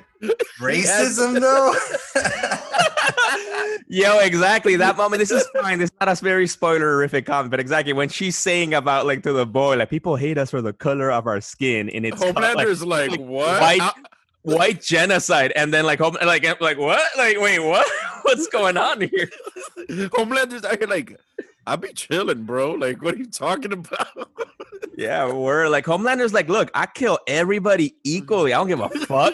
racism 0.60 1.40
though. 1.40 1.74
Yo, 3.88 4.18
exactly. 4.18 4.76
That 4.76 4.96
moment, 4.96 5.20
this 5.20 5.30
is 5.30 5.46
fine. 5.60 5.78
This 5.78 5.90
not 6.00 6.08
a 6.08 6.14
very 6.22 6.46
spoilerific 6.46 7.24
comment, 7.26 7.50
but 7.50 7.60
exactly 7.60 7.92
when 7.92 8.08
she's 8.08 8.36
saying 8.36 8.74
about 8.74 9.06
like 9.06 9.22
to 9.22 9.32
the 9.32 9.46
boy, 9.46 9.76
like 9.76 9.90
people 9.90 10.16
hate 10.16 10.36
us 10.38 10.50
for 10.50 10.60
the 10.60 10.72
color 10.72 11.10
of 11.10 11.26
our 11.26 11.40
skin, 11.40 11.88
and 11.90 12.04
it's 12.04 12.18
called, 12.18 12.34
like, 12.36 12.44
Homelander's 12.44 12.84
like, 12.84 13.10
like, 13.12 13.20
what? 13.20 13.60
white- 13.60 13.80
How- 13.80 13.94
white 14.42 14.82
genocide, 14.82 15.52
and 15.56 15.72
then 15.72 15.84
like 15.86 15.98
home, 15.98 16.16
like 16.24 16.44
like 16.60 16.78
what? 16.78 17.02
Like 17.16 17.40
wait, 17.40 17.58
what? 17.60 17.86
What's 18.22 18.46
going 18.48 18.76
on 18.76 19.00
here? 19.00 19.30
Homelander's 20.14 20.64
out 20.64 20.78
here 20.78 20.88
like, 20.88 21.18
I 21.66 21.76
be 21.76 21.92
chilling, 21.92 22.44
bro. 22.44 22.72
Like, 22.72 23.00
what 23.02 23.14
are 23.14 23.18
you 23.18 23.26
talking 23.26 23.72
about? 23.72 24.08
Yeah, 24.96 25.32
we're 25.32 25.68
like 25.68 25.86
Homelander's 25.86 26.32
like, 26.34 26.48
look, 26.48 26.70
I 26.74 26.86
kill 26.86 27.18
everybody 27.26 27.94
equally. 28.04 28.52
I 28.52 28.58
don't 28.58 28.68
give 28.68 28.80
a 28.80 28.88
fuck. 29.06 29.32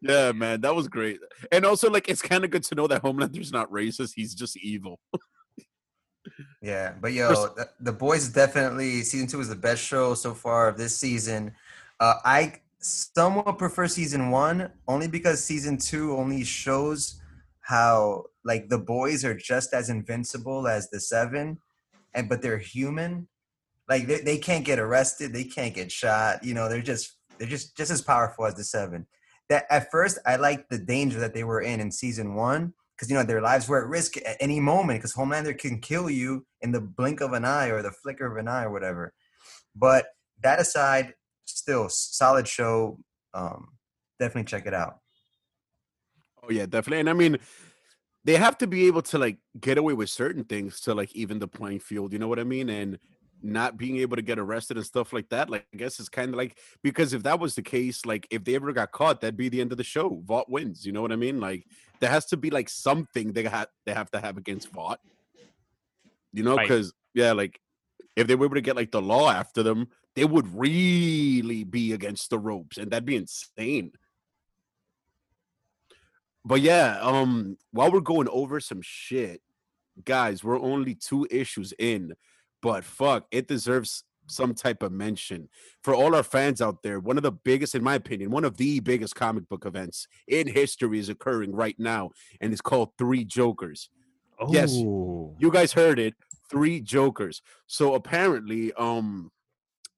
Yeah, 0.00 0.32
man, 0.32 0.60
that 0.60 0.74
was 0.74 0.88
great. 0.88 1.20
And 1.52 1.64
also, 1.64 1.90
like, 1.90 2.08
it's 2.08 2.22
kind 2.22 2.44
of 2.44 2.50
good 2.50 2.62
to 2.64 2.74
know 2.74 2.86
that 2.86 3.02
Homelander's 3.02 3.52
not 3.52 3.70
racist. 3.70 4.12
He's 4.14 4.34
just 4.34 4.56
evil. 4.56 5.00
yeah, 6.62 6.94
but 7.00 7.12
yo, 7.12 7.30
the, 7.30 7.68
the 7.80 7.92
boys 7.92 8.28
definitely 8.28 9.02
season 9.02 9.26
two 9.26 9.40
is 9.40 9.48
the 9.48 9.56
best 9.56 9.82
show 9.82 10.14
so 10.14 10.34
far 10.34 10.68
of 10.68 10.76
this 10.76 10.96
season. 10.96 11.52
Uh, 12.00 12.14
I 12.24 12.60
somewhat 12.80 13.58
prefer 13.58 13.88
season 13.88 14.30
one 14.30 14.70
only 14.86 15.08
because 15.08 15.42
season 15.42 15.78
two 15.78 16.16
only 16.16 16.44
shows 16.44 17.20
how 17.60 18.24
like 18.44 18.68
the 18.68 18.78
boys 18.78 19.24
are 19.24 19.34
just 19.34 19.74
as 19.74 19.90
invincible 19.90 20.66
as 20.68 20.88
the 20.90 21.00
seven, 21.00 21.58
and 22.14 22.28
but 22.28 22.40
they're 22.40 22.58
human. 22.58 23.28
Like 23.88 24.06
they, 24.06 24.20
they 24.20 24.38
can't 24.38 24.64
get 24.64 24.78
arrested, 24.78 25.32
they 25.32 25.44
can't 25.44 25.74
get 25.74 25.90
shot. 25.90 26.44
You 26.44 26.54
know, 26.54 26.68
they're 26.68 26.82
just 26.82 27.17
they're 27.38 27.48
just 27.48 27.76
just 27.76 27.90
as 27.90 28.02
powerful 28.02 28.46
as 28.46 28.54
the 28.54 28.64
seven. 28.64 29.06
That 29.48 29.64
at 29.70 29.90
first 29.90 30.18
I 30.26 30.36
liked 30.36 30.70
the 30.70 30.78
danger 30.78 31.18
that 31.20 31.34
they 31.34 31.44
were 31.44 31.60
in 31.60 31.80
in 31.80 31.90
season 31.90 32.34
one 32.34 32.74
because 32.96 33.10
you 33.10 33.16
know 33.16 33.22
their 33.22 33.40
lives 33.40 33.68
were 33.68 33.82
at 33.82 33.88
risk 33.88 34.16
at 34.18 34.36
any 34.40 34.60
moment 34.60 34.98
because 34.98 35.14
Homelander 35.14 35.56
can 35.56 35.80
kill 35.80 36.10
you 36.10 36.46
in 36.60 36.72
the 36.72 36.80
blink 36.80 37.20
of 37.20 37.32
an 37.32 37.44
eye 37.44 37.68
or 37.68 37.82
the 37.82 37.92
flicker 37.92 38.26
of 38.26 38.36
an 38.36 38.48
eye 38.48 38.64
or 38.64 38.70
whatever. 38.70 39.14
But 39.74 40.06
that 40.42 40.60
aside, 40.60 41.14
still 41.44 41.88
solid 41.88 42.48
show. 42.48 42.98
Um, 43.34 43.68
definitely 44.18 44.44
check 44.44 44.66
it 44.66 44.74
out. 44.74 44.98
Oh 46.42 46.50
yeah, 46.50 46.66
definitely. 46.66 47.00
And 47.00 47.10
I 47.10 47.12
mean, 47.12 47.38
they 48.24 48.36
have 48.36 48.58
to 48.58 48.66
be 48.66 48.86
able 48.86 49.02
to 49.02 49.18
like 49.18 49.38
get 49.60 49.78
away 49.78 49.94
with 49.94 50.10
certain 50.10 50.44
things 50.44 50.80
to 50.82 50.94
like 50.94 51.14
even 51.14 51.38
the 51.38 51.48
playing 51.48 51.80
field. 51.80 52.12
You 52.12 52.18
know 52.18 52.28
what 52.28 52.38
I 52.38 52.44
mean? 52.44 52.68
And 52.68 52.98
not 53.42 53.76
being 53.76 53.98
able 53.98 54.16
to 54.16 54.22
get 54.22 54.38
arrested 54.38 54.76
and 54.76 54.86
stuff 54.86 55.12
like 55.12 55.28
that. 55.28 55.48
Like 55.50 55.66
I 55.72 55.76
guess 55.76 56.00
it's 56.00 56.08
kind 56.08 56.30
of 56.30 56.36
like 56.36 56.58
because 56.82 57.12
if 57.12 57.22
that 57.22 57.38
was 57.38 57.54
the 57.54 57.62
case, 57.62 58.04
like 58.04 58.26
if 58.30 58.44
they 58.44 58.54
ever 58.54 58.72
got 58.72 58.92
caught, 58.92 59.20
that'd 59.20 59.36
be 59.36 59.48
the 59.48 59.60
end 59.60 59.72
of 59.72 59.78
the 59.78 59.84
show. 59.84 60.20
Vought 60.24 60.50
wins. 60.50 60.84
You 60.84 60.92
know 60.92 61.02
what 61.02 61.12
I 61.12 61.16
mean? 61.16 61.40
Like 61.40 61.66
there 62.00 62.10
has 62.10 62.26
to 62.26 62.36
be 62.36 62.50
like 62.50 62.68
something 62.68 63.32
they 63.32 63.44
have 63.44 63.68
they 63.86 63.92
have 63.94 64.10
to 64.12 64.20
have 64.20 64.36
against 64.36 64.70
Vought. 64.72 65.00
You 66.32 66.42
know, 66.42 66.56
Right. 66.56 66.68
because 66.68 66.92
yeah, 67.14 67.32
like 67.32 67.60
if 68.16 68.26
they 68.26 68.34
were 68.34 68.46
able 68.46 68.56
to 68.56 68.60
get 68.60 68.76
like 68.76 68.90
the 68.90 69.02
law 69.02 69.30
after 69.30 69.62
them, 69.62 69.88
they 70.16 70.24
would 70.24 70.52
really 70.54 71.62
be 71.64 71.92
against 71.92 72.30
the 72.30 72.38
ropes, 72.38 72.76
and 72.76 72.90
that'd 72.90 73.04
be 73.04 73.16
insane. 73.16 73.92
But 76.44 76.60
yeah, 76.60 76.98
um, 77.00 77.56
while 77.72 77.90
we're 77.92 78.00
going 78.00 78.28
over 78.28 78.58
some 78.60 78.80
shit, 78.82 79.42
guys, 80.04 80.42
we're 80.42 80.58
only 80.58 80.94
two 80.94 81.26
issues 81.30 81.72
in, 81.78 82.14
but 82.62 82.84
fuck, 82.84 83.26
it 83.30 83.48
deserves 83.48 84.04
some 84.30 84.54
type 84.54 84.82
of 84.82 84.92
mention 84.92 85.48
for 85.82 85.94
all 85.94 86.14
our 86.14 86.22
fans 86.22 86.60
out 86.60 86.82
there. 86.82 87.00
One 87.00 87.16
of 87.16 87.22
the 87.22 87.32
biggest, 87.32 87.74
in 87.74 87.82
my 87.82 87.94
opinion, 87.94 88.30
one 88.30 88.44
of 88.44 88.56
the 88.56 88.80
biggest 88.80 89.14
comic 89.14 89.48
book 89.48 89.66
events 89.66 90.06
in 90.26 90.46
history 90.46 90.98
is 90.98 91.08
occurring 91.08 91.52
right 91.52 91.76
now, 91.78 92.10
and 92.40 92.52
it's 92.52 92.60
called 92.60 92.90
Three 92.98 93.24
Jokers. 93.24 93.90
Yes. 94.50 94.74
You 94.74 95.50
guys 95.52 95.72
heard 95.72 95.98
it, 95.98 96.14
Three 96.50 96.80
Jokers. 96.80 97.42
So 97.66 97.94
apparently, 97.94 98.72
um, 98.74 99.30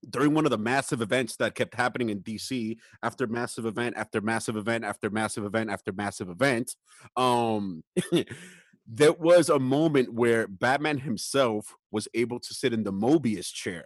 during 0.08 0.32
one 0.32 0.46
of 0.46 0.50
the 0.50 0.58
massive 0.58 1.02
events 1.02 1.36
that 1.36 1.54
kept 1.54 1.74
happening 1.74 2.08
in 2.08 2.20
DC, 2.20 2.78
after 3.02 3.26
massive 3.26 3.66
event 3.66 3.96
after 3.96 4.20
massive 4.20 4.56
event 4.56 4.84
after 4.84 5.11
massive 5.11 5.44
event 5.44 5.70
after 5.70 5.92
massive 5.92 6.30
event, 6.30 6.74
um, 7.16 7.82
there 8.93 9.12
was 9.12 9.49
a 9.49 9.59
moment 9.59 10.12
where 10.12 10.49
Batman 10.49 10.99
himself 10.99 11.76
was 11.93 12.09
able 12.12 12.41
to 12.41 12.53
sit 12.55 12.72
in 12.72 12.82
the 12.82 12.93
Mobius 12.93 13.53
chair. 13.53 13.84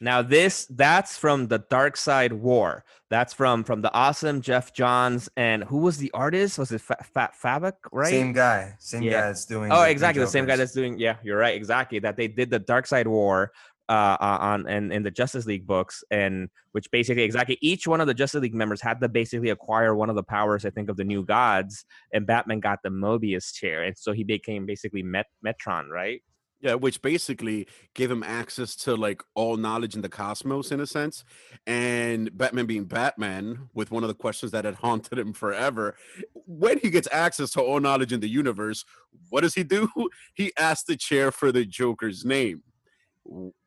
Now 0.00 0.20
this 0.20 0.66
that's 0.68 1.16
from 1.16 1.46
the 1.48 1.58
Darkseid 1.58 2.32
War. 2.32 2.84
That's 3.08 3.32
from 3.32 3.64
from 3.64 3.80
the 3.80 3.92
awesome 3.94 4.42
Geoff 4.42 4.74
Johns 4.74 5.30
and 5.38 5.64
who 5.64 5.78
was 5.78 5.96
the 5.96 6.10
artist? 6.12 6.58
Was 6.58 6.70
it 6.70 6.82
Fat 6.82 7.06
Fa- 7.06 7.30
Fabric, 7.32 7.76
right? 7.92 8.10
Same 8.10 8.32
guy, 8.34 8.74
same 8.78 9.02
Yeah. 9.04 9.12
guy 9.12 9.20
that's 9.28 9.46
doing. 9.46 9.72
Oh, 9.72 9.82
the 9.84 9.90
exactly 9.90 10.20
the 10.22 10.28
same 10.30 10.44
guy 10.44 10.56
that's 10.56 10.72
doing. 10.72 10.98
Yeah, 10.98 11.16
you're 11.22 11.38
right. 11.38 11.54
Exactly 11.54 11.98
that 12.00 12.16
they 12.18 12.28
did 12.28 12.50
the 12.50 12.60
Darkseid 12.60 13.06
War 13.06 13.52
uh, 13.88 14.16
uh, 14.20 14.38
on 14.40 14.66
and 14.68 14.92
in 14.92 15.02
the 15.02 15.10
Justice 15.10 15.46
League 15.46 15.66
books, 15.66 16.02
and 16.10 16.48
which 16.72 16.90
basically 16.90 17.22
exactly 17.22 17.58
each 17.60 17.86
one 17.86 18.00
of 18.00 18.06
the 18.06 18.14
Justice 18.14 18.42
League 18.42 18.54
members 18.54 18.80
had 18.80 19.00
to 19.00 19.08
basically 19.08 19.50
acquire 19.50 19.94
one 19.94 20.10
of 20.10 20.16
the 20.16 20.22
powers. 20.22 20.64
I 20.64 20.70
think 20.70 20.90
of 20.90 20.96
the 20.96 21.04
new 21.04 21.24
gods, 21.24 21.84
and 22.12 22.26
Batman 22.26 22.60
got 22.60 22.80
the 22.82 22.88
Mobius 22.88 23.52
chair, 23.52 23.82
and 23.82 23.96
so 23.96 24.12
he 24.12 24.24
became 24.24 24.66
basically 24.66 25.02
Met- 25.02 25.30
Metron, 25.44 25.88
right? 25.88 26.22
Yeah, 26.60 26.74
which 26.74 27.02
basically 27.02 27.68
gave 27.94 28.10
him 28.10 28.22
access 28.22 28.74
to 28.76 28.96
like 28.96 29.22
all 29.34 29.56
knowledge 29.58 29.94
in 29.94 30.00
the 30.00 30.08
cosmos 30.08 30.72
in 30.72 30.80
a 30.80 30.86
sense. 30.86 31.22
And 31.66 32.36
Batman 32.36 32.64
being 32.64 32.86
Batman, 32.86 33.68
with 33.74 33.90
one 33.90 34.02
of 34.02 34.08
the 34.08 34.14
questions 34.14 34.52
that 34.52 34.64
had 34.64 34.74
haunted 34.82 35.18
him 35.18 35.32
forever, 35.32 35.96
when 36.32 36.78
he 36.78 36.88
gets 36.88 37.08
access 37.12 37.50
to 37.52 37.60
all 37.60 37.78
knowledge 37.78 38.12
in 38.12 38.20
the 38.20 38.28
universe, 38.28 38.84
what 39.28 39.42
does 39.42 39.54
he 39.54 39.62
do? 39.64 39.88
He 40.34 40.52
asks 40.58 40.84
the 40.84 40.96
chair 40.96 41.30
for 41.30 41.52
the 41.52 41.64
Joker's 41.64 42.24
name. 42.24 42.62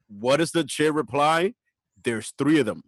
W- 0.10 0.20
What 0.22 0.38
does 0.38 0.52
the 0.52 0.64
chair 0.64 0.92
reply? 0.92 1.54
There's 2.04 2.34
three 2.38 2.60
of 2.60 2.66
them. 2.66 2.84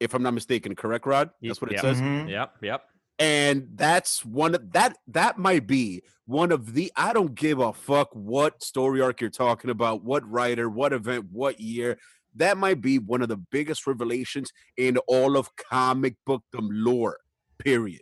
If 0.00 0.14
I'm 0.14 0.22
not 0.22 0.34
mistaken, 0.34 0.74
correct, 0.74 1.06
Rod? 1.06 1.30
That's 1.40 1.60
what 1.60 1.70
it 1.70 1.74
yeah. 1.76 1.80
says 1.82 2.00
Mhm. 2.00 2.28
Yep, 2.28 2.56
yep. 2.62 2.84
and 3.18 3.68
that's 3.74 4.24
one 4.24 4.54
of- 4.54 4.72
that 4.72 4.96
that 5.06 5.38
might 5.38 5.66
be 5.66 6.02
one 6.24 6.50
of 6.50 6.72
the 6.72 6.90
i 6.96 7.12
don't 7.12 7.34
give 7.34 7.58
a 7.58 7.72
fuck 7.72 8.08
what 8.14 8.62
story 8.62 9.00
arc 9.02 9.20
you're 9.20 9.28
talking 9.28 9.68
about 9.70 10.02
what 10.02 10.26
writer 10.28 10.68
what 10.70 10.92
event 10.94 11.26
what 11.30 11.60
year 11.60 11.98
that 12.34 12.56
might 12.56 12.80
be 12.80 12.98
one 12.98 13.20
of 13.20 13.28
the 13.28 13.36
biggest 13.36 13.86
revelations 13.86 14.50
in 14.78 14.96
all 15.08 15.36
of 15.36 15.50
comic 15.56 16.16
bookdom 16.24 16.68
lore 16.72 17.18
period 17.58 18.00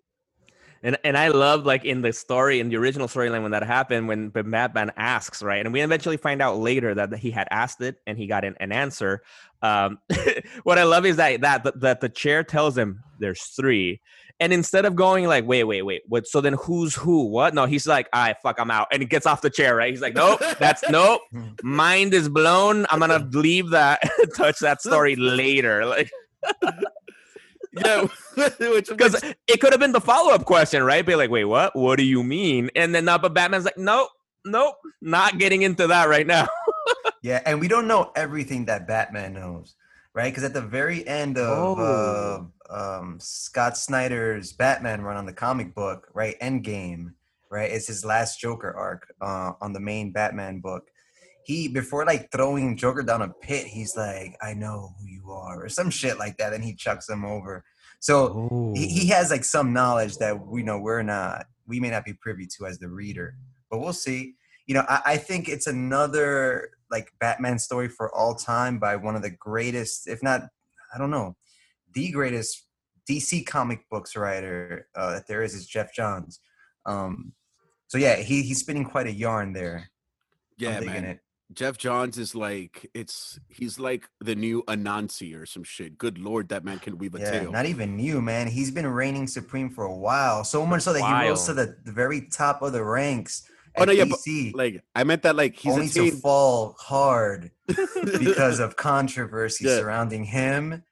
And 0.82 0.96
and 1.04 1.16
I 1.18 1.28
love 1.28 1.66
like 1.66 1.84
in 1.84 2.00
the 2.00 2.12
story 2.12 2.58
in 2.58 2.70
the 2.70 2.76
original 2.76 3.06
storyline 3.06 3.42
when 3.42 3.50
that 3.50 3.62
happened 3.62 4.08
when 4.08 4.30
Batman 4.30 4.92
asks 4.96 5.42
right, 5.42 5.64
and 5.64 5.72
we 5.74 5.82
eventually 5.82 6.16
find 6.16 6.40
out 6.40 6.58
later 6.58 6.94
that 6.94 7.14
he 7.16 7.30
had 7.30 7.48
asked 7.50 7.82
it 7.82 7.96
and 8.06 8.16
he 8.16 8.26
got 8.26 8.44
an, 8.44 8.56
an 8.60 8.72
answer. 8.72 9.22
Um, 9.62 9.98
what 10.62 10.78
I 10.78 10.84
love 10.84 11.04
is 11.04 11.16
that 11.16 11.42
that 11.42 11.80
that- 11.80 12.00
the 12.00 12.08
chair 12.08 12.42
tells 12.42 12.78
him 12.78 13.02
there's 13.18 13.42
three, 13.42 14.00
and 14.40 14.54
instead 14.54 14.86
of 14.86 14.96
going 14.96 15.26
like 15.26 15.46
wait 15.46 15.64
wait 15.64 15.82
wait 15.82 16.00
what 16.08 16.26
so 16.26 16.40
then 16.40 16.54
who's 16.54 16.94
who? 16.94 17.26
What? 17.26 17.52
No 17.52 17.66
he's 17.66 17.86
like 17.86 18.08
all 18.14 18.22
right 18.22 18.36
fuck 18.42 18.58
I'm 18.58 18.70
out. 18.70 18.88
And 18.90 19.02
he 19.02 19.06
gets 19.06 19.26
off 19.26 19.42
the 19.42 19.50
chair 19.50 19.76
right? 19.76 19.90
He's 19.90 20.00
like 20.00 20.14
nope 20.14 20.40
that's 20.58 20.82
nope. 20.88 21.20
Mind 21.62 22.14
is 22.14 22.30
blown. 22.30 22.86
I'm 22.88 23.00
gonna 23.00 23.28
leave 23.32 23.68
that 23.70 24.00
touch 24.34 24.60
that 24.60 24.80
story 24.80 25.14
later. 25.16 25.84
Like 25.84 26.10
yeah 27.72 28.06
because 28.36 29.22
it 29.46 29.60
could 29.60 29.72
have 29.72 29.80
been 29.80 29.92
the 29.92 30.00
follow-up 30.00 30.44
question, 30.44 30.82
right? 30.82 31.04
Be 31.04 31.14
like, 31.14 31.30
wait, 31.30 31.44
what? 31.44 31.74
What 31.76 31.96
do 31.98 32.04
you 32.04 32.22
mean? 32.22 32.70
And 32.74 32.94
then, 32.94 33.04
but 33.04 33.34
Batman's 33.34 33.64
like, 33.64 33.78
nope, 33.78 34.08
nope, 34.44 34.76
not 35.00 35.38
getting 35.38 35.62
into 35.62 35.86
that 35.88 36.08
right 36.08 36.26
now. 36.26 36.48
Yeah, 37.22 37.42
and 37.44 37.60
we 37.60 37.68
don't 37.68 37.86
know 37.86 38.12
everything 38.16 38.64
that 38.64 38.88
Batman 38.88 39.34
knows, 39.34 39.74
right? 40.14 40.30
Because 40.32 40.42
at 40.42 40.54
the 40.54 40.62
very 40.62 41.06
end 41.06 41.36
of 41.36 41.78
Oh. 41.78 42.48
uh, 42.70 42.98
um, 43.00 43.18
Scott 43.20 43.76
Snyder's 43.76 44.54
Batman 44.54 45.02
run 45.02 45.18
on 45.18 45.26
the 45.26 45.32
comic 45.34 45.74
book, 45.74 46.08
right? 46.14 46.40
Endgame, 46.40 47.12
right? 47.50 47.70
It's 47.70 47.86
his 47.88 48.06
last 48.06 48.40
Joker 48.40 48.72
arc 48.74 49.12
uh, 49.20 49.52
on 49.60 49.74
the 49.74 49.80
main 49.80 50.12
Batman 50.12 50.60
book. 50.60 50.88
He 51.44 51.68
before 51.68 52.04
like 52.04 52.30
throwing 52.30 52.76
Joker 52.76 53.02
down 53.02 53.22
a 53.22 53.28
pit, 53.28 53.66
he's 53.66 53.96
like, 53.96 54.36
"I 54.42 54.54
know 54.54 54.94
who 54.98 55.06
you 55.06 55.30
are," 55.30 55.64
or 55.64 55.68
some 55.68 55.90
shit 55.90 56.18
like 56.18 56.36
that, 56.36 56.52
and 56.52 56.62
he 56.62 56.74
chucks 56.74 57.08
him 57.08 57.24
over. 57.24 57.64
So 58.00 58.72
he, 58.74 58.86
he 58.86 59.08
has 59.08 59.30
like 59.30 59.44
some 59.44 59.72
knowledge 59.72 60.16
that 60.18 60.46
we 60.46 60.62
know 60.62 60.78
we're 60.78 61.02
not 61.02 61.46
we 61.66 61.80
may 61.80 61.90
not 61.90 62.04
be 62.04 62.14
privy 62.14 62.46
to 62.58 62.66
as 62.66 62.78
the 62.78 62.88
reader 62.88 63.36
but 63.70 63.78
we'll 63.78 63.92
see. 63.92 64.34
You 64.66 64.74
know 64.74 64.84
I, 64.88 65.00
I 65.06 65.16
think 65.16 65.48
it's 65.48 65.66
another 65.66 66.70
like 66.92 67.12
batman 67.18 67.58
story 67.58 67.88
for 67.88 68.14
all 68.14 68.34
time 68.34 68.78
by 68.78 68.94
one 68.94 69.16
of 69.16 69.22
the 69.22 69.30
greatest 69.30 70.06
if 70.06 70.22
not 70.22 70.42
i 70.94 70.98
don't 70.98 71.10
know 71.10 71.36
the 71.94 72.10
greatest 72.10 72.66
dc 73.08 73.46
comic 73.46 73.80
books 73.90 74.14
writer 74.14 74.86
uh, 74.94 75.12
that 75.12 75.26
there 75.26 75.42
is 75.42 75.54
is 75.54 75.66
geoff 75.66 75.92
johns. 75.92 76.38
Um 76.86 77.32
so 77.88 77.98
yeah 77.98 78.16
he, 78.16 78.42
he's 78.42 78.60
spinning 78.60 78.84
quite 78.84 79.08
a 79.08 79.12
yarn 79.12 79.52
there. 79.52 79.90
Yeah 80.56 80.78
man. 80.80 81.04
it. 81.04 81.18
Jeff 81.52 81.76
johns 81.76 82.16
is 82.16 82.34
like 82.34 82.88
it's 82.94 83.38
he's 83.48 83.78
like 83.80 84.08
the 84.20 84.34
new 84.34 84.62
anansi 84.68 85.36
or 85.36 85.44
some 85.46 85.64
shit 85.64 85.98
good 85.98 86.16
lord 86.18 86.48
that 86.50 86.64
man 86.64 86.78
can 86.78 86.96
weave 86.96 87.14
a 87.14 87.18
yeah, 87.18 87.30
tail 87.30 87.52
not 87.52 87.66
even 87.66 87.96
new, 87.96 88.22
man. 88.22 88.46
He's 88.46 88.70
been 88.70 88.86
reigning 88.86 89.26
supreme 89.26 89.70
for 89.70 89.84
a 89.84 89.96
while. 89.96 90.44
So 90.44 90.64
much 90.64 90.82
so 90.82 90.92
that 90.92 91.02
he 91.02 91.28
rose 91.28 91.46
to 91.46 91.54
the, 91.54 91.76
the 91.84 91.92
very 91.92 92.22
top 92.22 92.62
of 92.62 92.72
the 92.72 92.84
ranks 92.84 93.48
Oh, 93.76 93.84
no, 93.84 93.92
yeah, 93.92 94.04
but, 94.04 94.18
like 94.54 94.82
i 94.96 95.04
meant 95.04 95.22
that 95.22 95.36
like 95.36 95.54
he's 95.56 95.72
only 95.72 95.88
to 95.88 96.10
fall 96.10 96.74
hard 96.78 97.52
because 98.18 98.58
of 98.58 98.76
controversy 98.76 99.64
Yeah. 99.64 99.78
surrounding 99.78 100.24
him 100.24 100.82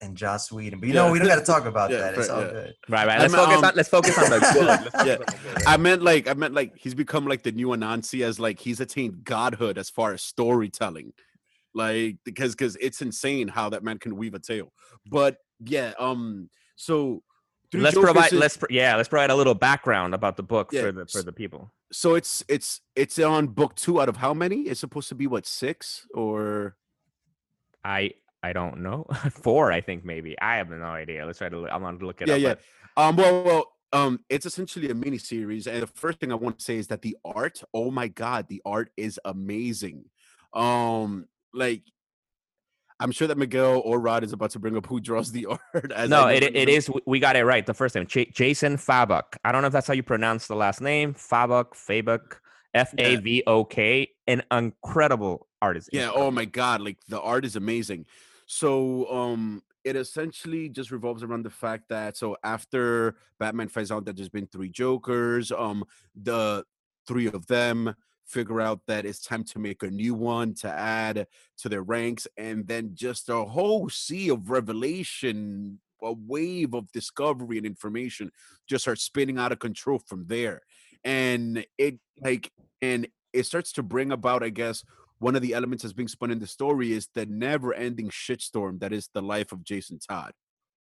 and 0.00 0.16
Joss 0.16 0.50
Whedon. 0.52 0.80
But 0.80 0.88
you 0.88 0.94
Yeah. 0.94 1.06
know, 1.06 1.12
we 1.12 1.18
don't 1.18 1.28
got 1.28 1.36
to 1.40 1.44
talk 1.44 1.64
about 1.66 1.90
Yeah, 1.92 1.98
that. 1.98 2.14
It's 2.18 2.26
fair- 2.28 2.36
all 2.36 2.42
yeah. 2.42 2.50
good. 2.50 2.74
right, 2.88 3.06
right. 3.06 3.18
Let's 3.18 3.32
meant, 3.32 3.44
focus 3.44 3.58
um, 3.58 3.64
on 3.64 3.72
let's 3.74 3.88
focus 3.88 4.18
on 4.18 4.30
the 4.30 4.38
good. 4.54 4.92
Let's 4.94 5.06
Yeah. 5.06 5.16
good. 5.16 5.66
I 5.66 5.76
meant 5.76 6.02
like 6.02 6.28
I 6.28 6.34
meant 6.34 6.54
like 6.54 6.76
he's 6.76 6.94
become 6.94 7.26
like 7.26 7.42
the 7.42 7.52
new 7.52 7.68
Anansi 7.68 8.24
as 8.24 8.38
like 8.38 8.58
he's 8.60 8.80
attained 8.80 9.24
godhood 9.24 9.76
as 9.78 9.90
far 9.90 10.12
as 10.12 10.22
storytelling. 10.22 11.12
Like 11.74 12.16
because 12.24 12.52
because 12.54 12.76
it's 12.76 13.02
insane 13.02 13.48
how 13.48 13.68
that 13.70 13.82
man 13.84 13.98
can 13.98 14.16
weave 14.16 14.34
a 14.34 14.38
tale. 14.38 14.72
But 15.10 15.36
yeah, 15.64 15.92
um 15.98 16.48
so 16.76 17.22
Three 17.70 17.82
let's 17.82 17.94
Jokers 17.94 18.12
provide 18.12 18.32
is- 18.32 18.38
let's 18.38 18.56
pro- 18.56 18.68
yeah 18.70 18.96
let's 18.96 19.08
provide 19.10 19.30
a 19.30 19.34
little 19.36 19.54
background 19.54 20.14
about 20.14 20.36
the 20.36 20.42
book 20.42 20.70
Yeah, 20.72 20.82
for 20.82 20.92
the 20.92 21.06
for 21.06 21.22
the 21.22 21.32
people. 21.32 21.70
so 21.92 22.14
it's 22.14 22.42
it's 22.48 22.80
it's 22.96 23.18
on 23.18 23.48
book 23.48 23.74
two 23.74 24.00
out 24.00 24.08
of 24.08 24.16
how 24.16 24.32
many? 24.32 24.62
It's 24.62 24.80
supposed 24.80 25.08
to 25.10 25.14
be 25.14 25.26
what 25.26 25.44
six 25.44 26.06
or 26.14 26.76
I 27.84 28.12
I 28.42 28.52
don't 28.52 28.82
know. 28.82 29.06
Four, 29.30 29.72
I 29.72 29.80
think 29.80 30.04
maybe. 30.04 30.36
I 30.40 30.56
have 30.56 30.70
no 30.70 30.82
idea. 30.82 31.26
Let's 31.26 31.38
try 31.38 31.48
to. 31.48 31.58
Look, 31.58 31.70
I'm 31.72 31.82
gonna 31.82 31.98
look 31.98 32.22
it 32.22 32.28
yeah, 32.28 32.34
up. 32.34 32.40
yeah. 32.40 32.54
but- 32.94 33.02
Um, 33.02 33.16
well, 33.16 33.44
well, 33.44 33.72
um, 33.92 34.20
it's 34.28 34.46
essentially 34.46 34.90
a 34.90 34.94
mini 34.94 35.18
series, 35.18 35.66
and 35.66 35.82
the 35.82 35.86
first 35.86 36.20
thing 36.20 36.30
I 36.32 36.34
want 36.34 36.58
to 36.58 36.64
say 36.64 36.76
is 36.76 36.88
that 36.88 37.02
the 37.02 37.16
art. 37.24 37.62
Oh 37.72 37.90
my 37.90 38.08
god, 38.08 38.46
the 38.48 38.62
art 38.64 38.90
is 38.96 39.18
amazing. 39.24 40.04
Um, 40.52 41.26
like. 41.52 41.82
I'm 43.00 43.12
sure 43.12 43.28
that 43.28 43.38
Miguel 43.38 43.80
or 43.84 44.00
Rod 44.00 44.24
is 44.24 44.32
about 44.32 44.50
to 44.50 44.58
bring 44.58 44.76
up 44.76 44.84
who 44.86 44.98
draws 44.98 45.30
the 45.30 45.46
art. 45.74 45.92
As 45.92 46.10
no, 46.10 46.26
it, 46.26 46.42
it 46.42 46.68
is. 46.68 46.90
We 47.06 47.20
got 47.20 47.36
it 47.36 47.44
right 47.44 47.64
the 47.64 47.72
first 47.72 47.94
time. 47.94 48.08
J- 48.08 48.24
Jason 48.34 48.76
Fabok. 48.76 49.36
I 49.44 49.52
don't 49.52 49.62
know 49.62 49.68
if 49.68 49.72
that's 49.72 49.86
how 49.86 49.94
you 49.94 50.02
pronounce 50.02 50.48
the 50.48 50.56
last 50.56 50.80
name. 50.80 51.14
Fabok, 51.14 51.74
Fabok, 51.74 52.38
F 52.74 52.92
A 52.98 53.14
V 53.14 53.44
O 53.46 53.64
K. 53.64 54.10
An 54.26 54.42
incredible 54.50 55.46
artist. 55.62 55.90
Yeah. 55.92 56.10
Oh 56.12 56.32
my 56.32 56.44
god, 56.44 56.80
like 56.80 56.98
the 57.08 57.20
art 57.20 57.44
is 57.44 57.54
amazing. 57.54 58.06
So 58.48 59.06
um 59.12 59.62
it 59.84 59.94
essentially 59.94 60.68
just 60.68 60.90
revolves 60.90 61.22
around 61.22 61.44
the 61.44 61.50
fact 61.50 61.84
that 61.90 62.16
so 62.16 62.36
after 62.42 63.14
Batman 63.38 63.68
finds 63.68 63.92
out 63.92 64.04
that 64.06 64.16
there's 64.16 64.28
been 64.30 64.46
three 64.48 64.70
Jokers, 64.70 65.52
um 65.52 65.84
the 66.14 66.64
three 67.06 67.26
of 67.26 67.46
them 67.46 67.94
figure 68.26 68.60
out 68.60 68.80
that 68.86 69.06
it's 69.06 69.20
time 69.20 69.44
to 69.44 69.58
make 69.58 69.82
a 69.82 69.90
new 69.90 70.14
one 70.14 70.54
to 70.54 70.68
add 70.70 71.26
to 71.58 71.68
their 71.68 71.82
ranks 71.82 72.26
and 72.36 72.66
then 72.66 72.90
just 72.94 73.28
a 73.30 73.44
whole 73.44 73.88
sea 73.88 74.28
of 74.30 74.50
revelation 74.50 75.78
a 76.02 76.12
wave 76.12 76.74
of 76.74 76.90
discovery 76.92 77.56
and 77.58 77.66
information 77.66 78.30
just 78.68 78.84
starts 78.84 79.02
spinning 79.02 79.38
out 79.38 79.50
of 79.52 79.58
control 79.58 79.98
from 80.06 80.24
there. 80.26 80.62
And 81.04 81.64
it 81.76 81.98
like 82.20 82.50
and 82.80 83.08
it 83.32 83.44
starts 83.44 83.72
to 83.72 83.82
bring 83.82 84.10
about 84.10 84.42
i 84.42 84.48
guess 84.48 84.82
one 85.18 85.36
of 85.36 85.42
the 85.42 85.54
elements 85.54 85.82
that's 85.82 85.92
being 85.92 86.08
spun 86.08 86.30
in 86.30 86.38
the 86.38 86.46
story 86.46 86.92
is 86.92 87.08
the 87.14 87.26
never 87.26 87.74
ending 87.74 88.08
shitstorm 88.08 88.80
that 88.80 88.92
is 88.92 89.08
the 89.14 89.22
life 89.22 89.52
of 89.52 89.64
Jason 89.64 89.98
Todd. 89.98 90.32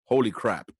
Holy 0.05 0.31
crap. 0.31 0.71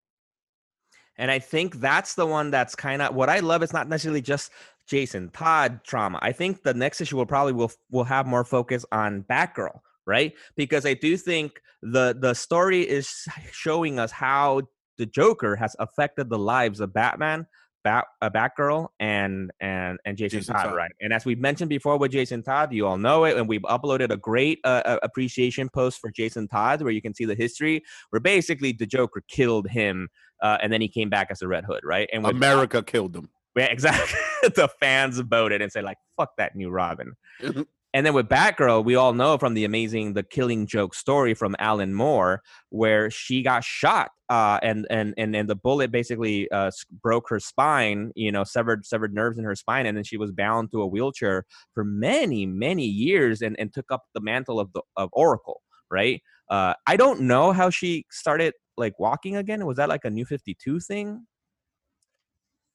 And 1.19 1.31
I 1.31 1.39
think 1.39 1.81
that's 1.81 2.15
the 2.15 2.27
one 2.27 2.51
that's 2.51 2.75
kind 2.75 3.01
of 3.01 3.15
what 3.15 3.29
I 3.31 3.41
love. 3.41 3.63
It's 3.63 3.73
not 3.73 3.89
necessarily 3.89 4.21
just 4.21 4.51
Jason 4.87 5.31
Todd 5.31 5.81
trauma. 5.85 6.19
I 6.23 6.33
think 6.33 6.63
the 6.63 6.75
next 6.75 7.01
issue 7.01 7.17
will 7.17 7.27
probably 7.27 7.55
will 7.55 7.73
will 7.91 8.05
have 8.05 8.27
more 8.27 8.45
focus 8.45 8.85
on 8.93 9.25
Batgirl, 9.25 9.81
right? 10.07 10.35
Because 10.57 10.85
I 10.85 10.95
do 10.95 11.17
think 11.17 11.61
the 11.83 12.17
the 12.19 12.35
story 12.35 12.83
is 12.83 13.27
showing 13.51 13.99
us 13.99 14.13
how 14.13 14.63
the 14.99 15.07
Joker 15.07 15.57
has 15.57 15.75
affected 15.79 16.29
the 16.29 16.39
lives 16.39 16.81
of 16.81 16.93
Batman, 16.93 17.47
Bat, 17.87 18.05
uh, 18.21 18.31
Batgirl, 18.31 18.89
and 18.99 19.53
and 19.61 20.01
and 20.05 20.17
Jason, 20.17 20.41
Jason 20.41 20.57
Todd, 20.57 20.65
Todd. 20.65 20.75
right? 20.75 20.91
And 21.01 21.13
as 21.13 21.25
we 21.25 21.37
mentioned 21.37 21.69
before 21.69 21.97
with 21.99 22.11
Jason 22.11 22.43
Todd, 22.43 22.73
you 22.73 22.85
all 22.85 22.99
know 22.99 23.23
it, 23.23 23.37
and 23.37 23.49
we've 23.49 23.63
uploaded 23.63 24.11
a 24.11 24.17
great 24.17 24.59
uh, 24.65 24.83
uh, 24.85 24.99
appreciation 25.05 25.69
post 25.69 26.01
for 26.01 26.11
Jason 26.11 26.49
Todd 26.49 26.83
where 26.83 26.91
you 26.91 27.01
can 27.01 27.15
see 27.15 27.25
the 27.25 27.37
history, 27.37 27.85
where 28.11 28.19
basically 28.19 28.73
the 28.73 28.87
Joker 28.87 29.23
killed 29.29 29.69
him, 29.69 30.09
uh, 30.43 30.59
and 30.61 30.73
then 30.73 30.81
he 30.81 30.89
came 30.89 31.09
back 31.09 31.29
as 31.31 31.43
a 31.43 31.47
Red 31.47 31.65
Hood, 31.65 31.83
right? 31.85 32.11
And 32.13 32.27
America 32.27 32.83
killed 32.83 33.13
them. 33.13 33.31
yeah, 33.57 33.67
exactly. 33.67 34.19
the 34.57 34.69
fans 34.81 35.21
voted 35.21 35.63
and 35.63 35.71
said, 35.71 35.85
like, 35.85 35.99
fuck 36.17 36.31
that 36.39 36.57
new 36.57 36.71
Robin. 36.71 37.13
And 37.97 38.05
then 38.05 38.13
with 38.13 38.29
Batgirl, 38.29 38.85
we 38.85 38.95
all 38.95 39.15
know 39.15 39.39
from 39.39 39.55
the 39.55 39.65
amazing 39.65 40.13
The 40.13 40.23
Killing 40.23 40.67
Joke 40.67 40.95
story 40.95 41.33
from 41.33 41.57
Alan 41.59 41.95
Moore, 41.95 42.43
where 42.69 43.11
she 43.11 43.43
got 43.43 43.65
shot, 43.65 44.11
uh, 44.29 44.61
and 44.63 44.87
and 44.91 45.15
and 45.17 45.35
and 45.35 45.49
the 45.49 45.55
bullet 45.55 45.91
basically 45.91 46.47
uh, 46.51 46.71
broke 47.03 47.31
her 47.31 47.41
spine, 47.41 48.13
you 48.15 48.31
know, 48.31 48.45
severed 48.45 48.85
severed 48.85 49.15
nerves 49.15 49.39
in 49.39 49.45
her 49.45 49.55
spine, 49.55 49.87
and 49.87 49.97
then 49.97 50.05
she 50.05 50.19
was 50.19 50.31
bound 50.31 50.71
to 50.73 50.83
a 50.83 50.87
wheelchair 50.87 51.45
for 51.73 51.85
many 51.85 52.45
many 52.45 52.85
years, 52.85 53.41
and 53.41 53.59
and 53.59 53.73
took 53.73 53.91
up 53.91 54.03
the 54.13 54.21
mantle 54.21 54.61
of 54.61 54.71
the 54.75 54.83
of 54.99 55.09
Oracle, 55.15 55.63
right? 55.91 56.21
Uh, 56.51 56.75
I 56.87 56.99
don't 56.99 57.23
know 57.23 57.53
how 57.53 57.71
she 57.71 58.05
started 58.11 58.53
like 58.77 59.01
walking 59.01 59.37
again. 59.37 59.65
Was 59.65 59.79
that 59.79 59.89
like 59.89 60.05
a 60.05 60.11
New 60.11 60.27
Fifty 60.27 60.55
Two 60.63 60.81
thing? 60.81 61.27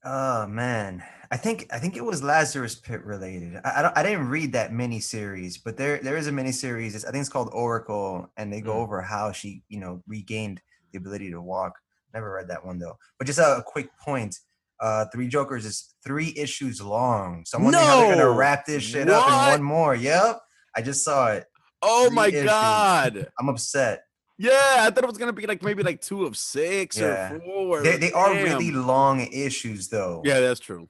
Oh 0.03 0.47
man, 0.47 1.03
I 1.31 1.37
think 1.37 1.67
I 1.71 1.77
think 1.77 1.95
it 1.95 2.03
was 2.03 2.23
Lazarus 2.23 2.75
Pit 2.75 3.03
related. 3.05 3.61
I 3.63 3.73
I, 3.77 3.81
don't, 3.83 3.97
I 3.97 4.03
didn't 4.03 4.29
read 4.29 4.53
that 4.53 4.73
mini 4.73 4.99
series, 4.99 5.57
but 5.59 5.77
there 5.77 5.99
there 6.01 6.17
is 6.17 6.25
a 6.27 6.31
mini 6.31 6.51
series. 6.51 7.05
I 7.05 7.11
think 7.11 7.21
it's 7.21 7.29
called 7.29 7.49
Oracle, 7.53 8.31
and 8.37 8.51
they 8.51 8.61
go 8.61 8.73
Mm. 8.73 8.83
over 8.83 9.01
how 9.01 9.31
she 9.31 9.63
you 9.69 9.79
know 9.79 10.01
regained 10.07 10.59
the 10.91 10.97
ability 10.97 11.29
to 11.31 11.41
walk. 11.41 11.73
Never 12.13 12.33
read 12.33 12.47
that 12.49 12.65
one 12.65 12.79
though. 12.79 12.97
But 13.19 13.27
just 13.27 13.39
a, 13.39 13.57
a 13.57 13.63
quick 13.63 13.89
point. 13.99 14.35
Uh, 14.79 15.05
Three 15.13 15.27
Jokers 15.27 15.63
is 15.63 15.93
three 16.03 16.33
issues 16.35 16.81
long. 16.81 17.43
So 17.45 17.59
I'm 17.59 17.63
wondering 17.63 17.85
how 17.85 17.99
they're 17.99 18.15
gonna 18.15 18.31
wrap 18.31 18.65
this 18.65 18.81
shit 18.81 19.07
up 19.07 19.27
in 19.27 19.33
one 19.51 19.63
more. 19.63 19.93
Yep, 19.93 20.39
I 20.75 20.81
just 20.81 21.03
saw 21.05 21.27
it. 21.33 21.45
Oh 21.83 22.07
Three 22.07 22.15
my 22.15 22.27
issues. 22.29 22.45
god. 22.45 23.27
I'm 23.39 23.49
upset. 23.49 24.01
Yeah, 24.41 24.77
I 24.79 24.89
thought 24.89 25.03
it 25.03 25.07
was 25.07 25.19
gonna 25.19 25.33
be 25.33 25.45
like 25.45 25.61
maybe 25.61 25.83
like 25.83 26.01
two 26.01 26.25
of 26.25 26.35
six 26.35 26.97
Yeah. 26.97 27.33
or 27.33 27.39
four. 27.41 27.83
They, 27.83 27.97
they 27.97 28.11
are 28.11 28.33
really 28.33 28.71
long 28.71 29.19
issues 29.31 29.87
though. 29.87 30.23
Yeah, 30.25 30.39
that's 30.39 30.59
true. 30.59 30.89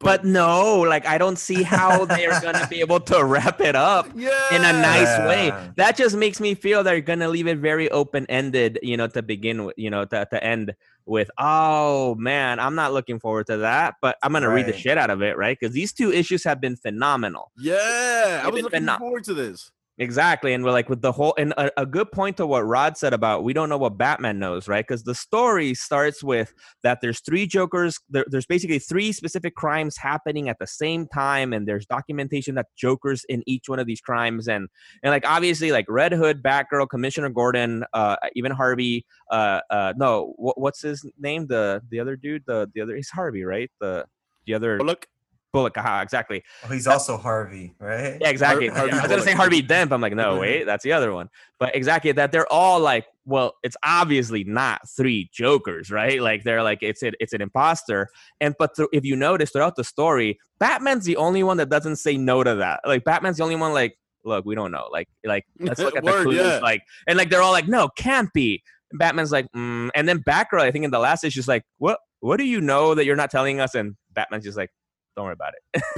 But 0.00 0.24
no, 0.24 0.80
like 0.80 1.06
I 1.06 1.18
don't 1.18 1.38
see 1.38 1.62
how 1.62 2.04
they're 2.16 2.40
gonna 2.40 2.66
be 2.66 2.80
able 2.80 2.98
to 2.98 3.22
wrap 3.24 3.60
it 3.60 3.76
up 3.76 4.08
yeah, 4.16 4.30
in 4.50 4.64
a 4.64 4.72
nice 4.72 5.18
way. 5.28 5.52
That 5.76 5.96
just 5.96 6.16
makes 6.16 6.40
me 6.40 6.56
feel 6.56 6.82
they're 6.82 7.00
gonna 7.00 7.28
leave 7.28 7.46
it 7.46 7.58
very 7.58 7.88
open 7.92 8.26
ended, 8.28 8.80
you 8.82 8.96
know, 8.96 9.06
to 9.06 9.22
begin 9.22 9.66
with, 9.66 9.74
you 9.78 9.90
know, 9.90 10.04
to, 10.06 10.26
to 10.32 10.42
end 10.42 10.74
with. 11.06 11.30
Oh 11.38 12.16
man, 12.16 12.58
I'm 12.58 12.74
not 12.74 12.92
looking 12.92 13.20
forward 13.20 13.46
to 13.46 13.58
that, 13.58 13.94
but 14.02 14.16
I'm 14.24 14.32
gonna 14.32 14.50
read 14.50 14.66
the 14.66 14.76
shit 14.76 14.98
out 14.98 15.10
of 15.10 15.22
it, 15.22 15.36
right? 15.36 15.56
Because 15.56 15.72
these 15.72 15.92
two 15.92 16.10
issues 16.12 16.42
have 16.42 16.60
been 16.60 16.74
phenomenal. 16.74 17.52
Yeah, 17.56 18.40
I 18.42 18.46
They've 18.46 18.54
was 18.54 18.62
looking 18.64 18.82
phenom- 18.82 18.98
forward 18.98 19.22
to 19.24 19.34
this. 19.34 19.70
Exactly. 19.98 20.54
And 20.54 20.64
we're 20.64 20.72
like 20.72 20.88
with 20.88 21.02
the 21.02 21.12
whole 21.12 21.34
and 21.36 21.52
a, 21.58 21.70
a 21.82 21.84
good 21.84 22.10
point 22.12 22.38
to 22.38 22.46
what 22.46 22.66
Rod 22.66 22.96
said 22.96 23.12
about 23.12 23.44
we 23.44 23.52
don't 23.52 23.68
know 23.68 23.76
what 23.76 23.98
Batman 23.98 24.38
knows, 24.38 24.66
right? 24.66 24.86
Because 24.86 25.04
the 25.04 25.14
story 25.14 25.74
starts 25.74 26.24
with 26.24 26.54
that 26.82 27.00
there's 27.02 27.20
three 27.20 27.46
Jokers, 27.46 28.00
there, 28.08 28.24
there's 28.28 28.46
basically 28.46 28.78
three 28.78 29.12
specific 29.12 29.54
crimes 29.54 29.98
happening 29.98 30.48
at 30.48 30.58
the 30.58 30.66
same 30.66 31.06
time, 31.08 31.52
and 31.52 31.68
there's 31.68 31.84
documentation 31.84 32.54
that 32.54 32.66
Jokers 32.74 33.24
in 33.28 33.42
each 33.46 33.68
one 33.68 33.78
of 33.78 33.86
these 33.86 34.00
crimes, 34.00 34.48
and 34.48 34.68
and 35.02 35.10
like 35.10 35.28
obviously 35.28 35.72
like 35.72 35.84
Red 35.88 36.12
Hood, 36.12 36.42
Batgirl, 36.42 36.88
Commissioner 36.88 37.28
Gordon, 37.28 37.84
uh 37.92 38.16
even 38.34 38.50
Harvey, 38.50 39.04
uh 39.30 39.60
uh 39.68 39.92
no, 39.96 40.32
what, 40.36 40.58
what's 40.58 40.80
his 40.80 41.04
name? 41.18 41.48
The 41.48 41.82
the 41.90 42.00
other 42.00 42.16
dude, 42.16 42.44
the 42.46 42.70
the 42.74 42.80
other 42.80 42.96
he's 42.96 43.10
Harvey, 43.10 43.44
right? 43.44 43.70
The 43.78 44.06
the 44.46 44.54
other 44.54 44.78
look, 44.78 45.06
Bullock, 45.52 45.76
aha, 45.76 46.00
exactly. 46.00 46.42
Oh, 46.64 46.68
he's 46.68 46.86
also 46.86 47.16
Harvey, 47.16 47.74
right? 47.78 48.16
Yeah, 48.20 48.30
exactly. 48.30 48.68
Harvey 48.68 48.92
I 48.92 49.02
was 49.02 49.10
gonna 49.10 49.22
say 49.22 49.32
Harvey 49.32 49.60
Dent. 49.60 49.92
I'm 49.92 50.00
like, 50.00 50.14
no, 50.14 50.38
wait, 50.38 50.64
that's 50.66 50.82
the 50.82 50.92
other 50.92 51.12
one. 51.12 51.28
But 51.58 51.76
exactly 51.76 52.10
that 52.12 52.32
they're 52.32 52.50
all 52.50 52.80
like, 52.80 53.06
well, 53.26 53.54
it's 53.62 53.76
obviously 53.84 54.44
not 54.44 54.88
three 54.88 55.28
Jokers, 55.32 55.90
right? 55.90 56.20
Like 56.20 56.42
they're 56.42 56.62
like, 56.62 56.78
it's 56.82 57.02
a, 57.02 57.12
it's 57.20 57.34
an 57.34 57.42
imposter. 57.42 58.08
And 58.40 58.54
but 58.58 58.74
th- 58.74 58.88
if 58.92 59.04
you 59.04 59.14
notice 59.14 59.50
throughout 59.50 59.76
the 59.76 59.84
story, 59.84 60.38
Batman's 60.58 61.04
the 61.04 61.16
only 61.16 61.42
one 61.42 61.58
that 61.58 61.68
doesn't 61.68 61.96
say 61.96 62.16
no 62.16 62.42
to 62.42 62.54
that. 62.56 62.80
Like 62.86 63.04
Batman's 63.04 63.36
the 63.36 63.44
only 63.44 63.56
one 63.56 63.74
like, 63.74 63.98
look, 64.24 64.44
we 64.46 64.54
don't 64.54 64.72
know. 64.72 64.88
Like 64.90 65.08
like 65.24 65.44
let's 65.60 65.80
look 65.80 65.96
at 65.96 66.04
the 66.04 66.10
Word, 66.10 66.24
clues. 66.24 66.36
yeah. 66.36 66.58
Like 66.58 66.82
and 67.06 67.18
like 67.18 67.28
they're 67.28 67.42
all 67.42 67.52
like, 67.52 67.68
no, 67.68 67.88
can't 67.88 68.32
be. 68.32 68.62
And 68.90 68.98
Batman's 68.98 69.32
like, 69.32 69.46
mm. 69.54 69.90
and 69.94 70.08
then 70.08 70.20
Batgirl, 70.20 70.60
I 70.60 70.70
think 70.70 70.86
in 70.86 70.90
the 70.90 70.98
last 70.98 71.24
issue, 71.24 71.40
is 71.40 71.48
like, 71.48 71.64
what 71.76 71.98
what 72.20 72.38
do 72.38 72.44
you 72.44 72.60
know 72.60 72.94
that 72.94 73.04
you're 73.04 73.16
not 73.16 73.30
telling 73.30 73.60
us? 73.60 73.74
And 73.74 73.96
Batman's 74.12 74.44
just 74.44 74.56
like, 74.56 74.70
don't 75.16 75.24
worry 75.26 75.34
about 75.34 75.52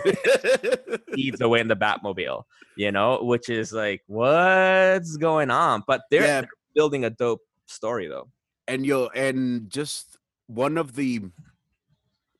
it 0.05 1.01
speeds 1.13 1.41
away 1.41 1.61
in 1.61 1.69
the 1.69 1.77
Batmobile, 1.77 2.43
you 2.77 2.91
know, 2.93 3.23
which 3.23 3.49
is 3.49 3.73
like, 3.73 4.03
what's 4.07 5.17
going 5.17 5.51
on? 5.51 5.83
But 5.87 6.03
they're, 6.11 6.23
Yeah. 6.23 6.41
they're 6.43 6.51
building 6.75 7.05
a 7.05 7.11
dope 7.11 7.41
story 7.67 8.09
though. 8.09 8.29
and 8.69 8.85
yo, 8.85 9.07
and 9.15 9.71
just 9.71 10.19
one 10.47 10.77
of 10.77 10.95
the 10.97 11.21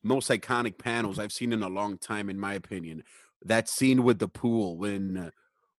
most 0.03 0.29
iconic 0.31 0.79
panels 0.79 1.19
I've 1.19 1.33
seen 1.33 1.53
in 1.53 1.63
a 1.63 1.69
long 1.69 1.97
time, 1.99 2.29
in 2.29 2.39
my 2.39 2.55
opinion. 2.55 3.05
That 3.45 3.69
scene 3.69 4.03
with 4.05 4.19
the 4.19 4.29
pool 4.29 4.77
when 4.77 5.17
uh, 5.17 5.31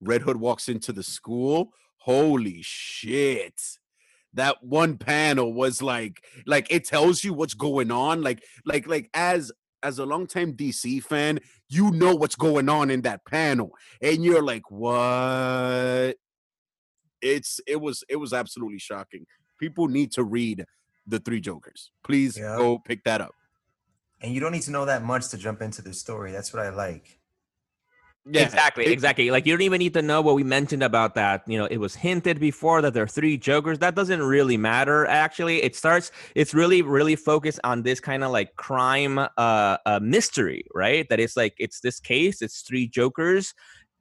Red 0.01 0.21
Hood 0.21 0.37
walks 0.37 0.67
into 0.69 0.91
the 0.91 1.03
school. 1.03 1.71
Holy 1.97 2.59
shit. 2.61 3.59
That 4.33 4.63
one 4.63 4.97
panel 4.97 5.53
was 5.53 5.81
like, 5.81 6.23
like 6.45 6.67
it 6.71 6.85
tells 6.85 7.23
you 7.23 7.33
what's 7.33 7.53
going 7.53 7.91
on. 7.91 8.21
Like, 8.21 8.43
like, 8.65 8.87
like 8.87 9.09
as 9.13 9.51
as 9.83 9.99
a 9.99 10.05
longtime 10.05 10.53
DC 10.53 11.03
fan, 11.03 11.39
you 11.69 11.91
know 11.91 12.15
what's 12.15 12.35
going 12.35 12.69
on 12.69 12.89
in 12.89 13.01
that 13.01 13.25
panel. 13.25 13.71
And 14.01 14.23
you're 14.23 14.43
like, 14.43 14.69
what? 14.71 16.15
It's 17.21 17.59
it 17.67 17.81
was 17.81 18.03
it 18.09 18.17
was 18.17 18.33
absolutely 18.33 18.79
shocking. 18.79 19.25
People 19.59 19.87
need 19.87 20.11
to 20.13 20.23
read 20.23 20.65
the 21.07 21.19
three 21.19 21.39
Jokers. 21.41 21.91
Please 22.03 22.37
Yeah. 22.37 22.57
go 22.57 22.79
pick 22.79 23.03
that 23.03 23.21
up. 23.21 23.33
And 24.21 24.33
you 24.33 24.39
don't 24.39 24.51
need 24.51 24.63
to 24.63 24.71
know 24.71 24.85
that 24.85 25.03
much 25.03 25.27
to 25.29 25.37
jump 25.37 25.61
into 25.61 25.81
the 25.81 25.93
story. 25.93 26.31
That's 26.31 26.53
what 26.53 26.63
I 26.65 26.69
like. 26.69 27.19
Exactly, 28.33 28.85
exactly. 28.87 29.31
Like 29.31 29.45
you 29.45 29.53
don't 29.53 29.61
even 29.61 29.79
need 29.79 29.93
to 29.93 30.01
know 30.01 30.21
what 30.21 30.35
we 30.35 30.43
mentioned 30.43 30.83
about 30.83 31.15
that. 31.15 31.43
You 31.47 31.57
know, 31.57 31.65
it 31.65 31.77
was 31.77 31.95
hinted 31.95 32.39
before 32.39 32.81
that 32.81 32.93
there 32.93 33.03
are 33.03 33.07
three 33.07 33.37
Jokers. 33.37 33.79
That 33.79 33.95
doesn't 33.95 34.21
really 34.21 34.57
matter. 34.57 35.05
Actually, 35.05 35.63
it 35.63 35.75
starts. 35.75 36.11
It's 36.35 36.53
really, 36.53 36.81
really 36.81 37.15
focused 37.15 37.59
on 37.63 37.83
this 37.83 37.99
kind 37.99 38.23
of 38.23 38.31
like 38.31 38.55
crime, 38.55 39.19
uh, 39.19 39.29
uh, 39.85 39.99
mystery, 40.01 40.65
right? 40.73 41.07
That 41.09 41.19
it's 41.19 41.37
like 41.37 41.53
it's 41.59 41.79
this 41.81 41.99
case. 41.99 42.41
It's 42.41 42.61
three 42.61 42.87
Jokers. 42.87 43.53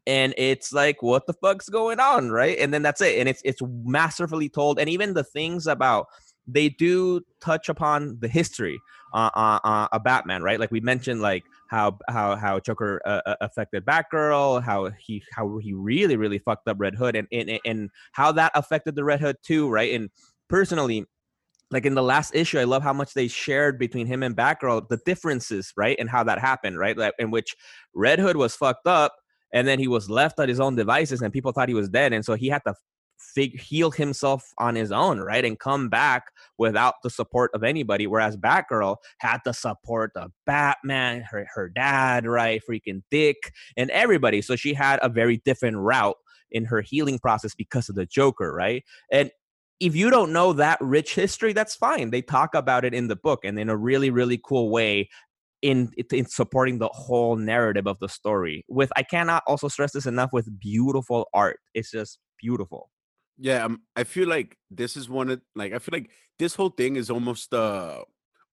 and 0.06 0.34
it's 0.36 0.72
like 0.72 1.02
what 1.02 1.26
the 1.26 1.32
fuck's 1.32 1.70
going 1.70 1.98
on 1.98 2.30
right 2.30 2.58
and 2.58 2.74
then 2.74 2.82
that's 2.82 3.00
it 3.00 3.18
and 3.18 3.26
it's 3.26 3.40
it's 3.42 3.62
masterfully 3.84 4.50
told 4.50 4.78
and 4.78 4.90
even 4.90 5.14
the 5.14 5.24
things 5.24 5.66
about 5.66 6.08
they 6.46 6.68
do 6.68 7.20
touch 7.40 7.68
upon 7.68 8.18
the 8.20 8.28
history 8.28 8.78
uh, 9.12 9.30
uh, 9.34 9.58
uh, 9.64 9.88
of 9.92 10.04
Batman, 10.04 10.42
right? 10.42 10.58
Like 10.58 10.70
we 10.70 10.80
mentioned, 10.80 11.22
like 11.22 11.44
how 11.68 11.98
how 12.08 12.36
how 12.36 12.60
Joker 12.60 13.00
uh, 13.04 13.20
uh, 13.26 13.36
affected 13.40 13.84
Batgirl, 13.84 14.62
how 14.62 14.90
he 14.98 15.22
how 15.32 15.58
he 15.58 15.72
really 15.72 16.16
really 16.16 16.38
fucked 16.38 16.68
up 16.68 16.76
Red 16.78 16.94
Hood, 16.94 17.16
and 17.16 17.26
and 17.32 17.58
and 17.64 17.90
how 18.12 18.32
that 18.32 18.52
affected 18.54 18.94
the 18.94 19.04
Red 19.04 19.20
Hood 19.20 19.36
too, 19.42 19.68
right? 19.68 19.92
And 19.94 20.10
personally, 20.48 21.06
like 21.70 21.86
in 21.86 21.94
the 21.94 22.02
last 22.02 22.34
issue, 22.34 22.58
I 22.58 22.64
love 22.64 22.82
how 22.82 22.92
much 22.92 23.14
they 23.14 23.28
shared 23.28 23.78
between 23.78 24.06
him 24.06 24.22
and 24.22 24.36
Batgirl 24.36 24.88
the 24.88 25.00
differences, 25.04 25.72
right, 25.76 25.96
and 25.98 26.08
how 26.10 26.24
that 26.24 26.38
happened, 26.38 26.78
right? 26.78 26.96
Like 26.96 27.14
in 27.18 27.30
which 27.30 27.54
Red 27.94 28.18
Hood 28.18 28.36
was 28.36 28.54
fucked 28.54 28.86
up, 28.86 29.14
and 29.52 29.66
then 29.66 29.78
he 29.78 29.88
was 29.88 30.10
left 30.10 30.38
at 30.40 30.48
his 30.48 30.60
own 30.60 30.76
devices, 30.76 31.22
and 31.22 31.32
people 31.32 31.52
thought 31.52 31.68
he 31.68 31.74
was 31.74 31.88
dead, 31.88 32.12
and 32.12 32.24
so 32.24 32.34
he 32.34 32.48
had 32.48 32.62
to 32.66 32.74
fig- 33.18 33.60
heal 33.60 33.90
himself 33.90 34.52
on 34.58 34.74
his 34.74 34.92
own, 34.92 35.20
right, 35.20 35.44
and 35.44 35.58
come 35.58 35.88
back 35.88 36.24
without 36.58 36.94
the 37.02 37.10
support 37.10 37.50
of 37.54 37.62
anybody. 37.62 38.06
Whereas 38.06 38.36
Batgirl 38.36 38.96
had 39.18 39.40
the 39.44 39.52
support 39.52 40.12
of 40.16 40.32
Batman, 40.46 41.22
her 41.30 41.46
her 41.54 41.68
dad, 41.68 42.26
right, 42.26 42.60
freaking 42.68 43.02
Dick, 43.10 43.52
and 43.76 43.90
everybody. 43.90 44.42
So 44.42 44.56
she 44.56 44.74
had 44.74 44.98
a 45.02 45.08
very 45.08 45.38
different 45.44 45.78
route 45.78 46.16
in 46.50 46.64
her 46.66 46.80
healing 46.80 47.18
process 47.18 47.54
because 47.54 47.88
of 47.88 47.96
the 47.96 48.06
Joker, 48.06 48.52
right? 48.52 48.84
And 49.10 49.30
if 49.80 49.96
you 49.96 50.08
don't 50.08 50.32
know 50.32 50.52
that 50.52 50.78
rich 50.80 51.14
history, 51.14 51.52
that's 51.52 51.74
fine. 51.74 52.10
They 52.10 52.22
talk 52.22 52.54
about 52.54 52.84
it 52.84 52.94
in 52.94 53.08
the 53.08 53.16
book 53.16 53.44
and 53.44 53.58
in 53.58 53.68
a 53.68 53.76
really, 53.76 54.10
really 54.10 54.40
cool 54.42 54.70
way 54.70 55.08
in 55.62 55.90
in 56.12 56.26
supporting 56.26 56.78
the 56.78 56.88
whole 56.88 57.36
narrative 57.36 57.86
of 57.86 57.98
the 57.98 58.08
story. 58.08 58.64
With 58.68 58.92
I 58.96 59.02
cannot 59.02 59.42
also 59.46 59.68
stress 59.68 59.92
this 59.92 60.06
enough 60.06 60.30
with 60.32 60.60
beautiful 60.60 61.28
art. 61.34 61.58
It's 61.74 61.90
just 61.90 62.18
beautiful. 62.38 62.90
Yeah, 63.38 63.64
um, 63.64 63.82
I 63.96 64.04
feel 64.04 64.28
like 64.28 64.56
this 64.70 64.96
is 64.96 65.08
one 65.08 65.30
of 65.30 65.40
like 65.54 65.72
I 65.72 65.78
feel 65.78 65.92
like 65.92 66.10
this 66.38 66.54
whole 66.54 66.70
thing 66.70 66.96
is 66.96 67.10
almost 67.10 67.52
uh 67.52 68.02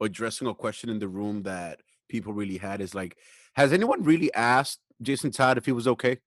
addressing 0.01 0.47
a 0.47 0.53
question 0.53 0.89
in 0.89 0.99
the 0.99 1.07
room 1.07 1.43
that 1.43 1.79
people 2.09 2.33
really 2.33 2.57
had 2.57 2.81
is 2.81 2.93
like, 2.93 3.17
has 3.55 3.71
anyone 3.71 4.03
really 4.03 4.33
asked 4.33 4.79
Jason 5.01 5.31
Todd 5.31 5.57
if 5.57 5.65
he 5.65 5.71
was 5.71 5.87
okay? 5.87 6.17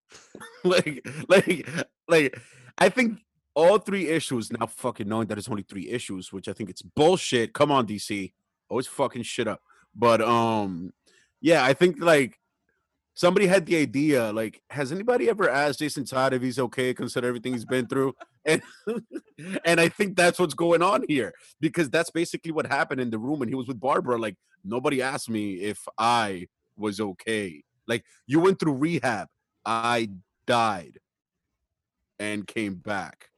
like, 0.64 1.06
like, 1.28 1.68
like, 2.08 2.38
I 2.78 2.88
think 2.88 3.18
all 3.54 3.78
three 3.78 4.08
issues 4.08 4.52
now 4.52 4.66
fucking 4.66 5.08
knowing 5.08 5.26
that 5.28 5.38
it's 5.38 5.48
only 5.48 5.62
three 5.62 5.88
issues, 5.88 6.32
which 6.32 6.48
I 6.48 6.52
think 6.52 6.70
it's 6.70 6.82
bullshit. 6.82 7.54
Come 7.54 7.72
on, 7.72 7.86
DC, 7.86 8.32
always 8.68 8.86
fucking 8.86 9.22
shit 9.22 9.48
up. 9.48 9.60
But 9.94 10.20
um, 10.20 10.92
yeah, 11.40 11.64
I 11.64 11.72
think 11.72 11.96
like 12.00 12.38
somebody 13.16 13.48
had 13.48 13.66
the 13.66 13.76
idea 13.76 14.32
like 14.32 14.62
has 14.70 14.92
anybody 14.92 15.28
ever 15.28 15.50
asked 15.50 15.80
jason 15.80 16.04
todd 16.04 16.32
if 16.32 16.42
he's 16.42 16.60
okay 16.60 16.94
consider 16.94 17.26
everything 17.26 17.52
he's 17.52 17.64
been 17.64 17.88
through? 17.88 18.14
And 18.46 18.62
and 19.64 19.80
i 19.80 19.88
think 19.88 20.14
that's 20.14 20.38
what's 20.38 20.54
going 20.54 20.80
on 20.80 21.02
here 21.08 21.32
because 21.60 21.90
that's 21.90 22.12
basically 22.12 22.52
what 22.52 22.64
happened 22.64 23.00
in 23.00 23.10
the 23.10 23.18
room 23.18 23.40
when 23.40 23.48
he 23.48 23.56
was 23.56 23.66
with 23.66 23.80
barbara 23.80 24.16
like 24.18 24.36
nobody 24.64 25.02
asked 25.02 25.28
me 25.28 25.54
if 25.54 25.80
i 25.98 26.46
was 26.76 27.00
okay. 27.00 27.62
Like 27.86 28.04
you 28.26 28.40
went 28.40 28.60
through 28.60 28.74
rehab. 28.74 29.28
I 29.64 30.10
died 30.46 30.98
and 32.18 32.46
came 32.46 32.74
back. 32.74 33.30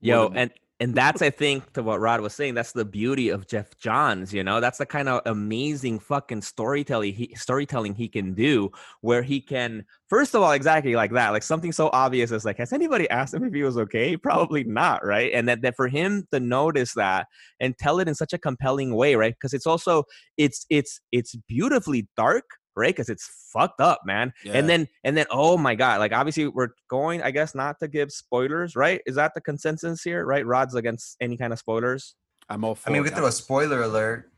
Yo 0.00 0.30
and 0.34 0.50
and 0.84 0.94
that's 0.94 1.22
i 1.22 1.30
think 1.30 1.72
to 1.72 1.82
what 1.82 1.98
rod 1.98 2.20
was 2.20 2.34
saying 2.34 2.52
that's 2.52 2.72
the 2.72 2.84
beauty 2.84 3.30
of 3.30 3.46
Geoff 3.46 3.76
johns 3.78 4.34
you 4.34 4.44
know? 4.44 4.60
That's 4.60 4.78
the 4.78 4.86
kind 4.86 5.08
of 5.08 5.22
amazing 5.26 5.98
fucking 5.98 6.42
storytelling 6.42 7.14
he, 7.14 7.34
storytelling 7.36 7.94
he 7.94 8.08
can 8.08 8.34
do 8.34 8.70
where 9.00 9.22
he 9.22 9.40
can 9.40 9.84
first 10.08 10.34
of 10.34 10.42
all 10.42 10.52
exactly 10.52 10.94
like 10.94 11.12
that 11.12 11.30
like 11.30 11.42
something 11.42 11.72
so 11.72 11.88
obvious 11.92 12.30
as 12.32 12.44
like 12.44 12.58
has 12.58 12.72
anybody 12.72 13.08
asked 13.08 13.32
him 13.32 13.44
if 13.44 13.54
he 13.54 13.62
was 13.62 13.78
okay? 13.78 14.16
Probably 14.16 14.64
not 14.64 15.04
right? 15.04 15.32
And 15.32 15.48
that, 15.48 15.62
that 15.62 15.76
for 15.76 15.88
him 15.88 16.26
to 16.32 16.40
notice 16.40 16.92
that 16.94 17.26
and 17.60 17.76
tell 17.78 17.98
it 18.00 18.08
in 18.08 18.14
such 18.14 18.32
a 18.32 18.38
compelling 18.38 18.94
way 18.94 19.14
right? 19.14 19.34
Because 19.34 19.54
it's 19.54 19.66
also 19.66 20.04
it's 20.36 20.66
it's 20.68 21.00
it's 21.12 21.34
beautifully 21.48 22.08
dark 22.16 22.44
right? 22.76 22.94
Because 22.94 23.08
it's 23.08 23.28
fucked 23.52 23.80
up, 23.80 24.00
man. 24.04 24.32
Yeah. 24.44 24.52
And 24.54 24.68
then 24.68 24.88
and 25.04 25.16
then 25.16 25.26
oh 25.30 25.56
my 25.56 25.74
god, 25.74 26.00
like 26.00 26.12
obviously 26.12 26.48
we're 26.48 26.70
going, 26.88 27.22
I 27.22 27.30
guess, 27.30 27.54
not 27.54 27.78
to 27.80 27.88
give 27.88 28.12
spoilers, 28.12 28.76
right? 28.76 29.00
Is 29.06 29.16
that 29.16 29.32
the 29.34 29.40
consensus 29.40 30.02
here, 30.02 30.24
right? 30.24 30.44
Rod's 30.46 30.74
against 30.74 31.16
any 31.20 31.36
kind 31.36 31.52
of 31.52 31.58
spoilers. 31.58 32.14
I'm 32.48 32.64
all. 32.64 32.78
I 32.86 32.90
mean, 32.90 33.02
we 33.02 33.10
throw 33.10 33.26
a 33.26 33.32
spoiler 33.32 33.82
alert. 33.82 34.30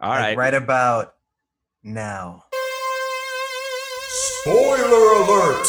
All 0.00 0.10
like 0.10 0.20
right, 0.20 0.36
right 0.36 0.54
about 0.54 1.14
now. 1.82 2.44
Spoiler 4.08 5.22
alert. 5.22 5.68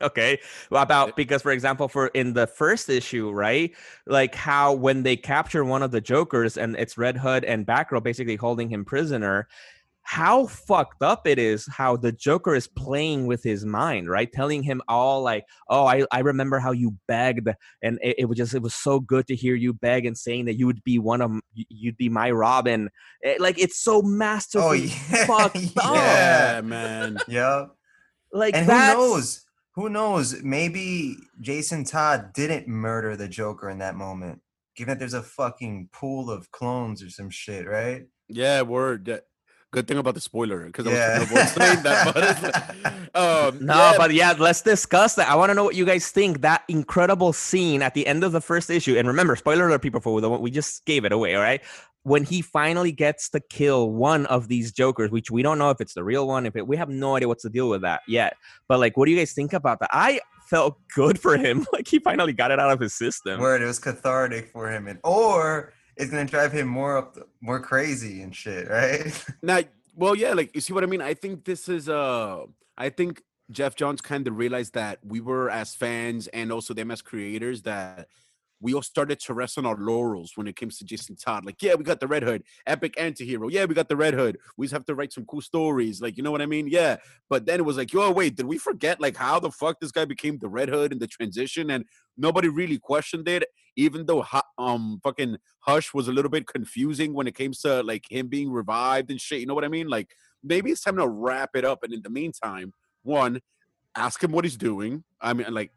Okay, 0.00 0.38
about 0.70 1.16
because 1.16 1.42
for 1.42 1.50
example, 1.50 1.88
for 1.88 2.06
in 2.08 2.32
the 2.32 2.46
first 2.46 2.88
issue, 2.88 3.30
right, 3.32 3.74
like 4.06 4.34
how 4.34 4.72
when 4.72 5.02
they 5.02 5.16
capture 5.16 5.64
one 5.64 5.82
of 5.82 5.90
the 5.90 6.00
Jokers 6.00 6.56
and 6.56 6.76
it's 6.76 6.96
Red 6.96 7.16
Hood 7.16 7.44
and 7.44 7.66
Batgirl 7.66 8.04
basically 8.04 8.36
holding 8.36 8.68
him 8.68 8.84
prisoner, 8.84 9.48
how 10.08 10.46
fucked 10.46 11.02
up 11.02 11.26
it 11.26 11.38
is 11.38 11.68
how 11.70 11.94
the 11.94 12.10
Joker 12.10 12.54
is 12.54 12.66
playing 12.66 13.26
with 13.26 13.42
his 13.42 13.66
mind, 13.66 14.08
right? 14.08 14.32
Telling 14.32 14.62
him 14.62 14.80
all 14.88 15.20
like, 15.22 15.44
oh, 15.68 15.84
I, 15.84 16.06
I 16.10 16.20
remember 16.20 16.58
how 16.58 16.72
you 16.72 16.96
begged 17.06 17.46
and 17.82 17.98
it, 18.00 18.20
it, 18.20 18.24
was 18.24 18.38
just, 18.38 18.54
it 18.54 18.62
was 18.62 18.74
so 18.74 19.00
good 19.00 19.26
to 19.26 19.36
hear 19.36 19.54
you 19.54 19.74
beg 19.74 20.06
and 20.06 20.16
saying 20.16 20.46
that 20.46 20.54
you 20.54 20.64
would 20.64 20.82
be 20.82 20.98
one 20.98 21.20
of, 21.20 21.32
you'd 21.52 21.98
be 21.98 22.08
my 22.08 22.30
Robin. 22.30 22.88
It, 23.20 23.28
eh, 23.28 23.36
like, 23.38 23.58
it's 23.58 23.80
so 23.84 24.00
masterful. 24.00 24.70
oh, 24.70 24.72
yeah. 24.72 24.88
fucked 25.26 25.76
up. 25.76 25.94
Yeah, 25.94 26.62
man. 26.64 27.18
yeah. 27.28 27.66
Like, 28.32 28.54
and 28.54 28.64
who 28.64 28.72
knows? 28.72 29.44
Who 29.74 29.90
knows? 29.90 30.42
Maybe 30.42 31.16
Jason 31.42 31.84
Todd 31.84 32.32
didn't 32.32 32.66
murder 32.66 33.14
the 33.14 33.28
Joker 33.28 33.68
in 33.68 33.76
that 33.80 33.94
moment, 33.94 34.40
given 34.74 34.92
that 34.92 35.00
there's 35.00 35.12
a 35.12 35.22
fucking 35.22 35.90
pool 35.92 36.30
of 36.30 36.50
clones 36.50 37.02
or 37.02 37.10
some 37.10 37.28
shit, 37.28 37.68
right? 37.68 38.06
Yeah, 38.26 38.62
word 38.62 39.20
good 39.70 39.86
thing 39.86 39.98
about 39.98 40.14
the 40.14 40.20
spoiler 40.20 40.66
because 40.66 40.86
yeah. 40.86 41.18
I 41.18 41.32
was 41.32 41.52
saying 41.52 41.82
that. 41.82 42.14
But 42.14 43.14
um, 43.54 43.64
no, 43.64 43.74
yeah. 43.74 43.94
but 43.96 44.12
yeah, 44.12 44.34
let's 44.38 44.62
discuss 44.62 45.14
that. 45.16 45.28
I 45.28 45.34
want 45.34 45.50
to 45.50 45.54
know 45.54 45.64
what 45.64 45.74
you 45.74 45.84
guys 45.84 46.10
think. 46.10 46.40
That 46.40 46.64
incredible 46.68 47.32
scene 47.32 47.82
at 47.82 47.94
the 47.94 48.06
end 48.06 48.24
of 48.24 48.32
the 48.32 48.40
first 48.40 48.70
issue, 48.70 48.96
and 48.96 49.06
remember, 49.08 49.36
spoiler 49.36 49.68
alert, 49.68 49.82
people, 49.82 50.00
for 50.00 50.20
the 50.20 50.30
one 50.30 50.40
we 50.40 50.50
just 50.50 50.84
gave 50.84 51.04
it 51.04 51.12
away. 51.12 51.34
All 51.34 51.42
right, 51.42 51.62
when 52.02 52.24
he 52.24 52.42
finally 52.42 52.92
gets 52.92 53.28
to 53.30 53.40
kill 53.40 53.90
one 53.90 54.26
of 54.26 54.48
these 54.48 54.72
Jokers, 54.72 55.10
which 55.10 55.30
we 55.30 55.42
don't 55.42 55.58
know 55.58 55.70
if 55.70 55.80
it's 55.80 55.94
the 55.94 56.04
real 56.04 56.26
one, 56.26 56.46
if 56.46 56.56
it, 56.56 56.66
we 56.66 56.76
have 56.76 56.88
no 56.88 57.16
idea 57.16 57.28
what's 57.28 57.42
the 57.42 57.50
deal 57.50 57.68
with 57.68 57.82
that 57.82 58.02
yet. 58.08 58.36
But 58.66 58.80
like, 58.80 58.96
what 58.96 59.06
do 59.06 59.12
you 59.12 59.18
guys 59.18 59.32
think 59.32 59.52
about 59.52 59.80
that? 59.80 59.90
I 59.92 60.20
felt 60.48 60.78
good 60.94 61.20
for 61.20 61.36
him. 61.36 61.66
Like 61.72 61.86
he 61.86 61.98
finally 61.98 62.32
got 62.32 62.50
it 62.50 62.58
out 62.58 62.70
of 62.70 62.80
his 62.80 62.94
system. 62.94 63.40
Word, 63.40 63.62
it 63.62 63.66
was 63.66 63.78
cathartic 63.78 64.50
for 64.50 64.70
him, 64.70 64.88
and 64.88 64.98
or 65.04 65.74
it's 65.98 66.10
gonna 66.10 66.24
drive 66.24 66.52
him 66.52 66.68
more 66.68 66.96
up, 66.96 67.14
the, 67.14 67.26
more 67.40 67.60
crazy 67.60 68.22
and 68.22 68.34
shit, 68.34 68.68
right? 68.68 69.24
now, 69.42 69.60
well, 69.94 70.14
yeah, 70.14 70.32
like 70.32 70.54
you 70.54 70.60
see 70.60 70.72
what 70.72 70.84
I 70.84 70.86
mean. 70.86 71.02
I 71.02 71.14
think 71.14 71.44
this 71.44 71.68
is 71.68 71.88
uh, 71.88 72.44
I 72.76 72.88
think 72.88 73.22
Geoff 73.50 73.74
Johns 73.74 74.00
kind 74.00 74.26
of 74.28 74.36
realized 74.36 74.74
that 74.74 75.00
we 75.04 75.20
were 75.20 75.50
as 75.50 75.74
fans 75.74 76.28
and 76.28 76.52
also 76.52 76.72
them 76.72 76.90
as 76.90 77.02
creators 77.02 77.62
that 77.62 78.08
we 78.60 78.74
all 78.74 78.82
started 78.82 79.20
to 79.20 79.34
rest 79.34 79.56
on 79.56 79.66
our 79.66 79.76
laurels 79.76 80.32
when 80.34 80.46
it 80.46 80.56
comes 80.56 80.78
to 80.78 80.84
Jason 80.84 81.16
Todd. 81.16 81.44
Like, 81.44 81.62
yeah, 81.62 81.74
we 81.74 81.84
got 81.84 82.00
the 82.00 82.08
Red 82.08 82.22
Hood, 82.22 82.42
epic 82.66 82.94
anti-hero. 82.98 83.48
Yeah, 83.48 83.64
we 83.66 83.74
got 83.74 83.88
the 83.88 83.96
Red 83.96 84.14
Hood. 84.14 84.38
We 84.56 84.66
just 84.66 84.72
have 84.72 84.84
to 84.86 84.94
write 84.94 85.12
some 85.12 85.24
cool 85.26 85.40
stories. 85.40 86.00
Like, 86.00 86.16
you 86.16 86.22
know 86.22 86.32
what 86.32 86.42
I 86.42 86.46
mean? 86.46 86.66
Yeah. 86.68 86.96
But 87.30 87.46
then 87.46 87.60
it 87.60 87.64
was 87.64 87.76
like, 87.76 87.92
yo, 87.92 88.10
wait, 88.10 88.36
did 88.36 88.46
we 88.46 88.58
forget 88.58 89.00
like 89.00 89.16
how 89.16 89.38
the 89.38 89.50
fuck 89.50 89.78
this 89.80 89.92
guy 89.92 90.04
became 90.04 90.38
the 90.38 90.48
Red 90.48 90.68
Hood 90.68 90.92
in 90.92 90.98
the 90.98 91.06
transition? 91.06 91.70
And 91.70 91.84
nobody 92.16 92.48
really 92.48 92.78
questioned 92.78 93.28
it, 93.28 93.44
even 93.78 94.04
though 94.04 94.26
um 94.58 95.00
fucking 95.02 95.38
Hush 95.60 95.94
was 95.94 96.08
a 96.08 96.12
little 96.12 96.30
bit 96.30 96.46
confusing 96.46 97.14
when 97.14 97.26
it 97.26 97.34
came 97.34 97.52
to 97.62 97.82
like 97.82 98.04
him 98.10 98.28
being 98.28 98.50
revived 98.50 99.10
and 99.10 99.20
shit. 99.20 99.40
You 99.40 99.46
know 99.46 99.54
what 99.54 99.64
I 99.64 99.68
mean? 99.68 99.88
Like, 99.88 100.10
maybe 100.42 100.70
it's 100.70 100.82
time 100.82 100.96
to 100.96 101.08
wrap 101.08 101.50
it 101.54 101.64
up. 101.64 101.82
And 101.82 101.94
in 101.94 102.02
the 102.02 102.10
meantime, 102.10 102.72
one, 103.02 103.40
ask 103.94 104.22
him 104.22 104.32
what 104.32 104.44
he's 104.44 104.56
doing. 104.56 105.04
I 105.20 105.32
mean, 105.32 105.52
like 105.54 105.72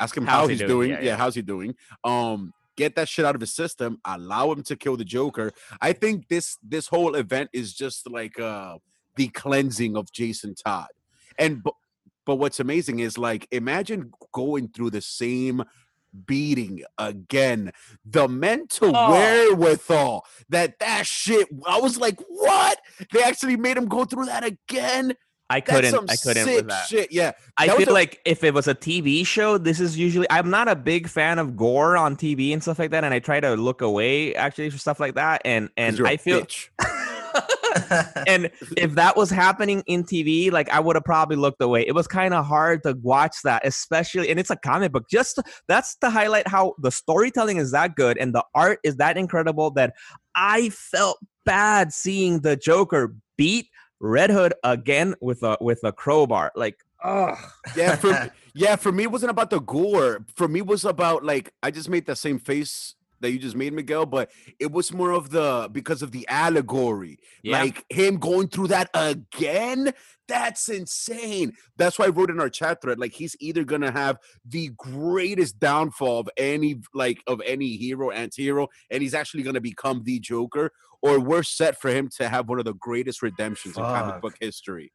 Ask 0.00 0.16
him 0.16 0.26
how's 0.26 0.42
how 0.42 0.46
he's 0.48 0.58
doing. 0.58 0.68
doing. 0.68 0.90
Yeah, 0.90 0.96
yeah. 0.98 1.04
yeah, 1.06 1.16
how's 1.16 1.34
he 1.34 1.42
doing? 1.42 1.74
Um, 2.04 2.52
get 2.76 2.94
that 2.94 3.08
shit 3.08 3.24
out 3.24 3.34
of 3.34 3.40
his 3.40 3.52
system. 3.54 3.98
Allow 4.04 4.52
him 4.52 4.62
to 4.64 4.76
kill 4.76 4.96
the 4.96 5.04
Joker. 5.04 5.50
I 5.80 5.92
think 5.92 6.28
this 6.28 6.56
this 6.62 6.86
whole 6.86 7.14
event 7.16 7.50
is 7.52 7.74
just 7.74 8.08
like 8.08 8.38
uh 8.38 8.78
the 9.16 9.28
cleansing 9.28 9.96
of 9.96 10.12
Jason 10.12 10.54
Todd. 10.54 10.88
And 11.38 11.62
but, 11.62 11.74
but 12.24 12.36
what's 12.36 12.60
amazing 12.60 13.00
is 13.00 13.18
like 13.18 13.48
imagine 13.50 14.12
going 14.32 14.68
through 14.68 14.90
the 14.90 15.00
same 15.00 15.64
beating 16.26 16.82
again. 16.98 17.72
The 18.04 18.28
mental 18.28 18.96
oh. 18.96 19.12
wherewithal 19.12 20.24
that 20.48 20.78
that 20.78 21.06
shit. 21.06 21.48
I 21.66 21.80
was 21.80 21.98
like, 21.98 22.18
what? 22.28 22.78
They 23.12 23.22
actually 23.22 23.56
made 23.56 23.76
him 23.76 23.86
go 23.86 24.04
through 24.04 24.26
that 24.26 24.44
again. 24.44 25.14
I 25.50 25.60
couldn't. 25.62 26.10
I 26.10 26.16
couldn't 26.16 26.46
with 26.46 26.68
that. 26.68 26.86
Shit, 26.88 27.10
yeah. 27.10 27.32
I 27.56 27.68
feel 27.68 27.88
a- 27.88 27.92
like 27.92 28.20
if 28.26 28.44
it 28.44 28.52
was 28.52 28.68
a 28.68 28.74
TV 28.74 29.26
show, 29.26 29.56
this 29.56 29.80
is 29.80 29.96
usually. 29.96 30.26
I'm 30.30 30.50
not 30.50 30.68
a 30.68 30.76
big 30.76 31.08
fan 31.08 31.38
of 31.38 31.56
gore 31.56 31.96
on 31.96 32.16
TV 32.16 32.52
and 32.52 32.62
stuff 32.62 32.78
like 32.78 32.90
that, 32.90 33.02
and 33.02 33.14
I 33.14 33.18
try 33.18 33.40
to 33.40 33.54
look 33.54 33.80
away 33.80 34.34
actually 34.34 34.68
for 34.68 34.78
stuff 34.78 35.00
like 35.00 35.14
that. 35.14 35.40
And 35.46 35.70
and 35.76 36.06
I 36.06 36.18
feel. 36.18 36.46
and 38.26 38.50
if 38.76 38.94
that 38.94 39.16
was 39.16 39.30
happening 39.30 39.82
in 39.86 40.04
TV, 40.04 40.50
like 40.50 40.68
I 40.70 40.80
would 40.80 40.96
have 40.96 41.04
probably 41.04 41.36
looked 41.36 41.62
away. 41.62 41.86
It 41.86 41.92
was 41.92 42.06
kind 42.06 42.34
of 42.34 42.46
hard 42.46 42.82
to 42.84 42.96
watch 43.02 43.36
that, 43.44 43.66
especially, 43.66 44.30
and 44.30 44.38
it's 44.38 44.50
a 44.50 44.56
comic 44.56 44.92
book. 44.92 45.08
Just 45.10 45.40
that's 45.66 45.96
to 45.96 46.10
highlight 46.10 46.48
how 46.48 46.74
the 46.78 46.90
storytelling 46.90 47.58
is 47.58 47.72
that 47.72 47.94
good 47.96 48.18
and 48.18 48.34
the 48.34 48.44
art 48.54 48.80
is 48.84 48.96
that 48.96 49.16
incredible 49.16 49.70
that 49.72 49.94
I 50.34 50.70
felt 50.70 51.18
bad 51.44 51.92
seeing 51.92 52.40
the 52.40 52.56
Joker 52.56 53.14
beat 53.36 53.68
Red 54.00 54.30
Hood 54.30 54.54
again 54.64 55.14
with 55.20 55.42
a 55.42 55.56
with 55.60 55.80
a 55.84 55.92
crowbar. 55.92 56.52
Like, 56.54 56.76
oh 57.02 57.34
yeah, 57.76 57.96
for 57.96 58.32
yeah, 58.54 58.76
for 58.76 58.92
me 58.92 59.04
it 59.04 59.10
wasn't 59.10 59.30
about 59.30 59.50
the 59.50 59.60
gore. 59.60 60.24
For 60.36 60.48
me 60.48 60.60
it 60.60 60.66
was 60.66 60.84
about 60.84 61.24
like 61.24 61.52
I 61.62 61.70
just 61.70 61.88
made 61.88 62.06
the 62.06 62.16
same 62.16 62.38
face 62.38 62.94
that 63.20 63.30
you 63.30 63.38
just 63.38 63.56
made, 63.56 63.72
Miguel, 63.72 64.06
but 64.06 64.30
it 64.58 64.70
was 64.70 64.92
more 64.92 65.12
of 65.12 65.30
the 65.30 65.68
because 65.72 66.02
of 66.02 66.12
the 66.12 66.26
allegory. 66.28 67.18
Yeah. 67.42 67.60
Like 67.60 67.84
him 67.90 68.18
going 68.18 68.48
through 68.48 68.68
that 68.68 68.90
again. 68.94 69.92
That's 70.28 70.68
insane. 70.68 71.52
That's 71.76 71.98
why 71.98 72.06
I 72.06 72.08
wrote 72.08 72.30
in 72.30 72.40
our 72.40 72.50
chat 72.50 72.82
thread. 72.82 72.98
Like 72.98 73.12
he's 73.12 73.36
either 73.40 73.64
gonna 73.64 73.90
have 73.90 74.18
the 74.44 74.70
greatest 74.76 75.58
downfall 75.58 76.20
of 76.20 76.28
any 76.36 76.80
like 76.94 77.22
of 77.26 77.40
any 77.46 77.76
hero, 77.76 78.10
anti-hero, 78.10 78.68
and 78.90 79.02
he's 79.02 79.14
actually 79.14 79.42
gonna 79.42 79.60
become 79.60 80.02
the 80.04 80.20
Joker, 80.20 80.70
or 81.02 81.18
we're 81.18 81.42
set 81.42 81.80
for 81.80 81.90
him 81.90 82.08
to 82.18 82.28
have 82.28 82.48
one 82.48 82.58
of 82.58 82.64
the 82.64 82.74
greatest 82.74 83.22
redemptions 83.22 83.76
in 83.76 83.82
comic 83.82 84.20
book 84.20 84.34
history. 84.40 84.92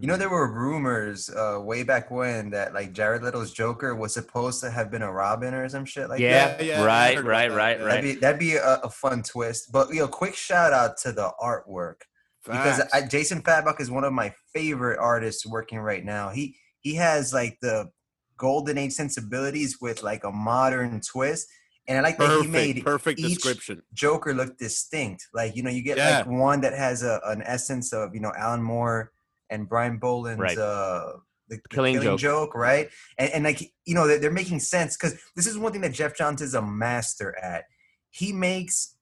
You 0.00 0.06
know, 0.06 0.16
there 0.16 0.30
were 0.30 0.50
rumors 0.52 1.28
uh, 1.28 1.58
way 1.60 1.82
back 1.82 2.10
when 2.10 2.50
that 2.50 2.72
like 2.72 2.92
Jared 2.92 3.22
Leto's 3.22 3.52
Joker 3.52 3.94
was 3.94 4.14
supposed 4.14 4.60
to 4.62 4.70
have 4.70 4.90
been 4.90 5.02
a 5.02 5.12
Robin 5.12 5.52
or 5.52 5.68
some 5.68 5.84
shit 5.84 6.08
like 6.08 6.20
yeah, 6.20 6.56
that. 6.56 6.64
yeah, 6.64 6.84
right, 6.84 7.22
right, 7.22 7.48
that. 7.48 7.56
right, 7.56 7.80
right. 7.80 7.84
That'd 7.84 8.02
be 8.04 8.14
that'd 8.14 8.38
be 8.40 8.54
a, 8.54 8.76
a 8.76 8.90
fun 8.90 9.22
twist. 9.22 9.70
But 9.72 9.90
you 9.90 10.00
know, 10.00 10.08
quick 10.08 10.36
shout 10.36 10.72
out 10.72 10.96
to 10.98 11.12
the 11.12 11.32
artwork 11.40 12.02
because 12.44 12.80
I, 12.92 13.02
Jason 13.06 13.42
Fabok 13.42 13.80
is 13.80 13.90
one 13.90 14.04
of 14.04 14.12
my 14.12 14.32
favorite 14.54 14.98
artists 14.98 15.44
working 15.46 15.78
right 15.80 16.04
now. 16.04 16.30
He 16.30 16.56
he 16.80 16.94
has 16.94 17.34
like 17.34 17.58
the 17.60 17.90
golden 18.36 18.78
age 18.78 18.92
sensibilities 18.92 19.78
with 19.80 20.02
like 20.02 20.22
a 20.24 20.30
modern 20.30 21.00
twist, 21.00 21.46
and 21.88 21.98
I 21.98 22.02
like 22.02 22.18
that 22.18 22.28
perfect, 22.28 22.44
he 22.44 22.50
made 22.50 22.84
perfect 22.84 23.20
each 23.20 23.34
description. 23.34 23.82
Joker 23.92 24.32
look 24.32 24.56
distinct. 24.58 25.26
Like 25.34 25.56
you 25.56 25.62
know, 25.62 25.70
you 25.70 25.82
get 25.82 25.98
Yeah. 25.98 26.18
like 26.18 26.26
one 26.28 26.60
that 26.62 26.72
has 26.72 27.02
a 27.02 27.20
an 27.26 27.42
essence 27.42 27.92
of 27.92 28.14
you 28.14 28.20
know 28.20 28.32
Alan 28.38 28.62
Moore 28.62 29.12
and 29.50 29.68
Brian 29.68 29.98
Bolland's 29.98 30.40
Right. 30.40 30.58
uh, 30.58 31.12
the, 31.48 31.56
the 31.56 31.68
Killing 31.70 31.94
killing, 31.94 32.18
Joke. 32.18 32.50
joke. 32.50 32.54
right? 32.54 32.90
And, 33.18 33.30
and 33.32 33.44
like 33.44 33.72
you 33.86 33.94
know, 33.94 34.06
they're, 34.06 34.18
they're 34.18 34.30
making 34.30 34.60
sense 34.60 34.96
because 34.96 35.18
this 35.34 35.46
is 35.46 35.56
one 35.58 35.72
thing 35.72 35.80
that 35.82 35.92
Geoff 35.92 36.14
Johns 36.14 36.42
is 36.42 36.54
a 36.54 36.62
master 36.62 37.36
at. 37.42 37.64
He 38.10 38.32
makes 38.32 38.96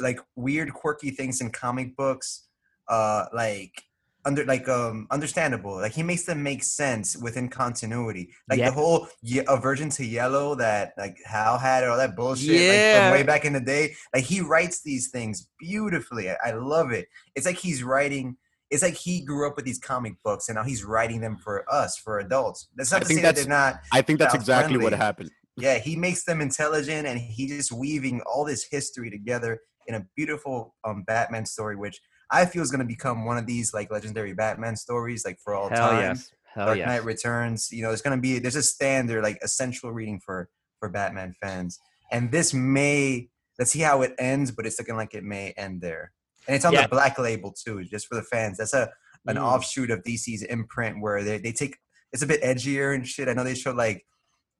like 0.00 0.20
weird, 0.36 0.72
quirky 0.74 1.10
things 1.10 1.40
in 1.40 1.50
comic 1.50 1.96
books, 1.96 2.46
uh, 2.88 3.26
like 3.32 3.82
under 4.26 4.44
like 4.44 4.68
um 4.68 5.06
understandable 5.10 5.76
like 5.76 5.92
he 5.92 6.02
makes 6.02 6.24
them 6.24 6.42
make 6.42 6.62
sense 6.62 7.16
within 7.16 7.48
continuity 7.48 8.30
like 8.50 8.58
Yeah. 8.58 8.68
the 8.68 8.74
whole 8.74 9.08
ye- 9.22 9.40
aversion 9.48 9.88
to 9.90 10.04
yellow 10.04 10.54
that 10.56 10.92
like 10.98 11.16
hal 11.24 11.56
had 11.56 11.84
or 11.84 11.88
all 11.88 11.96
that 11.96 12.16
bullshit 12.16 12.48
like 12.50 12.58
Yeah. 12.60 13.08
from 13.08 13.18
way 13.18 13.22
back 13.22 13.46
in 13.46 13.54
the 13.54 13.60
day 13.62 13.94
like 14.12 14.24
he 14.24 14.42
writes 14.42 14.82
these 14.82 15.08
things 15.08 15.48
beautifully 15.58 16.28
I, 16.28 16.36
I 16.44 16.50
love 16.52 16.90
it 16.92 17.08
it's 17.34 17.46
like 17.46 17.56
he's 17.56 17.82
writing 17.82 18.36
it's 18.70 18.82
like 18.82 18.94
he 18.94 19.20
grew 19.20 19.46
up 19.46 19.56
with 19.56 19.64
these 19.64 19.78
comic 19.78 20.14
books 20.24 20.48
and 20.48 20.56
now 20.56 20.62
he's 20.62 20.84
writing 20.84 21.20
them 21.20 21.36
for 21.36 21.64
us 21.72 21.96
for 21.96 22.20
adults 22.20 22.68
that's 22.76 22.92
not 22.92 22.98
I 22.98 23.00
to 23.00 23.06
think 23.06 23.18
say 23.18 23.22
that 23.22 23.36
they're 23.36 23.46
not 23.46 23.80
I 23.92 24.02
think 24.02 24.18
that's 24.18 24.34
exactly 24.34 24.78
what 24.78 24.92
happened. 24.92 25.30
yeah 25.56 25.78
he 25.78 25.96
makes 25.96 26.24
them 26.24 26.40
intelligent 26.40 27.06
and 27.06 27.18
he 27.18 27.46
just 27.46 27.72
weaving 27.72 28.20
all 28.22 28.44
this 28.44 28.66
history 28.70 29.10
together 29.10 29.60
in 29.86 29.94
a 29.96 30.06
beautiful 30.16 30.74
um 30.84 31.02
batman 31.06 31.44
story 31.44 31.76
which 31.76 32.00
i 32.30 32.44
feel 32.44 32.62
is 32.62 32.70
going 32.70 32.80
to 32.80 32.86
become 32.86 33.24
one 33.24 33.36
of 33.36 33.46
these 33.46 33.74
like 33.74 33.90
legendary 33.90 34.32
batman 34.32 34.76
stories 34.76 35.24
like 35.24 35.38
for 35.42 35.54
all 35.54 35.68
Hell 35.68 35.90
time 35.90 36.00
yes. 36.00 36.30
Hell 36.54 36.66
dark 36.66 36.78
yes. 36.78 36.86
knight 36.86 37.04
returns 37.04 37.68
you 37.72 37.82
know 37.82 37.90
it's 37.90 38.02
going 38.02 38.16
to 38.16 38.20
be 38.20 38.38
there's 38.38 38.56
a 38.56 38.62
standard 38.62 39.22
like 39.22 39.38
essential 39.42 39.92
reading 39.92 40.20
for 40.24 40.48
for 40.78 40.88
batman 40.88 41.34
fans 41.40 41.78
and 42.12 42.30
this 42.30 42.54
may 42.54 43.28
let's 43.58 43.72
see 43.72 43.80
how 43.80 44.02
it 44.02 44.14
ends 44.18 44.50
but 44.50 44.66
it's 44.66 44.78
looking 44.78 44.96
like 44.96 45.14
it 45.14 45.24
may 45.24 45.52
end 45.56 45.80
there 45.80 46.12
and 46.50 46.56
it's 46.56 46.64
on 46.64 46.72
Yeah. 46.72 46.82
the 46.82 46.88
black 46.88 47.18
label 47.18 47.52
too 47.52 47.84
just 47.84 48.08
for 48.08 48.16
the 48.16 48.22
fans 48.22 48.58
that's 48.58 48.74
a 48.74 48.90
an 49.26 49.36
Mm. 49.36 49.42
offshoot 49.42 49.90
of 49.90 50.02
dc's 50.02 50.42
imprint 50.42 51.00
where 51.00 51.22
they, 51.22 51.38
they 51.38 51.52
take 51.52 51.76
it's 52.12 52.22
a 52.22 52.26
bit 52.26 52.42
edgier 52.42 52.94
and 52.94 53.06
shit 53.06 53.28
i 53.28 53.32
know 53.32 53.44
they 53.44 53.54
showed 53.54 53.76
like 53.76 54.04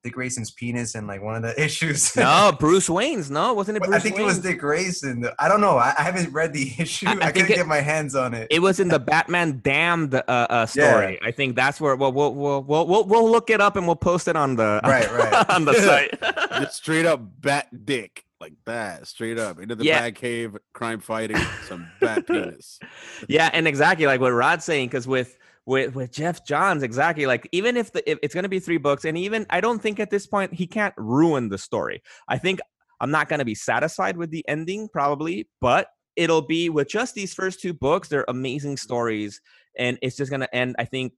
Dick 0.03 0.15
Grayson's 0.15 0.51
penis 0.51 0.95
in 0.95 1.07
like 1.07 1.21
one 1.21 1.35
of 1.37 1.43
the 1.43 1.63
issues. 1.63 2.17
No, 2.17 2.57
Bruce 2.59 2.89
Wayne's. 2.89 3.31
No, 3.31 3.53
wasn't 3.53 3.77
it 3.77 3.83
Bruce 3.83 3.97
I 3.97 3.99
think 3.99 4.19
it 4.19 4.23
was 4.23 4.39
Dick 4.39 4.59
Grayson. 4.59 5.29
I 5.39 5.47
don't 5.47 5.61
know. 5.61 5.77
I, 5.77 5.93
I 5.99 6.03
haven't 6.05 6.33
read 6.33 6.55
the 6.55 6.73
issue. 6.79 7.07
I- 7.07 7.19
I, 7.21 7.27
I 7.27 7.33
couldn't 7.33 7.51
it- 7.51 7.57
get 7.57 7.67
my 7.67 7.83
hands 7.83 8.15
on 8.15 8.33
it. 8.33 8.47
It 8.51 8.61
was 8.61 8.81
in 8.81 8.89
the 8.89 8.99
Batman 8.99 9.61
Damned 9.63 10.15
uh, 10.15 10.23
uh, 10.27 10.65
story. 10.65 11.19
I 11.23 11.33
think 11.33 11.55
that's 11.55 11.83
where 11.83 11.97
we'll 11.97 12.13
we'll, 12.15 12.35
we'll 12.35 12.63
we'll 12.63 12.87
we'll 12.87 13.05
we'll 13.05 13.31
look 13.31 13.51
it 13.51 13.61
up 13.61 13.77
and 13.77 13.87
we'll 13.87 13.95
post 13.95 14.27
it 14.27 14.37
on 14.37 14.57
the 14.57 14.81
Right, 14.83 15.13
right. 15.13 15.51
on 15.55 15.67
the 15.67 15.75
site. 15.75 16.19
Just 16.63 16.77
straight 16.77 17.05
up 17.05 17.21
bat 17.43 17.67
dick 17.85 18.25
like 18.41 18.55
that, 18.65 19.07
straight 19.07 19.39
up 19.39 19.61
into 19.61 19.75
the 19.75 19.85
Yeah. 19.85 20.11
cave, 20.11 20.57
crime 20.73 21.01
fighting, 21.01 21.39
some 21.61 21.93
bat 22.01 22.27
penis. 22.27 22.79
yeah, 23.29 23.51
and 23.53 23.67
exactly 23.69 24.07
like 24.07 24.21
what 24.21 24.33
Rod's 24.33 24.65
saying, 24.65 24.89
because 24.89 25.07
with 25.07 25.37
with 25.67 25.95
with 25.95 26.11
Geoff 26.11 26.45
Johns, 26.47 26.83
exactly 26.83 27.27
like 27.27 27.49
even 27.53 27.77
if 27.77 27.93
the 27.93 28.09
if 28.11 28.19
it's 28.23 28.35
gonna 28.35 28.49
be 28.49 28.61
three 28.61 28.79
books, 28.79 29.05
and 29.05 29.17
even 29.19 29.47
I 29.51 29.61
don't 29.61 29.81
think 29.81 30.01
at 30.01 30.11
this 30.11 30.27
point 30.27 30.55
he 30.55 30.67
can't 30.67 30.95
ruin 30.97 31.49
the 31.49 31.59
story. 31.59 32.03
I 32.29 32.39
think 32.39 32.61
I'm 33.01 33.11
not 33.11 33.29
gonna 33.29 33.45
be 33.45 33.55
satisfied 33.55 34.17
with 34.17 34.31
the 34.31 34.47
ending, 34.49 34.89
probably, 34.89 35.49
but 35.61 35.89
it'll 36.17 36.43
be 36.43 36.71
with 36.71 36.89
just 36.89 37.15
these 37.15 37.35
first 37.35 37.61
two 37.61 37.73
books. 37.75 38.09
They're 38.09 38.25
amazing 38.29 38.79
stories, 38.79 39.41
and 39.79 39.99
it's 40.03 40.17
just 40.17 40.31
gonna 40.31 40.49
end. 40.53 40.77
I 40.79 40.85
think. 40.87 41.13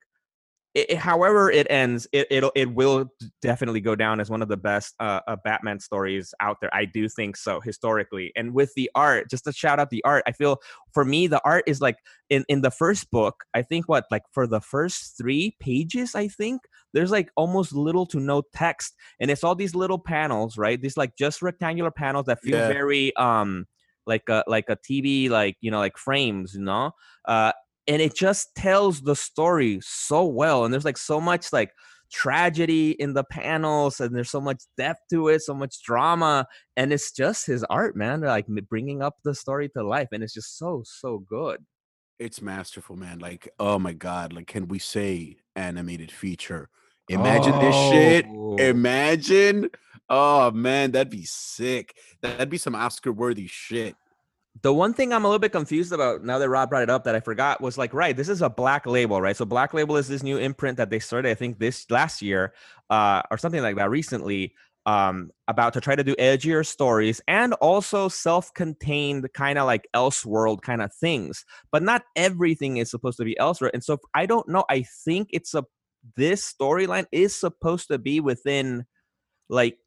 It, 0.75 0.97
however 0.97 1.51
it 1.51 1.66
ends, 1.70 2.07
it 2.12 2.27
it'll, 2.31 2.53
it 2.55 2.73
will 2.75 3.12
definitely 3.43 3.81
go 3.81 3.95
down 3.95 4.20
as 4.20 4.31
one 4.31 4.41
of 4.41 4.49
the 4.49 4.57
best 4.57 4.95
uh, 5.01 5.20
uh, 5.29 5.37
Batman 5.45 5.81
stories 5.81 6.33
out 6.41 6.59
there. 6.61 6.75
I 6.75 6.87
do 6.87 7.09
think 7.09 7.37
so 7.37 7.61
historically, 7.61 8.33
and 8.37 8.55
with 8.55 8.73
the 8.75 8.91
art, 8.95 9.29
just 9.31 9.45
to 9.45 9.53
shout 9.53 9.79
out 9.79 9.91
the 9.91 10.03
art, 10.05 10.23
I 10.27 10.33
feel 10.33 10.59
for 10.93 11.05
me 11.05 11.27
the 11.27 11.41
art 11.45 11.64
is 11.66 11.81
like 11.81 11.99
in 12.31 12.45
in 12.49 12.61
the 12.62 12.70
first 12.70 13.11
book 13.11 13.45
i 13.55 13.62
think 13.62 13.89
what 13.89 14.05
like 14.11 14.23
for 14.33 14.47
the 14.47 14.61
first 14.61 15.16
three 15.16 15.57
pages 15.61 16.14
i 16.14 16.29
think 16.29 16.62
there's 16.93 17.11
like 17.11 17.31
almost 17.37 17.73
little 17.73 18.07
to 18.07 18.20
no 18.20 18.43
text 18.55 18.95
and 19.20 19.31
it's 19.31 19.45
all 19.45 19.55
these 19.55 19.75
little 19.75 19.99
panels 19.99 20.57
right 20.59 20.81
these 20.83 20.97
like 20.97 21.16
just 21.16 21.43
rectangular 21.43 21.91
panels 21.91 22.27
that 22.27 22.41
feel 22.43 22.59
Yeah. 22.59 22.68
very 22.68 23.14
um 23.16 23.66
like 24.07 24.29
a 24.29 24.43
like 24.47 24.68
a 24.68 24.77
tv 24.77 25.29
like 25.31 25.57
you 25.61 25.70
know 25.70 25.79
like 25.79 25.97
frames 25.97 26.55
you 26.55 26.61
know 26.62 26.91
uh 27.27 27.53
and 27.87 28.01
it 28.03 28.14
just 28.14 28.55
tells 28.55 29.01
the 29.01 29.16
story 29.16 29.80
so 29.83 30.24
well 30.24 30.64
and 30.64 30.72
there's 30.72 30.85
like 30.85 30.99
so 30.99 31.20
much 31.20 31.53
like 31.53 31.72
tragedy 32.12 32.91
in 32.93 33.14
the 33.14 33.24
panels 33.24 34.01
and 34.01 34.14
there's 34.14 34.30
so 34.30 34.41
much 34.41 34.62
depth 34.76 35.01
to 35.11 35.28
it 35.28 35.41
so 35.41 35.55
much 35.55 35.83
drama 35.83 36.47
and 36.76 36.93
it's 36.93 37.11
just 37.11 37.47
his 37.47 37.64
art 37.64 37.97
man 37.97 38.20
like 38.20 38.47
bringing 38.68 39.03
up 39.03 39.14
the 39.24 39.35
story 39.35 39.68
to 39.70 39.83
life 39.83 40.09
and 40.12 40.22
it's 40.22 40.35
just 40.35 40.59
so 40.59 40.83
so 40.85 41.18
good 41.28 41.59
It's 42.18 42.41
masterful, 42.41 42.95
man. 42.97 43.18
Like, 43.18 43.49
oh 43.59 43.78
my 43.80 43.95
god, 43.95 44.33
like 44.33 44.47
can 44.47 44.68
we 44.68 44.78
say 44.78 45.39
animated 45.57 46.12
feature? 46.12 46.68
Imagine 47.09 47.59
this 47.59 47.74
oh, 47.74 47.91
shit. 47.91 48.26
Oh. 48.28 48.57
Imagine. 48.57 49.70
Oh 50.09 50.51
man, 50.53 50.93
that'd 50.93 51.11
be 51.11 51.24
sick. 51.24 51.97
That'd 52.20 52.51
be 52.51 52.59
some 52.59 52.74
Oscar 52.76 53.11
worthy 53.12 53.49
shit. 53.49 53.97
The 54.61 54.72
one 54.72 54.92
thing 54.92 55.12
i'm 55.12 55.24
a 55.24 55.28
little 55.28 55.38
bit 55.38 55.53
confused 55.53 55.92
about 55.92 56.22
now 56.22 56.38
that 56.38 56.48
rob 56.48 56.68
brought 56.68 56.82
it 56.82 56.90
up 56.90 57.05
that 57.05 57.14
i 57.14 57.20
forgot 57.20 57.61
was 57.61 57.78
like 57.78 57.94
right 57.94 58.16
this 58.16 58.28
is 58.28 58.42
a 58.42 58.50
black 58.50 58.86
label 58.86 59.20
right? 59.20 59.36
So 59.36 59.44
black 59.44 59.72
label 59.72 59.96
is 59.96 60.09
this 60.09 60.22
new 60.22 60.36
imprint 60.36 60.76
that 60.76 60.90
they 60.90 60.98
started 60.98 61.30
i 61.30 61.34
think 61.34 61.59
this 61.59 61.90
last 61.90 62.20
year 62.20 62.53
uh 62.90 63.22
or 63.30 63.38
something 63.38 63.62
like 63.62 63.76
that 63.76 63.88
recently 63.88 64.55
um 64.84 65.30
about 65.48 65.72
to 65.72 65.80
try 65.80 65.94
to 65.94 66.05
do 66.05 66.14
edgier 66.16 66.66
stories 66.66 67.20
and 67.28 67.55
also 67.55 68.09
self-contained 68.09 69.32
kind 69.32 69.59
of 69.59 69.64
like 69.64 69.86
elseworld 69.94 70.61
kind 70.62 70.82
of 70.82 70.92
things. 70.92 71.44
But 71.70 71.84
not 71.84 72.03
everything 72.16 72.78
is 72.78 72.90
supposed 72.90 73.18
to 73.18 73.24
be 73.24 73.38
elsewhere 73.38 73.70
and 73.72 73.82
so 73.82 74.00
i 74.14 74.26
don't 74.26 74.48
know 74.48 74.64
i 74.68 74.82
think 74.82 75.28
it's 75.32 75.55
a 75.55 75.64
this 76.16 76.53
storyline 76.53 77.07
is 77.12 77.38
supposed 77.38 77.88
to 77.88 77.96
be 77.96 78.18
within 78.18 78.84
like 79.48 79.78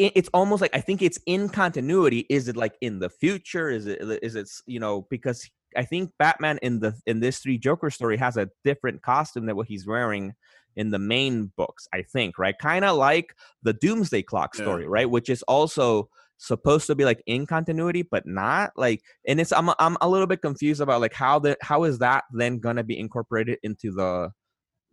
it's 0.00 0.30
almost 0.32 0.60
like 0.62 0.74
I 0.74 0.80
think 0.80 1.02
it's 1.02 1.18
in 1.26 1.48
continuity. 1.48 2.26
Is 2.30 2.48
it 2.48 2.56
like 2.56 2.74
in 2.80 2.98
the 2.98 3.10
future? 3.10 3.68
Is 3.68 3.86
it 3.86 3.98
is 4.22 4.34
it 4.34 4.48
you 4.66 4.80
know 4.80 5.06
because 5.10 5.48
I 5.76 5.84
think 5.84 6.10
Batman 6.18 6.58
in 6.62 6.80
the 6.80 6.94
in 7.06 7.20
this 7.20 7.38
three 7.38 7.58
Joker 7.58 7.90
story 7.90 8.16
has 8.16 8.36
a 8.36 8.48
different 8.64 9.02
costume 9.02 9.46
than 9.46 9.56
what 9.56 9.68
he's 9.68 9.86
wearing 9.86 10.34
in 10.76 10.90
the 10.90 10.98
main 10.98 11.52
books. 11.56 11.86
I 11.92 12.02
think 12.02 12.38
right, 12.38 12.56
kind 12.58 12.84
of 12.84 12.96
like 12.96 13.34
the 13.62 13.74
Doomsday 13.74 14.22
Clock 14.22 14.54
Yeah. 14.54 14.62
story, 14.62 14.88
right, 14.88 15.08
which 15.08 15.28
is 15.28 15.42
also 15.42 16.08
supposed 16.38 16.86
to 16.86 16.94
be 16.94 17.04
like 17.04 17.22
in 17.26 17.44
continuity 17.44 18.00
but 18.00 18.24
not 18.24 18.72
like 18.74 19.02
and 19.28 19.38
it's 19.38 19.52
I'm 19.52 19.68
I'm 19.78 19.98
a 20.00 20.08
little 20.08 20.26
bit 20.26 20.40
confused 20.40 20.80
about 20.80 21.02
like 21.02 21.12
how 21.12 21.38
the 21.38 21.54
how 21.60 21.84
is 21.84 21.98
that 21.98 22.24
then 22.32 22.60
gonna 22.60 22.82
be 22.82 22.98
incorporated 22.98 23.58
into 23.62 23.92
the 23.92 24.30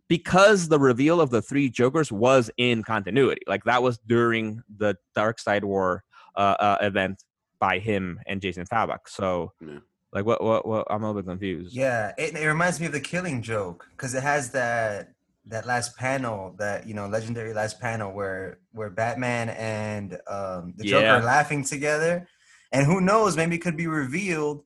because 0.08 0.68
the 0.68 0.78
reveal 0.78 1.20
of 1.20 1.30
the 1.30 1.42
three 1.42 1.68
Jokers 1.68 2.10
was 2.10 2.50
in 2.56 2.82
continuity. 2.82 3.42
Like 3.46 3.64
that 3.64 3.82
was 3.82 3.98
during 4.06 4.62
the 4.76 4.96
Darkseid 5.16 5.64
War 5.64 6.04
uh, 6.36 6.56
uh, 6.58 6.78
event 6.80 7.22
by 7.60 7.78
him 7.78 8.20
and 8.26 8.40
Jason 8.40 8.64
Fabok. 8.66 9.00
So 9.08 9.52
Yeah. 9.60 9.78
Like 10.10 10.24
what? 10.24 10.42
What? 10.42 10.66
What? 10.66 10.86
I'm 10.88 11.02
a 11.02 11.06
little 11.06 11.20
bit 11.22 11.28
confused. 11.28 11.76
Yeah, 11.76 12.12
it, 12.16 12.34
it 12.34 12.46
reminds 12.46 12.80
me 12.80 12.86
of 12.86 12.92
the 12.92 13.00
Killing 13.00 13.42
Joke 13.42 13.86
because 13.90 14.14
it 14.14 14.22
has 14.22 14.50
that 14.52 15.12
that 15.44 15.66
last 15.66 15.96
panel, 15.98 16.54
that 16.58 16.86
you 16.86 16.94
know, 16.94 17.06
legendary 17.08 17.52
last 17.52 17.78
panel 17.78 18.12
where 18.12 18.58
where 18.72 18.88
Batman 18.88 19.50
and 19.50 20.14
um, 20.26 20.72
the 20.78 20.84
Joker 20.84 21.04
Yeah. 21.04 21.16
are 21.18 21.22
laughing 21.22 21.62
together, 21.62 22.26
and 22.72 22.86
who 22.86 23.02
knows, 23.02 23.36
maybe 23.36 23.56
it 23.56 23.58
could 23.58 23.76
be 23.76 23.86
revealed. 23.86 24.64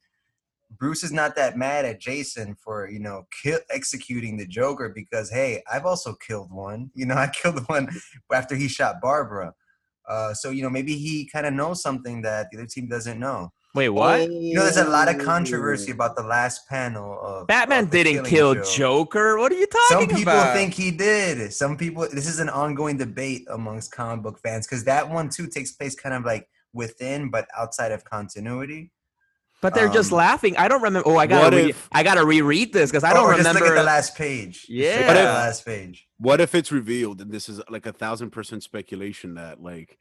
Bruce 0.78 1.04
is 1.04 1.12
not 1.12 1.36
that 1.36 1.56
mad 1.56 1.84
at 1.84 2.00
Jason 2.00 2.54
for 2.54 2.88
you 2.88 3.00
know 3.00 3.26
kill, 3.42 3.60
executing 3.70 4.36
the 4.36 4.46
Joker 4.46 4.88
because 4.94 5.30
hey, 5.30 5.62
I've 5.72 5.86
also 5.86 6.14
killed 6.14 6.52
one. 6.52 6.90
You 6.94 7.06
know, 7.06 7.14
I 7.16 7.28
killed 7.28 7.60
one 7.68 7.88
after 8.32 8.54
he 8.54 8.68
shot 8.68 8.96
Barbara. 9.00 9.54
Uh, 10.08 10.34
so 10.34 10.50
you 10.50 10.62
know, 10.62 10.70
maybe 10.70 10.96
he 10.96 11.28
kind 11.32 11.46
of 11.46 11.54
knows 11.54 11.82
something 11.82 12.22
that 12.22 12.48
the 12.50 12.58
other 12.58 12.66
team 12.66 12.88
doesn't 12.88 13.18
know. 13.18 13.52
Wait, 13.74 13.88
what? 13.88 14.30
You 14.30 14.54
know, 14.54 14.64
there's 14.64 14.76
a 14.76 14.84
lot 14.84 15.08
of 15.08 15.24
controversy 15.24 15.92
about 15.92 16.14
the 16.14 16.22
last 16.22 16.68
panel 16.68 17.18
of 17.22 17.46
Batman 17.46 17.84
of 17.84 17.90
didn't 17.90 18.26
kill 18.26 18.54
Joke. 18.54 18.66
Joker. 18.66 19.38
What 19.38 19.50
are 19.50 19.54
you 19.54 19.66
talking 19.66 19.96
about? 19.96 20.08
Some 20.10 20.18
people 20.18 20.32
about? 20.32 20.54
think 20.54 20.74
he 20.74 20.90
did. 20.90 21.52
Some 21.52 21.78
people. 21.78 22.06
This 22.12 22.26
is 22.26 22.38
an 22.38 22.50
ongoing 22.50 22.98
debate 22.98 23.46
amongst 23.50 23.90
comic 23.92 24.22
book 24.22 24.38
fans 24.40 24.66
because 24.66 24.84
that 24.84 25.08
one 25.08 25.30
too 25.30 25.46
takes 25.46 25.72
place 25.72 25.94
kind 25.94 26.14
of 26.14 26.24
like 26.24 26.46
within, 26.74 27.30
but 27.30 27.46
outside 27.56 27.92
of 27.92 28.04
continuity. 28.04 28.90
But 29.62 29.74
they're 29.74 29.88
just 29.88 30.12
um, 30.12 30.18
laughing. 30.18 30.56
I 30.58 30.68
don't 30.68 30.82
remember. 30.82 31.08
Oh, 31.08 31.16
I 31.16 31.26
gotta 31.26 31.44
what 31.44 31.54
re- 31.54 31.70
if- 31.70 31.88
I 31.92 32.02
gotta 32.02 32.24
reread 32.26 32.72
this 32.74 32.90
because 32.90 33.04
I 33.04 33.14
don't 33.14 33.24
or 33.24 33.34
just 33.34 33.38
remember. 33.46 33.60
look 33.60 33.70
at 33.70 33.80
the 33.80 33.86
last 33.86 34.14
page. 34.16 34.66
Just 34.66 34.68
look 34.70 34.78
at 34.78 34.96
Yeah. 35.06 35.12
the 35.14 35.24
last 35.24 35.64
page. 35.64 36.06
What 36.18 36.40
if 36.42 36.54
it's 36.54 36.70
revealed, 36.70 37.20
and 37.22 37.32
this 37.32 37.48
is 37.48 37.60
like 37.70 37.86
a 37.86 37.92
thousand 37.92 38.30
percent 38.30 38.62
speculation 38.62 39.34
that 39.34 39.62
like 39.62 39.96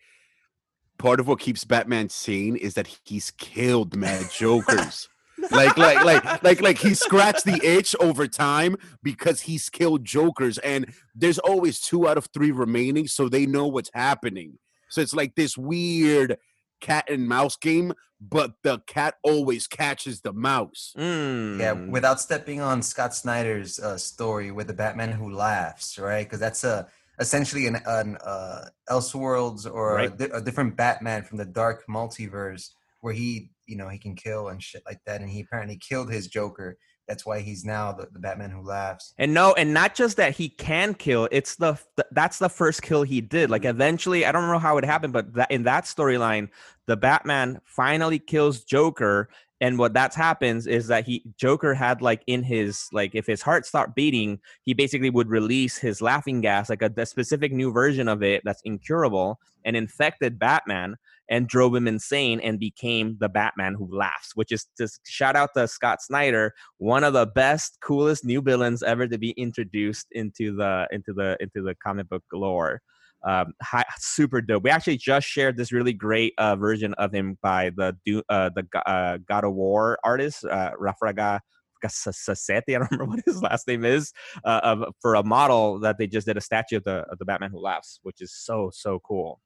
part 0.97 1.19
of 1.19 1.27
what 1.27 1.39
keeps 1.39 1.63
Batman 1.63 2.09
sane 2.09 2.55
is 2.55 2.73
that 2.75 2.87
he's 3.05 3.31
killed 3.31 3.95
mad 3.95 4.25
jokers. 4.37 5.07
like 5.49 5.75
like 5.77 6.03
like 6.03 6.43
like 6.43 6.61
like 6.61 6.77
he 6.77 6.93
scratched 6.93 7.45
the 7.45 7.59
itch 7.65 7.95
over 7.99 8.27
time 8.27 8.75
because 9.01 9.41
he's 9.41 9.69
killed 9.69 10.05
jokers 10.05 10.59
and 10.59 10.93
there's 11.15 11.39
always 11.39 11.79
two 11.79 12.07
out 12.07 12.17
of 12.17 12.27
three 12.31 12.51
remaining 12.51 13.07
so 13.07 13.27
they 13.27 13.47
know 13.47 13.65
what's 13.65 13.89
happening 13.95 14.59
so 14.89 15.01
it's 15.01 15.15
like 15.15 15.33
this 15.33 15.57
weird 15.57 16.37
cat 16.81 17.09
and 17.09 17.27
mouse 17.27 17.55
game 17.55 17.93
but 18.23 18.51
the 18.63 18.77
cat 18.85 19.15
always 19.23 19.65
catches 19.65 20.21
the 20.21 20.31
mouse 20.33 20.93
Yeah, 20.95 21.73
Mm. 21.73 21.89
without 21.89 22.19
stepping 22.21 22.61
on 22.61 22.81
Scott 22.83 23.15
Snyder's 23.15 23.79
uh, 23.79 23.97
story 23.97 24.51
with 24.51 24.67
the 24.67 24.73
Batman 24.73 25.11
who 25.11 25.31
laughs, 25.33 25.97
right? 25.97 26.23
Because 26.23 26.39
that's 26.39 26.63
a 26.63 26.87
essentially 27.19 27.65
an, 27.65 27.77
an 27.87 28.17
uh, 28.17 28.65
Elseworlds 28.89 29.65
or 29.71 29.91
a, 29.91 29.95
Right. 29.95 30.17
di- 30.17 30.29
a 30.33 30.41
different 30.41 30.75
Batman 30.77 31.23
from 31.23 31.37
the 31.39 31.45
dark 31.45 31.85
multiverse 31.87 32.69
where 33.01 33.13
he, 33.13 33.49
you 33.65 33.75
know, 33.75 33.89
he 33.89 33.97
can 33.97 34.15
kill 34.15 34.49
and 34.49 34.61
shit 34.61 34.83
like 34.85 34.99
that. 35.07 35.21
And 35.21 35.29
he 35.29 35.39
apparently 35.41 35.77
killed 35.77 36.11
his 36.11 36.27
Joker. 36.27 36.77
That's 37.07 37.25
why 37.25 37.39
he's 37.39 37.65
now 37.65 37.91
the, 37.91 38.07
the 38.11 38.19
Batman 38.19 38.51
who 38.51 38.61
laughs. 38.61 39.13
And 39.17 39.33
no, 39.33 39.53
and 39.53 39.73
not 39.73 39.95
just 39.95 40.17
that 40.17 40.35
he 40.35 40.49
can 40.49 40.93
kill. 40.93 41.27
It's 41.31 41.55
the 41.55 41.73
th- 41.95 42.07
that's 42.11 42.39
the 42.39 42.49
first 42.49 42.81
kill 42.81 43.03
he 43.03 43.21
did. 43.21 43.49
Like 43.49 43.63
mm-hmm. 43.63 43.69
eventually, 43.69 44.25
I 44.25 44.31
don't 44.31 44.49
know 44.49 44.59
how 44.59 44.77
it 44.77 44.85
happened, 44.85 45.13
but 45.13 45.33
that 45.33 45.51
in 45.51 45.63
that 45.63 45.85
storyline, 45.85 46.49
the 46.87 46.97
Batman 46.97 47.59
finally 47.65 48.19
kills 48.19 48.63
Joker. 48.63 49.29
And 49.61 49.77
what 49.77 49.93
that's 49.93 50.15
happens 50.15 50.65
is 50.65 50.87
that 50.87 51.05
he 51.05 51.23
Joker 51.37 51.75
had 51.75 52.01
like 52.01 52.23
in 52.25 52.41
his 52.41 52.87
like 52.91 53.13
if 53.13 53.27
his 53.27 53.43
heart 53.43 53.67
stopped 53.67 53.95
beating, 53.95 54.39
he 54.63 54.73
basically 54.73 55.11
would 55.11 55.29
release 55.29 55.77
his 55.77 56.01
laughing 56.01 56.41
gas, 56.41 56.67
like 56.67 56.81
a, 56.81 56.91
a 56.97 57.05
specific 57.05 57.53
new 57.53 57.71
version 57.71 58.07
of 58.07 58.23
it 58.23 58.41
that's 58.43 58.63
incurable, 58.65 59.39
and 59.63 59.75
infected 59.75 60.39
Batman 60.39 60.95
and 61.29 61.47
drove 61.47 61.75
him 61.75 61.87
insane 61.87 62.39
and 62.39 62.59
became 62.59 63.17
the 63.19 63.29
Batman 63.29 63.75
who 63.75 63.87
laughs. 63.95 64.35
Which 64.35 64.51
is 64.51 64.65
just 64.79 65.07
shout 65.07 65.35
out 65.35 65.51
to 65.55 65.67
Scott 65.67 66.01
Snyder 66.01 66.55
one 66.79 67.03
of 67.03 67.13
the 67.13 67.27
best 67.27 67.77
coolest 67.81 68.25
new 68.25 68.41
villains 68.41 68.81
ever 68.81 69.07
to 69.07 69.19
be 69.19 69.29
introduced 69.31 70.07
into 70.11 70.55
the 70.55 70.87
into 70.91 71.13
the 71.13 71.37
into 71.39 71.61
the 71.61 71.75
comic 71.75 72.09
book 72.09 72.23
lore 72.33 72.81
um 73.27 73.53
super 73.99 74.41
dope 74.41 74.63
we 74.63 74.69
actually 74.69 74.97
just 74.97 75.27
shared 75.27 75.57
this 75.57 75.71
really 75.71 75.93
great 75.93 76.33
uh 76.37 76.55
version 76.55 76.93
of 76.95 77.13
him 77.13 77.37
by 77.41 77.71
the 77.77 77.95
uh 78.29 78.49
the 78.55 78.65
uh, 78.85 79.17
god 79.27 79.43
of 79.43 79.53
war 79.53 79.97
artist 80.03 80.43
uh 80.45 80.71
Rafael 80.77 81.39
Grassetti, 81.83 82.69
I 82.75 82.79
don't 82.79 82.91
remember 82.91 83.05
what 83.05 83.23
his 83.25 83.41
last 83.41 83.67
name 83.67 83.83
is, 83.85 84.13
uh, 84.45 84.61
of, 84.63 84.83
for 85.01 85.15
a 85.15 85.23
model 85.23 85.79
that 85.79 85.97
they 85.97 86.07
just 86.07 86.27
did 86.27 86.37
a 86.37 86.41
statue 86.41 86.77
of 86.77 86.83
the 86.83 87.05
of 87.11 87.17
the 87.19 87.25
Batman 87.25 87.51
who 87.51 87.59
laughs, 87.59 87.99
which 88.03 88.21
is 88.21 88.33
so 88.35 88.69
so 88.73 88.99
cool. 88.99 89.41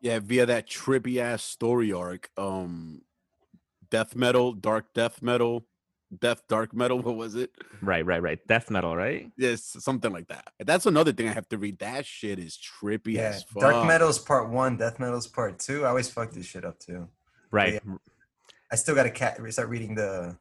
yeah 0.00 0.18
via 0.18 0.46
that 0.46 0.68
trippy 0.68 1.16
ass 1.18 1.42
story 1.42 1.92
arc 1.92 2.28
um 2.36 3.02
death 3.90 4.14
metal 4.14 4.52
dark 4.52 4.92
death 4.94 5.22
metal 5.22 5.66
death 6.20 6.42
dark 6.48 6.74
metal 6.74 6.98
what 7.02 7.16
was 7.16 7.34
it 7.34 7.50
Right, 7.84 8.04
right, 8.04 8.22
right. 8.22 8.46
Death 8.46 8.70
metal, 8.70 8.96
right? 8.96 9.30
Yes, 9.36 9.76
something 9.80 10.12
like 10.12 10.28
that. 10.28 10.52
That's 10.60 10.86
another 10.86 11.12
thing 11.12 11.28
I 11.28 11.32
have 11.32 11.48
to 11.50 11.58
read. 11.58 11.78
That 11.80 12.06
shit 12.06 12.38
is 12.38 12.58
trippy 12.58 13.14
Yeah, 13.14 13.22
as 13.22 13.42
fuck. 13.42 13.62
Dark 13.62 13.86
Metal's 13.86 14.18
part 14.18 14.48
one, 14.48 14.76
Death 14.76 14.98
Metal's 14.98 15.26
part 15.26 15.58
two. 15.58 15.84
I 15.84 15.88
always 15.88 16.08
fuck 16.08 16.32
this 16.32 16.46
shit 16.46 16.64
up 16.64 16.78
too. 16.78 17.08
Right. 17.50 17.82
I 18.72 18.76
still 18.76 18.94
got 18.94 19.04
to 19.04 19.10
cat- 19.10 19.38
start 19.50 19.68
reading 19.68 19.94
the 19.94 20.36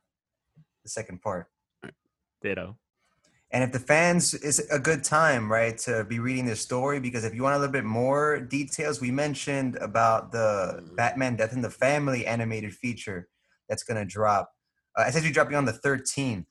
the 0.83 0.89
second 0.89 1.21
part. 1.21 1.47
Ditto. 2.41 2.77
And 3.51 3.63
if 3.63 3.71
the 3.71 3.79
fans, 3.79 4.33
it's 4.33 4.59
a 4.59 4.79
good 4.79 5.03
time, 5.03 5.51
right, 5.51 5.77
to 5.79 6.03
be 6.05 6.17
reading 6.17 6.45
this 6.45 6.59
story 6.59 6.99
because 6.99 7.23
if 7.23 7.35
you 7.35 7.43
want 7.43 7.55
a 7.55 7.59
little 7.59 7.71
bit 7.71 7.85
more 7.85 8.39
details, 8.39 8.99
we 8.99 9.11
mentioned 9.11 9.75
about 9.75 10.31
the 10.31 10.81
mm-hmm. 10.81 10.95
Batman 10.95 11.35
Death 11.35 11.53
in 11.53 11.61
the 11.61 11.69
Family 11.69 12.25
animated 12.25 12.73
feature 12.73 13.29
that's 13.69 13.83
going 13.83 13.99
to 13.99 14.11
drop. 14.11 14.52
Uh, 14.97 15.05
essentially 15.07 15.33
dropping 15.33 15.55
on 15.55 15.65
the 15.65 15.73
13th 15.73 16.45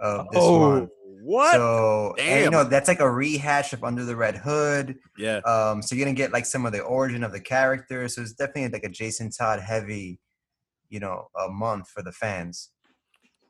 of 0.00 0.26
this 0.30 0.42
month. 0.42 0.90
what? 1.22 1.52
So, 1.52 2.14
and, 2.18 2.38
you 2.38 2.44
Damn. 2.44 2.52
know, 2.52 2.64
that's 2.64 2.88
like 2.88 3.00
a 3.00 3.10
rehash 3.10 3.72
of 3.72 3.84
Under 3.84 4.04
the 4.04 4.16
Red 4.16 4.36
Hood. 4.36 4.96
Yeah. 5.16 5.38
Um, 5.38 5.80
so 5.80 5.94
you're 5.94 6.04
gonna 6.04 6.16
get 6.16 6.32
like 6.32 6.46
some 6.46 6.66
of 6.66 6.72
the 6.72 6.80
origin 6.80 7.22
of 7.22 7.32
the 7.32 7.40
characters. 7.40 8.16
So 8.16 8.22
it's 8.22 8.32
definitely 8.32 8.68
like 8.68 8.84
a 8.84 8.88
Jason 8.88 9.30
Todd 9.30 9.60
heavy, 9.60 10.18
you 10.88 11.00
know, 11.00 11.28
a 11.38 11.48
month 11.48 11.88
for 11.88 12.02
the 12.02 12.12
fans. 12.12 12.70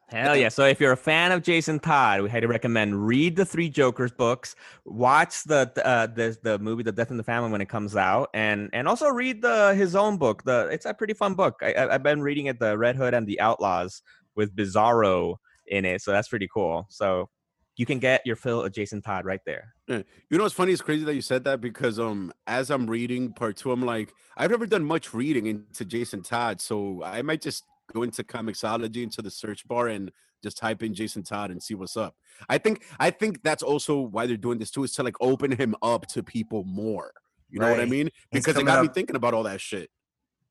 Hell 0.09 0.37
yeah! 0.37 0.51
So 0.51 0.67
if 0.67 0.81
you're 0.81 0.93
a 0.93 0.97
fan 0.97 1.33
of 1.33 1.43
Jason 1.43 1.81
Todd, 1.81 2.21
we 2.21 2.29
highly 2.29 2.47
recommend 2.47 3.07
read 3.07 3.37
the 3.37 3.45
Three 3.45 3.71
Jokers 3.71 4.13
books, 4.13 4.55
watch 4.85 5.43
the 5.45 5.73
uh, 5.83 6.07
the 6.07 6.37
the 6.43 6.59
movie 6.59 6.83
The 6.83 6.93
Death 6.93 7.11
in 7.11 7.17
the 7.17 7.25
Family 7.25 7.51
when 7.51 7.63
it 7.63 7.71
comes 7.71 7.97
out, 7.97 8.29
and 8.35 8.69
and 8.75 8.87
also 8.87 9.09
read 9.09 9.41
the 9.41 9.75
his 9.75 9.97
own 9.97 10.19
book. 10.19 10.45
The 10.45 10.69
it's 10.71 10.85
a 10.85 10.93
pretty 10.93 11.15
fun 11.15 11.35
book. 11.35 11.59
I, 11.63 11.73
I, 11.73 11.95
I've 11.95 12.03
been 12.03 12.21
reading 12.21 12.47
it, 12.47 12.61
The 12.61 12.77
Red 12.77 12.97
Hood 12.97 13.15
and 13.15 13.27
the 13.27 13.41
Outlaws, 13.41 14.03
with 14.37 14.55
Bizarro 14.55 15.37
in 15.67 15.85
it. 15.85 16.03
So 16.03 16.13
that's 16.13 16.29
pretty 16.29 16.49
cool. 16.53 16.87
So 16.91 17.29
you 17.77 17.87
can 17.87 17.99
get 17.99 18.23
your 18.25 18.37
fill 18.37 18.63
of 18.63 18.73
Jason 18.73 19.03
Todd 19.03 19.25
right 19.25 19.41
there. 19.45 19.75
You 19.89 20.39
know 20.39 20.45
what's 20.45 20.55
funny? 20.55 20.73
It's 20.73 20.81
crazy 20.83 21.05
that 21.05 21.15
you 21.15 21.23
said 21.23 21.45
that 21.45 21.61
because 21.61 21.99
um 21.99 22.33
as 22.47 22.71
I'm 22.71 22.89
reading 22.89 23.33
part 23.33 23.57
two, 23.57 23.73
I'm 23.73 23.83
like, 23.85 24.13
I've 24.37 24.51
never 24.51 24.67
done 24.67 24.85
much 24.85 25.13
reading 25.13 25.47
into 25.47 25.85
Jason 25.85 26.23
Todd, 26.23 26.61
so 26.61 27.03
I 27.05 27.23
might 27.23 27.41
just 27.43 27.65
go 27.93 28.03
into 28.03 28.23
comiXology 28.25 29.03
into 29.03 29.23
the 29.23 29.31
search 29.31 29.67
bar 29.67 29.89
and 29.89 30.11
just 30.43 30.57
type 30.57 30.83
in 30.83 30.95
Jason 30.95 31.23
Todd 31.23 31.51
and 31.51 31.63
see 31.63 31.75
what's 31.75 31.97
up. 31.97 32.15
I 32.49 32.59
think 32.59 32.85
I 33.01 33.11
think 33.11 33.43
that's 33.43 33.63
also 33.63 34.01
why 34.01 34.27
they're 34.27 34.37
doing 34.37 34.59
this 34.59 34.71
too, 34.71 34.85
is 34.85 34.93
to 34.93 35.03
like 35.03 35.17
open 35.21 35.51
him 35.53 35.75
up 35.83 36.07
to 36.09 36.23
people 36.23 36.65
more. 36.65 37.13
You 37.51 37.61
know 37.61 37.71
what 37.71 37.81
I 37.81 37.87
mean? 37.87 38.11
Because 38.33 38.57
it 38.57 38.65
got 38.67 38.83
me 38.83 38.89
thinking 38.93 39.17
about 39.17 39.35
all 39.35 39.45
that 39.45 39.61
shit. 39.61 39.91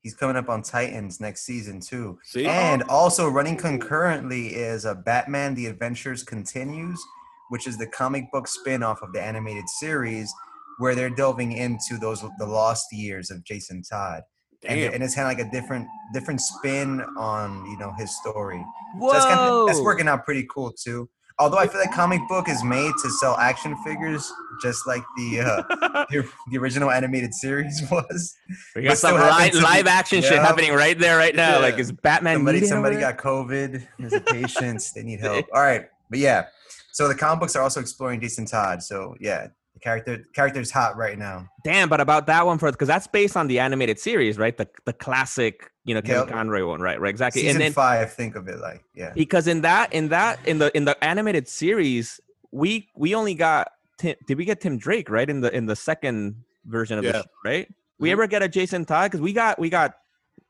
He's 0.04 0.14
coming 0.14 0.36
up 0.36 0.50
on 0.50 0.62
Titans 0.62 1.18
next 1.18 1.44
season 1.46 1.80
too. 1.80 2.18
See? 2.22 2.46
And 2.46 2.82
oh. 2.84 2.94
also 2.94 3.26
running 3.26 3.56
concurrently 3.56 4.48
is 4.48 4.84
a 4.84 4.94
Batman: 4.94 5.54
The 5.54 5.66
Adventures 5.66 6.22
Continues, 6.22 7.02
which 7.48 7.66
is 7.66 7.78
the 7.78 7.86
comic 7.86 8.30
book 8.30 8.46
spin-off 8.46 9.02
of 9.02 9.14
the 9.14 9.22
animated 9.22 9.66
series, 9.66 10.32
where 10.78 10.94
they're 10.94 11.08
delving 11.08 11.52
into 11.52 11.96
those 11.96 12.22
the 12.38 12.46
lost 12.46 12.92
years 12.92 13.30
of 13.30 13.42
Jason 13.44 13.82
Todd. 13.82 14.22
And, 14.66 14.78
and 14.94 15.02
it's 15.02 15.14
kind 15.14 15.30
of 15.30 15.36
like 15.36 15.46
a 15.46 15.50
different 15.50 15.86
different 16.12 16.40
spin 16.40 17.00
on 17.16 17.64
you 17.70 17.78
know 17.78 17.92
his 17.98 18.14
story. 18.16 18.64
Whoa! 18.96 19.08
So 19.08 19.12
that's, 19.14 19.24
kind 19.24 19.40
of, 19.40 19.66
that's 19.66 19.80
working 19.80 20.06
out 20.06 20.24
pretty 20.24 20.46
cool 20.50 20.72
too. 20.72 21.08
Although 21.38 21.58
I 21.58 21.66
feel 21.66 21.80
like 21.80 21.92
comic 21.92 22.20
book 22.28 22.48
is 22.48 22.62
made 22.62 22.92
to 23.02 23.10
sell 23.10 23.36
action 23.38 23.76
figures, 23.84 24.32
just 24.62 24.86
like 24.86 25.02
the 25.16 25.40
uh, 25.40 26.04
the, 26.10 26.28
the 26.50 26.58
original 26.58 26.92
animated 26.92 27.34
series 27.34 27.82
was. 27.90 28.36
we 28.76 28.82
but 28.82 28.88
got 28.90 28.98
some 28.98 29.16
happens 29.16 29.36
live, 29.38 29.52
to 29.52 29.58
be- 29.58 29.64
live 29.64 29.86
action 29.88 30.22
shit 30.22 30.38
happening 30.38 30.72
right 30.72 30.96
there, 30.96 31.16
right 31.16 31.34
now. 31.34 31.60
Like 31.60 31.78
is 31.78 31.90
Batman 31.90 32.36
Somebody 32.36 32.64
somebody 32.64 32.96
got 32.96 33.18
COVID. 33.18 33.84
There's 33.98 34.12
a 34.12 34.20
patient. 34.20 34.82
they 34.94 35.02
need 35.02 35.20
help. 35.20 35.46
All 35.52 35.60
right, 35.60 35.88
but 36.08 36.20
yeah. 36.20 36.46
So 36.92 37.08
the 37.08 37.16
comic 37.16 37.40
books 37.40 37.56
are 37.56 37.62
also 37.62 37.80
exploring 37.80 38.20
Jason 38.20 38.46
Todd. 38.46 38.80
So 38.80 39.16
yeah, 39.18 39.48
character 39.84 40.24
character's 40.34 40.70
hot 40.70 40.96
right 40.96 41.18
now. 41.18 41.46
Damn, 41.62 41.88
but 41.90 42.00
about 42.00 42.26
that 42.26 42.44
one 42.46 42.58
first, 42.58 42.72
because 42.74 42.88
that's 42.88 43.06
based 43.06 43.36
on 43.36 43.46
the 43.46 43.60
animated 43.60 44.00
series, 44.00 44.38
right? 44.38 44.56
The 44.56 44.66
the 44.86 44.94
classic, 44.94 45.70
you 45.84 45.94
know, 45.94 46.00
Kevin 46.00 46.26
Yep. 46.26 46.34
Conroy 46.34 46.66
one, 46.66 46.80
right? 46.80 46.98
Right, 46.98 47.10
exactly. 47.10 47.42
Season 47.42 47.56
and 47.56 47.64
then 47.66 47.72
five, 47.72 48.12
think 48.12 48.34
of 48.34 48.48
it 48.48 48.58
like 48.58 48.82
yeah. 48.94 49.12
because 49.14 49.46
in 49.46 49.60
that 49.60 49.92
in 49.92 50.08
that 50.08 50.40
in 50.46 50.58
the 50.58 50.74
in 50.76 50.86
the 50.86 50.96
animated 51.04 51.46
series, 51.46 52.18
we 52.50 52.88
we 52.96 53.14
only 53.14 53.34
got 53.34 53.68
Tim, 53.98 54.16
did 54.26 54.38
we 54.38 54.46
get 54.46 54.60
Tim 54.62 54.78
Drake 54.78 55.10
right 55.10 55.28
in 55.28 55.40
the 55.42 55.54
in 55.54 55.66
the 55.66 55.76
second 55.76 56.42
version 56.64 56.98
of 56.98 57.04
the 57.04 57.12
show, 57.12 57.22
right? 57.44 57.68
We 57.98 58.08
Mhm. 58.08 58.12
ever 58.12 58.26
get 58.26 58.42
a 58.42 58.48
Jason 58.48 58.86
Todd? 58.86 59.10
Because 59.10 59.20
we 59.20 59.34
got 59.34 59.58
we 59.58 59.68
got 59.68 59.94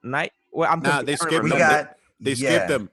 night. 0.05 0.32
Well, 0.53 0.70
I'm 0.70 0.78
Nah, 0.80 1.03
they 1.03 1.16
skipped 1.16 1.43
We 1.43 1.51
them. 1.51 1.59
got 1.59 1.97
They 2.20 2.37
skipped 2.37 2.70
Yeah. 2.70 2.76
him. 2.76 2.91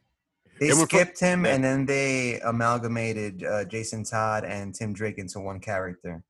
They 0.59 0.69
And 0.69 0.77
we're 0.79 0.85
skipped 0.85 1.19
him, 1.19 1.45
yeah. 1.45 1.53
and 1.55 1.63
then 1.63 1.85
they 1.87 2.39
amalgamated 2.41 3.43
uh, 3.43 3.63
Jason 3.65 4.03
Todd 4.03 4.43
and 4.43 4.75
Tim 4.75 4.93
Drake 4.93 5.17
into 5.17 5.39
one 5.39 5.59
character 5.59 6.23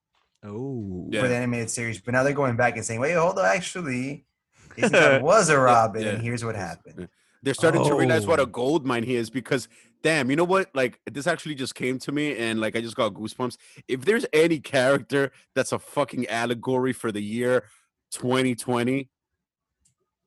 Oh. 0.44 1.08
Yeah. 1.12 1.22
for 1.22 1.28
the 1.28 1.36
animated 1.36 1.70
series. 1.70 2.00
But 2.02 2.14
now 2.14 2.24
they're 2.24 2.34
going 2.34 2.56
back 2.56 2.76
and 2.76 2.86
saying, 2.86 3.00
"Wait, 3.00 3.14
hold 3.14 3.38
on, 3.38 3.46
actually, 3.46 4.26
Jason 4.76 4.92
Todd 4.94 5.22
was 5.22 5.50
a 5.50 5.60
Robin, 5.60 6.06
and 6.08 6.22
here's 6.22 6.44
what 6.44 6.56
happened." 6.56 7.08
They're 7.44 7.54
starting 7.56 7.84
to 7.86 7.96
realize 7.96 8.28
what 8.28 8.39
a 8.39 8.44
Oh. 8.44 8.48
gold 8.48 8.86
mine 8.86 9.04
he 9.04 9.16
is 9.16 9.30
because 9.32 9.68
damn, 10.04 10.30
you 10.30 10.36
know 10.36 10.44
what? 10.44 10.70
Like 10.76 11.00
this 11.12 11.26
actually 11.28 11.56
just 11.56 11.74
came 11.76 11.98
to 12.00 12.12
me 12.12 12.36
and 12.38 12.60
like 12.60 12.76
I 12.76 12.82
just 12.82 12.96
got 12.96 13.14
goosebumps. 13.14 13.58
If 13.88 14.06
there's 14.06 14.26
any 14.34 14.60
character 14.60 15.32
that's 15.56 15.72
a 15.72 15.80
fucking 15.80 16.28
allegory 16.28 16.94
for 16.94 17.12
the 17.12 17.22
year 17.22 17.66
2020 18.12 19.10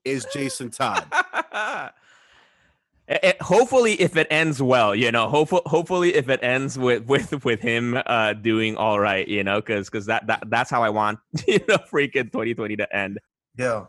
is 0.05 0.27
Jason 0.33 0.71
Todd. 0.71 1.07
Eh, 3.07 3.35
hopefully, 3.41 4.01
if 4.01 4.17
it 4.17 4.27
ends 4.31 4.63
well, 4.63 4.95
you 4.95 5.13
know, 5.13 5.29
hopefully, 5.29 5.63
hopefully, 5.67 6.15
if 6.15 6.31
it 6.31 6.43
ends 6.43 6.79
with 6.79 7.05
with 7.05 7.45
with 7.45 7.61
him 7.61 7.99
uh 8.07 8.33
doing 8.33 8.77
all 8.77 8.99
right, 8.99 9.29
you 9.29 9.45
know, 9.45 9.61
because 9.61 9.91
because 9.91 10.07
that, 10.07 10.27
that 10.27 10.45
that's 10.49 10.71
how 10.71 10.83
I 10.83 10.89
want 10.89 11.19
you 11.47 11.59
know 11.69 11.77
freaking 11.93 12.33
2020 12.33 12.77
to 12.77 12.97
end. 12.97 13.19
Yeah, 13.59 13.87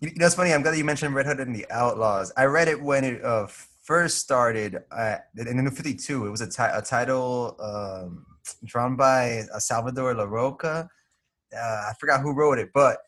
you 0.00 0.10
know, 0.16 0.26
it's 0.26 0.34
funny. 0.34 0.52
I'm 0.52 0.62
glad 0.62 0.76
you 0.76 0.84
mentioned 0.84 1.14
Red 1.14 1.26
Hood 1.26 1.40
and 1.40 1.54
the 1.54 1.66
Outlaws. 1.70 2.32
I 2.36 2.46
read 2.46 2.68
it 2.68 2.80
when 2.80 3.04
it 3.04 3.24
uh, 3.24 3.46
first 3.84 4.18
started 4.18 4.82
uh, 4.90 5.16
in 5.36 5.56
the 5.56 5.62
New 5.62 5.70
52. 5.70 6.26
It 6.26 6.30
was 6.30 6.40
a, 6.40 6.48
ti- 6.48 6.72
a 6.72 6.82
title 6.82 7.56
um, 7.60 8.26
drawn 8.64 8.96
by 8.96 9.42
uh, 9.54 9.58
Salvador 9.58 10.14
Larroca. 10.14 10.88
Uh, 11.56 11.58
I 11.60 11.92
forgot 12.00 12.20
who 12.20 12.32
wrote 12.32 12.58
it, 12.58 12.70
but 12.74 12.98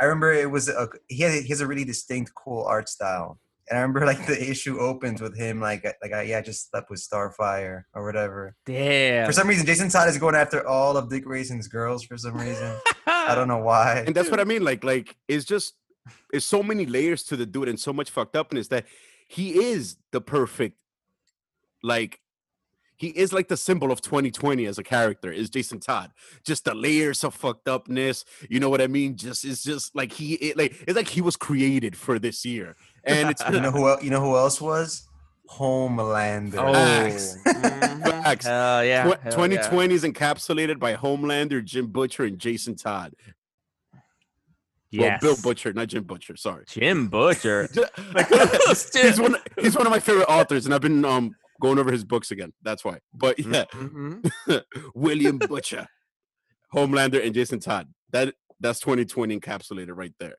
I 0.00 0.04
remember 0.04 0.32
it 0.32 0.50
was 0.50 0.68
a, 0.68 0.88
he 1.08 1.22
has 1.22 1.60
a 1.60 1.66
really 1.66 1.84
distinct, 1.84 2.34
cool 2.34 2.64
art 2.64 2.88
style. 2.88 3.38
And 3.68 3.78
I 3.78 3.82
remember 3.82 4.04
like 4.04 4.26
the 4.26 4.50
issue 4.50 4.78
opens 4.78 5.22
with 5.22 5.36
him 5.36 5.60
like 5.60 5.84
uh, 5.84 5.92
like 6.02 6.12
I, 6.12 6.22
yeah, 6.22 6.38
I 6.38 6.42
just 6.42 6.70
slept 6.70 6.90
with 6.90 7.00
Starfire 7.00 7.84
or 7.94 8.04
whatever. 8.04 8.56
Damn. 8.66 9.26
For 9.26 9.32
some 9.32 9.48
reason, 9.48 9.64
Jason 9.64 9.88
Todd 9.88 10.08
is 10.08 10.18
going 10.18 10.34
after 10.34 10.66
all 10.66 10.96
of 10.96 11.08
Dick 11.08 11.24
Grayson's 11.24 11.68
girls 11.68 12.04
for 12.04 12.18
some 12.18 12.36
reason. 12.36 12.76
I 13.06 13.34
don't 13.34 13.48
know 13.48 13.58
why. 13.58 13.98
and 14.06 14.14
that's 14.14 14.30
what 14.30 14.40
I 14.40 14.44
mean. 14.44 14.64
Like, 14.64 14.84
like 14.84 15.16
it's 15.28 15.44
just 15.44 15.74
it's 16.32 16.44
so 16.44 16.62
many 16.62 16.84
layers 16.84 17.22
to 17.24 17.36
the 17.36 17.46
dude 17.46 17.68
and 17.68 17.80
so 17.80 17.92
much 17.92 18.10
fucked 18.10 18.36
upness 18.36 18.68
that 18.68 18.84
he 19.28 19.58
is 19.58 19.96
the 20.12 20.20
perfect, 20.20 20.76
like 21.82 22.20
he 22.96 23.08
is 23.08 23.32
like 23.32 23.48
the 23.48 23.56
symbol 23.56 23.90
of 23.90 24.00
2020 24.00 24.66
as 24.66 24.78
a 24.78 24.82
character 24.82 25.32
is 25.32 25.50
Jason 25.50 25.80
Todd. 25.80 26.12
Just 26.44 26.64
the 26.64 26.74
layers 26.74 27.24
of 27.24 27.34
fucked 27.34 27.68
upness, 27.68 28.24
you 28.48 28.60
know 28.60 28.70
what 28.70 28.80
I 28.80 28.86
mean? 28.86 29.16
Just 29.16 29.44
it's 29.44 29.62
just 29.62 29.94
like 29.96 30.12
he 30.12 30.34
it, 30.34 30.56
like 30.56 30.74
it's 30.86 30.96
like 30.96 31.08
he 31.08 31.20
was 31.20 31.36
created 31.36 31.96
for 31.96 32.18
this 32.18 32.44
year, 32.44 32.76
and 33.06 33.30
it's 33.30 33.42
You 33.52 33.60
know 33.60 33.70
who 33.70 33.88
else? 33.88 34.02
You 34.02 34.10
know 34.10 34.20
who 34.20 34.36
else 34.36 34.60
was? 34.60 35.08
Homelander. 35.50 36.54
Oh, 36.56 36.72
Facts. 36.72 37.36
mhm. 37.44 38.02
Facts. 38.24 38.46
Hell 38.46 38.84
yeah. 38.84 39.04
Tw- 39.04 39.20
hell 39.22 39.32
2020 39.32 39.94
is 39.94 40.02
encapsulated 40.04 40.78
by 40.78 40.94
Homelander, 40.96 41.62
Jim 41.64 41.88
Butcher, 41.88 42.24
and 42.24 42.38
Jason 42.38 42.76
Todd. 42.76 43.12
Yeah. 44.90 45.18
Well, 45.22 45.34
Bill 45.34 45.36
Butcher, 45.42 45.72
not 45.72 45.88
Jim 45.88 46.04
Butcher. 46.04 46.36
Sorry. 46.36 46.64
Jim 46.68 47.08
Butcher. 47.08 47.68
he's 48.94 49.20
one. 49.20 49.36
He's 49.60 49.76
one 49.76 49.86
of 49.86 49.90
my 49.90 49.98
favorite 49.98 50.28
authors, 50.28 50.66
and 50.66 50.74
I've 50.74 50.80
been 50.80 51.04
um 51.04 51.34
going 51.60 51.78
over 51.78 51.90
his 51.90 52.04
books 52.04 52.30
again. 52.30 52.52
That's 52.62 52.84
why. 52.84 52.98
But 53.12 53.38
yeah, 53.38 53.64
Mhm. 53.72 54.30
William 54.94 55.38
Butcher, 55.38 55.86
Homelander, 56.74 57.24
and 57.24 57.34
Jason 57.34 57.58
Todd. 57.60 57.88
That 58.12 58.34
that's 58.60 58.78
2020 58.80 59.38
encapsulated 59.40 59.90
right 59.94 60.14
there. 60.20 60.36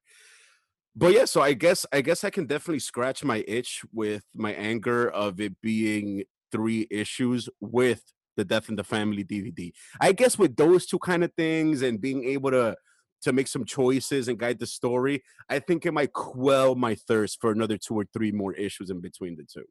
But 0.96 1.14
yeah, 1.14 1.26
so 1.26 1.41
I 1.41 1.54
guess 1.54 1.86
I 1.91 2.02
guess 2.02 2.24
I 2.24 2.30
can 2.30 2.46
definitely 2.46 2.80
scratch 2.80 3.24
my 3.24 3.43
itch 3.48 3.82
with 3.91 4.24
my 4.34 4.54
anger 4.54 5.10
of 5.10 5.41
it 5.41 5.60
being 5.62 6.24
three 6.52 6.88
issues 6.89 7.50
with 7.60 8.02
the 8.38 8.46
Death 8.46 8.70
in 8.70 8.78
the 8.78 8.84
Family 8.84 9.24
DVD. 9.24 9.72
I 10.00 10.14
guess 10.14 10.38
with 10.38 10.56
those 10.56 10.86
two 10.86 11.00
kind 11.00 11.24
of 11.24 11.34
things 11.34 11.82
and 11.82 12.00
being 12.00 12.24
able 12.24 12.52
to 12.52 12.76
to 13.24 13.34
make 13.34 13.48
some 13.48 13.66
choices 13.66 14.28
and 14.28 14.38
guide 14.38 14.60
the 14.60 14.68
story, 14.68 15.24
I 15.50 15.60
think 15.60 15.86
it 15.86 15.93
might 15.93 16.14
quell 16.14 16.76
my 16.76 16.96
thirst 16.96 17.41
for 17.41 17.52
another 17.52 17.78
two 17.78 17.96
or 17.96 18.06
three 18.14 18.32
more 18.32 18.54
issues 18.54 18.89
in 18.89 19.02
between 19.02 19.36
the 19.36 19.43
two. 19.43 19.66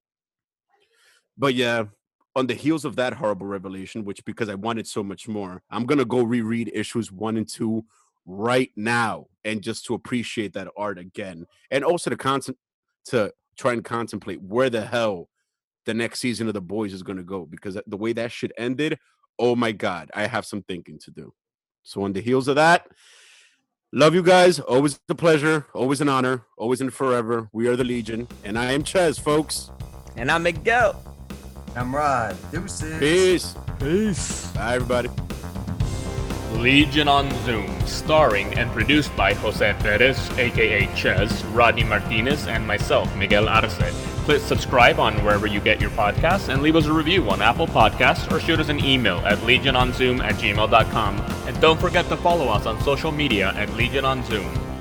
But 1.38 1.54
yeah, 1.54 1.84
on 2.36 2.48
the 2.48 2.54
heels 2.54 2.84
of 2.84 2.96
that 2.96 3.14
horrible 3.14 3.46
revelation, 3.46 4.04
which 4.04 4.24
because 4.24 4.48
I 4.48 4.56
wanted 4.56 4.86
so 4.86 5.02
much 5.02 5.28
more, 5.28 5.62
I'm 5.70 5.86
gonna 5.86 6.04
go 6.04 6.22
reread 6.22 6.70
issues 6.74 7.10
one 7.10 7.36
and 7.36 7.48
two 7.48 7.84
right 8.26 8.70
now 8.76 9.26
and 9.44 9.62
just 9.62 9.84
to 9.86 9.94
appreciate 9.94 10.52
that 10.54 10.68
art 10.76 10.98
again. 10.98 11.46
And 11.70 11.84
also 11.84 12.10
to 12.10 12.16
concent 12.16 12.58
to 13.06 13.32
try 13.56 13.72
and 13.72 13.84
contemplate 13.84 14.42
where 14.42 14.70
the 14.70 14.84
hell 14.84 15.28
the 15.84 15.94
next 15.94 16.20
season 16.20 16.48
of 16.48 16.54
the 16.54 16.60
boys 16.60 16.92
is 16.92 17.02
gonna 17.02 17.22
go 17.22 17.44
because 17.44 17.78
the 17.86 17.96
way 17.96 18.12
that 18.14 18.32
shit 18.32 18.52
ended, 18.56 18.98
oh 19.38 19.54
my 19.54 19.72
god, 19.72 20.10
I 20.14 20.26
have 20.26 20.46
some 20.46 20.62
thinking 20.62 20.98
to 21.00 21.10
do. 21.10 21.34
So 21.82 22.02
on 22.02 22.14
the 22.14 22.20
heels 22.20 22.48
of 22.48 22.56
that, 22.56 22.86
love 23.92 24.14
you 24.14 24.22
guys. 24.22 24.58
Always 24.60 24.98
a 25.08 25.14
pleasure, 25.14 25.66
always 25.74 26.00
an 26.00 26.08
honor, 26.08 26.46
always 26.56 26.80
and 26.80 26.92
forever. 26.92 27.48
We 27.52 27.68
are 27.68 27.76
the 27.76 27.84
Legion, 27.84 28.26
and 28.42 28.58
I 28.58 28.72
am 28.72 28.82
Ches, 28.82 29.18
folks. 29.18 29.70
And 30.16 30.30
I'm 30.30 30.44
Miguel. 30.44 31.02
I'm 31.76 31.94
Rod. 31.94 32.36
Deuces. 32.50 32.98
Peace. 32.98 33.54
Peace. 33.78 34.46
Bye, 34.52 34.76
everybody. 34.76 35.10
Legion 36.54 37.08
on 37.08 37.30
Zoom, 37.44 37.68
starring 37.86 38.54
and 38.58 38.70
produced 38.70 39.14
by 39.16 39.34
Jose 39.34 39.74
Perez, 39.80 40.30
aka 40.38 40.86
Ches, 40.94 41.44
Rodney 41.46 41.84
Martinez, 41.84 42.46
and 42.46 42.66
myself, 42.66 43.14
Miguel 43.16 43.48
Arce. 43.48 43.78
Please 44.24 44.42
subscribe 44.42 44.98
on 44.98 45.14
wherever 45.22 45.46
you 45.46 45.60
get 45.60 45.80
your 45.80 45.90
podcasts 45.90 46.48
and 46.48 46.62
leave 46.62 46.76
us 46.76 46.86
a 46.86 46.92
review 46.92 47.28
on 47.28 47.42
Apple 47.42 47.66
Podcasts 47.66 48.30
or 48.32 48.40
shoot 48.40 48.58
us 48.58 48.70
an 48.70 48.82
email 48.82 49.18
at 49.18 49.38
legiononzoom 49.38 50.20
at 50.20 50.36
gmail.com. 50.36 51.20
And 51.46 51.60
don't 51.60 51.78
forget 51.78 52.08
to 52.08 52.16
follow 52.16 52.48
us 52.48 52.64
on 52.64 52.80
social 52.82 53.12
media 53.12 53.52
at 53.54 53.68
Legion 53.74 54.06
on 54.06 54.24
Zoom. 54.24 54.73